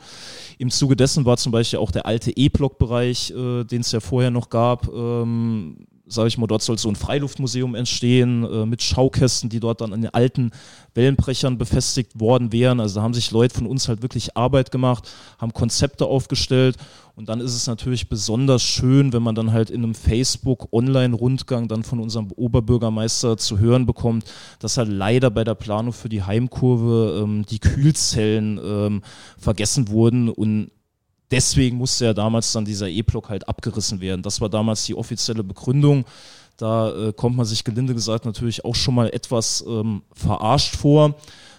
Im 0.59 0.71
Zuge 0.71 0.95
dessen 0.95 1.25
war 1.25 1.37
zum 1.39 1.51
Beispiel 1.51 1.81
auch 1.81 1.91
der 1.91 2.07
alte 2.07 2.31
E-Block-Bereich, 2.37 3.33
äh, 3.33 3.65
den 3.65 3.81
es 3.81 3.91
ja 3.91 4.01
vorher 4.01 4.31
noch 4.31 4.49
gab, 4.49 4.89
ähm, 4.89 5.87
sage 6.07 6.29
ich 6.29 6.39
mal, 6.39 6.47
dort 6.47 6.63
soll 6.63 6.79
so 6.79 6.89
ein 6.89 6.97
Freiluftmuseum 6.97 7.75
entstehen 7.75 8.45
äh, 8.45 8.67
mit 8.67 8.83
Schaukästen, 8.83 9.51
die 9.51 9.61
dort 9.61 9.81
dann 9.81 9.93
an 9.93 10.03
den 10.03 10.15
alten 10.15 10.53
Wellenbrechern 10.95 11.59
befestigt 11.59 12.21
worden 12.21 12.53
wären. 12.53 12.81
Also 12.81 12.97
da 12.97 13.03
haben 13.03 13.15
sich 13.15 13.31
Leute 13.31 13.55
von 13.55 13.67
uns 13.67 13.89
halt 13.89 14.03
wirklich 14.03 14.37
Arbeit 14.37 14.71
gemacht, 14.71 15.11
haben 15.39 15.53
Konzepte 15.53 16.07
aufgestellt 16.07 16.77
und 17.17 17.31
dann 17.31 17.41
ist 17.41 17.55
es 17.55 17.67
natürlich 17.67 18.11
besonders 18.11 18.63
schön, 18.63 19.15
wenn 19.15 19.23
man 19.23 19.35
dann 19.35 19.51
halt 19.51 19.71
in 19.71 19.83
einem 19.83 19.95
Facebook-Online-Rundgang 19.95 21.67
dann 21.67 21.83
von 21.83 21.99
unserem 21.99 22.31
Oberbürgermeister 22.31 23.39
zu 23.39 23.59
hören 23.59 23.87
bekommt, 23.87 24.25
dass 24.59 24.77
halt 24.77 24.91
leider 24.91 25.31
bei 25.31 25.43
der 25.43 25.55
Planung 25.55 25.95
für 25.95 26.11
die 26.11 26.23
Heimkurve 26.23 27.23
ähm, 27.23 27.47
die 27.47 27.59
Kühlzellen 27.59 28.61
ähm, 28.63 29.03
vergessen 29.39 29.89
wurden 29.89 30.29
und 30.29 30.71
deswegen 31.31 31.77
musste 31.77 32.07
ja 32.07 32.15
damals 32.15 32.53
dann 32.53 32.65
dieser 32.65 32.89
E-Block 32.89 33.29
halt 33.29 33.49
abgerissen 33.49 34.01
werden. 34.01 34.23
Das 34.23 34.41
war 34.41 34.49
damals 34.49 34.85
die 34.85 34.95
offizielle 34.95 35.45
Begründung. 35.45 36.05
Da 36.57 37.09
äh, 37.09 37.13
kommt 37.13 37.37
man 37.37 37.47
sich 37.47 37.65
gelinde 37.65 37.95
gesagt 37.95 38.25
natürlich 38.25 38.65
auch 38.65 38.75
schon 38.75 38.95
mal 38.95 39.11
etwas 39.11 39.65
ähm, 39.67 40.03
verarscht 40.13 40.77
vor. 40.77 41.15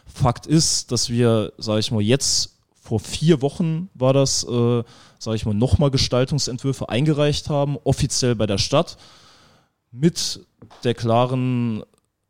Fakt 0.05 0.47
ist, 0.47 0.91
dass 0.91 1.09
wir, 1.09 1.53
sage 1.57 1.79
ich 1.79 1.91
mal, 1.91 2.01
jetzt 2.01 2.57
vor 2.81 2.99
vier 2.99 3.41
Wochen 3.41 3.89
war 3.93 4.13
das, 4.13 4.43
äh, 4.45 4.83
sage 5.19 5.35
ich 5.35 5.45
mal, 5.45 5.53
nochmal 5.53 5.91
Gestaltungsentwürfe 5.91 6.89
eingereicht 6.89 7.49
haben, 7.49 7.77
offiziell 7.83 8.35
bei 8.35 8.45
der 8.45 8.57
Stadt, 8.57 8.97
mit 9.91 10.45
der 10.83 10.93
klaren 10.93 11.83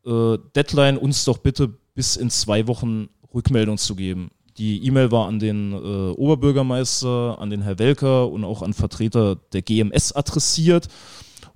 äh, 0.04 0.36
Deadline, 0.56 0.98
uns 0.98 1.24
doch 1.24 1.38
bitte 1.38 1.72
bis 1.94 2.16
in 2.16 2.30
zwei 2.30 2.66
Wochen 2.66 3.08
Rückmeldung 3.32 3.78
zu 3.78 3.94
geben. 3.94 4.30
Die 4.58 4.84
E-Mail 4.84 5.12
war 5.12 5.28
an 5.28 5.38
den 5.38 5.72
äh, 5.72 5.76
Oberbürgermeister, 5.76 7.38
an 7.38 7.48
den 7.48 7.62
Herr 7.62 7.78
Welker 7.78 8.28
und 8.28 8.44
auch 8.44 8.62
an 8.62 8.74
Vertreter 8.74 9.36
der 9.52 9.62
GMS 9.62 10.12
adressiert 10.12 10.88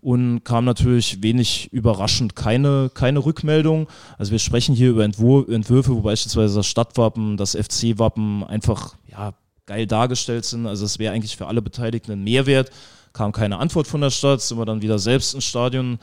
und 0.01 0.45
kam 0.45 0.65
natürlich 0.65 1.23
wenig 1.23 1.73
überraschend 1.73 2.37
keine, 2.37 2.91
keine 2.95 3.25
Rückmeldung. 3.25 3.89
Also 4.19 4.33
wir 4.33 4.39
sprechen 4.39 4.75
hier 4.75 4.91
über 4.91 5.05
Entwur 5.05 5.49
Entwürfe, 5.49 5.95
wo 5.95 6.01
beispielsweise 6.01 6.57
das 6.57 6.67
Stadtwappen, 6.67 7.37
das 7.37 7.57
FC-Wappen 7.57 8.45
einfach 8.45 8.95
ja, 9.11 9.33
geil 9.67 9.87
dargestellt 9.87 10.45
sind. 10.45 10.67
Also 10.67 10.85
es 10.85 10.99
wäre 10.99 11.13
eigentlich 11.13 11.37
für 11.37 11.47
alle 11.47 11.63
Beteiligten 11.63 12.13
ein 12.13 12.25
Mehrwert 12.25 12.71
kam 13.13 13.33
keine 13.33 13.59
Antwort 13.59 13.87
von 13.87 14.01
der 14.01 14.11
Stadt, 14.11 14.41
sind 14.41 14.59
wir 14.59 14.65
dann 14.65 14.83
wieder 14.83 14.99
selbst 14.99 15.35
ins 15.35 15.45
Stadion 15.45 15.99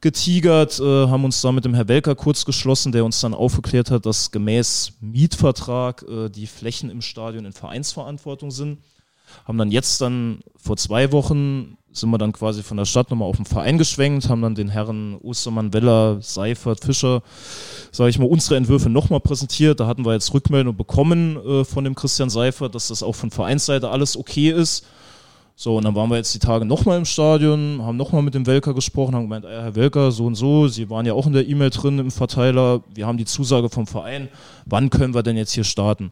getigert, 0.00 0.78
äh, 0.80 1.08
haben 1.08 1.24
uns 1.24 1.40
da 1.40 1.52
mit 1.52 1.64
dem 1.64 1.74
Herr 1.74 1.88
Welker 1.88 2.14
kurz 2.14 2.44
geschlossen, 2.44 2.92
der 2.92 3.04
uns 3.04 3.20
dann 3.20 3.34
aufgeklärt 3.34 3.90
hat, 3.90 4.06
dass 4.06 4.30
gemäß 4.30 4.92
Mietvertrag 5.00 6.04
äh, 6.08 6.28
die 6.28 6.46
Flächen 6.46 6.90
im 6.90 7.02
Stadion 7.02 7.44
in 7.44 7.52
Vereinsverantwortung 7.52 8.50
sind. 8.50 8.78
Haben 9.46 9.58
dann 9.58 9.70
jetzt 9.70 10.00
dann 10.00 10.40
vor 10.56 10.76
zwei 10.76 11.10
Wochen 11.12 11.76
sind 11.94 12.10
wir 12.10 12.18
dann 12.18 12.32
quasi 12.32 12.62
von 12.62 12.76
der 12.76 12.84
Stadt 12.84 13.10
nochmal 13.10 13.28
auf 13.28 13.36
den 13.36 13.44
Verein 13.44 13.78
geschwenkt, 13.78 14.28
haben 14.28 14.42
dann 14.42 14.56
den 14.56 14.68
Herren 14.68 15.16
Ostermann, 15.22 15.72
Weller, 15.72 16.20
Seifert, 16.20 16.84
Fischer, 16.84 17.22
sage 17.92 18.10
ich 18.10 18.18
mal, 18.18 18.28
unsere 18.28 18.56
Entwürfe 18.56 18.90
nochmal 18.90 19.20
präsentiert. 19.20 19.78
Da 19.78 19.86
hatten 19.86 20.04
wir 20.04 20.12
jetzt 20.12 20.34
Rückmeldung 20.34 20.76
bekommen 20.76 21.36
äh, 21.36 21.64
von 21.64 21.84
dem 21.84 21.94
Christian 21.94 22.30
Seifert, 22.30 22.74
dass 22.74 22.88
das 22.88 23.02
auch 23.02 23.14
von 23.14 23.30
Vereinsseite 23.30 23.90
alles 23.90 24.16
okay 24.16 24.50
ist. 24.50 24.84
So, 25.56 25.76
und 25.76 25.84
dann 25.84 25.94
waren 25.94 26.10
wir 26.10 26.16
jetzt 26.16 26.34
die 26.34 26.40
Tage 26.40 26.64
nochmal 26.64 26.98
im 26.98 27.04
Stadion, 27.04 27.80
haben 27.80 27.96
nochmal 27.96 28.22
mit 28.22 28.34
dem 28.34 28.44
Welker 28.44 28.74
gesprochen, 28.74 29.14
haben 29.14 29.22
gemeint, 29.22 29.46
ah 29.46 29.62
Herr 29.62 29.74
Welker, 29.76 30.10
so 30.10 30.26
und 30.26 30.34
so, 30.34 30.66
Sie 30.66 30.90
waren 30.90 31.06
ja 31.06 31.12
auch 31.12 31.28
in 31.28 31.32
der 31.32 31.46
E-Mail 31.46 31.70
drin 31.70 32.00
im 32.00 32.10
Verteiler, 32.10 32.82
wir 32.92 33.06
haben 33.06 33.18
die 33.18 33.24
Zusage 33.24 33.68
vom 33.68 33.86
Verein, 33.86 34.28
wann 34.66 34.90
können 34.90 35.14
wir 35.14 35.22
denn 35.22 35.36
jetzt 35.36 35.52
hier 35.52 35.62
starten? 35.62 36.10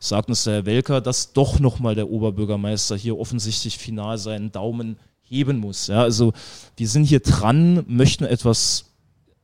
Sagt 0.00 0.28
uns 0.28 0.42
der 0.42 0.54
Herr 0.54 0.66
Welker, 0.66 1.00
dass 1.00 1.32
doch 1.32 1.60
nochmal 1.60 1.94
der 1.94 2.10
Oberbürgermeister 2.10 2.96
hier 2.96 3.16
offensichtlich 3.16 3.78
final 3.78 4.18
seinen 4.18 4.50
Daumen 4.50 4.96
heben 5.22 5.58
muss. 5.58 5.86
Ja, 5.86 6.02
also 6.02 6.32
wir 6.76 6.88
sind 6.88 7.04
hier 7.04 7.20
dran, 7.20 7.84
möchten 7.86 8.24
etwas 8.24 8.89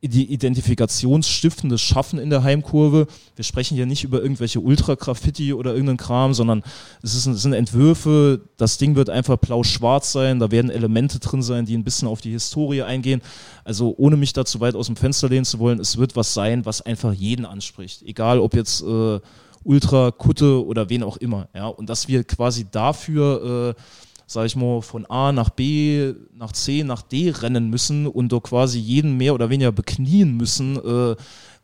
die 0.03 0.31
Identifikationsstiftende 0.31 1.79
schaffen 1.79 2.19
in 2.19 2.29
der 2.29 2.43
Heimkurve. 2.43 3.07
Wir 3.35 3.43
sprechen 3.43 3.75
hier 3.75 3.87
nicht 3.87 4.03
über 4.03 4.21
irgendwelche 4.21 4.59
Ultra-Graffiti 4.59 5.53
oder 5.53 5.71
irgendeinen 5.71 5.97
Kram, 5.97 6.35
sondern 6.35 6.61
es, 7.01 7.15
ist, 7.15 7.25
es 7.25 7.41
sind 7.41 7.53
Entwürfe. 7.53 8.41
Das 8.57 8.77
Ding 8.77 8.95
wird 8.95 9.09
einfach 9.09 9.37
blau-schwarz 9.37 10.11
sein. 10.11 10.39
Da 10.39 10.51
werden 10.51 10.69
Elemente 10.69 11.19
drin 11.19 11.41
sein, 11.41 11.65
die 11.65 11.75
ein 11.75 11.83
bisschen 11.83 12.07
auf 12.07 12.21
die 12.21 12.31
Historie 12.31 12.83
eingehen. 12.83 13.21
Also 13.63 13.95
ohne 13.97 14.17
mich 14.17 14.33
da 14.33 14.45
zu 14.45 14.59
weit 14.59 14.75
aus 14.75 14.85
dem 14.85 14.95
Fenster 14.95 15.29
lehnen 15.29 15.45
zu 15.45 15.57
wollen, 15.57 15.79
es 15.79 15.97
wird 15.97 16.15
was 16.15 16.33
sein, 16.33 16.65
was 16.65 16.81
einfach 16.83 17.13
jeden 17.13 17.45
anspricht. 17.45 18.03
Egal 18.03 18.39
ob 18.39 18.53
jetzt 18.53 18.83
äh, 18.83 19.19
Ultra, 19.63 20.11
Kutte 20.11 20.63
oder 20.63 20.89
wen 20.89 21.01
auch 21.01 21.17
immer. 21.17 21.49
Ja? 21.55 21.67
Und 21.67 21.89
dass 21.89 22.07
wir 22.07 22.23
quasi 22.23 22.67
dafür 22.69 23.75
äh, 23.75 23.81
sage 24.27 24.47
ich 24.47 24.55
mal, 24.55 24.81
von 24.81 25.05
A 25.05 25.31
nach 25.31 25.49
B, 25.49 26.13
nach 26.35 26.51
C, 26.51 26.83
nach 26.83 27.01
D 27.01 27.31
rennen 27.31 27.69
müssen 27.69 28.05
und 28.05 28.31
da 28.31 28.39
quasi 28.39 28.77
jeden 28.77 29.15
mehr 29.15 29.33
oder 29.33 29.49
weniger 29.49 29.71
beknien 29.71 30.35
müssen, 30.35 30.75
äh, 30.75 31.15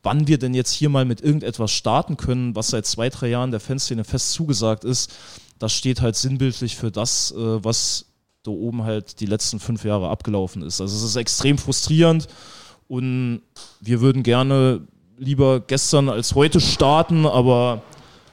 wann 0.01 0.27
wir 0.27 0.37
denn 0.37 0.53
jetzt 0.53 0.71
hier 0.71 0.89
mal 0.89 1.05
mit 1.05 1.21
irgendetwas 1.21 1.71
starten 1.71 2.17
können, 2.17 2.55
was 2.55 2.69
seit 2.69 2.85
zwei, 2.85 3.09
drei 3.09 3.27
Jahren 3.29 3.51
der 3.51 3.59
Fanszene 3.59 4.05
fest 4.05 4.31
zugesagt 4.31 4.85
ist, 4.85 5.13
das 5.59 5.73
steht 5.73 6.01
halt 6.01 6.15
sinnbildlich 6.15 6.77
für 6.77 6.89
das, 6.89 7.31
äh, 7.31 7.63
was 7.63 8.05
da 8.43 8.51
oben 8.51 8.83
halt 8.83 9.19
die 9.19 9.25
letzten 9.25 9.59
fünf 9.59 9.83
Jahre 9.85 10.09
abgelaufen 10.09 10.61
ist. 10.61 10.81
Also 10.81 10.95
es 10.95 11.03
ist 11.03 11.15
extrem 11.17 11.57
frustrierend 11.57 12.27
und 12.87 13.41
wir 13.81 14.01
würden 14.01 14.23
gerne 14.23 14.81
lieber 15.17 15.59
gestern 15.61 16.09
als 16.09 16.35
heute 16.35 16.59
starten, 16.59 17.25
aber 17.25 17.81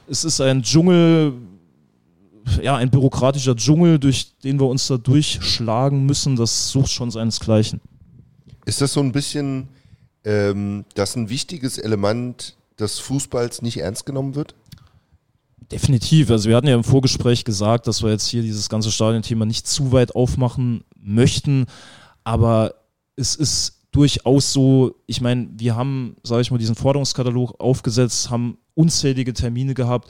es 0.07 0.23
ist 0.23 0.41
ein 0.41 0.63
Dschungel, 0.63 1.33
ja, 2.61 2.75
ein 2.75 2.89
bürokratischer 2.89 3.55
Dschungel, 3.55 3.99
durch 3.99 4.37
den 4.39 4.59
wir 4.59 4.67
uns 4.67 4.87
da 4.87 4.97
durchschlagen 4.97 6.05
müssen, 6.05 6.35
das 6.35 6.69
sucht 6.69 6.91
schon 6.91 7.11
seinesgleichen. 7.11 7.81
Ist 8.65 8.81
das 8.81 8.93
so 8.93 8.99
ein 8.99 9.11
bisschen, 9.11 9.69
ähm, 10.23 10.85
dass 10.95 11.15
ein 11.15 11.29
wichtiges 11.29 11.77
Element 11.77 12.55
des 12.79 12.99
Fußballs 12.99 13.61
nicht 13.61 13.77
ernst 13.77 14.05
genommen 14.05 14.35
wird? 14.35 14.55
Definitiv. 15.71 16.29
Also 16.29 16.49
wir 16.49 16.55
hatten 16.55 16.67
ja 16.67 16.75
im 16.75 16.83
Vorgespräch 16.83 17.45
gesagt, 17.45 17.87
dass 17.87 18.03
wir 18.03 18.11
jetzt 18.11 18.27
hier 18.27 18.41
dieses 18.41 18.67
ganze 18.69 18.91
Stadionthema 18.91 19.45
nicht 19.45 19.67
zu 19.67 19.91
weit 19.91 20.15
aufmachen 20.15 20.83
möchten, 20.99 21.65
aber 22.23 22.75
es 23.15 23.35
ist 23.35 23.77
durchaus 23.91 24.53
so, 24.53 24.95
ich 25.05 25.21
meine, 25.21 25.49
wir 25.57 25.75
haben, 25.75 26.15
sage 26.23 26.41
ich 26.41 26.51
mal, 26.51 26.57
diesen 26.57 26.75
Forderungskatalog 26.75 27.59
aufgesetzt, 27.59 28.29
haben 28.29 28.57
unzählige 28.73 29.33
Termine 29.33 29.73
gehabt 29.73 30.09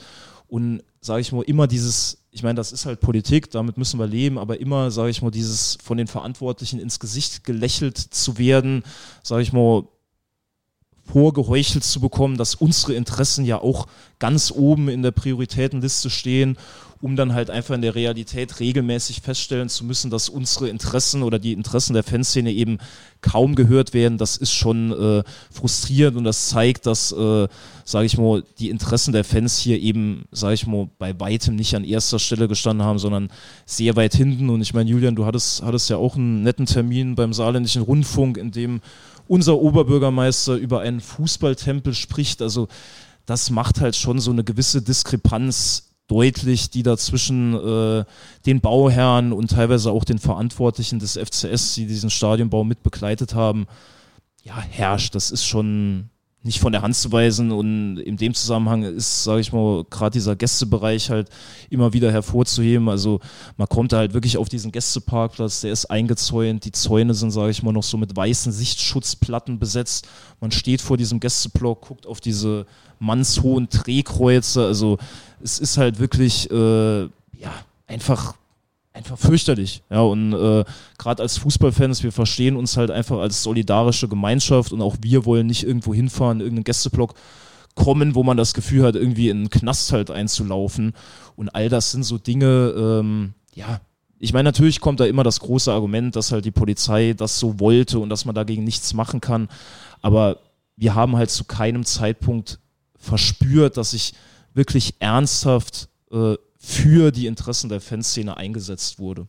und 0.52 0.82
sage 1.00 1.22
ich 1.22 1.32
mal, 1.32 1.42
immer 1.42 1.66
dieses 1.66 2.18
ich 2.30 2.42
meine, 2.42 2.56
das 2.56 2.72
ist 2.72 2.86
halt 2.86 3.00
Politik, 3.00 3.50
damit 3.50 3.76
müssen 3.76 4.00
wir 4.00 4.06
leben, 4.06 4.38
aber 4.38 4.58
immer, 4.58 4.90
sage 4.90 5.10
ich 5.10 5.20
mal, 5.20 5.30
dieses 5.30 5.76
von 5.82 5.98
den 5.98 6.06
Verantwortlichen 6.06 6.80
ins 6.80 6.98
Gesicht 6.98 7.44
gelächelt 7.44 7.98
zu 7.98 8.38
werden, 8.38 8.84
sage 9.22 9.42
ich 9.42 9.52
mal, 9.52 9.84
vorgeheuchelt 11.04 11.84
zu 11.84 12.00
bekommen, 12.00 12.36
dass 12.36 12.54
unsere 12.54 12.94
Interessen 12.94 13.44
ja 13.44 13.60
auch 13.60 13.86
ganz 14.18 14.50
oben 14.50 14.88
in 14.88 15.02
der 15.02 15.10
Prioritätenliste 15.10 16.10
stehen 16.10 16.56
um 17.02 17.16
dann 17.16 17.34
halt 17.34 17.50
einfach 17.50 17.74
in 17.74 17.82
der 17.82 17.96
Realität 17.96 18.60
regelmäßig 18.60 19.22
feststellen 19.22 19.68
zu 19.68 19.84
müssen, 19.84 20.08
dass 20.08 20.28
unsere 20.28 20.68
Interessen 20.68 21.24
oder 21.24 21.40
die 21.40 21.52
Interessen 21.52 21.94
der 21.94 22.04
Fanszene 22.04 22.52
eben 22.52 22.78
kaum 23.20 23.56
gehört 23.56 23.92
werden, 23.92 24.18
das 24.18 24.36
ist 24.36 24.52
schon 24.52 24.92
äh, 24.92 25.24
frustrierend 25.50 26.16
und 26.16 26.24
das 26.24 26.48
zeigt, 26.48 26.86
dass, 26.86 27.10
äh, 27.10 27.48
sage 27.84 28.06
ich 28.06 28.18
mal, 28.18 28.44
die 28.60 28.70
Interessen 28.70 29.12
der 29.12 29.24
Fans 29.24 29.58
hier 29.58 29.80
eben, 29.80 30.26
sage 30.30 30.54
ich 30.54 30.66
mal, 30.68 30.88
bei 30.98 31.18
weitem 31.18 31.56
nicht 31.56 31.74
an 31.74 31.82
erster 31.82 32.20
Stelle 32.20 32.46
gestanden 32.46 32.86
haben, 32.86 33.00
sondern 33.00 33.30
sehr 33.66 33.96
weit 33.96 34.14
hinten. 34.14 34.48
Und 34.48 34.60
ich 34.60 34.72
meine, 34.72 34.88
Julian, 34.88 35.16
du 35.16 35.26
hattest, 35.26 35.62
hattest 35.62 35.90
ja 35.90 35.96
auch 35.96 36.14
einen 36.14 36.44
netten 36.44 36.66
Termin 36.66 37.16
beim 37.16 37.32
Saarländischen 37.32 37.82
Rundfunk, 37.82 38.36
in 38.36 38.52
dem 38.52 38.80
unser 39.32 39.58
Oberbürgermeister 39.58 40.56
über 40.56 40.80
einen 40.80 41.00
Fußballtempel 41.00 41.94
spricht. 41.94 42.42
Also 42.42 42.68
das 43.24 43.48
macht 43.48 43.80
halt 43.80 43.96
schon 43.96 44.20
so 44.20 44.30
eine 44.30 44.44
gewisse 44.44 44.82
Diskrepanz 44.82 45.94
deutlich, 46.06 46.68
die 46.68 46.82
da 46.82 46.98
zwischen 46.98 47.54
äh, 47.54 48.04
den 48.44 48.60
Bauherren 48.60 49.32
und 49.32 49.52
teilweise 49.52 49.90
auch 49.90 50.04
den 50.04 50.18
Verantwortlichen 50.18 50.98
des 50.98 51.16
FCS, 51.16 51.76
die 51.76 51.86
diesen 51.86 52.10
Stadionbau 52.10 52.62
mit 52.62 52.82
begleitet 52.82 53.34
haben, 53.34 53.66
ja, 54.42 54.60
herrscht. 54.60 55.14
Das 55.14 55.30
ist 55.30 55.46
schon 55.46 56.10
nicht 56.44 56.58
von 56.58 56.72
der 56.72 56.82
Hand 56.82 56.96
zu 56.96 57.12
weisen 57.12 57.52
und 57.52 57.98
in 57.98 58.16
dem 58.16 58.34
Zusammenhang 58.34 58.82
ist, 58.82 59.22
sage 59.22 59.40
ich 59.40 59.52
mal, 59.52 59.84
gerade 59.88 60.12
dieser 60.12 60.34
Gästebereich 60.34 61.08
halt 61.08 61.28
immer 61.70 61.92
wieder 61.92 62.10
hervorzuheben. 62.10 62.88
Also 62.88 63.20
man 63.56 63.68
kommt 63.68 63.92
da 63.92 63.98
halt 63.98 64.12
wirklich 64.12 64.36
auf 64.36 64.48
diesen 64.48 64.72
Gästeparkplatz, 64.72 65.60
der 65.60 65.72
ist 65.72 65.86
eingezäunt, 65.86 66.64
die 66.64 66.72
Zäune 66.72 67.14
sind, 67.14 67.30
sage 67.30 67.50
ich 67.50 67.62
mal, 67.62 67.72
noch 67.72 67.84
so 67.84 67.96
mit 67.96 68.16
weißen 68.16 68.50
Sichtschutzplatten 68.50 69.60
besetzt. 69.60 70.08
Man 70.40 70.50
steht 70.50 70.80
vor 70.80 70.96
diesem 70.96 71.20
Gästeblock, 71.20 71.82
guckt 71.86 72.06
auf 72.06 72.20
diese 72.20 72.66
mannshohen 72.98 73.68
Drehkreuze. 73.68 74.64
Also 74.64 74.98
es 75.42 75.60
ist 75.60 75.76
halt 75.76 76.00
wirklich, 76.00 76.50
äh, 76.50 77.02
ja, 77.02 77.52
einfach 77.86 78.34
einfach 78.92 79.18
fürchterlich. 79.18 79.82
Ja, 79.90 80.00
und 80.00 80.32
äh, 80.32 80.64
gerade 80.98 81.22
als 81.22 81.38
Fußballfans, 81.38 82.02
wir 82.02 82.12
verstehen 82.12 82.56
uns 82.56 82.76
halt 82.76 82.90
einfach 82.90 83.18
als 83.18 83.42
solidarische 83.42 84.08
Gemeinschaft 84.08 84.72
und 84.72 84.82
auch 84.82 84.96
wir 85.00 85.24
wollen 85.24 85.46
nicht 85.46 85.64
irgendwo 85.64 85.94
hinfahren, 85.94 86.40
irgendeinen 86.40 86.64
Gästeblock 86.64 87.14
kommen, 87.74 88.14
wo 88.14 88.22
man 88.22 88.36
das 88.36 88.54
Gefühl 88.54 88.84
hat, 88.84 88.96
irgendwie 88.96 89.30
in 89.30 89.38
einen 89.38 89.50
Knast 89.50 89.92
halt 89.92 90.10
einzulaufen. 90.10 90.92
Und 91.36 91.54
all 91.54 91.68
das 91.68 91.92
sind 91.92 92.02
so 92.02 92.18
Dinge, 92.18 92.74
ähm, 92.76 93.34
ja, 93.54 93.80
ich 94.18 94.32
meine, 94.32 94.44
natürlich 94.48 94.80
kommt 94.80 95.00
da 95.00 95.06
immer 95.06 95.24
das 95.24 95.40
große 95.40 95.72
Argument, 95.72 96.14
dass 96.14 96.30
halt 96.30 96.44
die 96.44 96.52
Polizei 96.52 97.12
das 97.12 97.40
so 97.40 97.58
wollte 97.58 97.98
und 97.98 98.08
dass 98.08 98.24
man 98.24 98.34
dagegen 98.34 98.62
nichts 98.62 98.94
machen 98.94 99.20
kann. 99.20 99.48
Aber 100.00 100.38
wir 100.76 100.94
haben 100.94 101.16
halt 101.16 101.30
zu 101.30 101.44
keinem 101.44 101.84
Zeitpunkt 101.84 102.60
verspürt, 102.96 103.76
dass 103.76 103.90
sich 103.90 104.14
wirklich 104.54 104.94
ernsthaft 105.00 105.88
äh, 106.12 106.36
für 106.62 107.10
die 107.10 107.26
Interessen 107.26 107.68
der 107.68 107.80
Fanszene 107.80 108.36
eingesetzt 108.36 109.00
wurde. 109.00 109.26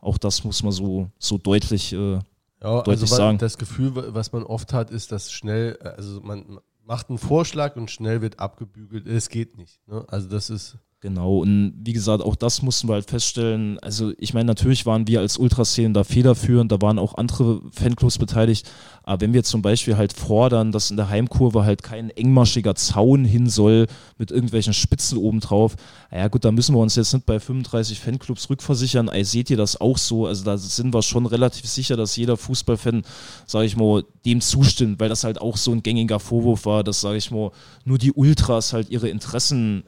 Auch 0.00 0.16
das 0.16 0.44
muss 0.44 0.62
man 0.62 0.72
so, 0.72 1.10
so 1.18 1.36
deutlich, 1.36 1.92
äh, 1.92 2.14
ja, 2.14 2.22
deutlich 2.60 3.02
also 3.02 3.06
sagen. 3.06 3.38
Das 3.38 3.58
Gefühl, 3.58 3.92
was 3.94 4.32
man 4.32 4.42
oft 4.44 4.72
hat, 4.72 4.90
ist, 4.90 5.12
dass 5.12 5.30
schnell, 5.30 5.76
also 5.82 6.22
man 6.22 6.58
macht 6.82 7.10
einen 7.10 7.18
Vorschlag 7.18 7.76
und 7.76 7.90
schnell 7.90 8.22
wird 8.22 8.38
abgebügelt. 8.38 9.06
Es 9.06 9.28
geht 9.28 9.58
nicht. 9.58 9.86
Ne? 9.86 10.04
Also 10.08 10.28
das 10.28 10.48
ist 10.48 10.78
Genau, 11.04 11.40
und 11.40 11.74
wie 11.84 11.92
gesagt, 11.92 12.22
auch 12.22 12.34
das 12.34 12.62
mussten 12.62 12.88
wir 12.88 12.94
halt 12.94 13.10
feststellen. 13.10 13.78
Also, 13.80 14.14
ich 14.16 14.32
meine, 14.32 14.46
natürlich 14.46 14.86
waren 14.86 15.06
wir 15.06 15.20
als 15.20 15.36
Ultraszenen 15.36 15.92
da 15.92 16.02
federführend, 16.02 16.72
da 16.72 16.80
waren 16.80 16.98
auch 16.98 17.18
andere 17.18 17.60
Fanclubs 17.72 18.16
beteiligt. 18.16 18.66
Aber 19.02 19.20
wenn 19.20 19.34
wir 19.34 19.44
zum 19.44 19.60
Beispiel 19.60 19.98
halt 19.98 20.14
fordern, 20.14 20.72
dass 20.72 20.90
in 20.90 20.96
der 20.96 21.10
Heimkurve 21.10 21.66
halt 21.66 21.82
kein 21.82 22.08
engmaschiger 22.08 22.74
Zaun 22.74 23.26
hin 23.26 23.50
soll 23.50 23.86
mit 24.16 24.30
irgendwelchen 24.30 24.72
Spitzen 24.72 25.18
obendrauf, 25.18 25.76
ja 26.10 26.26
gut, 26.28 26.42
da 26.46 26.52
müssen 26.52 26.74
wir 26.74 26.80
uns 26.80 26.96
jetzt 26.96 27.12
nicht 27.12 27.26
bei 27.26 27.38
35 27.38 28.00
Fanclubs 28.00 28.48
rückversichern. 28.48 29.08
Ey, 29.08 29.24
seht 29.24 29.50
ihr 29.50 29.58
das 29.58 29.78
auch 29.78 29.98
so? 29.98 30.24
Also, 30.24 30.42
da 30.42 30.56
sind 30.56 30.94
wir 30.94 31.02
schon 31.02 31.26
relativ 31.26 31.66
sicher, 31.66 31.98
dass 31.98 32.16
jeder 32.16 32.38
Fußballfan, 32.38 33.02
sage 33.46 33.66
ich 33.66 33.76
mal, 33.76 34.04
dem 34.24 34.40
zustimmt, 34.40 34.98
weil 35.00 35.10
das 35.10 35.22
halt 35.22 35.38
auch 35.38 35.58
so 35.58 35.72
ein 35.72 35.82
gängiger 35.82 36.18
Vorwurf 36.18 36.64
war, 36.64 36.82
dass, 36.82 37.02
sage 37.02 37.18
ich 37.18 37.30
mal, 37.30 37.50
nur 37.84 37.98
die 37.98 38.12
Ultras 38.12 38.72
halt 38.72 38.88
ihre 38.88 39.10
Interessen 39.10 39.84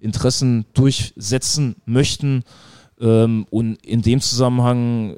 Interessen 0.00 0.66
durchsetzen 0.74 1.76
möchten. 1.86 2.42
Ähm, 3.00 3.46
und 3.50 3.84
in 3.84 4.02
dem 4.02 4.20
Zusammenhang 4.20 5.16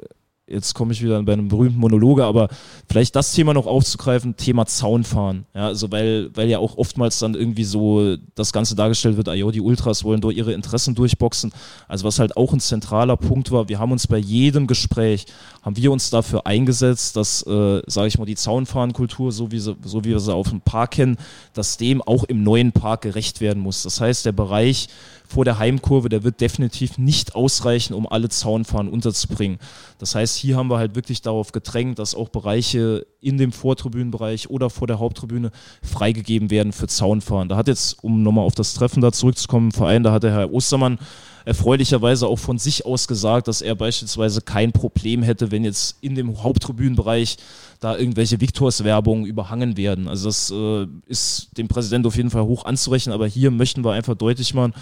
jetzt 0.53 0.73
komme 0.73 0.93
ich 0.93 1.03
wieder 1.03 1.21
bei 1.23 1.33
einem 1.33 1.47
berühmten 1.47 1.79
Monologe, 1.79 2.23
aber 2.23 2.49
vielleicht 2.87 3.15
das 3.15 3.33
Thema 3.33 3.53
noch 3.53 3.65
aufzugreifen, 3.65 4.37
Thema 4.37 4.65
Zaunfahren. 4.65 5.45
Ja, 5.53 5.67
also 5.67 5.91
weil, 5.91 6.29
weil 6.35 6.49
ja 6.49 6.59
auch 6.59 6.77
oftmals 6.77 7.19
dann 7.19 7.35
irgendwie 7.35 7.63
so 7.63 8.15
das 8.35 8.53
Ganze 8.53 8.75
dargestellt 8.75 9.17
wird, 9.17 9.27
ah 9.29 9.33
jo, 9.33 9.51
die 9.51 9.61
Ultras 9.61 10.03
wollen 10.03 10.21
durch 10.21 10.37
ihre 10.37 10.53
Interessen 10.53 10.95
durchboxen. 10.95 11.51
Also 11.87 12.05
was 12.05 12.19
halt 12.19 12.37
auch 12.37 12.53
ein 12.53 12.59
zentraler 12.59 13.17
Punkt 13.17 13.51
war, 13.51 13.67
wir 13.67 13.79
haben 13.79 13.91
uns 13.91 14.07
bei 14.07 14.17
jedem 14.17 14.67
Gespräch, 14.67 15.25
haben 15.61 15.75
wir 15.77 15.91
uns 15.91 16.09
dafür 16.09 16.45
eingesetzt, 16.45 17.15
dass, 17.15 17.45
äh, 17.47 17.81
sage 17.87 18.07
ich 18.07 18.17
mal, 18.17 18.25
die 18.25 18.35
Zaunfahrenkultur, 18.35 19.31
so 19.31 19.51
wie, 19.51 19.59
sie, 19.59 19.75
so 19.83 20.03
wie 20.03 20.09
wir 20.09 20.19
sie 20.19 20.33
auf 20.33 20.49
dem 20.49 20.61
Park 20.61 20.91
kennen, 20.91 21.17
dass 21.53 21.77
dem 21.77 22.01
auch 22.01 22.23
im 22.25 22.43
neuen 22.43 22.71
Park 22.71 23.01
gerecht 23.01 23.41
werden 23.41 23.61
muss. 23.61 23.83
Das 23.83 23.99
heißt, 23.99 24.25
der 24.25 24.31
Bereich 24.31 24.87
vor 25.33 25.45
der 25.45 25.57
Heimkurve, 25.57 26.09
der 26.09 26.23
wird 26.23 26.41
definitiv 26.41 26.99
nicht 26.99 27.33
ausreichen, 27.33 27.95
um 27.95 28.07
alle 28.07 28.29
Zaunfahren 28.29 28.87
unterzubringen. 28.87 29.57
Das 29.97 30.13
heißt, 30.13 30.37
hier 30.37 30.57
haben 30.57 30.69
wir 30.69 30.77
halt 30.77 30.95
wirklich 30.95 31.23
darauf 31.23 31.51
gedrängt, 31.51 31.97
dass 31.97 32.13
auch 32.13 32.29
Bereiche 32.29 33.07
in 33.23 33.37
dem 33.37 33.51
Vortribünenbereich 33.51 34.49
oder 34.49 34.69
vor 34.69 34.87
der 34.87 34.99
Haupttribüne 34.99 35.51
freigegeben 35.81 36.51
werden 36.51 36.73
für 36.73 36.87
Zaunfahren. 36.87 37.49
Da 37.49 37.55
hat 37.55 37.67
jetzt, 37.67 38.03
um 38.03 38.23
nochmal 38.23 38.45
auf 38.45 38.55
das 38.55 38.73
Treffen 38.73 39.01
da 39.01 39.11
zurückzukommen, 39.11 39.71
Verein, 39.71 40.03
da 40.03 40.11
hat 40.11 40.23
der 40.23 40.33
Herr 40.33 40.53
Ostermann 40.53 40.99
erfreulicherweise 41.45 42.27
auch 42.27 42.39
von 42.39 42.57
sich 42.57 42.85
aus 42.85 43.07
gesagt, 43.07 43.47
dass 43.47 43.61
er 43.61 43.75
beispielsweise 43.75 44.41
kein 44.41 44.71
Problem 44.71 45.23
hätte, 45.23 45.51
wenn 45.51 45.63
jetzt 45.63 45.97
in 46.01 46.15
dem 46.15 46.41
Haupttribünenbereich 46.41 47.37
da 47.79 47.97
irgendwelche 47.97 48.39
Viktors-Werbungen 48.39 49.25
überhangen 49.25 49.75
werden. 49.75 50.07
Also 50.07 50.27
das 50.27 50.51
äh, 50.51 50.87
ist 51.07 51.49
dem 51.57 51.67
Präsidenten 51.67 52.07
auf 52.07 52.15
jeden 52.15 52.29
Fall 52.29 52.43
hoch 52.43 52.65
anzurechnen, 52.65 53.13
aber 53.13 53.27
hier 53.27 53.51
möchten 53.51 53.83
wir 53.83 53.91
einfach 53.91 54.15
deutlich 54.15 54.53
machen, 54.53 54.73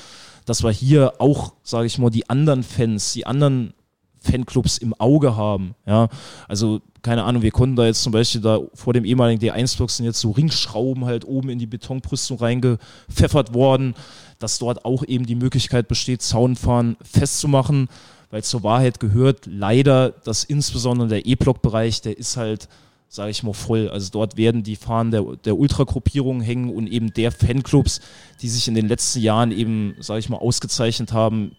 dass 0.46 0.64
wir 0.64 0.72
hier 0.72 1.14
auch, 1.20 1.54
sage 1.64 1.88
ich 1.88 1.98
mal, 1.98 2.10
die 2.10 2.30
anderen 2.30 2.64
Fans, 2.64 3.14
die 3.14 3.26
anderen 3.26 3.74
Fanclubs 4.22 4.78
im 4.78 4.94
Auge 4.94 5.36
haben. 5.36 5.76
Ja, 5.86 6.10
also 6.48 6.82
keine 7.02 7.24
Ahnung, 7.24 7.42
wir 7.42 7.52
konnten 7.52 7.76
da 7.76 7.86
jetzt 7.86 8.04
zum 8.04 8.12
Beispiel 8.12 8.42
da 8.42 8.60
vor 8.74 8.94
dem 8.94 9.06
ehemaligen 9.06 9.42
D1-Block 9.42 9.90
sind 9.90 10.06
jetzt 10.06 10.20
so 10.20 10.32
Ringschrauben 10.32 11.06
halt 11.06 11.26
oben 11.26 11.50
in 11.50 11.60
die 11.60 11.66
Betonbrüstung 11.66 12.38
reingepfeffert 12.38 13.54
worden, 13.54 13.96
dass 14.40 14.60
dort 14.60 14.86
auch 14.86 15.04
eben 15.04 15.26
die 15.26 15.36
Möglichkeit 15.36 15.88
besteht, 15.88 16.22
Zaunfahren 16.22 16.98
festzumachen, 17.02 17.90
weil 18.30 18.44
zur 18.44 18.64
Wahrheit 18.64 19.00
gehört 19.00 19.48
leider, 19.48 20.12
dass 20.12 20.44
insbesondere 20.44 21.08
der 21.08 21.26
E-Block-Bereich, 21.26 22.02
der 22.02 22.18
ist 22.18 22.38
halt 22.38 22.70
sage 23.12 23.32
ich 23.32 23.44
mal, 23.44 23.52
voll. 23.52 23.90
Also 23.90 24.10
dort 24.10 24.38
werden 24.38 24.64
die 24.64 24.78
Fahnen 24.78 25.12
der, 25.12 25.24
der 25.44 25.58
Ultragruppierungen 25.58 26.42
hängen 26.42 26.74
und 26.74 26.88
eben 26.88 27.14
der 27.14 27.34
Fanclubs, 27.34 28.00
die 28.42 28.48
sich 28.48 28.70
in 28.70 28.74
den 28.74 28.88
letzten 28.88 29.20
Jahren 29.20 29.52
eben, 29.52 29.98
sage 30.00 30.22
ich 30.22 30.30
mal, 30.30 30.38
ausgezeichnet 30.38 31.12
haben, 31.12 31.52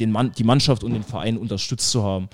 den 0.00 0.10
Mann, 0.12 0.32
die 0.36 0.44
Mannschaft 0.44 0.84
und 0.84 0.92
den 0.92 1.02
Verein 1.02 1.36
unterstützt 1.36 1.90
zu 1.90 2.02
haben. 2.02 2.28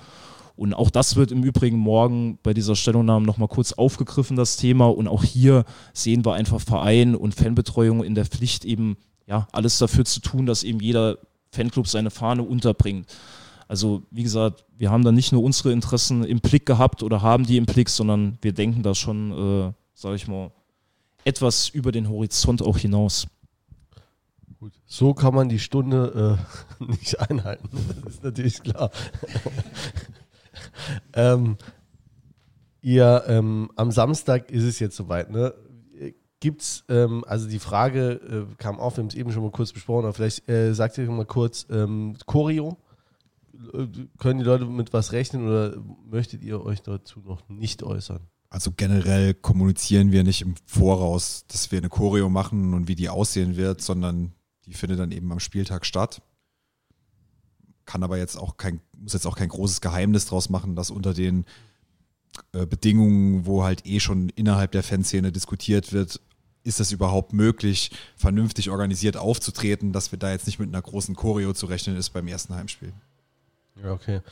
Und 0.56 0.74
auch 0.74 0.90
das 0.90 1.16
wird 1.16 1.32
im 1.32 1.42
Übrigen 1.42 1.78
morgen 1.78 2.38
bei 2.42 2.54
dieser 2.54 2.76
Stellungnahme 2.76 3.26
nochmal 3.26 3.48
kurz 3.48 3.72
aufgegriffen, 3.72 4.36
das 4.36 4.56
Thema. 4.56 4.86
Und 4.86 5.08
auch 5.08 5.24
hier 5.24 5.64
sehen 5.92 6.24
wir 6.24 6.34
einfach 6.34 6.60
Verein 6.60 7.16
und 7.16 7.34
Fanbetreuung 7.34 8.04
in 8.04 8.14
der 8.14 8.26
Pflicht, 8.26 8.64
eben 8.64 8.96
ja, 9.26 9.48
alles 9.52 9.78
dafür 9.78 10.04
zu 10.04 10.20
tun, 10.20 10.46
dass 10.46 10.62
eben 10.62 10.80
jeder 10.80 11.18
Fanclub 11.50 11.88
seine 11.88 12.10
Fahne 12.10 12.42
unterbringt. 12.42 13.06
Also 13.66 14.02
wie 14.10 14.22
gesagt, 14.22 14.64
wir 14.76 14.90
haben 14.90 15.04
da 15.04 15.10
nicht 15.10 15.32
nur 15.32 15.42
unsere 15.42 15.72
Interessen 15.72 16.22
im 16.24 16.40
Blick 16.40 16.66
gehabt 16.66 17.02
oder 17.02 17.22
haben 17.22 17.46
die 17.46 17.56
im 17.56 17.66
Blick, 17.66 17.88
sondern 17.88 18.38
wir 18.42 18.52
denken 18.52 18.82
da 18.82 18.94
schon, 18.94 19.32
äh, 19.32 19.72
sage 19.94 20.16
ich 20.16 20.28
mal, 20.28 20.52
etwas 21.24 21.68
über 21.70 21.90
den 21.90 22.08
Horizont 22.08 22.62
auch 22.62 22.78
hinaus. 22.78 23.26
Gut. 24.64 24.80
So 24.86 25.12
kann 25.12 25.34
man 25.34 25.50
die 25.50 25.58
Stunde 25.58 26.38
äh, 26.80 26.84
nicht 26.90 27.20
einhalten. 27.20 27.68
Das 28.02 28.14
ist 28.14 28.24
natürlich 28.24 28.62
klar. 28.62 28.90
ähm, 31.12 31.58
ihr, 32.80 33.24
ähm, 33.26 33.70
am 33.76 33.90
Samstag 33.90 34.50
ist 34.50 34.62
es 34.62 34.78
jetzt 34.78 34.96
soweit, 34.96 35.30
ne? 35.30 35.52
Gibt's, 36.40 36.82
ähm, 36.88 37.26
also 37.26 37.46
die 37.46 37.58
Frage 37.58 38.12
äh, 38.12 38.54
kam 38.56 38.80
auf, 38.80 38.96
wir 38.96 39.02
haben 39.02 39.08
es 39.08 39.14
eben 39.14 39.32
schon 39.32 39.42
mal 39.42 39.50
kurz 39.50 39.70
besprochen, 39.70 40.06
aber 40.06 40.14
vielleicht 40.14 40.48
äh, 40.48 40.72
sagt 40.72 40.96
ihr 40.96 41.10
mal 41.10 41.26
kurz, 41.26 41.66
ähm, 41.68 42.16
Choreo, 42.24 42.78
können 44.16 44.38
die 44.38 44.46
Leute 44.46 44.64
mit 44.64 44.94
was 44.94 45.12
rechnen 45.12 45.46
oder 45.46 45.76
möchtet 46.10 46.42
ihr 46.42 46.64
euch 46.64 46.80
dazu 46.80 47.20
noch 47.20 47.46
nicht 47.50 47.82
äußern? 47.82 48.20
Also 48.48 48.72
generell 48.74 49.34
kommunizieren 49.34 50.10
wir 50.10 50.24
nicht 50.24 50.40
im 50.40 50.54
Voraus, 50.64 51.44
dass 51.48 51.70
wir 51.70 51.80
eine 51.80 51.90
Choreo 51.90 52.30
machen 52.30 52.72
und 52.72 52.88
wie 52.88 52.94
die 52.94 53.10
aussehen 53.10 53.56
wird, 53.58 53.82
sondern 53.82 54.32
die 54.66 54.74
findet 54.74 54.98
dann 54.98 55.12
eben 55.12 55.30
am 55.32 55.40
Spieltag 55.40 55.86
statt. 55.86 56.22
Kann 57.84 58.02
aber 58.02 58.16
jetzt 58.16 58.36
auch 58.36 58.56
kein, 58.56 58.80
muss 58.96 59.12
jetzt 59.12 59.26
auch 59.26 59.36
kein 59.36 59.48
großes 59.48 59.80
Geheimnis 59.80 60.26
draus 60.26 60.48
machen, 60.48 60.74
dass 60.74 60.90
unter 60.90 61.12
den 61.12 61.44
äh, 62.52 62.66
Bedingungen, 62.66 63.46
wo 63.46 63.62
halt 63.62 63.86
eh 63.86 64.00
schon 64.00 64.30
innerhalb 64.30 64.72
der 64.72 64.82
Fanszene 64.82 65.32
diskutiert 65.32 65.92
wird, 65.92 66.20
ist 66.62 66.80
es 66.80 66.92
überhaupt 66.92 67.34
möglich, 67.34 67.90
vernünftig 68.16 68.70
organisiert 68.70 69.18
aufzutreten, 69.18 69.92
dass 69.92 70.12
wir 70.12 70.18
da 70.18 70.32
jetzt 70.32 70.46
nicht 70.46 70.58
mit 70.58 70.68
einer 70.68 70.80
großen 70.80 71.14
Choreo 71.14 71.52
zu 71.52 71.66
rechnen 71.66 71.96
ist 71.96 72.10
beim 72.10 72.26
ersten 72.26 72.54
Heimspiel. 72.54 72.92
Ja, 73.82 73.92
okay. 73.92 74.22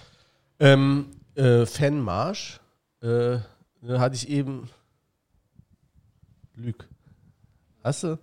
Ähm, 0.59 1.09
äh, 1.35 1.67
Fanmarsch 1.67 2.61
äh, 3.03 3.39
hatte 3.87 4.15
ich 4.15 4.29
eben. 4.29 4.71
Lüg. 6.55 6.89
Hast 7.83 8.05
du? 8.05 8.19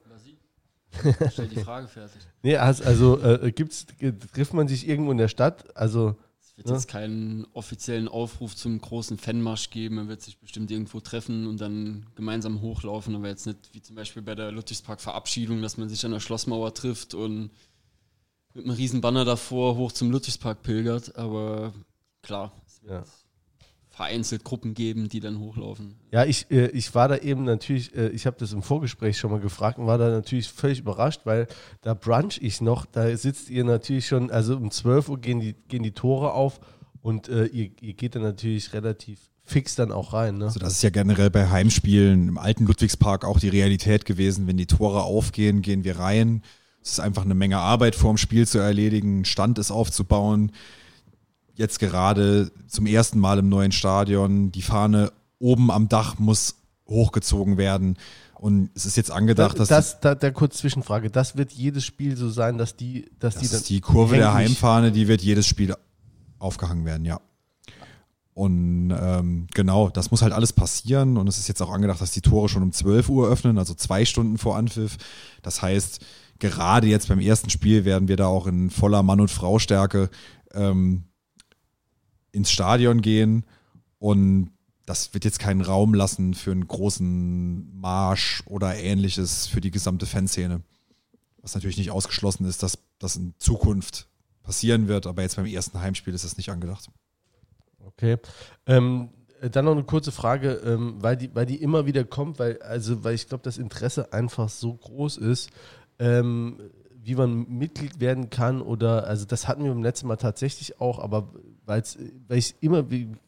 Stell 1.31 1.47
die 1.47 1.61
Frage 1.61 1.87
fertig. 1.87 2.21
nee, 2.43 2.57
also 2.57 3.19
äh, 3.21 3.51
gibt's, 3.51 3.85
trifft 4.33 4.53
man 4.53 4.67
sich 4.67 4.87
irgendwo 4.87 5.11
in 5.11 5.17
der 5.17 5.27
Stadt? 5.27 5.75
Also. 5.77 6.15
Es 6.41 6.57
wird 6.57 6.67
ne? 6.67 6.73
jetzt 6.73 6.87
keinen 6.87 7.47
offiziellen 7.53 8.07
Aufruf 8.07 8.55
zum 8.55 8.81
großen 8.81 9.17
Fanmarsch 9.17 9.69
geben. 9.69 9.95
Man 9.95 10.09
wird 10.09 10.21
sich 10.21 10.39
bestimmt 10.39 10.71
irgendwo 10.71 10.99
treffen 10.99 11.47
und 11.47 11.61
dann 11.61 12.05
gemeinsam 12.15 12.61
hochlaufen, 12.61 13.15
aber 13.15 13.29
jetzt 13.29 13.45
nicht 13.45 13.69
wie 13.73 13.81
zum 13.81 13.95
Beispiel 13.95 14.21
bei 14.21 14.35
der 14.35 14.51
Ludwigspark-Verabschiedung, 14.51 15.61
dass 15.61 15.77
man 15.77 15.87
sich 15.87 16.03
an 16.05 16.11
der 16.11 16.19
Schlossmauer 16.19 16.73
trifft 16.73 17.13
und 17.13 17.51
mit 18.53 18.65
einem 18.65 18.75
riesen 18.75 18.99
Banner 18.99 19.25
davor 19.25 19.77
hoch 19.77 19.91
zum 19.91 20.11
Ludwigspark 20.11 20.61
pilgert, 20.63 21.15
aber 21.15 21.73
klar, 22.21 22.51
es 22.67 22.81
wird 22.83 23.05
ja. 23.05 23.28
Vereinzelt 23.99 24.45
Gruppen 24.45 24.75
geben, 24.75 25.09
die 25.09 25.19
dann 25.19 25.39
hochlaufen. 25.39 25.95
Ja, 26.13 26.23
ich, 26.23 26.49
äh, 26.49 26.67
ich 26.67 26.95
war 26.95 27.09
da 27.09 27.17
eben 27.17 27.43
natürlich, 27.43 27.93
äh, 27.93 28.07
ich 28.11 28.25
habe 28.25 28.37
das 28.39 28.53
im 28.53 28.61
Vorgespräch 28.61 29.17
schon 29.17 29.29
mal 29.29 29.41
gefragt 29.41 29.77
und 29.77 29.87
war 29.87 29.97
da 29.97 30.09
natürlich 30.09 30.47
völlig 30.47 30.79
überrascht, 30.79 31.25
weil 31.25 31.47
da 31.81 31.95
brunch 31.95 32.39
ich 32.41 32.61
noch, 32.61 32.85
da 32.85 33.17
sitzt 33.17 33.49
ihr 33.49 33.65
natürlich 33.65 34.07
schon, 34.07 34.31
also 34.31 34.55
um 34.55 34.71
12 34.71 35.09
Uhr 35.09 35.19
gehen 35.19 35.41
die, 35.41 35.53
gehen 35.67 35.83
die 35.83 35.91
Tore 35.91 36.31
auf 36.31 36.61
und 37.01 37.27
äh, 37.27 37.47
ihr, 37.47 37.71
ihr 37.81 37.93
geht 37.93 38.15
dann 38.15 38.21
natürlich 38.21 38.71
relativ 38.71 39.19
fix 39.43 39.75
dann 39.75 39.91
auch 39.91 40.13
rein. 40.13 40.37
Ne? 40.37 40.45
Also 40.45 40.61
das 40.61 40.75
ist 40.75 40.83
ja 40.83 40.91
generell 40.91 41.29
bei 41.29 41.49
Heimspielen 41.49 42.29
im 42.29 42.37
alten 42.37 42.67
Ludwigspark 42.67 43.25
auch 43.25 43.41
die 43.41 43.49
Realität 43.49 44.05
gewesen. 44.05 44.47
Wenn 44.47 44.55
die 44.55 44.65
Tore 44.65 45.03
aufgehen, 45.03 45.61
gehen 45.61 45.83
wir 45.83 45.99
rein. 45.99 46.41
Es 46.81 46.91
ist 46.93 46.99
einfach 47.01 47.25
eine 47.25 47.35
Menge 47.35 47.57
Arbeit 47.57 47.95
vorm 47.95 48.15
Spiel 48.15 48.47
zu 48.47 48.59
erledigen, 48.59 49.25
Stand 49.25 49.59
ist 49.59 49.71
aufzubauen. 49.71 50.53
Jetzt 51.59 51.79
gerade 51.79 52.51
zum 52.67 52.85
ersten 52.85 53.19
Mal 53.19 53.37
im 53.39 53.49
neuen 53.49 53.71
Stadion. 53.71 54.51
Die 54.51 54.61
Fahne 54.61 55.11
oben 55.37 55.69
am 55.69 55.89
Dach 55.89 56.17
muss 56.17 56.55
hochgezogen 56.87 57.57
werden. 57.57 57.97
Und 58.35 58.69
es 58.73 58.85
ist 58.85 58.95
jetzt 58.95 59.11
angedacht, 59.11 59.59
dass. 59.59 59.67
Das, 59.67 59.99
da, 59.99 60.15
der 60.15 60.31
kurz 60.31 60.57
Zwischenfrage. 60.57 61.11
Das 61.11 61.35
wird 61.35 61.51
jedes 61.51 61.85
Spiel 61.85 62.15
so 62.15 62.29
sein, 62.29 62.57
dass 62.57 62.77
die. 62.77 63.11
Dass 63.19 63.35
das 63.35 63.43
die, 63.43 63.49
dann 63.49 63.63
die 63.63 63.81
Kurve 63.81 64.15
der 64.15 64.33
Heimfahne, 64.33 64.91
die 64.91 65.07
wird 65.09 65.21
jedes 65.21 65.45
Spiel 65.45 65.75
aufgehangen 66.39 66.85
werden, 66.85 67.03
ja. 67.03 67.19
Und 68.33 68.91
ähm, 68.97 69.47
genau, 69.53 69.89
das 69.89 70.11
muss 70.11 70.21
halt 70.21 70.31
alles 70.31 70.53
passieren. 70.53 71.17
Und 71.17 71.27
es 71.27 71.37
ist 71.37 71.49
jetzt 71.49 71.61
auch 71.61 71.71
angedacht, 71.71 71.99
dass 71.99 72.11
die 72.11 72.21
Tore 72.21 72.47
schon 72.47 72.63
um 72.63 72.71
12 72.71 73.09
Uhr 73.09 73.27
öffnen, 73.27 73.57
also 73.57 73.73
zwei 73.73 74.05
Stunden 74.05 74.37
vor 74.37 74.55
Anpfiff. 74.55 74.95
Das 75.41 75.61
heißt, 75.61 75.99
gerade 76.39 76.87
jetzt 76.87 77.09
beim 77.09 77.19
ersten 77.19 77.49
Spiel 77.49 77.83
werden 77.83 78.07
wir 78.07 78.15
da 78.15 78.27
auch 78.27 78.47
in 78.47 78.69
voller 78.69 79.03
Mann- 79.03 79.19
und 79.19 79.29
Frau-Stärke 79.29 80.09
ähm, 80.53 81.08
ins 82.31 82.51
Stadion 82.51 83.01
gehen. 83.01 83.45
Und 83.99 84.51
das 84.85 85.13
wird 85.13 85.25
jetzt 85.25 85.39
keinen 85.39 85.61
Raum 85.61 85.93
lassen 85.93 86.33
für 86.33 86.51
einen 86.51 86.67
großen 86.67 87.79
Marsch 87.79 88.41
oder 88.45 88.75
ähnliches 88.75 89.47
für 89.47 89.61
die 89.61 89.71
gesamte 89.71 90.05
Fanszene. 90.05 90.61
Was 91.41 91.53
natürlich 91.53 91.77
nicht 91.77 91.91
ausgeschlossen 91.91 92.45
ist, 92.45 92.63
dass 92.63 92.79
das 92.97 93.15
in 93.15 93.33
Zukunft 93.37 94.07
passieren 94.43 94.87
wird, 94.87 95.05
aber 95.05 95.21
jetzt 95.21 95.35
beim 95.35 95.45
ersten 95.45 95.79
Heimspiel 95.79 96.13
ist 96.13 96.25
das 96.25 96.37
nicht 96.37 96.49
angedacht. 96.49 96.89
Okay. 97.85 98.17
Ähm, 98.65 99.09
dann 99.51 99.65
noch 99.65 99.73
eine 99.73 99.83
kurze 99.83 100.11
Frage, 100.11 100.53
ähm, 100.65 100.95
weil, 100.99 101.17
die, 101.17 101.33
weil 101.35 101.45
die 101.45 101.61
immer 101.61 101.85
wieder 101.85 102.03
kommt, 102.03 102.39
weil, 102.39 102.61
also, 102.61 103.03
weil 103.03 103.15
ich 103.15 103.27
glaube, 103.27 103.43
das 103.43 103.57
Interesse 103.57 104.11
einfach 104.11 104.49
so 104.49 104.73
groß 104.73 105.17
ist, 105.17 105.49
ähm, 105.99 106.59
wie 107.01 107.15
man 107.15 107.47
Mitglied 107.47 107.99
werden 107.99 108.29
kann 108.29 108.61
oder, 108.61 109.05
also 109.07 109.25
das 109.25 109.47
hatten 109.47 109.63
wir 109.63 109.71
beim 109.71 109.83
letzten 109.83 110.07
Mal 110.07 110.17
tatsächlich 110.17 110.81
auch, 110.81 110.99
aber 110.99 111.31
weil 111.69 112.37
ich 112.37 112.55
immer, 112.59 112.83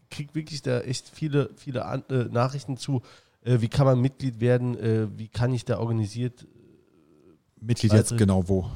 kriege 0.09 0.35
wirklich 0.35 0.61
da 0.61 0.81
echt 0.81 1.09
viele, 1.09 1.49
viele 1.55 1.85
An 1.85 2.03
äh, 2.09 2.26
Nachrichten 2.26 2.77
zu, 2.77 3.01
äh, 3.43 3.61
wie 3.61 3.69
kann 3.69 3.85
man 3.85 3.99
Mitglied 3.99 4.39
werden, 4.39 4.77
äh, 4.77 5.07
wie 5.18 5.27
kann 5.27 5.53
ich 5.53 5.65
da 5.65 5.80
organisiert. 5.80 6.43
Äh, 6.43 6.45
Mitglied 7.61 7.93
jetzt 7.93 8.18
genau 8.18 8.47
wo? 8.47 8.69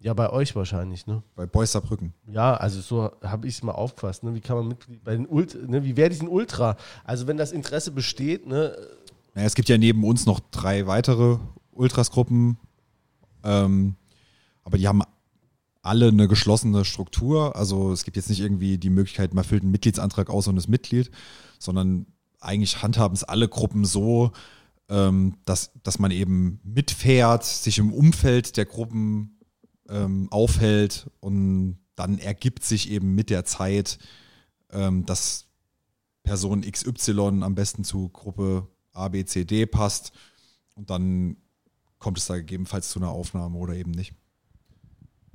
Ja, 0.00 0.14
bei 0.14 0.30
euch 0.30 0.54
wahrscheinlich, 0.54 1.06
ne? 1.08 1.24
Bei 1.34 1.46
Beusserbrücken. 1.46 2.14
Ja, 2.30 2.54
also 2.54 2.80
so 2.80 3.10
habe 3.22 3.48
ich 3.48 3.56
es 3.56 3.62
mal 3.64 3.72
aufgefasst. 3.72 4.22
Ne? 4.22 4.32
Wie 4.34 4.40
kann 4.40 4.56
man 4.56 4.68
Mitglied 4.68 5.02
bei 5.02 5.16
den 5.16 5.26
Ultra, 5.26 5.58
ne? 5.66 5.84
wie 5.84 5.96
werde 5.96 6.14
ich 6.14 6.22
ein 6.22 6.28
Ultra? 6.28 6.76
Also 7.04 7.26
wenn 7.26 7.36
das 7.36 7.50
Interesse 7.50 7.90
besteht, 7.90 8.46
ne? 8.46 8.76
Naja, 9.34 9.46
es 9.46 9.54
gibt 9.54 9.68
ja 9.68 9.76
neben 9.76 10.04
uns 10.04 10.24
noch 10.24 10.40
drei 10.52 10.86
weitere 10.86 11.38
Ultrasgruppen, 11.72 12.58
ähm, 13.42 13.96
aber 14.62 14.78
die 14.78 14.86
haben 14.86 15.02
alle 15.88 16.08
eine 16.08 16.28
geschlossene 16.28 16.84
Struktur. 16.84 17.56
Also 17.56 17.92
es 17.92 18.04
gibt 18.04 18.16
jetzt 18.16 18.28
nicht 18.28 18.40
irgendwie 18.40 18.76
die 18.76 18.90
Möglichkeit, 18.90 19.32
man 19.32 19.44
füllt 19.44 19.62
einen 19.62 19.72
Mitgliedsantrag 19.72 20.28
aus 20.28 20.46
und 20.46 20.56
ist 20.58 20.68
Mitglied, 20.68 21.10
sondern 21.58 22.06
eigentlich 22.40 22.82
handhaben 22.82 23.14
es 23.14 23.24
alle 23.24 23.48
Gruppen 23.48 23.84
so, 23.84 24.32
ähm, 24.90 25.38
dass, 25.46 25.72
dass 25.82 25.98
man 25.98 26.10
eben 26.10 26.60
mitfährt, 26.62 27.44
sich 27.44 27.78
im 27.78 27.92
Umfeld 27.92 28.56
der 28.56 28.66
Gruppen 28.66 29.38
ähm, 29.88 30.28
aufhält 30.30 31.10
und 31.20 31.78
dann 31.96 32.18
ergibt 32.18 32.64
sich 32.64 32.90
eben 32.90 33.14
mit 33.14 33.30
der 33.30 33.44
Zeit, 33.44 33.98
ähm, 34.70 35.06
dass 35.06 35.46
Person 36.22 36.60
XY 36.60 37.42
am 37.42 37.54
besten 37.54 37.82
zu 37.82 38.10
Gruppe 38.10 38.68
A, 38.92 39.08
B, 39.08 39.24
C, 39.24 39.44
D 39.44 39.64
passt 39.64 40.12
und 40.74 40.90
dann 40.90 41.38
kommt 41.98 42.18
es 42.18 42.26
da 42.26 42.36
gegebenenfalls 42.36 42.90
zu 42.90 42.98
einer 42.98 43.10
Aufnahme 43.10 43.56
oder 43.58 43.74
eben 43.74 43.90
nicht. 43.90 44.12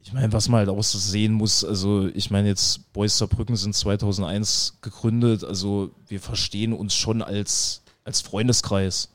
Ich 0.05 0.11
meine, 0.11 0.33
was 0.33 0.49
man 0.49 0.59
halt 0.59 0.69
auch 0.69 0.83
so 0.83 0.99
sehen 0.99 1.31
muss, 1.31 1.63
also 1.63 2.07
ich 2.07 2.29
meine 2.29 2.49
jetzt, 2.49 2.91
Boys 2.91 3.17
Saarbrücken 3.17 3.55
sind 3.55 3.73
2001 3.73 4.79
gegründet, 4.81 5.45
also 5.45 5.91
wir 6.07 6.19
verstehen 6.19 6.73
uns 6.73 6.93
schon 6.93 7.21
als, 7.21 7.83
als 8.03 8.19
Freundeskreis. 8.19 9.09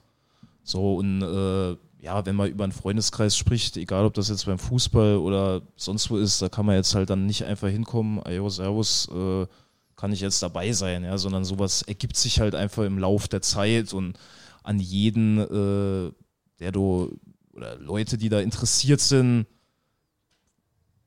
So 0.63 0.97
und 0.97 1.21
äh, 1.21 1.77
ja, 2.01 2.25
wenn 2.25 2.37
man 2.37 2.49
über 2.49 2.65
einen 2.65 2.73
Freundeskreis 2.73 3.37
spricht, 3.37 3.77
egal 3.77 4.07
ob 4.07 4.15
das 4.15 4.31
jetzt 4.31 4.47
beim 4.47 4.59
Fußball 4.59 5.17
oder 5.17 5.61
sonst 5.77 6.11
wo 6.11 6.17
ist, 6.17 6.41
da 6.41 6.49
kann 6.49 6.65
man 6.65 6.77
jetzt 6.77 6.95
halt 6.95 7.11
dann 7.11 7.27
nicht 7.27 7.45
einfach 7.45 7.69
hinkommen, 7.69 8.25
ayo, 8.25 8.49
servus, 8.49 9.09
äh, 9.15 9.47
kann 9.95 10.13
ich 10.13 10.21
jetzt 10.21 10.43
dabei 10.43 10.73
sein, 10.73 11.05
ja, 11.05 11.19
sondern 11.19 11.45
sowas 11.45 11.83
ergibt 11.83 12.17
sich 12.17 12.41
halt 12.41 12.55
einfach 12.55 12.85
im 12.85 12.99
Lauf 12.99 13.29
der 13.29 13.43
Zeit 13.43 13.93
und 13.93 14.19
an 14.63 14.79
jeden, 14.79 15.39
äh, 15.39 16.13
der 16.61 16.73
du, 16.73 17.19
oder 17.53 17.77
Leute, 17.77 18.17
die 18.17 18.31
da 18.31 18.41
interessiert 18.41 19.01
sind, 19.01 19.47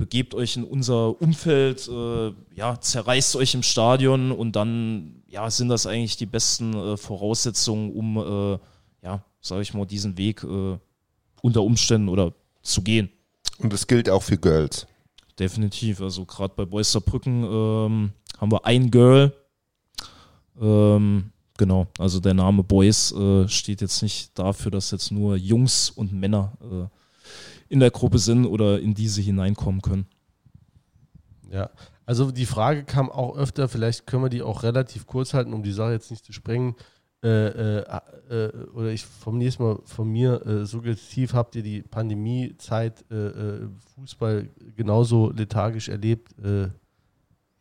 begebt 0.01 0.33
euch 0.33 0.57
in 0.57 0.63
unser 0.63 1.21
Umfeld, 1.21 1.87
äh, 1.87 2.33
ja, 2.55 2.81
zerreißt 2.81 3.35
euch 3.35 3.53
im 3.53 3.61
Stadion 3.61 4.31
und 4.31 4.55
dann 4.55 5.21
ja, 5.27 5.47
sind 5.51 5.69
das 5.69 5.85
eigentlich 5.85 6.17
die 6.17 6.25
besten 6.25 6.73
äh, 6.73 6.97
Voraussetzungen, 6.97 7.91
um, 7.91 8.17
äh, 8.17 8.57
ja, 9.05 9.23
sage 9.41 9.61
ich 9.61 9.75
mal, 9.75 9.85
diesen 9.85 10.17
Weg 10.17 10.43
äh, 10.43 10.79
unter 11.43 11.61
Umständen 11.61 12.09
oder 12.09 12.33
zu 12.63 12.81
gehen. 12.81 13.11
Und 13.59 13.71
das 13.71 13.85
gilt 13.85 14.09
auch 14.09 14.23
für 14.23 14.39
Girls. 14.39 14.87
Definitiv. 15.37 16.01
Also 16.01 16.25
gerade 16.25 16.55
bei 16.55 16.65
Boys 16.65 16.91
Brücken 17.05 17.43
ähm, 17.43 18.11
haben 18.39 18.51
wir 18.51 18.65
ein 18.65 18.89
Girl. 18.89 19.31
Ähm, 20.59 21.31
genau, 21.57 21.85
also 21.99 22.19
der 22.19 22.33
Name 22.33 22.63
Boys 22.63 23.11
äh, 23.11 23.47
steht 23.47 23.81
jetzt 23.81 24.01
nicht 24.01 24.31
dafür, 24.33 24.71
dass 24.71 24.89
jetzt 24.89 25.11
nur 25.11 25.35
Jungs 25.35 25.91
und 25.91 26.11
Männer 26.11 26.53
äh, 26.59 27.00
in 27.71 27.79
der 27.79 27.89
Gruppe 27.89 28.19
sind 28.19 28.45
oder 28.45 28.81
in 28.81 28.93
diese 28.93 29.21
hineinkommen 29.21 29.81
können. 29.81 30.05
Ja, 31.49 31.69
also 32.05 32.31
die 32.31 32.45
Frage 32.45 32.83
kam 32.83 33.09
auch 33.09 33.37
öfter, 33.37 33.69
vielleicht 33.69 34.05
können 34.05 34.23
wir 34.23 34.29
die 34.29 34.41
auch 34.41 34.63
relativ 34.63 35.07
kurz 35.07 35.33
halten, 35.33 35.53
um 35.53 35.63
die 35.63 35.71
Sache 35.71 35.93
jetzt 35.93 36.11
nicht 36.11 36.25
zu 36.25 36.33
sprengen. 36.33 36.75
Äh, 37.23 37.27
äh, 37.29 38.01
äh, 38.29 38.51
oder 38.73 38.91
ich 38.91 39.05
formuliere 39.05 39.49
es 39.49 39.59
mal 39.59 39.79
von 39.85 40.09
mir 40.09 40.45
äh, 40.45 40.65
suggestiv, 40.65 41.33
habt 41.33 41.55
ihr 41.55 41.63
die 41.63 41.81
Pandemiezeit 41.81 43.05
äh, 43.09 43.15
äh, 43.15 43.67
Fußball 43.95 44.49
genauso 44.75 45.31
lethargisch 45.31 45.87
erlebt 45.89 46.35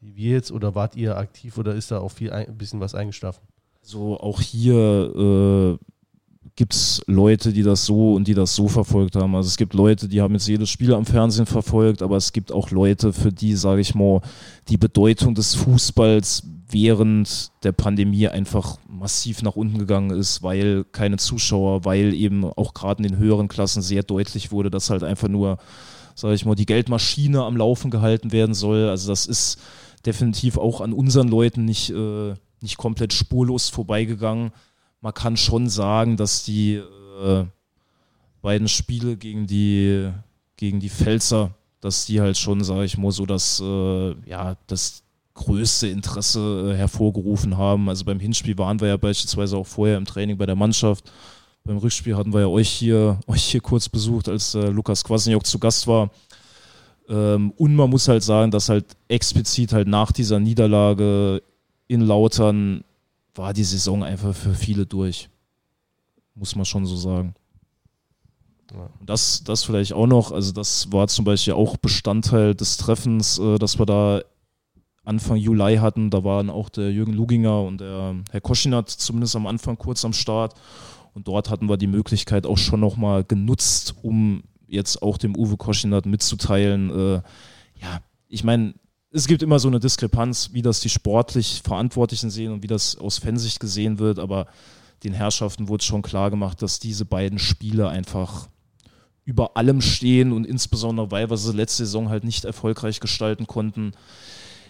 wie 0.03 0.17
wir 0.17 0.31
jetzt 0.31 0.51
oder 0.51 0.75
wart 0.75 0.97
ihr 0.97 1.19
aktiv 1.19 1.59
oder 1.59 1.75
ist 1.75 1.91
da 1.91 1.99
auch 1.99 2.09
viel 2.09 2.33
ein 2.33 2.57
bisschen 2.57 2.81
was 2.81 2.95
eingeschlafen? 2.95 3.47
So 3.83 4.19
auch 4.19 4.41
hier 4.41 5.79
gibt 6.57 6.75
es 6.75 7.03
Leute, 7.07 7.53
die 7.53 7.63
das 7.63 7.87
so 7.87 8.15
und 8.15 8.29
die 8.29 8.35
das 8.35 8.55
so 8.55 8.69
verfolgt 8.69 9.17
haben. 9.17 9.35
Also 9.35 9.49
es 9.49 9.57
gibt 9.57 9.75
Leute, 9.75 10.09
die 10.09 10.21
haben 10.21 10.35
jetzt 10.35 10.49
jedes 10.49 10.69
Spiel 10.69 10.93
am 10.95 11.07
Fernsehen 11.07 11.47
verfolgt, 11.47 12.03
aber 12.03 12.17
es 12.17 12.33
gibt 12.33 12.53
auch 12.53 12.71
Leute, 12.71 13.13
für 13.13 13.33
die, 13.33 13.55
sage 13.55 13.81
ich 13.81 13.95
mal, 13.95 14.21
die 14.69 14.77
Bedeutung 14.77 15.35
des 15.35 15.55
Fußballs 15.55 16.45
während 16.69 17.51
der 17.65 17.73
Pandemie 17.73 18.29
einfach 18.29 18.79
massiv 18.89 19.43
nach 19.43 19.57
unten 19.57 19.79
gegangen 19.79 20.11
ist, 20.11 20.43
weil 20.43 20.85
keine 20.93 21.17
Zuschauer, 21.17 21.85
weil 21.85 22.15
eben 22.15 22.45
auch 22.45 22.75
gerade 22.75 23.03
in 23.03 23.11
den 23.11 23.19
höheren 23.19 23.49
Klassen 23.49 23.83
sehr 23.83 24.03
deutlich 24.03 24.53
wurde, 24.53 24.71
dass 24.71 24.91
halt 24.91 25.03
einfach 25.03 25.29
nur, 25.29 25.59
sage 26.15 26.35
ich 26.35 26.45
mal, 26.45 26.55
die 26.55 26.67
Geldmaschine 26.67 27.43
am 27.43 27.57
Laufen 27.57 27.91
gehalten 27.91 28.33
werden 28.33 28.55
soll. 28.55 28.89
Also 28.89 29.09
das 29.09 29.27
ist 29.27 29.59
definitiv 30.07 30.59
auch 30.59 30.81
an 30.81 30.93
unseren 30.93 31.29
Leuten 31.29 31.65
nicht, 31.65 31.91
äh, 31.91 32.35
nicht 32.61 32.77
komplett 32.77 33.13
spurlos 33.13 33.69
vorbeigegangen 33.69 34.53
man 35.01 35.15
kann 35.15 35.37
schon 35.37 35.69
sagen, 35.69 36.17
dass 36.17 36.45
die 36.45 36.75
äh, 36.77 37.45
beiden 38.43 38.69
Spiele 38.69 39.17
gegen 39.17 39.47
die, 39.47 40.11
gegen 40.57 40.81
die 40.81 40.91
Pfälzer, 40.91 41.51
dass 41.81 42.07
die 42.07 42.21
halt 42.21 42.37
schon, 42.37 42.63
sage 42.63 42.85
ich 42.85 42.99
mal, 42.99 43.13
so 43.13 43.27
das, 43.27 43.61
äh, 43.61 44.15
ja, 44.29 44.57
das 44.67 45.03
größte 45.35 45.89
Interesse 45.89 46.73
äh, 46.73 46.77
hervorgerufen 46.77 47.57
haben. 47.57 47.89
Also 47.89 48.05
beim 48.05 48.21
Hinspiel 48.21 48.59
waren 48.59 48.81
wir 48.81 48.89
ja 48.89 48.97
beispielsweise 48.97 49.57
auch 49.57 49.67
vorher 49.67 49.97
im 49.97 50.05
Training 50.05 50.37
bei 50.37 50.47
der 50.47 50.57
Mannschaft. 50.57 51.11
Beim 51.65 51.79
Rückspiel 51.79 52.17
hatten 52.17 52.33
wir 52.33 52.41
ja 52.41 52.47
euch 52.47 52.69
hier, 52.69 53.19
euch 53.27 53.45
hier 53.45 53.61
kurz 53.61 53.89
besucht, 53.89 54.29
als 54.29 54.55
äh, 54.55 54.69
Lukas 54.69 55.05
Kwasniok 55.05 55.47
zu 55.47 55.59
Gast 55.59 55.87
war. 55.87 56.11
Ähm, 57.09 57.53
und 57.57 57.75
man 57.75 57.91
muss 57.91 58.09
halt 58.09 58.23
sagen, 58.23 58.51
dass 58.51 58.69
halt 58.69 58.97
explizit 59.09 59.73
halt 59.73 59.89
nach 59.89 60.13
dieser 60.13 60.41
Niederlage 60.41 61.43
in 61.89 62.03
Lautern 62.03 62.85
war 63.35 63.53
die 63.53 63.65
Saison 63.65 64.03
einfach 64.03 64.35
für 64.35 64.55
viele 64.55 64.87
durch. 64.87 65.29
Muss 66.35 66.57
man 66.57 66.65
schon 66.65 66.87
so 66.87 66.97
sagen. 66.97 67.35
Und 68.73 69.11
das, 69.11 69.43
das 69.43 69.65
vielleicht 69.65 69.93
auch 69.93 70.07
noch, 70.07 70.31
also 70.31 70.53
das 70.53 70.93
war 70.93 71.09
zum 71.09 71.25
Beispiel 71.25 71.55
auch 71.55 71.77
Bestandteil 71.77 72.55
des 72.55 72.77
Treffens, 72.77 73.39
äh, 73.39 73.59
das 73.59 73.79
wir 73.79 73.87
da 73.87 74.23
Anfang 75.05 75.37
Juli 75.37 75.77
hatten. 75.77 76.11
Da 76.11 76.23
waren 76.25 76.51
auch 76.51 76.69
der 76.69 76.93
Jürgen 76.93 77.13
Luginger 77.13 77.63
und 77.63 77.81
der 77.81 78.17
Herr 78.31 78.41
Koschinat 78.41 78.91
zumindest 78.91 79.35
am 79.35 79.47
Anfang 79.47 79.77
kurz 79.77 80.05
am 80.05 80.13
Start. 80.13 80.55
Und 81.15 81.27
dort 81.27 81.51
hatten 81.51 81.69
wir 81.69 81.77
die 81.77 81.89
Möglichkeit 81.89 82.47
auch 82.47 82.59
schon 82.59 82.81
nochmal 82.81 83.25
genutzt, 83.25 83.97
um 84.03 84.45
jetzt 84.69 85.03
auch 85.03 85.19
dem 85.19 85.37
Uwe 85.37 85.57
Koschinat 85.57 86.07
mitzuteilen, 86.07 86.91
äh, 86.91 87.23
ja, 87.81 88.01
ich 88.29 88.45
meine, 88.45 88.75
es 89.13 89.27
gibt 89.27 89.43
immer 89.43 89.59
so 89.59 89.69
eine 89.69 89.81
Diskrepanz, 89.81 90.51
wie 90.53 90.63
das 90.63 90.81
die 90.81 90.89
sportlich 90.89 91.63
Verantwortlichen 91.65 92.31
sehen 92.31 92.53
und 92.53 92.63
wie 92.63 92.69
das 92.69 92.97
aus 92.97 93.19
Fansicht 93.19 93.59
gesehen 93.59 93.99
wird, 93.99 94.19
aber 94.19 94.47
den 95.03 95.13
Herrschaften 95.13 95.69
wurde 95.69 95.85
schon 95.85 96.03
klar 96.03 96.31
gemacht, 96.31 96.63
dass 96.63 96.79
diese 96.79 97.05
beiden 97.05 97.39
Spiele 97.39 97.89
einfach 97.89 98.49
über 99.25 99.57
allem 99.57 99.81
stehen 99.81 100.33
und 100.33 100.47
insbesondere 100.47 101.11
weil 101.11 101.31
wir 101.31 101.37
sie 101.37 101.53
letzte 101.53 101.85
Saison 101.85 102.09
halt 102.09 102.25
nicht 102.25 102.45
erfolgreich 102.45 103.01
gestalten 103.01 103.47
konnten. 103.47 103.93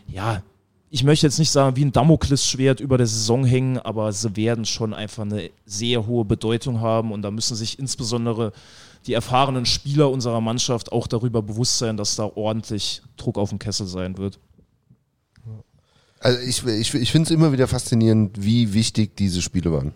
Ja, 0.07 0.43
ich 0.91 1.05
möchte 1.05 1.27
jetzt 1.27 1.39
nicht 1.39 1.51
sagen, 1.51 1.77
wie 1.77 1.85
ein 1.85 1.93
Damoklesschwert 1.93 2.81
über 2.81 2.99
der 2.99 3.07
Saison 3.07 3.45
hängen, 3.45 3.79
aber 3.79 4.13
sie 4.13 4.35
werden 4.37 4.65
schon 4.65 4.93
einfach 4.93 5.23
eine 5.23 5.51
sehr 5.65 6.07
hohe 6.07 6.25
Bedeutung 6.25 6.81
haben 6.81 7.13
und 7.13 7.23
da 7.23 7.31
müssen 7.31 7.57
sich 7.57 7.79
insbesondere 7.79 8.53
die 9.07 9.15
erfahrenen 9.15 9.67
Spieler 9.67 10.11
unserer 10.11 10.41
Mannschaft 10.41 10.93
auch 10.93 11.07
darüber 11.07 11.43
bewusst 11.43 11.79
sein, 11.79 11.97
dass 11.97 12.17
da 12.17 12.25
ordentlich 12.25 13.03
Druck 13.17 13.39
auf 13.39 13.51
dem 13.51 13.59
Kessel 13.59 13.87
sein 13.87 14.19
wird. 14.19 14.39
Also 16.21 16.39
ich, 16.41 16.65
ich, 16.67 16.95
ich 16.95 17.13
finde 17.13 17.29
es 17.29 17.31
immer 17.31 17.51
wieder 17.53 17.67
faszinierend, 17.67 18.43
wie 18.43 18.75
wichtig 18.75 19.17
diese 19.17 19.41
Spiele 19.41 19.73
waren. 19.73 19.95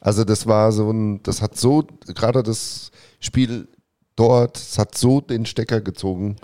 Also 0.00 0.22
das 0.22 0.46
war 0.46 0.70
so 0.70 0.90
ein, 0.90 1.22
das 1.24 1.42
hat 1.42 1.56
so, 1.56 1.84
gerade 2.06 2.44
das 2.44 2.92
Spiel 3.18 3.66
dort, 4.14 4.56
es 4.56 4.78
hat 4.78 4.96
so 4.96 5.20
den 5.20 5.44
Stecker 5.44 5.80
gezogen. 5.80 6.36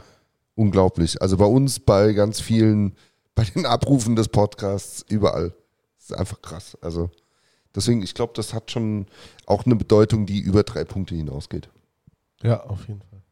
Unglaublich. 0.57 1.23
Also 1.23 1.37
bei 1.37 1.45
uns, 1.45 1.79
bei 1.79 2.13
ganz 2.13 2.41
vielen, 2.41 2.97
bei 3.35 3.45
den 3.45 3.65
Abrufen 3.65 4.17
des 4.17 4.29
Podcasts, 4.29 5.05
überall. 5.09 5.55
Das 5.99 6.11
ist 6.11 6.17
einfach 6.17 6.43
krass. 6.43 6.77
Also 6.81 7.11
deswegen, 7.75 8.03
ich 8.03 8.15
glaube, 8.15 8.33
das 8.35 8.53
hat 8.53 8.73
schon 8.73 9.07
auch 9.47 9.65
eine 9.65 9.77
Bedeutung, 9.77 10.27
die 10.27 10.41
über 10.41 10.65
drei 10.65 10.85
Punkte 10.85 11.15
hinausgeht. 11.15 11.69
Ja, 12.43 12.63
auf 12.65 12.87
jeden 12.89 13.01
Fall. 13.03 13.23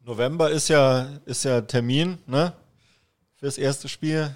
November 0.00 0.50
ist 0.50 0.68
ja, 0.68 1.08
ist 1.24 1.44
ja 1.44 1.60
Termin, 1.60 2.18
ne? 2.26 2.52
Fürs 3.36 3.58
erste 3.58 3.88
Spiel. 3.88 4.34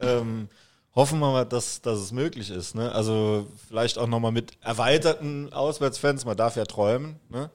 Ähm, 0.00 0.48
hoffen 0.94 1.18
wir 1.20 1.30
mal, 1.32 1.44
dass, 1.44 1.80
dass 1.80 1.98
es 1.98 2.12
möglich 2.12 2.50
ist. 2.50 2.74
Ne? 2.74 2.92
Also 2.92 3.46
vielleicht 3.68 3.98
auch 3.98 4.06
nochmal 4.06 4.32
mit 4.32 4.52
erweiterten 4.60 5.52
Auswärtsfans, 5.52 6.24
man 6.24 6.36
darf 6.36 6.56
ja 6.56 6.64
träumen. 6.64 7.16
Ne? 7.28 7.50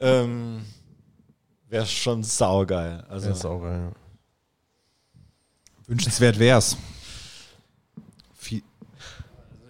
Ähm, 0.00 0.64
Wäre 1.68 1.86
schon 1.86 2.24
saugeil. 2.24 3.04
Also, 3.08 3.28
ja, 3.28 3.34
saugeil, 3.34 3.80
ja. 3.80 3.92
Wünschenswert 5.86 6.38
wär's. 6.38 6.76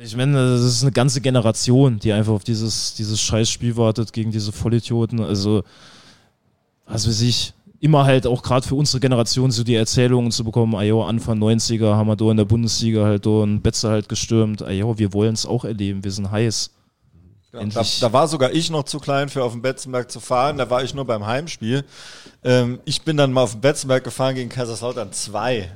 Ich 0.02 0.16
meine, 0.16 0.32
das 0.32 0.62
ist 0.62 0.82
eine 0.82 0.92
ganze 0.92 1.20
Generation, 1.20 1.98
die 1.98 2.12
einfach 2.12 2.32
auf 2.32 2.44
dieses, 2.44 2.94
dieses 2.94 3.20
Scheißspiel 3.20 3.76
wartet 3.76 4.14
gegen 4.14 4.30
diese 4.30 4.50
Vollidioten. 4.50 5.20
Also, 5.20 5.62
was 6.86 7.06
weiß 7.06 7.20
ich, 7.20 7.52
immer 7.80 8.06
halt 8.06 8.26
auch 8.26 8.42
gerade 8.42 8.66
für 8.66 8.76
unsere 8.76 8.98
Generation 8.98 9.50
so 9.50 9.62
die 9.62 9.74
Erzählungen 9.74 10.30
zu 10.30 10.42
bekommen, 10.42 10.74
ajo, 10.74 11.04
Anfang 11.04 11.38
90er 11.38 11.96
haben 11.96 12.06
wir 12.06 12.16
da 12.16 12.30
in 12.30 12.38
der 12.38 12.46
Bundesliga 12.46 13.04
halt 13.04 13.26
da 13.26 13.42
ein 13.42 13.60
Betze 13.60 13.90
halt 13.90 14.08
gestürmt, 14.08 14.62
ajo, 14.62 14.98
wir 14.98 15.12
wollen 15.12 15.34
es 15.34 15.44
auch 15.44 15.66
erleben, 15.66 16.02
wir 16.02 16.12
sind 16.12 16.30
heiß. 16.30 16.70
Ja, 17.52 17.64
da, 17.64 17.84
da, 18.00 18.12
war 18.12 18.26
sogar 18.26 18.52
ich 18.52 18.70
noch 18.70 18.84
zu 18.84 19.00
klein 19.00 19.28
für 19.28 19.44
auf 19.44 19.52
den 19.52 19.60
Betzenberg 19.60 20.10
zu 20.10 20.20
fahren, 20.20 20.56
da 20.56 20.70
war 20.70 20.82
ich 20.82 20.94
nur 20.94 21.04
beim 21.04 21.26
Heimspiel. 21.26 21.84
Ähm, 22.42 22.80
ich 22.86 23.02
bin 23.02 23.18
dann 23.18 23.32
mal 23.32 23.42
auf 23.42 23.52
den 23.52 23.60
Betzenberg 23.60 24.04
gefahren 24.04 24.34
gegen 24.34 24.48
Kaiserslautern 24.48 25.12
2 25.12 25.70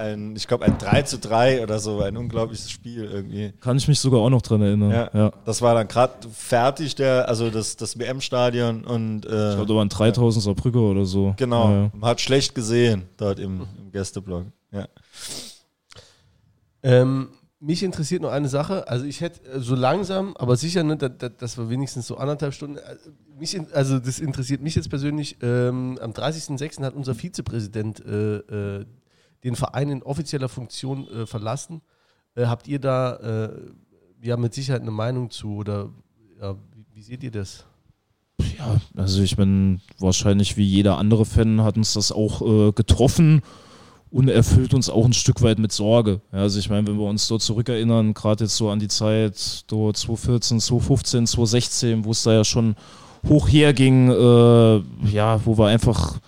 ein, 0.00 0.34
ich 0.34 0.48
glaube, 0.48 0.64
ein 0.64 0.78
3 0.78 1.02
zu 1.02 1.18
3 1.18 1.62
oder 1.62 1.78
so, 1.78 2.00
ein 2.00 2.16
unglaubliches 2.16 2.70
Spiel 2.70 3.04
irgendwie. 3.04 3.52
Kann 3.60 3.76
ich 3.76 3.86
mich 3.86 4.00
sogar 4.00 4.20
auch 4.20 4.30
noch 4.30 4.42
dran 4.42 4.62
erinnern. 4.62 4.90
Ja, 4.90 5.10
ja. 5.12 5.32
das 5.44 5.62
war 5.62 5.74
dann 5.74 5.86
gerade 5.86 6.28
fertig, 6.32 6.94
der, 6.96 7.28
also 7.28 7.50
das, 7.50 7.76
das 7.76 7.98
WM-Stadion 7.98 8.84
und. 8.84 9.26
Äh, 9.26 9.50
ich 9.50 9.54
glaube, 9.56 9.66
da 9.66 9.74
waren 9.74 9.88
3000 9.88 10.46
ja. 10.46 10.52
Brücke 10.52 10.80
oder 10.80 11.04
so. 11.04 11.34
Genau, 11.36 11.70
ja, 11.70 11.90
man 11.94 12.10
hat 12.10 12.20
schlecht 12.20 12.54
gesehen 12.54 13.04
dort 13.16 13.38
im, 13.38 13.66
im 13.78 13.92
Gästeblock. 13.92 14.46
Ja. 14.72 14.88
Ähm, 16.82 17.28
mich 17.60 17.82
interessiert 17.82 18.22
noch 18.22 18.30
eine 18.30 18.48
Sache. 18.48 18.88
Also 18.88 19.04
ich 19.04 19.20
hätte 19.20 19.44
äh, 19.48 19.60
so 19.60 19.74
langsam, 19.74 20.34
aber 20.36 20.56
sicher, 20.56 20.82
ne, 20.82 20.96
das, 20.96 21.32
das 21.38 21.58
war 21.58 21.68
wenigstens 21.68 22.06
so 22.06 22.16
anderthalb 22.16 22.54
Stunden. 22.54 22.78
Äh, 22.78 22.96
mich, 23.38 23.58
also 23.72 23.98
das 23.98 24.18
interessiert 24.18 24.62
mich 24.62 24.74
jetzt 24.74 24.88
persönlich. 24.88 25.36
Ähm, 25.42 25.98
am 26.00 26.12
30.06. 26.12 26.82
hat 26.82 26.94
unser 26.94 27.14
Vizepräsident 27.14 28.04
äh, 28.04 28.36
äh, 28.36 28.86
den 29.44 29.56
Verein 29.56 29.90
in 29.90 30.02
offizieller 30.02 30.48
Funktion 30.48 31.08
äh, 31.08 31.26
verlassen. 31.26 31.82
Äh, 32.34 32.46
habt 32.46 32.68
ihr 32.68 32.78
da 32.78 33.16
äh, 33.16 33.60
ja 34.22 34.36
mit 34.36 34.54
Sicherheit 34.54 34.82
eine 34.82 34.90
Meinung 34.90 35.30
zu 35.30 35.56
oder 35.56 35.90
ja, 36.40 36.54
wie, 36.74 36.86
wie, 36.94 37.02
seht 37.02 37.22
ihr 37.22 37.30
das? 37.30 37.64
Ja, 38.58 38.80
also 38.96 39.22
ich 39.22 39.36
bin 39.36 39.80
wahrscheinlich 39.98 40.56
wie 40.56 40.64
jeder 40.64 40.98
andere 40.98 41.24
Fan 41.24 41.62
hat 41.62 41.76
uns 41.76 41.92
das 41.92 42.12
auch 42.12 42.42
äh, 42.42 42.72
getroffen 42.72 43.42
und 44.10 44.28
erfüllt 44.28 44.74
uns 44.74 44.90
auch 44.90 45.04
ein 45.04 45.12
Stück 45.12 45.42
weit 45.42 45.58
mit 45.58 45.72
Sorge. 45.72 46.20
Ja, 46.32 46.40
also 46.40 46.58
ich 46.58 46.68
meine, 46.68 46.86
wenn 46.86 46.98
wir 46.98 47.08
uns 47.08 47.28
dort 47.28 47.42
zurückerinnern, 47.42 48.14
gerade 48.14 48.44
jetzt 48.44 48.56
so 48.56 48.70
an 48.70 48.80
die 48.80 48.88
Zeit 48.88 49.64
dort 49.68 49.96
2014, 49.96 50.60
2015, 50.60 51.26
2016, 51.26 52.04
wo 52.04 52.10
es 52.10 52.22
da 52.22 52.32
ja 52.32 52.44
schon 52.44 52.74
hoch 53.28 53.48
herging, 53.48 54.10
äh, 54.10 54.76
ja, 55.10 55.44
wo 55.44 55.58
wir 55.58 55.66
einfach 55.66 56.18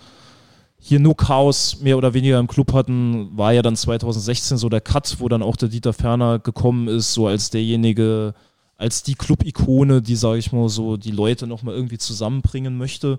hier 0.85 0.99
nur 0.99 1.15
Chaos 1.15 1.79
mehr 1.79 1.97
oder 1.97 2.13
weniger 2.13 2.39
im 2.39 2.47
Club 2.47 2.73
hatten, 2.73 3.29
war 3.37 3.53
ja 3.53 3.61
dann 3.61 3.77
2016 3.77 4.57
so 4.57 4.67
der 4.67 4.81
Cut, 4.81 5.15
wo 5.19 5.29
dann 5.29 5.41
auch 5.41 5.55
der 5.55 5.69
Dieter 5.69 5.93
Ferner 5.93 6.39
gekommen 6.39 6.89
ist, 6.89 7.13
so 7.13 7.25
als 7.25 7.49
derjenige, 7.49 8.33
als 8.75 9.01
die 9.01 9.15
Club-Ikone, 9.15 10.01
die, 10.01 10.17
sage 10.17 10.39
ich 10.39 10.51
mal, 10.51 10.67
so 10.67 10.97
die 10.97 11.11
Leute 11.11 11.47
nochmal 11.47 11.73
irgendwie 11.73 11.99
zusammenbringen 11.99 12.77
möchte. 12.77 13.17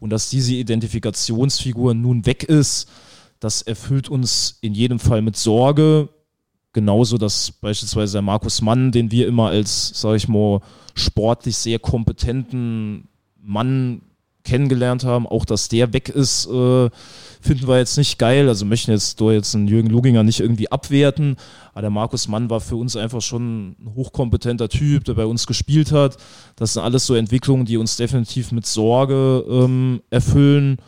Und 0.00 0.10
dass 0.10 0.30
diese 0.30 0.54
Identifikationsfigur 0.54 1.94
nun 1.94 2.26
weg 2.26 2.42
ist, 2.42 2.88
das 3.38 3.62
erfüllt 3.62 4.08
uns 4.08 4.58
in 4.60 4.74
jedem 4.74 4.98
Fall 4.98 5.22
mit 5.22 5.36
Sorge. 5.36 6.08
Genauso, 6.72 7.18
dass 7.18 7.52
beispielsweise 7.52 8.14
der 8.14 8.22
Markus 8.22 8.60
Mann, 8.62 8.90
den 8.90 9.12
wir 9.12 9.28
immer 9.28 9.50
als, 9.50 9.92
sage 9.94 10.16
ich 10.16 10.26
mal, 10.26 10.60
sportlich 10.96 11.56
sehr 11.56 11.78
kompetenten 11.78 13.06
Mann 13.40 14.02
kennengelernt 14.46 15.04
haben. 15.04 15.26
Auch, 15.26 15.44
dass 15.44 15.68
der 15.68 15.92
weg 15.92 16.08
ist, 16.08 16.46
äh, 16.46 16.88
finden 17.40 17.68
wir 17.68 17.78
jetzt 17.78 17.98
nicht 17.98 18.18
geil. 18.18 18.48
Also 18.48 18.64
möchten 18.64 18.92
jetzt 18.92 19.20
da 19.20 19.30
jetzt 19.30 19.54
einen 19.54 19.68
Jürgen 19.68 19.90
Luginger 19.90 20.22
nicht 20.22 20.40
irgendwie 20.40 20.70
abwerten. 20.70 21.36
Aber 21.72 21.82
der 21.82 21.90
Markus 21.90 22.28
Mann 22.28 22.48
war 22.48 22.60
für 22.60 22.76
uns 22.76 22.96
einfach 22.96 23.20
schon 23.20 23.70
ein 23.72 23.92
hochkompetenter 23.94 24.68
Typ, 24.68 25.04
der 25.04 25.14
bei 25.14 25.26
uns 25.26 25.46
gespielt 25.46 25.92
hat. 25.92 26.16
Das 26.56 26.72
sind 26.72 26.82
alles 26.82 27.04
so 27.04 27.14
Entwicklungen, 27.14 27.66
die 27.66 27.76
uns 27.76 27.96
definitiv 27.96 28.52
mit 28.52 28.64
Sorge 28.64 29.44
ähm, 29.48 30.00
erfüllen. 30.10 30.78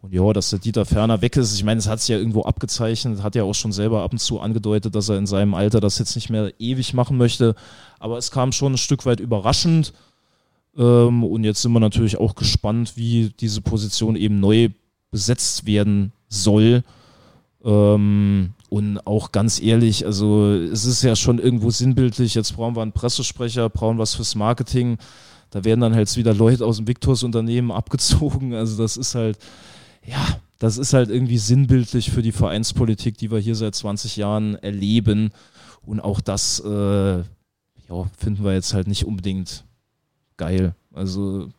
Und 0.00 0.14
ja, 0.14 0.32
dass 0.32 0.50
der 0.50 0.60
Dieter 0.60 0.84
Ferner 0.84 1.22
weg 1.22 1.36
ist, 1.36 1.54
ich 1.54 1.64
meine, 1.64 1.78
es 1.78 1.88
hat 1.88 2.00
sich 2.00 2.10
ja 2.10 2.18
irgendwo 2.18 2.42
abgezeichnet, 2.42 3.22
hat 3.22 3.34
ja 3.34 3.42
auch 3.42 3.54
schon 3.54 3.72
selber 3.72 4.02
ab 4.02 4.12
und 4.12 4.18
zu 4.18 4.38
angedeutet, 4.38 4.94
dass 4.94 5.08
er 5.08 5.18
in 5.18 5.26
seinem 5.26 5.54
Alter 5.54 5.80
das 5.80 5.98
jetzt 5.98 6.14
nicht 6.14 6.30
mehr 6.30 6.52
ewig 6.60 6.94
machen 6.94 7.16
möchte. 7.16 7.56
Aber 7.98 8.16
es 8.16 8.30
kam 8.30 8.52
schon 8.52 8.74
ein 8.74 8.78
Stück 8.78 9.06
weit 9.06 9.18
überraschend. 9.18 9.92
Ähm, 10.78 11.24
und 11.24 11.44
jetzt 11.44 11.60
sind 11.60 11.72
wir 11.72 11.80
natürlich 11.80 12.16
auch 12.16 12.34
gespannt, 12.36 12.92
wie 12.96 13.30
diese 13.40 13.60
Position 13.60 14.16
eben 14.16 14.40
neu 14.40 14.70
besetzt 15.10 15.66
werden 15.66 16.12
soll. 16.28 16.84
Ähm, 17.64 18.50
und 18.70 19.06
auch 19.06 19.32
ganz 19.32 19.60
ehrlich, 19.60 20.06
also 20.06 20.52
es 20.52 20.84
ist 20.84 21.02
ja 21.02 21.16
schon 21.16 21.38
irgendwo 21.38 21.70
sinnbildlich, 21.70 22.34
jetzt 22.34 22.54
brauchen 22.54 22.76
wir 22.76 22.82
einen 22.82 22.92
Pressesprecher, 22.92 23.68
brauchen 23.70 23.98
was 23.98 24.14
fürs 24.14 24.34
Marketing. 24.34 24.98
Da 25.50 25.64
werden 25.64 25.80
dann 25.80 25.94
halt 25.94 26.14
wieder 26.16 26.34
Leute 26.34 26.66
aus 26.66 26.76
dem 26.76 26.86
Victors 26.86 27.22
Unternehmen 27.22 27.72
abgezogen. 27.72 28.54
Also 28.54 28.80
das 28.80 28.96
ist 28.96 29.14
halt, 29.14 29.38
ja, 30.06 30.38
das 30.58 30.76
ist 30.76 30.92
halt 30.92 31.08
irgendwie 31.08 31.38
sinnbildlich 31.38 32.10
für 32.10 32.22
die 32.22 32.32
Vereinspolitik, 32.32 33.16
die 33.16 33.30
wir 33.30 33.38
hier 33.38 33.54
seit 33.54 33.74
20 33.74 34.16
Jahren 34.16 34.56
erleben. 34.56 35.30
Und 35.86 36.00
auch 36.00 36.20
das 36.20 36.60
äh, 36.60 37.18
ja, 37.18 37.24
finden 38.18 38.44
wir 38.44 38.52
jetzt 38.52 38.74
halt 38.74 38.86
nicht 38.86 39.06
unbedingt 39.06 39.64
geil. 40.38 40.74
Also 40.94 41.50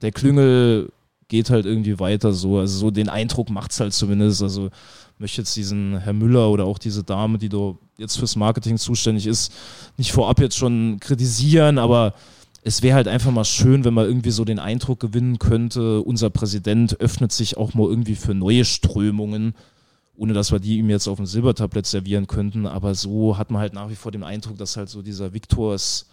der 0.00 0.12
Klüngel 0.12 0.92
geht 1.28 1.50
halt 1.50 1.66
irgendwie 1.66 1.98
weiter 1.98 2.32
so. 2.32 2.58
Also 2.58 2.78
so 2.78 2.90
den 2.90 3.08
Eindruck 3.08 3.50
macht 3.50 3.72
es 3.72 3.80
halt 3.80 3.92
zumindest. 3.92 4.42
Also 4.42 4.70
möchte 5.18 5.40
jetzt 5.40 5.56
diesen 5.56 5.98
Herr 5.98 6.12
Müller 6.12 6.50
oder 6.50 6.64
auch 6.64 6.78
diese 6.78 7.02
Dame, 7.02 7.38
die 7.38 7.48
da 7.48 7.74
jetzt 7.98 8.18
fürs 8.18 8.36
Marketing 8.36 8.78
zuständig 8.78 9.26
ist, 9.26 9.52
nicht 9.96 10.12
vorab 10.12 10.40
jetzt 10.40 10.56
schon 10.56 10.98
kritisieren, 11.00 11.78
aber 11.78 12.14
es 12.62 12.82
wäre 12.82 12.96
halt 12.96 13.08
einfach 13.08 13.30
mal 13.30 13.44
schön, 13.44 13.84
wenn 13.84 13.94
man 13.94 14.06
irgendwie 14.06 14.30
so 14.30 14.44
den 14.44 14.58
Eindruck 14.58 15.00
gewinnen 15.00 15.38
könnte, 15.38 16.02
unser 16.02 16.30
Präsident 16.30 17.00
öffnet 17.00 17.32
sich 17.32 17.56
auch 17.56 17.74
mal 17.74 17.88
irgendwie 17.88 18.16
für 18.16 18.34
neue 18.34 18.64
Strömungen, 18.64 19.54
ohne 20.16 20.32
dass 20.32 20.52
wir 20.52 20.58
die 20.58 20.78
ihm 20.78 20.90
jetzt 20.90 21.08
auf 21.08 21.16
dem 21.16 21.26
Silbertablett 21.26 21.86
servieren 21.86 22.26
könnten. 22.26 22.66
Aber 22.66 22.94
so 22.94 23.38
hat 23.38 23.50
man 23.50 23.60
halt 23.60 23.72
nach 23.72 23.88
wie 23.88 23.94
vor 23.94 24.12
den 24.12 24.24
Eindruck, 24.24 24.58
dass 24.58 24.76
halt 24.76 24.88
so 24.88 25.00
dieser 25.00 25.32
Viktors 25.32 26.06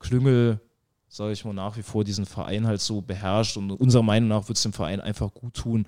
Klüngel 0.00 0.60
sage 1.10 1.32
ich 1.32 1.44
mal, 1.44 1.52
nach 1.52 1.76
wie 1.76 1.82
vor 1.82 2.04
diesen 2.04 2.24
Verein 2.24 2.66
halt 2.66 2.80
so 2.80 3.02
beherrscht. 3.02 3.56
Und 3.56 3.72
unserer 3.72 4.02
Meinung 4.02 4.28
nach 4.28 4.44
würde 4.44 4.54
es 4.54 4.62
dem 4.62 4.72
Verein 4.72 5.00
einfach 5.00 5.34
gut 5.34 5.54
tun, 5.54 5.86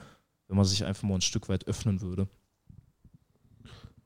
wenn 0.48 0.56
man 0.56 0.66
sich 0.66 0.84
einfach 0.84 1.04
mal 1.04 1.14
ein 1.14 1.20
Stück 1.22 1.48
weit 1.48 1.66
öffnen 1.66 2.02
würde. 2.02 2.28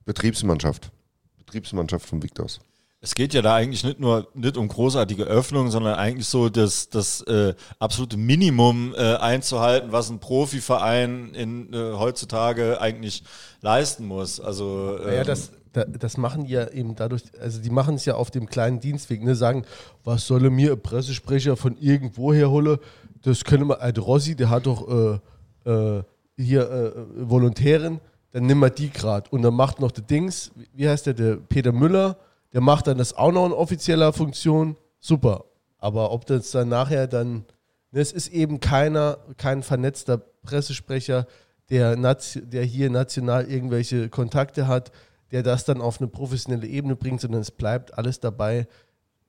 Betriebsmannschaft. 0.04 0.92
Betriebsmannschaft 1.38 2.06
von 2.06 2.22
Victors. 2.22 2.60
Es 3.00 3.14
geht 3.14 3.34
ja 3.34 3.42
da 3.42 3.54
eigentlich 3.54 3.84
nicht 3.84 4.00
nur 4.00 4.28
nicht 4.34 4.56
um 4.56 4.68
großartige 4.68 5.24
Öffnungen, 5.24 5.70
sondern 5.70 5.94
eigentlich 5.94 6.26
so 6.26 6.48
das, 6.48 6.88
das 6.88 7.20
äh, 7.22 7.54
absolute 7.78 8.16
Minimum 8.16 8.94
äh, 8.96 9.16
einzuhalten, 9.16 9.92
was 9.92 10.10
ein 10.10 10.18
Profiverein 10.18 11.34
in, 11.34 11.72
äh, 11.72 11.92
heutzutage 11.92 12.80
eigentlich 12.80 13.22
leisten 13.60 14.06
muss. 14.06 14.40
Also 14.40 14.98
ähm, 15.04 15.14
ja, 15.14 15.24
das, 15.24 15.52
das 15.84 16.16
machen 16.16 16.44
die 16.44 16.52
ja 16.52 16.68
eben 16.68 16.96
dadurch, 16.96 17.24
also 17.40 17.60
die 17.60 17.70
machen 17.70 17.96
es 17.96 18.04
ja 18.04 18.14
auf 18.14 18.30
dem 18.30 18.46
kleinen 18.46 18.80
Dienstweg, 18.80 19.22
ne, 19.22 19.34
sagen, 19.34 19.64
was 20.04 20.26
solle 20.26 20.50
mir 20.50 20.72
ein 20.72 20.80
Pressesprecher 20.80 21.56
von 21.56 21.76
irgendwo 21.78 22.32
herholen? 22.32 22.78
Das 23.22 23.44
können 23.44 23.68
wir, 23.68 23.82
Ad 23.82 24.00
Rossi, 24.00 24.34
der 24.34 24.50
hat 24.50 24.66
doch 24.66 25.20
äh, 25.66 25.70
äh, 25.70 26.02
hier 26.36 26.70
äh, 26.70 26.92
Volontären, 27.28 28.00
dann 28.32 28.46
nimm 28.46 28.58
mal 28.58 28.70
die 28.70 28.90
grad. 28.90 29.32
Und 29.32 29.42
dann 29.42 29.54
macht 29.54 29.80
noch 29.80 29.90
der 29.90 30.04
Dings, 30.04 30.50
wie 30.74 30.88
heißt 30.88 31.06
der, 31.06 31.14
der 31.14 31.36
Peter 31.36 31.72
Müller, 31.72 32.16
der 32.52 32.60
macht 32.60 32.86
dann 32.86 32.98
das 32.98 33.16
auch 33.16 33.32
noch 33.32 33.46
in 33.46 33.52
offizieller 33.52 34.12
Funktion. 34.12 34.76
Super. 35.00 35.44
Aber 35.78 36.10
ob 36.10 36.26
das 36.26 36.50
dann 36.50 36.68
nachher 36.68 37.06
dann, 37.06 37.44
ne, 37.90 38.00
es 38.00 38.12
ist 38.12 38.28
eben 38.28 38.60
keiner, 38.60 39.18
kein 39.36 39.62
vernetzter 39.62 40.18
Pressesprecher, 40.18 41.26
der, 41.70 41.96
der 41.96 42.62
hier 42.62 42.90
national 42.90 43.50
irgendwelche 43.50 44.08
Kontakte 44.08 44.66
hat, 44.68 44.92
der 45.32 45.42
das 45.42 45.64
dann 45.64 45.80
auf 45.80 46.00
eine 46.00 46.08
professionelle 46.08 46.66
Ebene 46.66 46.96
bringt, 46.96 47.20
sondern 47.20 47.40
es 47.40 47.50
bleibt 47.50 47.96
alles 47.96 48.20
dabei. 48.20 48.66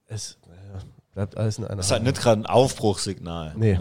Es 0.08 0.38
naja, 0.48 0.84
bleibt 1.14 1.38
alles 1.38 1.58
in 1.58 1.66
einer. 1.66 1.78
Das 1.78 1.88
ist 1.88 1.92
halt 1.92 2.04
nicht 2.04 2.20
gerade 2.20 2.42
ein 2.42 2.46
Aufbruchssignal. 2.46 3.54
Nee. 3.58 3.80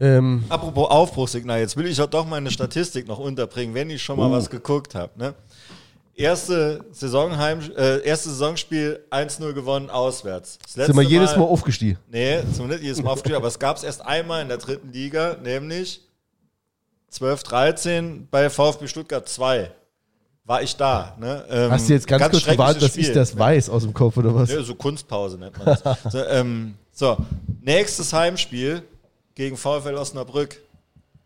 Ähm, 0.00 0.44
Apropos 0.48 0.90
Aufbruchssignal, 0.90 1.60
jetzt 1.60 1.76
will 1.76 1.86
ich 1.86 1.96
doch 1.96 2.26
meine 2.26 2.50
Statistik 2.50 3.06
noch 3.06 3.18
unterbringen, 3.18 3.74
wenn 3.74 3.90
ich 3.90 4.02
schon 4.02 4.18
mal 4.18 4.28
uh. 4.28 4.32
was 4.32 4.50
geguckt 4.50 4.94
habe. 4.94 5.16
Ne? 5.18 5.34
Erste, 6.16 6.84
Saisonheim, 6.92 7.60
äh, 7.76 8.00
erste 8.04 8.30
Saisonspiel 8.30 9.04
1-0 9.10 9.52
gewonnen 9.52 9.90
auswärts. 9.90 10.58
Das 10.76 10.86
sind 10.86 10.96
wir 10.96 11.02
jedes 11.02 11.36
Mal 11.36 11.42
aufgestiegen? 11.42 11.98
Nee, 12.08 12.40
sind 12.52 12.68
nicht 12.68 12.82
jedes 12.82 13.02
Mal 13.02 13.10
aufgestiegen, 13.10 13.36
aber 13.36 13.48
es 13.48 13.58
gab 13.58 13.76
es 13.76 13.82
erst 13.82 14.04
einmal 14.04 14.42
in 14.42 14.48
der 14.48 14.58
dritten 14.58 14.92
Liga, 14.92 15.36
nämlich 15.42 16.03
12-13 17.14 18.26
bei 18.30 18.50
VfB 18.50 18.86
Stuttgart 18.86 19.28
2 19.28 19.70
war 20.44 20.62
ich 20.62 20.76
da. 20.76 21.16
Ne? 21.18 21.44
Ähm, 21.48 21.70
Hast 21.70 21.88
du 21.88 21.94
jetzt 21.94 22.06
ganz, 22.06 22.20
ganz 22.20 22.32
kurz 22.32 22.44
gewartet, 22.44 22.82
dass 22.82 22.96
ich 22.96 23.12
das 23.12 23.38
weiß 23.38 23.70
aus 23.70 23.82
dem 23.82 23.94
Kopf 23.94 24.16
oder 24.16 24.34
was? 24.34 24.50
Ja, 24.50 24.62
so 24.62 24.74
Kunstpause 24.74 25.38
nennt 25.38 25.56
man 25.58 25.66
das. 25.66 25.98
so, 26.12 26.18
ähm, 26.18 26.74
so, 26.92 27.16
nächstes 27.62 28.12
Heimspiel 28.12 28.82
gegen 29.34 29.56
VfL 29.56 29.94
Osnabrück. 29.94 30.60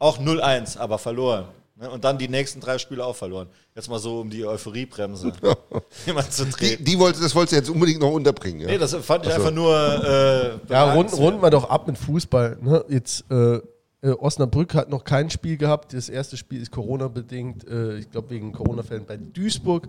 Auch 0.00 0.18
0-1, 0.18 0.78
aber 0.78 0.98
verloren. 0.98 1.46
Ne? 1.74 1.90
Und 1.90 2.04
dann 2.04 2.18
die 2.18 2.28
nächsten 2.28 2.60
drei 2.60 2.78
Spiele 2.78 3.04
auch 3.04 3.16
verloren. 3.16 3.48
Jetzt 3.74 3.90
mal 3.90 3.98
so, 3.98 4.20
um 4.20 4.30
die 4.30 4.44
Euphoriebremse 4.44 5.32
zu 6.30 6.50
treten. 6.50 6.84
Die, 6.84 6.92
die 6.92 6.98
wollte, 6.98 7.20
das 7.20 7.34
wolltest 7.34 7.52
du 7.52 7.56
jetzt 7.56 7.70
unbedingt 7.70 8.00
noch 8.00 8.12
unterbringen. 8.12 8.60
Ja? 8.60 8.66
Nee, 8.68 8.78
das 8.78 8.94
fand 8.94 9.26
ich 9.26 9.32
also. 9.32 9.42
einfach 9.42 9.54
nur. 9.54 10.60
Äh, 10.68 10.72
ja, 10.72 10.92
runden, 10.92 11.14
runden 11.14 11.42
wir 11.42 11.50
doch 11.50 11.68
ab 11.68 11.88
mit 11.88 11.98
Fußball. 11.98 12.58
Ne? 12.60 12.84
Jetzt. 12.88 13.24
Äh, 13.30 13.60
äh, 14.00 14.10
Osnabrück 14.10 14.74
hat 14.74 14.88
noch 14.90 15.04
kein 15.04 15.30
Spiel 15.30 15.56
gehabt. 15.56 15.92
Das 15.92 16.08
erste 16.08 16.36
Spiel 16.36 16.62
ist 16.62 16.70
Corona-bedingt, 16.70 17.66
äh, 17.68 17.98
ich 17.98 18.10
glaube 18.10 18.30
wegen 18.30 18.52
Corona-Fällen 18.52 19.06
bei 19.06 19.16
Duisburg 19.16 19.88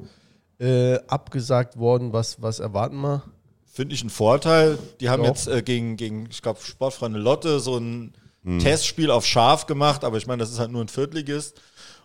äh, 0.60 0.99
abgesagt 1.07 1.77
worden. 1.77 2.14
Was, 2.14 2.41
was 2.41 2.60
erwarten 2.60 2.99
wir? 3.02 3.23
Finde 3.65 3.95
ich 3.95 4.02
einen 4.02 4.10
Vorteil. 4.10 4.77
Die 4.99 5.10
haben 5.10 5.23
Doch. 5.23 5.30
jetzt 5.30 5.48
äh, 5.48 5.61
gegen, 5.61 5.95
gegen, 5.95 6.27
ich 6.30 6.41
glaube, 6.41 6.60
Sportfreunde 6.61 7.19
Lotte 7.19 7.60
so 7.60 7.77
ein 7.77 8.14
hm. 8.44 8.60
Testspiel 8.60 9.11
auf 9.11 9.26
scharf 9.26 9.68
gemacht, 9.68 10.03
aber 10.03 10.18
ich 10.18 10.27
meine, 10.27 10.40
das 10.40 10.52
ist 10.52 10.60
halt 10.60 10.72
nur 10.72 10.81
ein 10.81 10.90
Viertligist. 10.90 11.61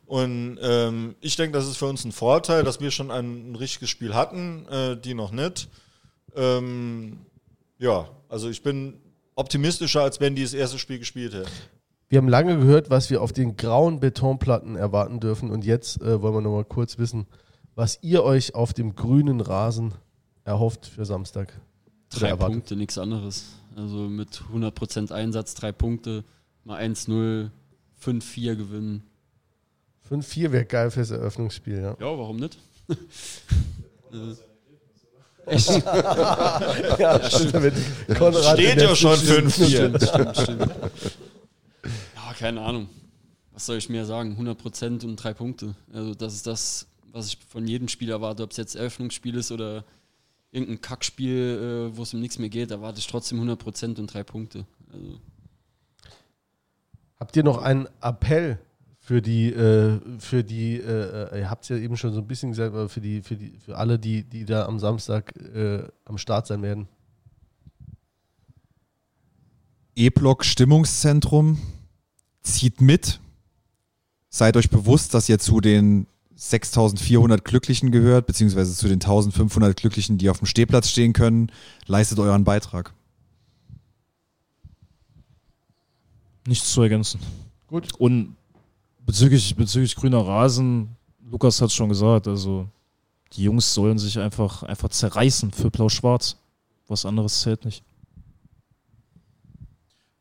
Und 0.06 0.58
ähm, 0.60 1.14
ich 1.20 1.36
denke, 1.36 1.56
das 1.56 1.66
ist 1.66 1.78
für 1.78 1.86
uns 1.86 2.04
ein 2.04 2.12
Vorteil, 2.12 2.62
dass 2.62 2.80
wir 2.80 2.90
schon 2.90 3.10
ein, 3.10 3.52
ein 3.52 3.56
richtiges 3.56 3.88
Spiel 3.88 4.14
hatten, 4.14 4.66
äh, 4.68 4.96
die 4.98 5.14
noch 5.14 5.32
nicht. 5.32 5.68
Ähm, 6.36 7.20
ja, 7.78 8.10
also 8.28 8.50
ich 8.50 8.62
bin 8.62 9.00
optimistischer, 9.34 10.02
als 10.02 10.20
wenn 10.20 10.34
die 10.34 10.42
das 10.42 10.52
erste 10.52 10.78
Spiel 10.78 10.98
gespielt 10.98 11.32
hätten. 11.32 11.50
Wir 12.08 12.18
haben 12.18 12.28
lange 12.28 12.58
gehört, 12.58 12.90
was 12.90 13.10
wir 13.10 13.22
auf 13.22 13.32
den 13.32 13.56
grauen 13.56 14.00
Betonplatten 14.00 14.76
erwarten 14.76 15.20
dürfen. 15.20 15.50
Und 15.50 15.64
jetzt 15.64 16.00
äh, 16.02 16.20
wollen 16.20 16.34
wir 16.34 16.40
noch 16.42 16.52
mal 16.52 16.64
kurz 16.64 16.98
wissen, 16.98 17.26
was 17.74 17.98
ihr 18.02 18.22
euch 18.22 18.54
auf 18.54 18.72
dem 18.72 18.94
grünen 18.94 19.40
Rasen 19.40 19.94
erhofft 20.44 20.86
für 20.86 21.04
Samstag. 21.04 21.52
Drei 22.10 22.36
Punkte, 22.36 22.76
nichts 22.76 22.98
anderes. 22.98 23.46
Also 23.74 23.96
mit 23.96 24.42
100% 24.54 25.10
Einsatz, 25.12 25.54
drei 25.54 25.72
Punkte, 25.72 26.24
mal 26.62 26.80
1-0, 26.80 27.50
5-4 28.00 28.54
gewinnen. 28.54 29.02
5-4 30.08 30.52
wäre 30.52 30.64
geil 30.66 30.90
fürs 30.90 31.10
Eröffnungsspiel, 31.10 31.80
ja. 31.80 31.96
Ja, 31.98 32.18
warum 32.18 32.36
nicht? 32.36 32.58
Echt? 35.46 35.68
ja, 35.84 37.20
stimmt. 37.28 37.72
Steht 38.52 38.80
ja 38.80 38.94
schon 38.94 39.18
5-4. 39.18 40.06
Stimmt, 40.06 40.36
stimmt 40.36 40.72
keine 42.38 42.60
Ahnung. 42.60 42.88
Was 43.52 43.66
soll 43.66 43.76
ich 43.76 43.88
mehr 43.88 44.04
sagen? 44.04 44.36
100% 44.38 45.04
und 45.04 45.16
drei 45.16 45.32
Punkte. 45.32 45.74
Also 45.92 46.14
das 46.14 46.34
ist 46.34 46.46
das, 46.46 46.86
was 47.12 47.28
ich 47.28 47.38
von 47.48 47.66
jedem 47.66 47.88
Spiel 47.88 48.10
erwarte. 48.10 48.42
Ob 48.42 48.50
es 48.50 48.56
jetzt 48.56 48.74
Eröffnungsspiel 48.74 49.36
ist 49.36 49.52
oder 49.52 49.84
irgendein 50.50 50.80
Kackspiel, 50.80 51.90
äh, 51.92 51.96
wo 51.96 52.02
es 52.02 52.14
um 52.14 52.20
nichts 52.20 52.38
mehr 52.38 52.48
geht, 52.48 52.70
erwarte 52.70 52.98
ich 52.98 53.06
trotzdem 53.06 53.40
100% 53.40 53.98
und 53.98 54.12
drei 54.12 54.24
Punkte. 54.24 54.66
Also. 54.92 55.20
Habt 57.18 57.36
ihr 57.36 57.44
noch 57.44 57.58
einen 57.58 57.88
Appell 58.00 58.58
für 58.98 59.20
die, 59.20 59.52
äh, 59.52 60.00
für 60.18 60.42
die, 60.42 60.76
äh, 60.76 61.40
ihr 61.40 61.50
habt 61.50 61.64
es 61.64 61.68
ja 61.68 61.76
eben 61.76 61.96
schon 61.96 62.12
so 62.12 62.20
ein 62.20 62.26
bisschen 62.26 62.50
gesagt, 62.50 62.72
aber 62.72 62.88
für 62.88 63.00
die, 63.00 63.22
für 63.22 63.36
die, 63.36 63.58
für 63.58 63.76
alle, 63.76 63.98
die, 63.98 64.24
die 64.24 64.44
da 64.44 64.66
am 64.66 64.78
Samstag 64.78 65.34
äh, 65.36 65.86
am 66.04 66.18
Start 66.18 66.46
sein 66.46 66.62
werden? 66.62 66.88
E-Block 69.94 70.44
Stimmungszentrum 70.44 71.58
zieht 72.44 72.80
mit. 72.80 73.20
Seid 74.28 74.56
euch 74.56 74.70
bewusst, 74.70 75.14
dass 75.14 75.28
ihr 75.28 75.38
zu 75.38 75.60
den 75.60 76.06
6400 76.36 77.44
Glücklichen 77.44 77.90
gehört, 77.90 78.26
beziehungsweise 78.26 78.74
zu 78.74 78.88
den 78.88 78.94
1500 78.94 79.76
Glücklichen, 79.76 80.18
die 80.18 80.30
auf 80.30 80.38
dem 80.38 80.46
Stehplatz 80.46 80.88
stehen 80.88 81.12
können. 81.12 81.50
Leistet 81.86 82.18
euren 82.18 82.44
Beitrag. 82.44 82.92
Nichts 86.46 86.72
zu 86.72 86.82
ergänzen. 86.82 87.20
Gut. 87.68 87.94
Und 87.98 88.36
bezüglich, 89.06 89.54
bezüglich 89.56 89.94
grüner 89.96 90.26
Rasen, 90.26 90.96
Lukas 91.30 91.60
hat 91.60 91.68
es 91.68 91.74
schon 91.74 91.88
gesagt, 91.88 92.28
also 92.28 92.68
die 93.32 93.44
Jungs 93.44 93.72
sollen 93.72 93.98
sich 93.98 94.18
einfach, 94.18 94.62
einfach 94.62 94.90
zerreißen 94.90 95.52
für 95.52 95.70
Blau-Schwarz. 95.70 96.36
Was 96.86 97.06
anderes 97.06 97.40
zählt 97.40 97.64
nicht. 97.64 97.82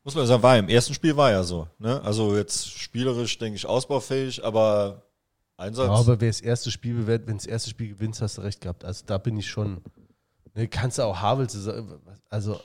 Muss 0.04 0.14
man 0.14 0.26
sagen, 0.26 0.42
war 0.42 0.58
im 0.58 0.68
ersten 0.68 0.92
Spiel 0.92 1.16
war 1.16 1.30
ja 1.30 1.42
so. 1.42 1.66
Ne? 1.78 2.00
Also 2.02 2.36
jetzt 2.36 2.70
spielerisch, 2.78 3.38
denke 3.38 3.56
ich, 3.56 3.64
ausbaufähig, 3.64 4.44
aber 4.44 5.02
Einsatz. 5.56 5.86
Ja, 5.86 5.94
aber 5.94 6.20
wer 6.20 6.28
das 6.28 6.42
erste 6.42 6.70
Spiel 6.70 6.94
bewertet, 6.94 7.26
wenn 7.26 7.38
das 7.38 7.46
erste 7.46 7.70
Spiel 7.70 7.88
gewinnst, 7.88 8.20
hast 8.20 8.36
du 8.36 8.42
recht 8.42 8.60
gehabt. 8.60 8.84
Also 8.84 9.04
da 9.06 9.16
bin 9.16 9.36
ich 9.38 9.48
schon. 9.48 9.80
Ne, 10.54 10.68
kannst 10.68 10.98
du 10.98 11.02
auch 11.02 11.20
Havels, 11.20 11.68
also 12.28 12.60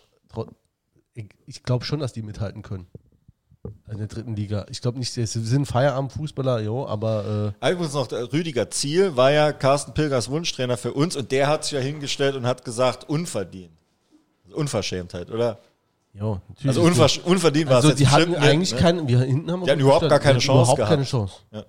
ich, 1.14 1.30
ich 1.46 1.64
glaube 1.64 1.86
schon, 1.86 2.00
dass 2.00 2.14
die 2.14 2.22
mithalten 2.22 2.62
können. 2.62 2.88
In 3.90 3.98
der 3.98 4.08
dritten 4.08 4.36
Liga. 4.36 4.66
Ich 4.70 4.82
glaube 4.82 5.00
nicht, 5.00 5.12
sie 5.12 5.26
sind 5.26 5.66
Feierabendfußballer, 5.66 6.62
jo, 6.62 6.86
aber. 6.86 7.54
Äh 7.62 7.72
Übrigens 7.72 7.94
noch, 7.94 8.12
Rüdiger 8.12 8.70
Ziel 8.70 9.16
war 9.16 9.32
ja 9.32 9.52
Carsten 9.52 9.94
Pilgers 9.94 10.30
Wunschtrainer 10.30 10.78
für 10.78 10.94
uns 10.94 11.16
und 11.16 11.32
der 11.32 11.48
hat 11.48 11.64
sich 11.64 11.74
ja 11.74 11.80
hingestellt 11.80 12.36
und 12.36 12.46
hat 12.46 12.64
gesagt, 12.64 13.10
unverdient. 13.10 13.72
Unverschämtheit, 14.54 15.30
oder? 15.30 15.60
Ja, 16.14 16.42
Also 16.66 16.82
unver 16.82 17.08
unverdient 17.26 17.70
war 17.70 17.78
also 17.78 17.90
es. 17.90 17.96
Die 17.96 18.08
hatten 18.08 18.36
eigentlich 18.36 18.74
ne? 18.74 18.80
keinen, 18.80 19.08
wir 19.08 19.20
hinten 19.20 19.52
haben 19.52 19.64
Die 19.64 19.72
hatten 19.72 19.80
überhaupt 19.80 20.10
gar 20.10 20.20
keine 20.20 20.40
Chance 20.40 20.62
überhaupt 20.62 20.78
gehabt. 20.78 20.92
keine 20.92 21.04
Chance. 21.04 21.36
Ja. 21.52 21.66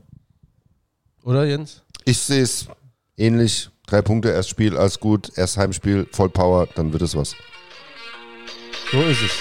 Oder 1.25 1.45
Jens? 1.45 1.83
Ich 2.05 2.19
sehe 2.19 2.43
es 2.43 2.67
ähnlich. 3.17 3.69
Drei 3.87 4.03
Punkte, 4.03 4.31
erst 4.31 4.49
Spiel, 4.49 4.77
alles 4.79 5.01
gut, 5.01 5.33
erst 5.37 5.57
Heimspiel, 5.57 6.07
voll 6.13 6.31
Power, 6.31 6.69
dann 6.75 6.93
wird 6.93 7.03
es 7.03 7.17
was. 7.17 7.35
So 8.93 9.01
ist 9.03 9.23
es. 9.23 9.33